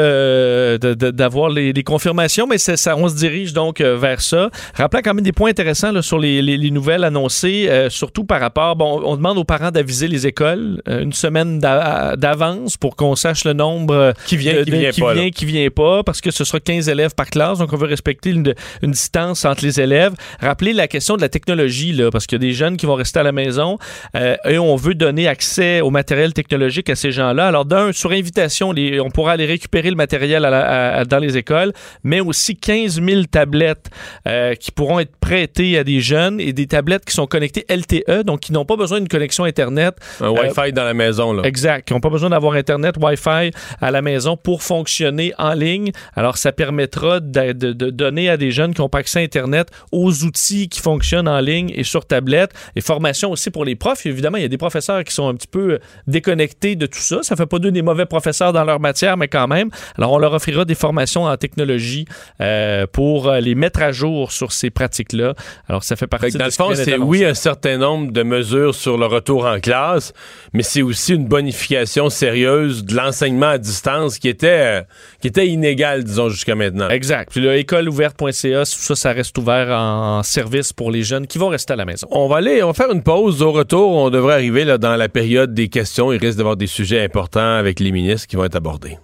d'avoir 0.77 1.49
les, 1.49 1.73
les 1.73 1.83
confirmations, 1.83 2.47
mais 2.47 2.59
ça, 2.59 2.97
on 2.99 3.09
se 3.09 3.17
dirige 3.17 3.55
donc 3.55 3.81
vers 3.81 4.21
ça. 4.21 4.51
Rappelant 4.77 5.01
quand 5.05 5.15
même 5.15 5.25
des 5.25 5.33
points 5.33 5.51
intéressants 5.51 5.93
là, 5.93 6.03
sur 6.03 6.19
les, 6.19 6.43
les- 6.43 6.57
les 6.57 6.71
nouvelles 6.71 7.05
annoncées, 7.05 7.67
euh, 7.69 7.89
surtout 7.91 8.25
par 8.25 8.41
rapport, 8.41 8.77
bon, 8.77 9.01
on 9.05 9.17
demande 9.17 9.39
aux 9.39 9.45
parents 9.45 9.71
d'aviser 9.71 10.09
les 10.09 10.27
écoles 10.27 10.83
euh, 10.89 11.03
une 11.03 11.13
semaine 11.13 11.59
d'a- 11.59 12.17
d'avance 12.17 12.77
pour 12.77 12.97
qu'on 12.97 13.15
sache 13.17 13.45
le 13.45 13.53
nombre 13.53 13.95
euh, 13.95 14.13
Qui 14.27 14.37
vient, 14.37 14.55
de- 14.55 14.65
qui 14.65 14.71
de- 14.71 14.77
vient 14.77 14.91
qui 14.91 15.01
pas, 15.01 15.15
vient, 15.15 15.31
qui 15.31 15.45
vient 15.45 15.69
pas, 15.71 16.03
parce 16.03 16.21
que 16.21 16.31
ce 16.31 16.45
sera 16.45 16.61
15 16.61 16.89
élèves 16.89 17.15
par 17.15 17.27
classe, 17.31 17.59
donc 17.59 17.73
on 17.73 17.77
veut 17.77 17.87
respecter 17.87 18.31
une, 18.31 18.55
une 18.83 18.91
distance 18.91 19.45
entre 19.45 19.65
les 19.65 19.81
élèves. 19.81 20.13
Rappelez 20.41 20.73
la 20.73 20.89
question 20.89 21.17
de 21.17 21.21
la 21.23 21.29
technologie, 21.29 21.93
là, 21.93 22.11
parce 22.11 22.27
qu'il 22.27 22.37
y 22.41 22.45
a 22.45 22.47
des 22.47 22.53
jeunes 22.55 22.77
qui 22.77 22.87
vont 22.87 22.95
rester 22.95 23.21
à 23.21 23.23
la 23.23 23.33
maison 23.33 23.79
euh, 24.17 24.37
et 24.49 24.59
on 24.59 24.77
veut 24.77 24.95
donner 24.95 25.29
accès 25.29 25.81
au 25.81 25.91
matériel 25.91 26.33
technologique 26.33 26.91
à 26.91 26.97
ces 26.97 27.13
gens-là. 27.13 27.47
Alors, 27.47 27.65
d'un, 27.65 27.93
sur 27.93 28.11
invitation, 28.13 28.73
les- 28.73 28.99
on 29.01 29.11
pourra 29.11 29.33
aller 29.33 29.47
récupérer 29.47 29.91
le 29.91 29.97
matériel 29.97 30.45
à 30.45 30.51
la- 30.51 30.65
à- 30.67 30.99
à- 31.01 31.05
dans 31.05 31.19
les 31.19 31.37
écoles, 31.37 31.73
mais 32.03 32.21
aussi 32.21 32.57
15 32.57 33.01
000 33.01 33.25
tablettes 33.31 33.91
euh, 34.27 34.55
qui 34.65 34.71
pourront 34.73 34.99
être 34.99 35.15
prêtées 35.21 35.77
à 35.77 35.85
des 35.85 36.01
jeunes 36.01 36.41
et 36.41 36.55
des 36.55 36.67
tablettes 36.67 37.05
qui 37.05 37.13
sont 37.13 37.27
connectées 37.27 37.67
LTE, 37.69 38.23
donc 38.25 38.41
qui 38.41 38.51
n'ont 38.51 38.65
pas 38.65 38.77
besoin 38.77 38.99
d'une 38.99 39.09
connexion 39.09 39.45
Internet. 39.45 39.95
Un 40.23 40.31
Wi-Fi 40.31 40.73
dans 40.73 40.85
la 40.85 40.95
maison, 40.95 41.35
là. 41.35 41.43
Exact, 41.43 41.87
qui 41.87 41.93
n'ont 41.93 42.01
pas 42.01 42.09
besoin 42.09 42.31
d'avoir 42.31 42.55
Internet, 42.55 42.95
Wi-Fi 42.99 43.51
à 43.83 43.91
la 43.91 44.01
maison 44.01 44.39
pour 44.39 44.63
fonctionner 44.63 45.35
en 45.37 45.53
ligne. 45.53 45.93
Alors, 46.17 46.39
ça 46.39 46.51
permettra 46.51 47.21
de, 47.21 47.53
de- 47.53 47.75
de 47.75 47.91
donner 47.91 48.31
à 48.31 48.39
des 48.39 48.51
jeunes 48.53 48.73
qui 48.73 48.81
n'ont 48.81 48.89
pas 48.89 49.01
accès 49.01 49.19
à 49.19 49.23
Internet 49.23 49.69
aux 49.93 50.25
outils 50.25 50.71
qui 50.71 50.81
fonctionnent 50.81 51.29
en 51.29 51.41
ligne 51.41 51.71
et 51.77 51.85
sur 51.85 52.07
tablette. 52.07 52.53
Et 52.75 52.81
formation 52.81 53.33
aussi 53.33 53.51
pour 53.51 53.67
les 53.67 53.77
profs. 53.77 54.07
Évidemment, 54.07 54.39
il 54.39 54.43
y 54.45 54.47
a 54.47 54.49
des 54.49 54.57
professeurs 54.57 55.05
qui 55.05 55.13
sont 55.13 55.29
un 55.29 55.35
petit 55.35 55.47
peu 55.47 55.73
euh, 55.75 55.79
déconnectés 56.07 56.77
de 56.77 56.87
tout 56.87 57.01
ça. 57.01 57.19
Ça 57.23 57.37
fait 57.37 57.45
pas 57.45 57.59
d'eux 57.59 57.71
des 57.71 57.83
mauvais 57.83 58.07
professeurs 58.07 58.53
dans 58.55 58.65
leur 58.65 58.81
matière, 58.81 59.17
mais 59.19 59.29
quand 59.29 59.47
même. 59.49 59.69
Alors, 59.99 60.13
on 60.13 60.19
leur 60.19 60.33
offrira 60.33 60.65
des 60.65 60.75
formations 60.75 61.25
en 61.25 61.37
technologie 61.37 62.07
euh, 62.41 62.87
pour 62.91 63.29
euh, 63.29 63.41
les 63.41 63.55
mettre 63.55 63.83
à 63.83 63.93
jour 63.93 64.33
sur 64.33 64.44
ces 64.53 64.71
pratiques-là. 64.71 65.35
Alors, 65.69 65.85
ça 65.85 65.97
fait 65.97 66.07
partie 66.07 66.27
Fait 66.27 66.33
que 66.33 66.39
dans 66.39 66.45
de 66.45 66.49
le 66.49 66.51
ce 66.53 66.57
qui 66.57 66.63
fond, 66.63 66.75
c'est 66.75 66.97
oui 66.99 67.25
un 67.25 67.35
certain 67.35 67.79
nombre 67.79 68.13
de 68.13 68.23
mesures 68.23 68.75
sur 68.75 68.99
le 68.99 69.07
retour 69.07 69.47
en 69.47 69.61
classe, 69.61 70.13
mais 70.53 70.63
c'est 70.63 70.83
aussi 70.83 71.15
une 71.15 71.27
bonification 71.27 72.11
sérieuse 72.11 72.85
de 72.85 72.95
l'enseignement 72.95 73.49
à 73.49 73.59
distance 73.59 74.19
qui 74.19 74.29
était, 74.29 74.81
euh, 74.81 74.83
qui 75.21 75.29
était 75.29 75.47
inégal, 75.47 76.05
disons, 76.05 76.29
jusqu'à 76.29 76.55
maintenant. 76.55 76.89
Exact. 76.89 77.31
Puis 77.31 77.41
là, 77.41 77.57
écoleouverte.ca, 77.57 78.65
tout 78.65 78.79
ça, 78.79 78.95
ça 78.95 79.13
reste 79.13 79.37
ouvert 79.39 79.69
en 79.71 80.23
service 80.23 80.73
pour 80.73 80.91
les 80.91 81.03
jeunes 81.03 81.27
qui 81.27 81.39
vont 81.39 81.49
rester 81.49 81.73
à 81.73 81.77
la 81.77 81.85
maison. 81.85 82.07
On 82.11 82.29
va 82.29 82.37
aller, 82.37 82.63
on 82.63 82.69
va 82.69 82.75
faire 82.75 82.93
une 82.93 83.03
pause. 83.03 83.43
Au 83.43 83.53
retour, 83.53 83.93
on 83.93 84.11
devrait 84.11 84.35
arriver 84.35 84.65
là, 84.65 84.79
dans 84.79 84.97
la 84.97 85.09
période 85.09 85.55
des 85.55 85.69
questions. 85.69 86.13
Il 86.13 86.19
risque 86.19 86.39
d'avoir 86.39 86.57
des 86.57 86.67
sujets 86.67 87.03
importants 87.03 87.57
avec 87.57 87.81
les 87.81 87.93
ministres 87.93 88.27
qui 88.27 88.37
vont 88.37 88.45
être 88.45 88.57
abordés. 88.57 88.99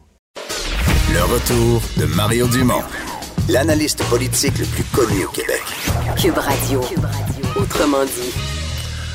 Le 1.12 1.22
retour 1.24 1.82
de 1.97 2.07
Mario 2.14 2.47
Dumont, 2.47 2.82
l'analyste 3.51 4.03
politique 4.09 4.59
le 4.59 4.64
plus 4.66 4.84
connu 4.84 5.24
au 5.24 5.28
Québec. 5.30 5.62
Cube 6.20 6.36
Radio. 6.38 6.80
Autrement 7.57 8.05
dit. 8.05 8.32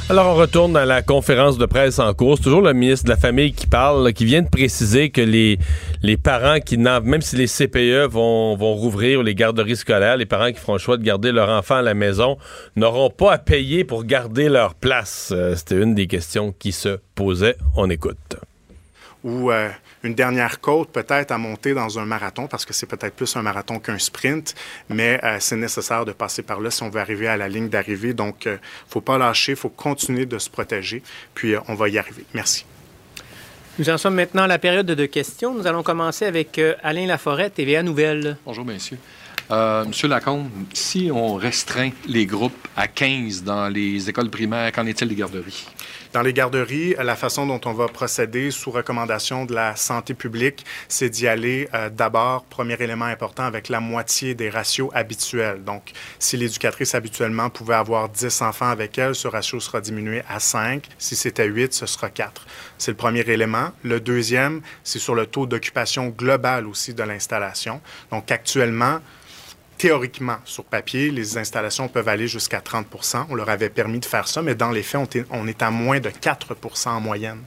Alors, 0.09 0.35
on 0.35 0.35
retourne 0.35 0.73
dans 0.73 0.85
la 0.85 1.01
conférence 1.01 1.57
de 1.57 1.65
presse 1.65 1.97
en 1.99 2.13
cours. 2.13 2.37
C'est 2.37 2.43
toujours 2.43 2.61
le 2.61 2.73
ministre 2.73 3.05
de 3.05 3.09
la 3.09 3.17
Famille 3.17 3.53
qui 3.53 3.65
parle, 3.65 4.13
qui 4.13 4.25
vient 4.25 4.43
de 4.43 4.49
préciser 4.49 5.09
que 5.09 5.21
les, 5.21 5.57
les 6.03 6.15
parents 6.17 6.59
qui 6.59 6.77
n'ont, 6.77 7.01
même 7.01 7.21
si 7.21 7.35
les 7.37 7.47
CPE 7.47 8.07
vont, 8.11 8.55
vont 8.55 8.73
rouvrir 8.75 9.23
les 9.23 9.33
garderies 9.33 9.77
scolaires, 9.77 10.17
les 10.17 10.27
parents 10.27 10.51
qui 10.51 10.59
feront 10.59 10.73
le 10.73 10.79
choix 10.79 10.97
de 10.97 11.03
garder 11.03 11.31
leur 11.31 11.49
enfant 11.49 11.75
à 11.77 11.81
la 11.81 11.95
maison 11.95 12.37
n'auront 12.75 13.09
pas 13.09 13.33
à 13.33 13.37
payer 13.39 13.83
pour 13.83 14.03
garder 14.03 14.47
leur 14.49 14.75
place. 14.75 15.31
Euh, 15.35 15.55
C'était 15.55 15.81
une 15.81 15.95
des 15.95 16.05
questions 16.07 16.53
qui 16.59 16.71
se 16.71 16.99
posait. 17.15 17.55
On 17.75 17.89
écoute. 17.89 18.35
ou 19.23 19.49
euh, 19.51 19.69
une 20.05 20.13
dernière 20.13 20.61
côte 20.61 20.89
peut-être 20.91 21.31
à 21.31 21.37
monter 21.37 21.73
dans 21.73 21.99
un 21.99 22.05
marathon, 22.05 22.47
parce 22.47 22.65
que 22.65 22.73
c'est 22.73 22.85
peut-être 22.85 23.15
plus 23.15 23.35
un 23.35 23.41
marathon 23.41 23.79
qu'un 23.79 23.99
sprint, 23.99 24.55
mais 24.89 25.19
euh, 25.23 25.37
c'est 25.39 25.57
nécessaire 25.57 26.05
de 26.05 26.11
passer 26.11 26.43
par 26.43 26.61
là 26.61 26.71
si 26.71 26.83
on 26.83 26.89
veut 26.89 27.01
arriver 27.01 27.27
à 27.27 27.37
la 27.37 27.49
ligne 27.49 27.69
d'arrivée. 27.69 28.13
Donc, 28.13 28.43
il 28.45 28.51
ne 28.51 28.57
faut 28.87 29.01
pas 29.01 29.17
lâcher, 29.17 29.53
il 29.53 29.57
faut 29.57 29.69
continuer 29.69 30.25
de 30.25 30.37
se 30.37 30.49
protéger, 30.49 31.01
puis 31.33 31.55
euh, 31.55 31.59
on 31.67 31.73
va 31.73 31.89
y 31.89 31.97
arriver. 31.97 32.23
Merci. 32.33 32.65
Nous 33.77 33.89
en 33.89 33.97
sommes 33.97 34.15
maintenant 34.15 34.43
à 34.43 34.47
la 34.47 34.57
période 34.57 34.85
de 34.85 35.05
questions. 35.05 35.53
Nous 35.53 35.67
allons 35.67 35.83
commencer 35.83 36.23
avec 36.23 36.59
euh, 36.59 36.75
Alain 36.81 37.07
Laforêt, 37.07 37.49
TVA 37.49 37.83
Nouvelle. 37.83 38.37
Bonjour, 38.45 38.63
messieurs. 38.63 38.97
Euh, 39.51 39.83
Monsieur 39.85 40.07
Lacombe, 40.07 40.49
si 40.73 41.11
on 41.13 41.35
restreint 41.35 41.91
les 42.07 42.25
groupes 42.25 42.67
à 42.77 42.87
15 42.87 43.43
dans 43.43 43.67
les 43.67 44.09
écoles 44.09 44.29
primaires, 44.29 44.71
qu'en 44.71 44.85
est-il 44.85 45.09
des 45.09 45.15
garderies? 45.15 45.67
Dans 46.15 46.21
les 46.21 46.31
garderies, 46.31 46.95
la 46.97 47.17
façon 47.17 47.45
dont 47.45 47.59
on 47.65 47.73
va 47.73 47.89
procéder 47.89 48.49
sous 48.49 48.71
recommandation 48.71 49.43
de 49.43 49.53
la 49.53 49.75
santé 49.75 50.13
publique, 50.13 50.65
c'est 50.87 51.09
d'y 51.09 51.27
aller 51.27 51.67
euh, 51.73 51.89
d'abord, 51.89 52.45
premier 52.45 52.75
élément 52.75 53.03
important, 53.03 53.43
avec 53.43 53.67
la 53.67 53.81
moitié 53.81 54.33
des 54.33 54.49
ratios 54.49 54.89
habituels. 54.93 55.65
Donc, 55.65 55.91
si 56.17 56.37
l'éducatrice 56.37 56.95
habituellement 56.95 57.49
pouvait 57.49 57.75
avoir 57.75 58.07
10 58.07 58.43
enfants 58.43 58.69
avec 58.69 58.97
elle, 58.97 59.13
ce 59.13 59.27
ratio 59.27 59.59
sera 59.59 59.81
diminué 59.81 60.21
à 60.29 60.39
5. 60.39 60.87
Si 60.97 61.17
c'était 61.17 61.47
8, 61.47 61.73
ce 61.73 61.85
sera 61.85 62.09
4. 62.09 62.47
C'est 62.77 62.91
le 62.91 62.97
premier 62.97 63.29
élément. 63.29 63.71
Le 63.83 63.99
deuxième, 63.99 64.61
c'est 64.85 64.99
sur 64.99 65.15
le 65.15 65.25
taux 65.25 65.47
d'occupation 65.47 66.07
global 66.07 66.65
aussi 66.65 66.93
de 66.93 67.03
l'installation. 67.03 67.81
Donc, 68.09 68.31
actuellement, 68.31 69.01
théoriquement, 69.77 70.37
sur 70.45 70.63
papier, 70.63 71.11
les 71.11 71.37
installations 71.37 71.87
peuvent 71.87 72.07
aller 72.07 72.27
jusqu'à 72.27 72.59
30% 72.59 73.25
On 73.29 73.35
leur 73.35 73.49
avait 73.49 73.69
permis 73.69 73.99
de 73.99 74.05
faire 74.05 74.27
ça, 74.27 74.41
mais 74.41 74.55
dans 74.55 74.71
les 74.71 74.83
faits, 74.83 75.25
on 75.31 75.47
est, 75.47 75.61
à 75.61 75.71
moins 75.71 75.99
de 75.99 76.09
4% 76.09 76.89
en 76.89 77.01
moyenne 77.01 77.41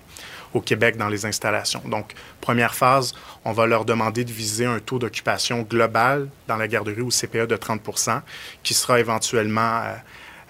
au 0.55 0.61
Québec 0.61 0.97
dans 0.97 1.09
les 1.09 1.27
installations. 1.27 1.83
Donc, 1.85 2.15
première 2.41 2.75
phase, 2.75 3.15
on 3.45 3.53
va 3.53 3.67
leur 3.67 3.85
demander 3.85 4.25
de 4.25 4.33
viser 4.33 4.65
un 4.65 4.79
taux 4.79 4.99
d'occupation 4.99 5.63
global 5.63 6.29
dans 6.47 6.57
la 6.57 6.69
garderie 6.69 7.03
ou 7.03 7.11
CPE 7.11 7.47
de 7.47 7.57
30% 7.57 8.23
qui 8.63 8.75
sera 8.75 8.99
éventuellement 8.99 9.83
euh, 9.83 9.95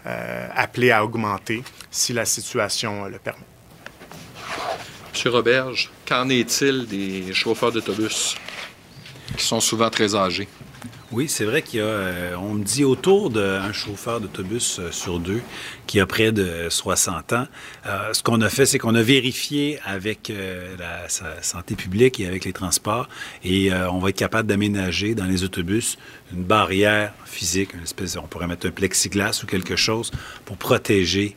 euh, 0.07 0.49
appelé 0.55 0.93
à 0.93 1.05
augmenter 1.05 1.65
si 1.91 2.13
la 2.13 2.25
situation 2.25 3.05
euh, 3.05 3.09
le 3.09 3.19
permet. 3.19 3.45
Monsieur 5.13 5.31
Roberge, 5.31 5.91
qu'en 6.07 6.29
est-il 6.29 6.87
des 6.87 7.35
chauffeurs 7.35 7.73
d'autobus 7.73 8.37
qui 9.37 9.45
sont 9.45 9.61
souvent 9.61 9.91
très 9.91 10.15
âgés? 10.15 10.49
Oui, 11.11 11.27
c'est 11.27 11.47
vrai 11.47 11.63
qu'il 11.63 11.79
y 11.79 11.83
a, 11.83 11.87
euh, 11.87 12.35
on 12.37 12.53
me 12.53 12.63
dit 12.63 12.85
autour 12.85 13.31
d'un 13.31 13.73
chauffeur 13.73 14.21
d'autobus 14.21 14.79
euh, 14.79 14.93
sur 14.93 15.19
deux 15.21 15.41
qui 15.87 16.01
a 16.01 16.07
près 16.07 16.33
de 16.33 16.67
60 16.69 17.33
ans. 17.33 17.47
Euh, 17.87 18.13
ce 18.13 18.23
qu'on 18.23 18.43
a 18.43 18.51
fait, 18.51 18.67
c'est 18.67 18.79
qu'on 18.79 18.95
a 18.95 19.01
vérifié 19.03 19.79
avec 19.87 20.31
la 20.79 21.09
sa- 21.09 21.41
santé 21.43 21.77
publique 21.77 22.21
et 22.21 22.27
avec 22.27 22.45
les 22.45 22.53
transports 22.53 23.09
et 23.43 23.73
on 23.73 23.99
va 24.01 24.11
être 24.11 24.17
capable 24.19 24.49
d'aménager 24.49 25.15
dans 25.15 25.25
les 25.25 25.45
autobus 25.45 25.97
une 26.35 26.43
barrière 26.45 27.15
physique, 27.25 27.73
une 27.73 27.85
espèce, 27.85 28.17
on 28.17 28.27
pourrait 28.27 28.47
mettre 28.47 28.67
un 28.67 28.71
plexiglas 28.71 29.41
ou 29.43 29.47
quelque 29.47 29.77
chose 29.77 30.11
pour 30.45 30.59
protéger 30.59 31.37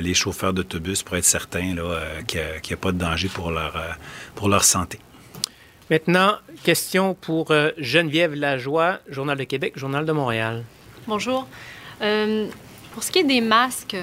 les 0.00 0.14
chauffeurs 0.14 0.52
d'autobus 0.52 1.02
pour 1.04 1.16
être 1.16 1.24
certain 1.24 1.74
là, 1.76 1.82
euh, 1.82 2.22
qu'il 2.22 2.40
n'y 2.40 2.72
a, 2.72 2.74
a 2.74 2.76
pas 2.76 2.90
de 2.92 2.98
danger 2.98 3.28
pour 3.28 3.50
leur, 3.52 3.76
pour 4.34 4.48
leur 4.48 4.64
santé. 4.64 4.98
Maintenant, 5.92 6.36
question 6.64 7.12
pour 7.12 7.50
euh, 7.50 7.68
Geneviève 7.76 8.32
Lajoie, 8.32 9.00
Journal 9.10 9.36
de 9.36 9.44
Québec, 9.44 9.74
Journal 9.76 10.06
de 10.06 10.12
Montréal. 10.12 10.64
Bonjour. 11.06 11.46
Euh, 12.00 12.48
pour 12.94 13.02
ce 13.02 13.12
qui 13.12 13.18
est 13.18 13.24
des 13.24 13.42
masques, 13.42 13.98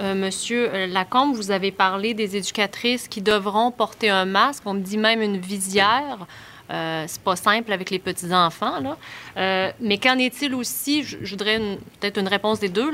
euh, 0.00 0.16
Monsieur 0.16 0.86
Lacombe, 0.86 1.36
vous 1.36 1.52
avez 1.52 1.70
parlé 1.70 2.12
des 2.12 2.36
éducatrices 2.36 3.06
qui 3.06 3.22
devront 3.22 3.70
porter 3.70 4.10
un 4.10 4.24
masque. 4.24 4.64
On 4.66 4.74
me 4.74 4.80
dit 4.80 4.98
même 4.98 5.22
une 5.22 5.36
visière. 5.36 6.26
Euh, 6.72 7.04
c'est 7.06 7.22
pas 7.22 7.36
simple 7.36 7.72
avec 7.72 7.90
les 7.90 8.00
petits 8.00 8.34
enfants 8.34 8.96
mais 9.36 9.98
qu'en 10.02 10.18
est-il 10.18 10.56
aussi? 10.56 11.04
Je, 11.04 11.18
voudrais 11.30 11.60
peut-être 12.00 12.18
une 12.18 12.26
réponse 12.26 12.58
des 12.58 12.68
deux 12.68 12.90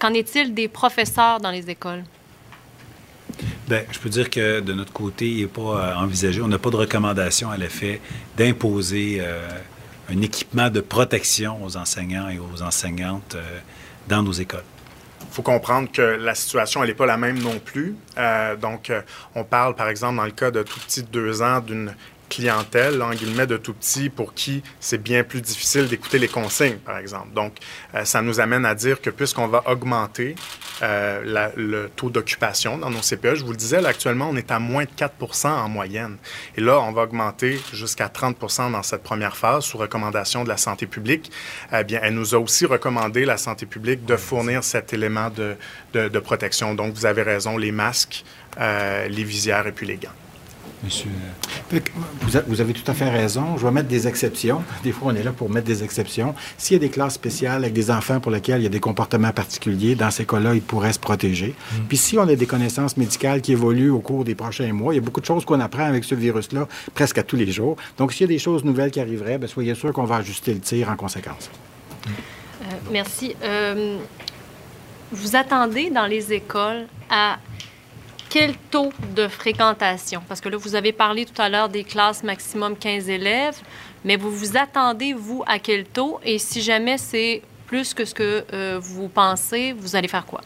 qu'en 0.00 0.14
est-il 0.14 0.54
des 0.54 0.68
professeurs 0.68 1.40
dans 1.40 1.50
les 1.50 1.68
écoles? 1.68 2.04
Bien, 3.68 3.82
je 3.90 3.98
peux 3.98 4.08
dire 4.08 4.30
que 4.30 4.60
de 4.60 4.72
notre 4.72 4.92
côté, 4.92 5.28
il 5.28 5.40
n'est 5.42 5.46
pas 5.46 5.60
euh, 5.60 5.94
envisagé. 5.96 6.40
On 6.40 6.48
n'a 6.48 6.58
pas 6.58 6.70
de 6.70 6.76
recommandation 6.76 7.50
à 7.50 7.56
l'effet 7.56 8.00
d'imposer 8.36 9.18
euh, 9.20 9.48
un 10.08 10.20
équipement 10.22 10.70
de 10.70 10.80
protection 10.80 11.62
aux 11.64 11.76
enseignants 11.76 12.28
et 12.28 12.38
aux 12.38 12.62
enseignantes 12.62 13.34
euh, 13.34 13.58
dans 14.08 14.22
nos 14.22 14.32
écoles. 14.32 14.64
Il 15.22 15.34
faut 15.34 15.42
comprendre 15.42 15.90
que 15.90 16.00
la 16.00 16.34
situation, 16.34 16.82
elle 16.82 16.90
n'est 16.90 16.94
pas 16.94 17.06
la 17.06 17.16
même 17.16 17.38
non 17.38 17.58
plus. 17.58 17.94
Donc, 18.62 18.90
on 19.34 19.44
parle, 19.44 19.74
par 19.74 19.88
exemple, 19.88 20.16
dans 20.16 20.24
le 20.24 20.30
cas 20.30 20.50
de 20.50 20.62
tout 20.62 20.78
petit 20.80 21.02
de 21.02 21.08
deux 21.08 21.42
ans, 21.42 21.60
d'une 21.60 21.94
clientèle, 22.28 23.00
en 23.02 23.10
guillemets, 23.10 23.46
de 23.46 23.56
tout 23.56 23.74
petit 23.74 24.10
pour 24.10 24.34
qui 24.34 24.62
c'est 24.80 25.02
bien 25.02 25.24
plus 25.24 25.40
difficile 25.40 25.88
d'écouter 25.88 26.18
les 26.18 26.28
consignes, 26.28 26.76
par 26.78 26.98
exemple. 26.98 27.32
Donc, 27.34 27.54
euh, 27.94 28.04
ça 28.04 28.22
nous 28.22 28.40
amène 28.40 28.64
à 28.64 28.74
dire 28.74 29.00
que 29.00 29.10
puisqu'on 29.10 29.46
va 29.48 29.62
augmenter 29.66 30.34
euh, 30.82 31.22
la- 31.24 31.52
le 31.56 31.88
taux 31.96 32.10
d'occupation 32.10 32.76
dans 32.78 32.90
nos 32.90 33.00
CPE, 33.00 33.34
je 33.36 33.44
vous 33.44 33.52
le 33.52 33.56
disais, 33.56 33.80
là, 33.80 33.88
actuellement, 33.88 34.28
on 34.30 34.36
est 34.36 34.50
à 34.50 34.58
moins 34.58 34.84
de 34.84 34.90
4 34.94 35.46
en 35.46 35.68
moyenne. 35.68 36.16
Et 36.56 36.60
là, 36.60 36.80
on 36.80 36.92
va 36.92 37.02
augmenter 37.02 37.58
jusqu'à 37.72 38.08
30 38.10 38.36
dans 38.70 38.82
cette 38.82 39.02
première 39.02 39.36
phase 39.36 39.64
sous 39.64 39.78
recommandation 39.78 40.44
de 40.44 40.48
la 40.48 40.56
santé 40.58 40.86
publique. 40.86 41.30
Eh 41.72 41.82
bien, 41.84 42.00
elle 42.02 42.14
nous 42.14 42.34
a 42.34 42.38
aussi 42.38 42.66
recommandé, 42.66 43.24
la 43.24 43.38
santé 43.38 43.64
publique, 43.64 44.04
de 44.04 44.16
fournir 44.16 44.62
cet 44.64 44.92
élément 44.92 45.30
de, 45.30 45.56
de- 45.94 46.08
de 46.08 46.18
protection. 46.18 46.74
Donc, 46.74 46.92
vous 46.94 47.06
avez 47.06 47.22
raison, 47.22 47.56
les 47.56 47.72
masques, 47.72 48.24
euh, 48.60 49.08
les 49.08 49.24
visières 49.24 49.66
et 49.66 49.72
puis 49.72 49.86
les 49.86 49.96
gants. 49.96 50.10
Monsieur. 50.84 51.10
Vous, 52.20 52.36
a- 52.36 52.42
vous 52.46 52.60
avez 52.60 52.72
tout 52.72 52.88
à 52.88 52.94
fait 52.94 53.08
raison. 53.08 53.56
Je 53.56 53.64
vais 53.64 53.72
mettre 53.72 53.88
des 53.88 54.06
exceptions. 54.06 54.62
Des 54.84 54.92
fois, 54.92 55.12
on 55.12 55.16
est 55.16 55.22
là 55.22 55.32
pour 55.32 55.48
mettre 55.50 55.66
des 55.66 55.82
exceptions. 55.82 56.34
S'il 56.58 56.74
y 56.74 56.76
a 56.76 56.80
des 56.80 56.90
classes 56.90 57.14
spéciales 57.14 57.64
avec 57.64 57.72
des 57.72 57.90
enfants 57.90 58.20
pour 58.20 58.30
lesquels 58.30 58.60
il 58.60 58.64
y 58.64 58.66
a 58.66 58.70
des 58.70 58.78
comportements 58.80 59.32
particuliers, 59.32 59.94
dans 59.94 60.10
ces 60.10 60.26
cas-là, 60.26 60.54
ils 60.54 60.60
pourraient 60.62 60.92
se 60.92 60.98
protéger. 60.98 61.54
Puis 61.88 61.96
si 61.96 62.18
on 62.18 62.28
a 62.28 62.34
des 62.36 62.46
connaissances 62.46 62.96
médicales 62.96 63.40
qui 63.40 63.52
évoluent 63.52 63.90
au 63.90 64.00
cours 64.00 64.24
des 64.24 64.34
prochains 64.34 64.72
mois, 64.72 64.92
il 64.92 64.98
y 64.98 65.00
a 65.00 65.02
beaucoup 65.02 65.20
de 65.20 65.26
choses 65.26 65.44
qu'on 65.44 65.60
apprend 65.60 65.86
avec 65.86 66.04
ce 66.04 66.14
virus-là 66.14 66.68
presque 66.94 67.18
à 67.18 67.22
tous 67.22 67.36
les 67.36 67.50
jours. 67.50 67.76
Donc, 67.98 68.12
s'il 68.12 68.22
y 68.22 68.24
a 68.24 68.34
des 68.34 68.38
choses 68.38 68.62
nouvelles 68.64 68.90
qui 68.90 69.00
arriveraient, 69.00 69.38
bien, 69.38 69.48
soyez 69.48 69.74
sûr 69.74 69.92
qu'on 69.92 70.04
va 70.04 70.16
ajuster 70.16 70.52
le 70.54 70.60
tir 70.60 70.90
en 70.90 70.96
conséquence. 70.96 71.50
Euh, 72.06 72.64
merci. 72.92 73.34
Euh, 73.42 73.96
vous 75.12 75.36
attendez 75.36 75.90
dans 75.90 76.06
les 76.06 76.32
écoles 76.32 76.86
à 77.10 77.38
quel 78.28 78.54
taux 78.70 78.92
de 79.14 79.28
fréquentation? 79.28 80.22
Parce 80.28 80.40
que 80.40 80.48
là, 80.48 80.56
vous 80.56 80.74
avez 80.74 80.92
parlé 80.92 81.24
tout 81.24 81.40
à 81.40 81.48
l'heure 81.48 81.68
des 81.68 81.84
classes 81.84 82.22
maximum 82.22 82.76
15 82.76 83.08
élèves, 83.08 83.56
mais 84.04 84.16
vous 84.16 84.30
vous 84.30 84.56
attendez, 84.56 85.12
vous, 85.12 85.42
à 85.46 85.58
quel 85.58 85.84
taux? 85.84 86.20
Et 86.24 86.38
si 86.38 86.62
jamais 86.62 86.98
c'est 86.98 87.42
plus 87.66 87.94
que 87.94 88.04
ce 88.04 88.14
que 88.14 88.44
euh, 88.52 88.78
vous 88.80 89.08
pensez, 89.08 89.72
vous 89.72 89.96
allez 89.96 90.08
faire 90.08 90.26
quoi? 90.26 90.40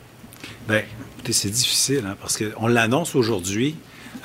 Bien, 0.68 0.83
écoutez, 1.14 1.33
c'est 1.33 1.51
difficile, 1.51 2.05
hein, 2.07 2.16
parce 2.20 2.39
qu'on 2.39 2.66
l'annonce 2.66 3.14
aujourd'hui, 3.14 3.76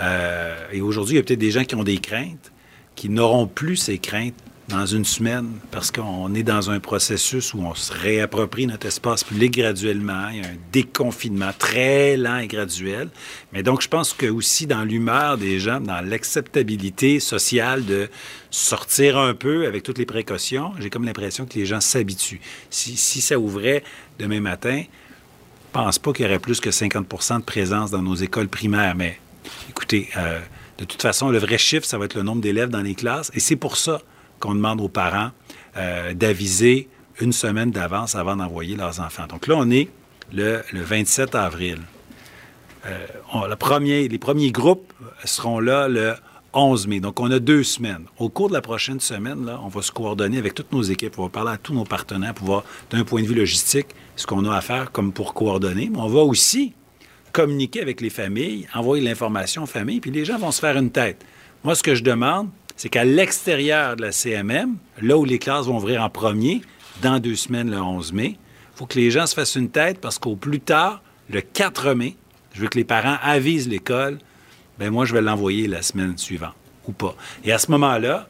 euh, 0.01 0.55
et 0.71 0.81
aujourd'hui, 0.81 1.15
il 1.15 1.17
y 1.17 1.19
a 1.19 1.23
peut-être 1.23 1.39
des 1.39 1.51
gens 1.51 1.63
qui 1.63 1.75
ont 1.75 1.83
des 1.83 1.97
craintes, 1.97 2.51
qui 2.95 3.09
n'auront 3.09 3.47
plus 3.47 3.75
ces 3.75 3.97
craintes 3.97 4.35
dans 4.67 4.85
une 4.85 5.05
semaine, 5.05 5.59
parce 5.69 5.91
qu'on 5.91 6.33
est 6.33 6.41
dans 6.41 6.71
un 6.71 6.79
processus 6.79 7.53
où 7.53 7.59
on 7.59 7.75
se 7.75 7.93
réapproprie 7.93 8.65
notre 8.65 8.87
espace 8.87 9.23
public 9.23 9.53
graduellement. 9.53 10.29
Il 10.29 10.37
y 10.37 10.41
a 10.41 10.47
un 10.47 10.57
déconfinement 10.71 11.51
très 11.57 12.17
lent 12.17 12.37
et 12.37 12.47
graduel. 12.47 13.09
Mais 13.53 13.61
donc, 13.61 13.81
je 13.81 13.87
pense 13.87 14.13
que 14.13 14.25
aussi 14.25 14.65
dans 14.65 14.83
l'humeur 14.83 15.37
des 15.37 15.59
gens, 15.59 15.79
dans 15.79 16.01
l'acceptabilité 16.01 17.19
sociale 17.19 17.85
de 17.85 18.09
sortir 18.49 19.19
un 19.19 19.35
peu 19.35 19.67
avec 19.67 19.83
toutes 19.83 19.99
les 19.99 20.05
précautions, 20.07 20.71
j'ai 20.79 20.89
comme 20.89 21.05
l'impression 21.05 21.45
que 21.45 21.53
les 21.59 21.67
gens 21.67 21.81
s'habituent. 21.81 22.41
Si, 22.71 23.21
ça 23.21 23.37
ouvrait 23.37 23.83
demain 24.17 24.39
matin, 24.39 24.83
pense 25.73 25.99
pas 25.99 26.11
qu'il 26.11 26.25
y 26.25 26.27
aurait 26.27 26.39
plus 26.39 26.59
que 26.59 26.71
50% 26.71 27.39
de 27.39 27.43
présence 27.43 27.91
dans 27.91 28.01
nos 28.01 28.15
écoles 28.15 28.47
primaires. 28.47 28.95
Mais 28.95 29.19
écoutez, 29.69 30.09
euh, 30.17 30.39
de 30.79 30.85
toute 30.85 31.03
façon, 31.03 31.29
le 31.29 31.37
vrai 31.37 31.59
chiffre, 31.59 31.85
ça 31.85 31.99
va 31.99 32.05
être 32.05 32.15
le 32.15 32.23
nombre 32.23 32.41
d'élèves 32.41 32.69
dans 32.69 32.81
les 32.81 32.95
classes. 32.95 33.29
Et 33.35 33.39
c'est 33.39 33.55
pour 33.55 33.77
ça 33.77 34.01
qu'on 34.39 34.55
demande 34.55 34.81
aux 34.81 34.89
parents 34.89 35.31
euh, 35.77 36.13
d'aviser 36.13 36.87
une 37.21 37.31
semaine 37.31 37.71
d'avance 37.71 38.15
avant 38.15 38.35
d'envoyer 38.35 38.75
leurs 38.75 38.99
enfants. 38.99 39.27
Donc 39.27 39.47
là, 39.47 39.55
on 39.57 39.69
est 39.71 39.89
le, 40.33 40.61
le 40.71 40.81
27 40.81 41.35
avril. 41.35 41.79
Euh, 42.85 43.47
les 44.09 44.17
premiers 44.17 44.51
groupes 44.51 44.93
seront 45.23 45.59
là 45.59 45.87
le 45.87 46.15
11 46.55 46.87
mai. 46.87 46.99
Donc, 46.99 47.19
on 47.19 47.29
a 47.31 47.39
deux 47.39 47.63
semaines. 47.63 48.05
Au 48.17 48.29
cours 48.29 48.47
de 48.47 48.53
la 48.53 48.61
prochaine 48.61 48.99
semaine, 48.99 49.51
on 49.63 49.67
va 49.67 49.81
se 49.81 49.91
coordonner 49.91 50.37
avec 50.37 50.55
toutes 50.55 50.71
nos 50.71 50.81
équipes. 50.81 51.19
On 51.19 51.23
va 51.23 51.29
parler 51.29 51.51
à 51.51 51.57
tous 51.57 51.73
nos 51.73 51.83
partenaires 51.83 52.33
pour 52.33 52.47
voir, 52.47 52.63
d'un 52.89 53.03
point 53.03 53.21
de 53.21 53.27
vue 53.27 53.35
logistique, 53.35 53.87
ce 54.15 54.25
qu'on 54.25 54.45
a 54.45 54.55
à 54.55 54.61
faire 54.61 54.91
comme 54.91 55.11
pour 55.11 55.33
coordonner. 55.33 55.89
Mais 55.91 55.99
on 55.99 56.07
va 56.07 56.21
aussi 56.21 56.73
communiquer 57.33 57.81
avec 57.81 57.99
les 57.99 58.09
familles, 58.09 58.67
envoyer 58.73 59.03
l'information 59.03 59.63
aux 59.63 59.67
familles, 59.67 59.99
puis 59.99 60.11
les 60.11 60.23
gens 60.23 60.37
vont 60.37 60.51
se 60.51 60.61
faire 60.61 60.77
une 60.77 60.91
tête. 60.91 61.25
Moi, 61.65 61.75
ce 61.75 61.83
que 61.83 61.93
je 61.93 62.03
demande, 62.03 62.49
c'est 62.75 62.89
qu'à 62.89 63.05
l'extérieur 63.05 63.95
de 63.95 64.01
la 64.01 64.11
CMM, 64.11 64.75
là 65.01 65.17
où 65.17 65.25
les 65.25 65.39
classes 65.39 65.65
vont 65.65 65.77
ouvrir 65.77 66.03
en 66.03 66.09
premier, 66.09 66.61
dans 67.01 67.19
deux 67.19 67.35
semaines, 67.35 67.71
le 67.71 67.81
11 67.81 68.13
mai, 68.13 68.37
il 68.37 68.77
faut 68.77 68.85
que 68.85 68.99
les 68.99 69.11
gens 69.11 69.25
se 69.25 69.35
fassent 69.35 69.55
une 69.55 69.69
tête 69.69 69.99
parce 69.99 70.19
qu'au 70.19 70.35
plus 70.35 70.59
tard, 70.59 71.01
le 71.29 71.41
4 71.41 71.93
mai, 71.93 72.15
je 72.53 72.61
veux 72.61 72.67
que 72.67 72.77
les 72.77 72.83
parents 72.83 73.17
avisent 73.21 73.67
l'école, 73.67 74.19
ben 74.79 74.89
moi, 74.89 75.05
je 75.05 75.13
vais 75.13 75.21
l'envoyer 75.21 75.67
la 75.67 75.81
semaine 75.81 76.17
suivante 76.17 76.55
ou 76.87 76.91
pas. 76.91 77.15
Et 77.43 77.51
à 77.51 77.57
ce 77.57 77.71
moment-là, 77.71 78.27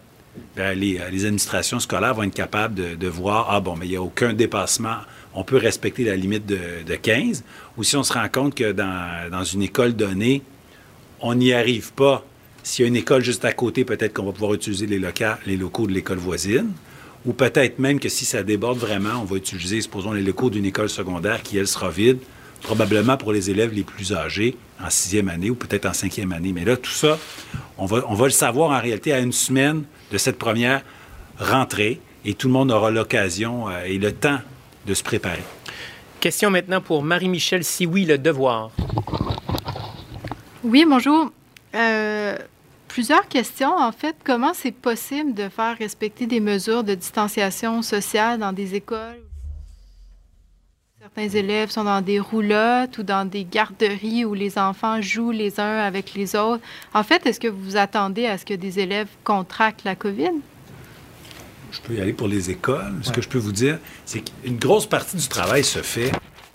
ben, 0.55 0.77
les, 0.77 0.99
euh, 0.99 1.09
les 1.09 1.25
administrations 1.25 1.79
scolaires 1.79 2.13
vont 2.13 2.23
être 2.23 2.33
capables 2.33 2.75
de, 2.75 2.95
de 2.95 3.07
voir, 3.07 3.47
ah 3.49 3.59
bon, 3.59 3.75
mais 3.75 3.85
il 3.85 3.91
n'y 3.91 3.95
a 3.95 4.01
aucun 4.01 4.33
dépassement, 4.33 4.97
on 5.33 5.43
peut 5.43 5.57
respecter 5.57 6.03
la 6.03 6.15
limite 6.15 6.45
de, 6.45 6.59
de 6.85 6.95
15, 6.95 7.43
ou 7.77 7.83
si 7.83 7.97
on 7.97 8.03
se 8.03 8.13
rend 8.13 8.27
compte 8.29 8.55
que 8.55 8.71
dans, 8.71 9.29
dans 9.31 9.43
une 9.43 9.61
école 9.61 9.93
donnée, 9.93 10.41
on 11.19 11.35
n'y 11.35 11.53
arrive 11.53 11.93
pas. 11.93 12.25
S'il 12.65 12.81
y 12.81 12.85
a 12.85 12.89
une 12.89 12.95
école 12.95 13.23
juste 13.23 13.45
à 13.45 13.53
côté, 13.53 13.85
peut-être 13.85 14.11
qu'on 14.11 14.25
va 14.25 14.31
pouvoir 14.31 14.55
utiliser 14.55 14.87
les, 14.87 14.97
loca- 14.97 15.37
les 15.45 15.55
locaux 15.55 15.85
de 15.85 15.91
l'école 15.91 16.17
voisine. 16.17 16.71
Ou 17.23 17.31
peut-être 17.33 17.77
même 17.77 17.99
que 17.99 18.09
si 18.09 18.25
ça 18.25 18.41
déborde 18.41 18.79
vraiment, 18.79 19.21
on 19.21 19.23
va 19.23 19.35
utiliser, 19.35 19.81
supposons, 19.81 20.13
les 20.13 20.23
locaux 20.23 20.49
d'une 20.49 20.65
école 20.65 20.89
secondaire 20.89 21.43
qui, 21.43 21.59
elle, 21.59 21.67
sera 21.67 21.91
vide, 21.91 22.17
probablement 22.63 23.17
pour 23.17 23.33
les 23.33 23.51
élèves 23.51 23.71
les 23.71 23.83
plus 23.83 24.13
âgés, 24.13 24.57
en 24.83 24.89
sixième 24.89 25.29
année 25.29 25.51
ou 25.51 25.55
peut-être 25.55 25.85
en 25.85 25.93
cinquième 25.93 26.31
année. 26.31 26.53
Mais 26.53 26.65
là, 26.65 26.75
tout 26.75 26.89
ça, 26.89 27.19
on 27.77 27.85
va, 27.85 28.03
on 28.09 28.15
va 28.15 28.25
le 28.25 28.31
savoir 28.31 28.71
en 28.71 28.81
réalité 28.81 29.13
à 29.13 29.19
une 29.19 29.31
semaine 29.31 29.83
de 30.11 30.17
cette 30.17 30.39
première 30.39 30.81
rentrée 31.37 32.01
et 32.25 32.33
tout 32.33 32.47
le 32.47 32.53
monde 32.53 32.71
aura 32.71 32.89
l'occasion 32.89 33.69
euh, 33.69 33.83
et 33.85 33.99
le 33.99 34.11
temps 34.11 34.39
de 34.87 34.93
se 34.95 35.03
préparer. 35.03 35.43
Question 36.19 36.49
maintenant 36.49 36.81
pour 36.81 37.03
Marie-Michel 37.03 37.63
Sioui, 37.63 38.05
Le 38.05 38.17
Devoir. 38.17 38.71
Oui, 40.63 40.83
bonjour. 40.89 41.31
Euh, 41.75 42.37
plusieurs 42.95 43.27
questions. 43.27 43.75
En 43.77 43.91
fait, 43.91 44.15
comment 44.23 44.53
c'est 44.53 44.71
possible 44.71 45.33
de 45.33 45.49
faire 45.49 45.77
respecter 45.77 46.27
des 46.27 46.39
mesures 46.39 46.85
de 46.85 46.95
distanciation 46.95 47.81
sociale 47.81 48.39
dans 48.39 48.53
des 48.53 48.73
écoles? 48.73 49.19
Certains 51.01 51.27
élèves 51.27 51.69
sont 51.71 51.83
dans 51.83 51.99
des 51.99 52.21
roulottes 52.21 52.97
ou 52.97 53.03
dans 53.03 53.29
des 53.29 53.43
garderies 53.43 54.23
où 54.23 54.33
les 54.33 54.57
enfants 54.57 55.01
jouent 55.01 55.31
les 55.31 55.59
uns 55.59 55.79
avec 55.79 56.13
les 56.13 56.37
autres. 56.37 56.63
En 56.93 57.03
fait, 57.03 57.25
est-ce 57.25 57.41
que 57.41 57.49
vous 57.49 57.61
vous 57.61 57.75
attendez 57.75 58.27
à 58.27 58.37
ce 58.37 58.45
que 58.45 58.53
des 58.53 58.79
élèves 58.79 59.09
contractent 59.25 59.83
la 59.83 59.95
COVID? 59.95 60.31
Je 61.71 61.81
peux 61.81 61.95
y 61.95 61.99
aller 61.99 62.13
pour 62.13 62.29
les 62.29 62.49
écoles. 62.49 62.93
Ce 63.01 63.11
que 63.11 63.21
je 63.21 63.27
peux 63.27 63.37
vous 63.37 63.51
dire, 63.51 63.77
c'est 64.05 64.21
qu'une 64.21 64.57
grosse 64.57 64.85
partie 64.85 65.17
du 65.17 65.27
travail 65.27 65.65
se 65.65 65.81
fait 65.81 66.13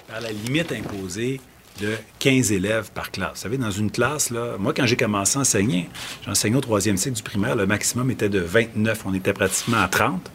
par 0.09 0.23
la 0.23 0.33
limite 0.33 0.73
imposée 0.73 1.39
de 1.81 1.95
15 2.19 2.53
élèves 2.53 2.91
par 2.93 3.11
classe. 3.11 3.31
Vous 3.35 3.41
savez, 3.43 3.59
dans 3.59 3.71
une 3.71 3.91
classe, 3.91 4.31
là, 4.31 4.57
moi, 4.59 4.73
quand 4.75 4.87
j'ai 4.87 4.97
commencé 4.97 5.39
à 5.39 5.41
enseigner, 5.41 5.89
j'enseignais 6.25 6.57
au 6.57 6.61
troisième 6.61 6.97
cycle 6.97 7.17
du 7.17 7.23
primaire, 7.23 7.57
le 7.57 7.67
maximum 7.67 8.11
était 8.11 8.29
de 8.29 8.41
29. 8.41 9.03
On 9.07 9.15
était 9.15 9.33
pratiquement 9.33 9.81
à 9.81 9.89
30. 9.89 10.31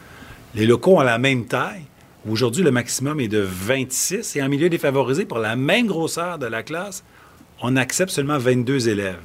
Les 0.56 0.66
locaux 0.66 0.98
ont 0.98 1.02
la 1.02 1.18
même 1.18 1.46
taille. 1.46 1.84
Aujourd'hui, 2.30 2.64
le 2.64 2.72
maximum 2.72 3.20
est 3.20 3.28
de 3.28 3.40
26. 3.40 4.36
Et 4.36 4.42
en 4.42 4.50
milieu 4.50 4.70
défavorisé, 4.70 5.26
pour 5.26 5.40
la 5.40 5.56
même 5.56 5.86
grosseur 5.86 6.40
de 6.40 6.48
la 6.48 6.64
classe, 6.64 7.04
on 7.62 7.76
accepte 7.76 8.12
seulement 8.12 8.38
22 8.38 8.90
élèves 8.90 9.20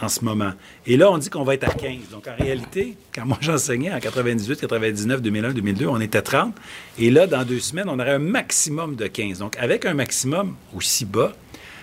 en 0.00 0.08
ce 0.08 0.24
moment. 0.24 0.52
Et 0.86 0.96
là, 0.96 1.10
on 1.10 1.18
dit 1.18 1.28
qu'on 1.28 1.44
va 1.44 1.54
être 1.54 1.68
à 1.68 1.74
15. 1.74 2.10
Donc, 2.10 2.26
en 2.26 2.42
réalité, 2.42 2.96
quand 3.14 3.26
moi 3.26 3.38
j'enseignais 3.42 3.92
en 3.92 4.00
98, 4.00 4.60
99, 4.60 5.22
2001, 5.22 5.52
2002, 5.52 5.86
on 5.86 6.00
était 6.00 6.22
30. 6.22 6.54
Et 6.98 7.10
là, 7.10 7.26
dans 7.26 7.44
deux 7.44 7.60
semaines, 7.60 7.88
on 7.88 7.98
aurait 7.98 8.14
un 8.14 8.18
maximum 8.18 8.96
de 8.96 9.06
15. 9.06 9.38
Donc, 9.38 9.56
avec 9.58 9.84
un 9.84 9.94
maximum 9.94 10.54
aussi 10.74 11.04
bas, 11.04 11.32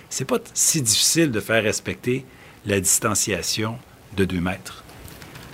c'est 0.09 0.25
pas 0.25 0.39
si 0.53 0.81
difficile 0.81 1.31
de 1.31 1.39
faire 1.39 1.63
respecter 1.63 2.25
la 2.65 2.79
distanciation 2.79 3.77
de 4.15 4.25
2 4.25 4.39
mètres. 4.39 4.83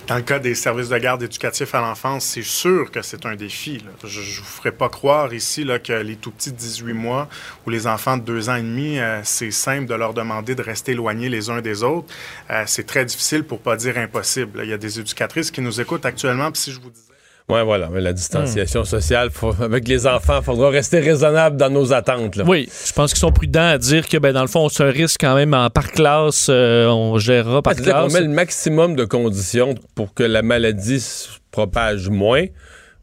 Dans 0.07 0.15
le 0.15 0.21
cas 0.21 0.37
des 0.37 0.53
services 0.53 0.89
de 0.89 0.97
garde 0.97 1.23
éducatifs 1.23 1.73
à 1.73 1.79
l'enfance, 1.79 2.25
c'est 2.25 2.43
sûr 2.43 2.91
que 2.91 3.01
c'est 3.01 3.25
un 3.25 3.37
défi. 3.37 3.81
Je 4.03 4.19
ne 4.19 4.25
vous 4.25 4.43
ferai 4.43 4.73
pas 4.73 4.89
croire 4.89 5.33
ici 5.33 5.63
là, 5.63 5.79
que 5.79 5.93
les 5.93 6.17
tout 6.17 6.31
petits 6.31 6.51
de 6.51 6.57
18 6.57 6.91
mois 6.91 7.29
ou 7.65 7.69
les 7.69 7.87
enfants 7.87 8.17
de 8.17 8.23
2 8.23 8.49
ans 8.49 8.55
et 8.55 8.63
demi, 8.63 8.99
euh, 8.99 9.21
c'est 9.23 9.51
simple 9.51 9.85
de 9.85 9.93
leur 9.93 10.13
demander 10.13 10.55
de 10.55 10.61
rester 10.61 10.91
éloignés 10.91 11.29
les 11.29 11.49
uns 11.49 11.61
des 11.61 11.83
autres. 11.83 12.13
Euh, 12.49 12.63
c'est 12.67 12.85
très 12.85 13.05
difficile 13.05 13.45
pour 13.45 13.59
pas 13.59 13.77
dire 13.77 13.97
impossible. 13.97 14.59
Il 14.63 14.69
y 14.69 14.73
a 14.73 14.77
des 14.77 14.99
éducatrices 14.99 15.51
qui 15.51 15.61
nous 15.61 15.79
écoutent 15.79 16.05
actuellement. 16.05 16.51
Puis 16.51 16.63
si 16.63 16.71
je 16.73 16.81
vous 16.81 16.89
disais 16.89 17.12
Ouais, 17.49 17.63
voilà. 17.63 17.89
Mais 17.91 17.99
la 18.01 18.13
distanciation 18.13 18.85
sociale, 18.85 19.29
faut- 19.31 19.53
avec 19.61 19.87
les 19.87 20.07
enfants, 20.07 20.37
il 20.39 20.43
faudra 20.45 20.69
rester 20.69 20.99
raisonnable 20.99 21.57
dans 21.57 21.69
nos 21.69 21.91
attentes. 21.91 22.37
là. 22.37 22.45
Oui, 22.47 22.69
je 22.87 22.93
pense 22.93 23.11
qu'ils 23.11 23.19
sont 23.19 23.31
prudents 23.33 23.67
à 23.67 23.77
dire 23.77 24.07
que, 24.07 24.17
ben, 24.17 24.31
dans 24.33 24.41
le 24.43 24.47
fond, 24.47 24.69
c'est 24.69 24.83
un 24.83 24.89
risque 24.91 25.19
quand 25.21 25.35
même 25.35 25.53
en, 25.53 25.69
par 25.69 25.91
classe, 25.91 26.47
euh, 26.49 26.87
on 26.87 27.17
gérera 27.17 27.61
par 27.61 27.73
C'est-à-dire 27.73 27.93
qu'on 27.95 27.99
classe. 28.07 28.13
met 28.13 28.21
le 28.21 28.29
maximum 28.33 28.95
de 28.95 29.03
conditions 29.05 29.75
pour 29.93 30.13
que 30.13 30.23
la 30.23 30.41
maladie 30.41 30.99
se 31.01 31.27
propage 31.51 32.09
moins. 32.09 32.45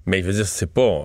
Mais 0.07 0.23
je 0.23 0.27
veux 0.27 0.33
dire, 0.33 0.47
c'est 0.47 0.73
pas. 0.73 1.03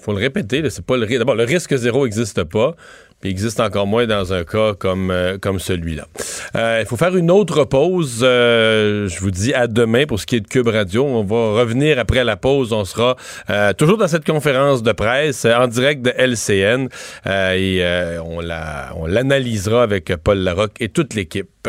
faut 0.00 0.12
le 0.12 0.18
répéter, 0.18 0.68
c'est 0.70 0.84
pas 0.84 0.96
le 0.96 1.04
risque. 1.04 1.18
D'abord, 1.18 1.34
le 1.36 1.44
risque 1.44 1.76
zéro 1.76 2.04
n'existe 2.06 2.42
pas. 2.44 2.74
Puis 3.20 3.30
il 3.30 3.32
existe 3.32 3.58
encore 3.58 3.86
moins 3.88 4.06
dans 4.06 4.32
un 4.32 4.44
cas 4.44 4.74
comme, 4.74 5.10
euh, 5.10 5.38
comme 5.38 5.58
celui-là. 5.58 6.06
Euh, 6.54 6.78
Il 6.80 6.86
faut 6.86 6.96
faire 6.96 7.16
une 7.16 7.30
autre 7.32 7.64
pause. 7.64 8.20
Euh, 8.22 9.08
je 9.08 9.18
vous 9.20 9.32
dis 9.32 9.52
à 9.54 9.66
demain 9.66 10.06
pour 10.06 10.20
ce 10.20 10.26
qui 10.26 10.36
est 10.36 10.40
de 10.40 10.46
Cube 10.46 10.68
Radio. 10.68 11.04
On 11.04 11.24
va 11.24 11.60
revenir 11.60 11.98
après 11.98 12.22
la 12.22 12.36
pause. 12.36 12.72
On 12.72 12.84
sera 12.84 13.16
euh, 13.50 13.72
toujours 13.72 13.98
dans 13.98 14.06
cette 14.08 14.24
conférence 14.24 14.84
de 14.84 14.92
presse 14.92 15.44
euh, 15.44 15.54
en 15.56 15.66
direct 15.66 16.02
de 16.02 16.10
LCN. 16.16 16.88
Et 17.26 17.82
on 18.24 18.40
la- 18.40 18.92
on 18.96 19.06
l'analysera 19.06 19.82
avec 19.82 20.12
Paul 20.22 20.38
Larocque 20.38 20.76
et 20.80 20.88
toute 20.88 21.14
l'équipe. 21.14 21.68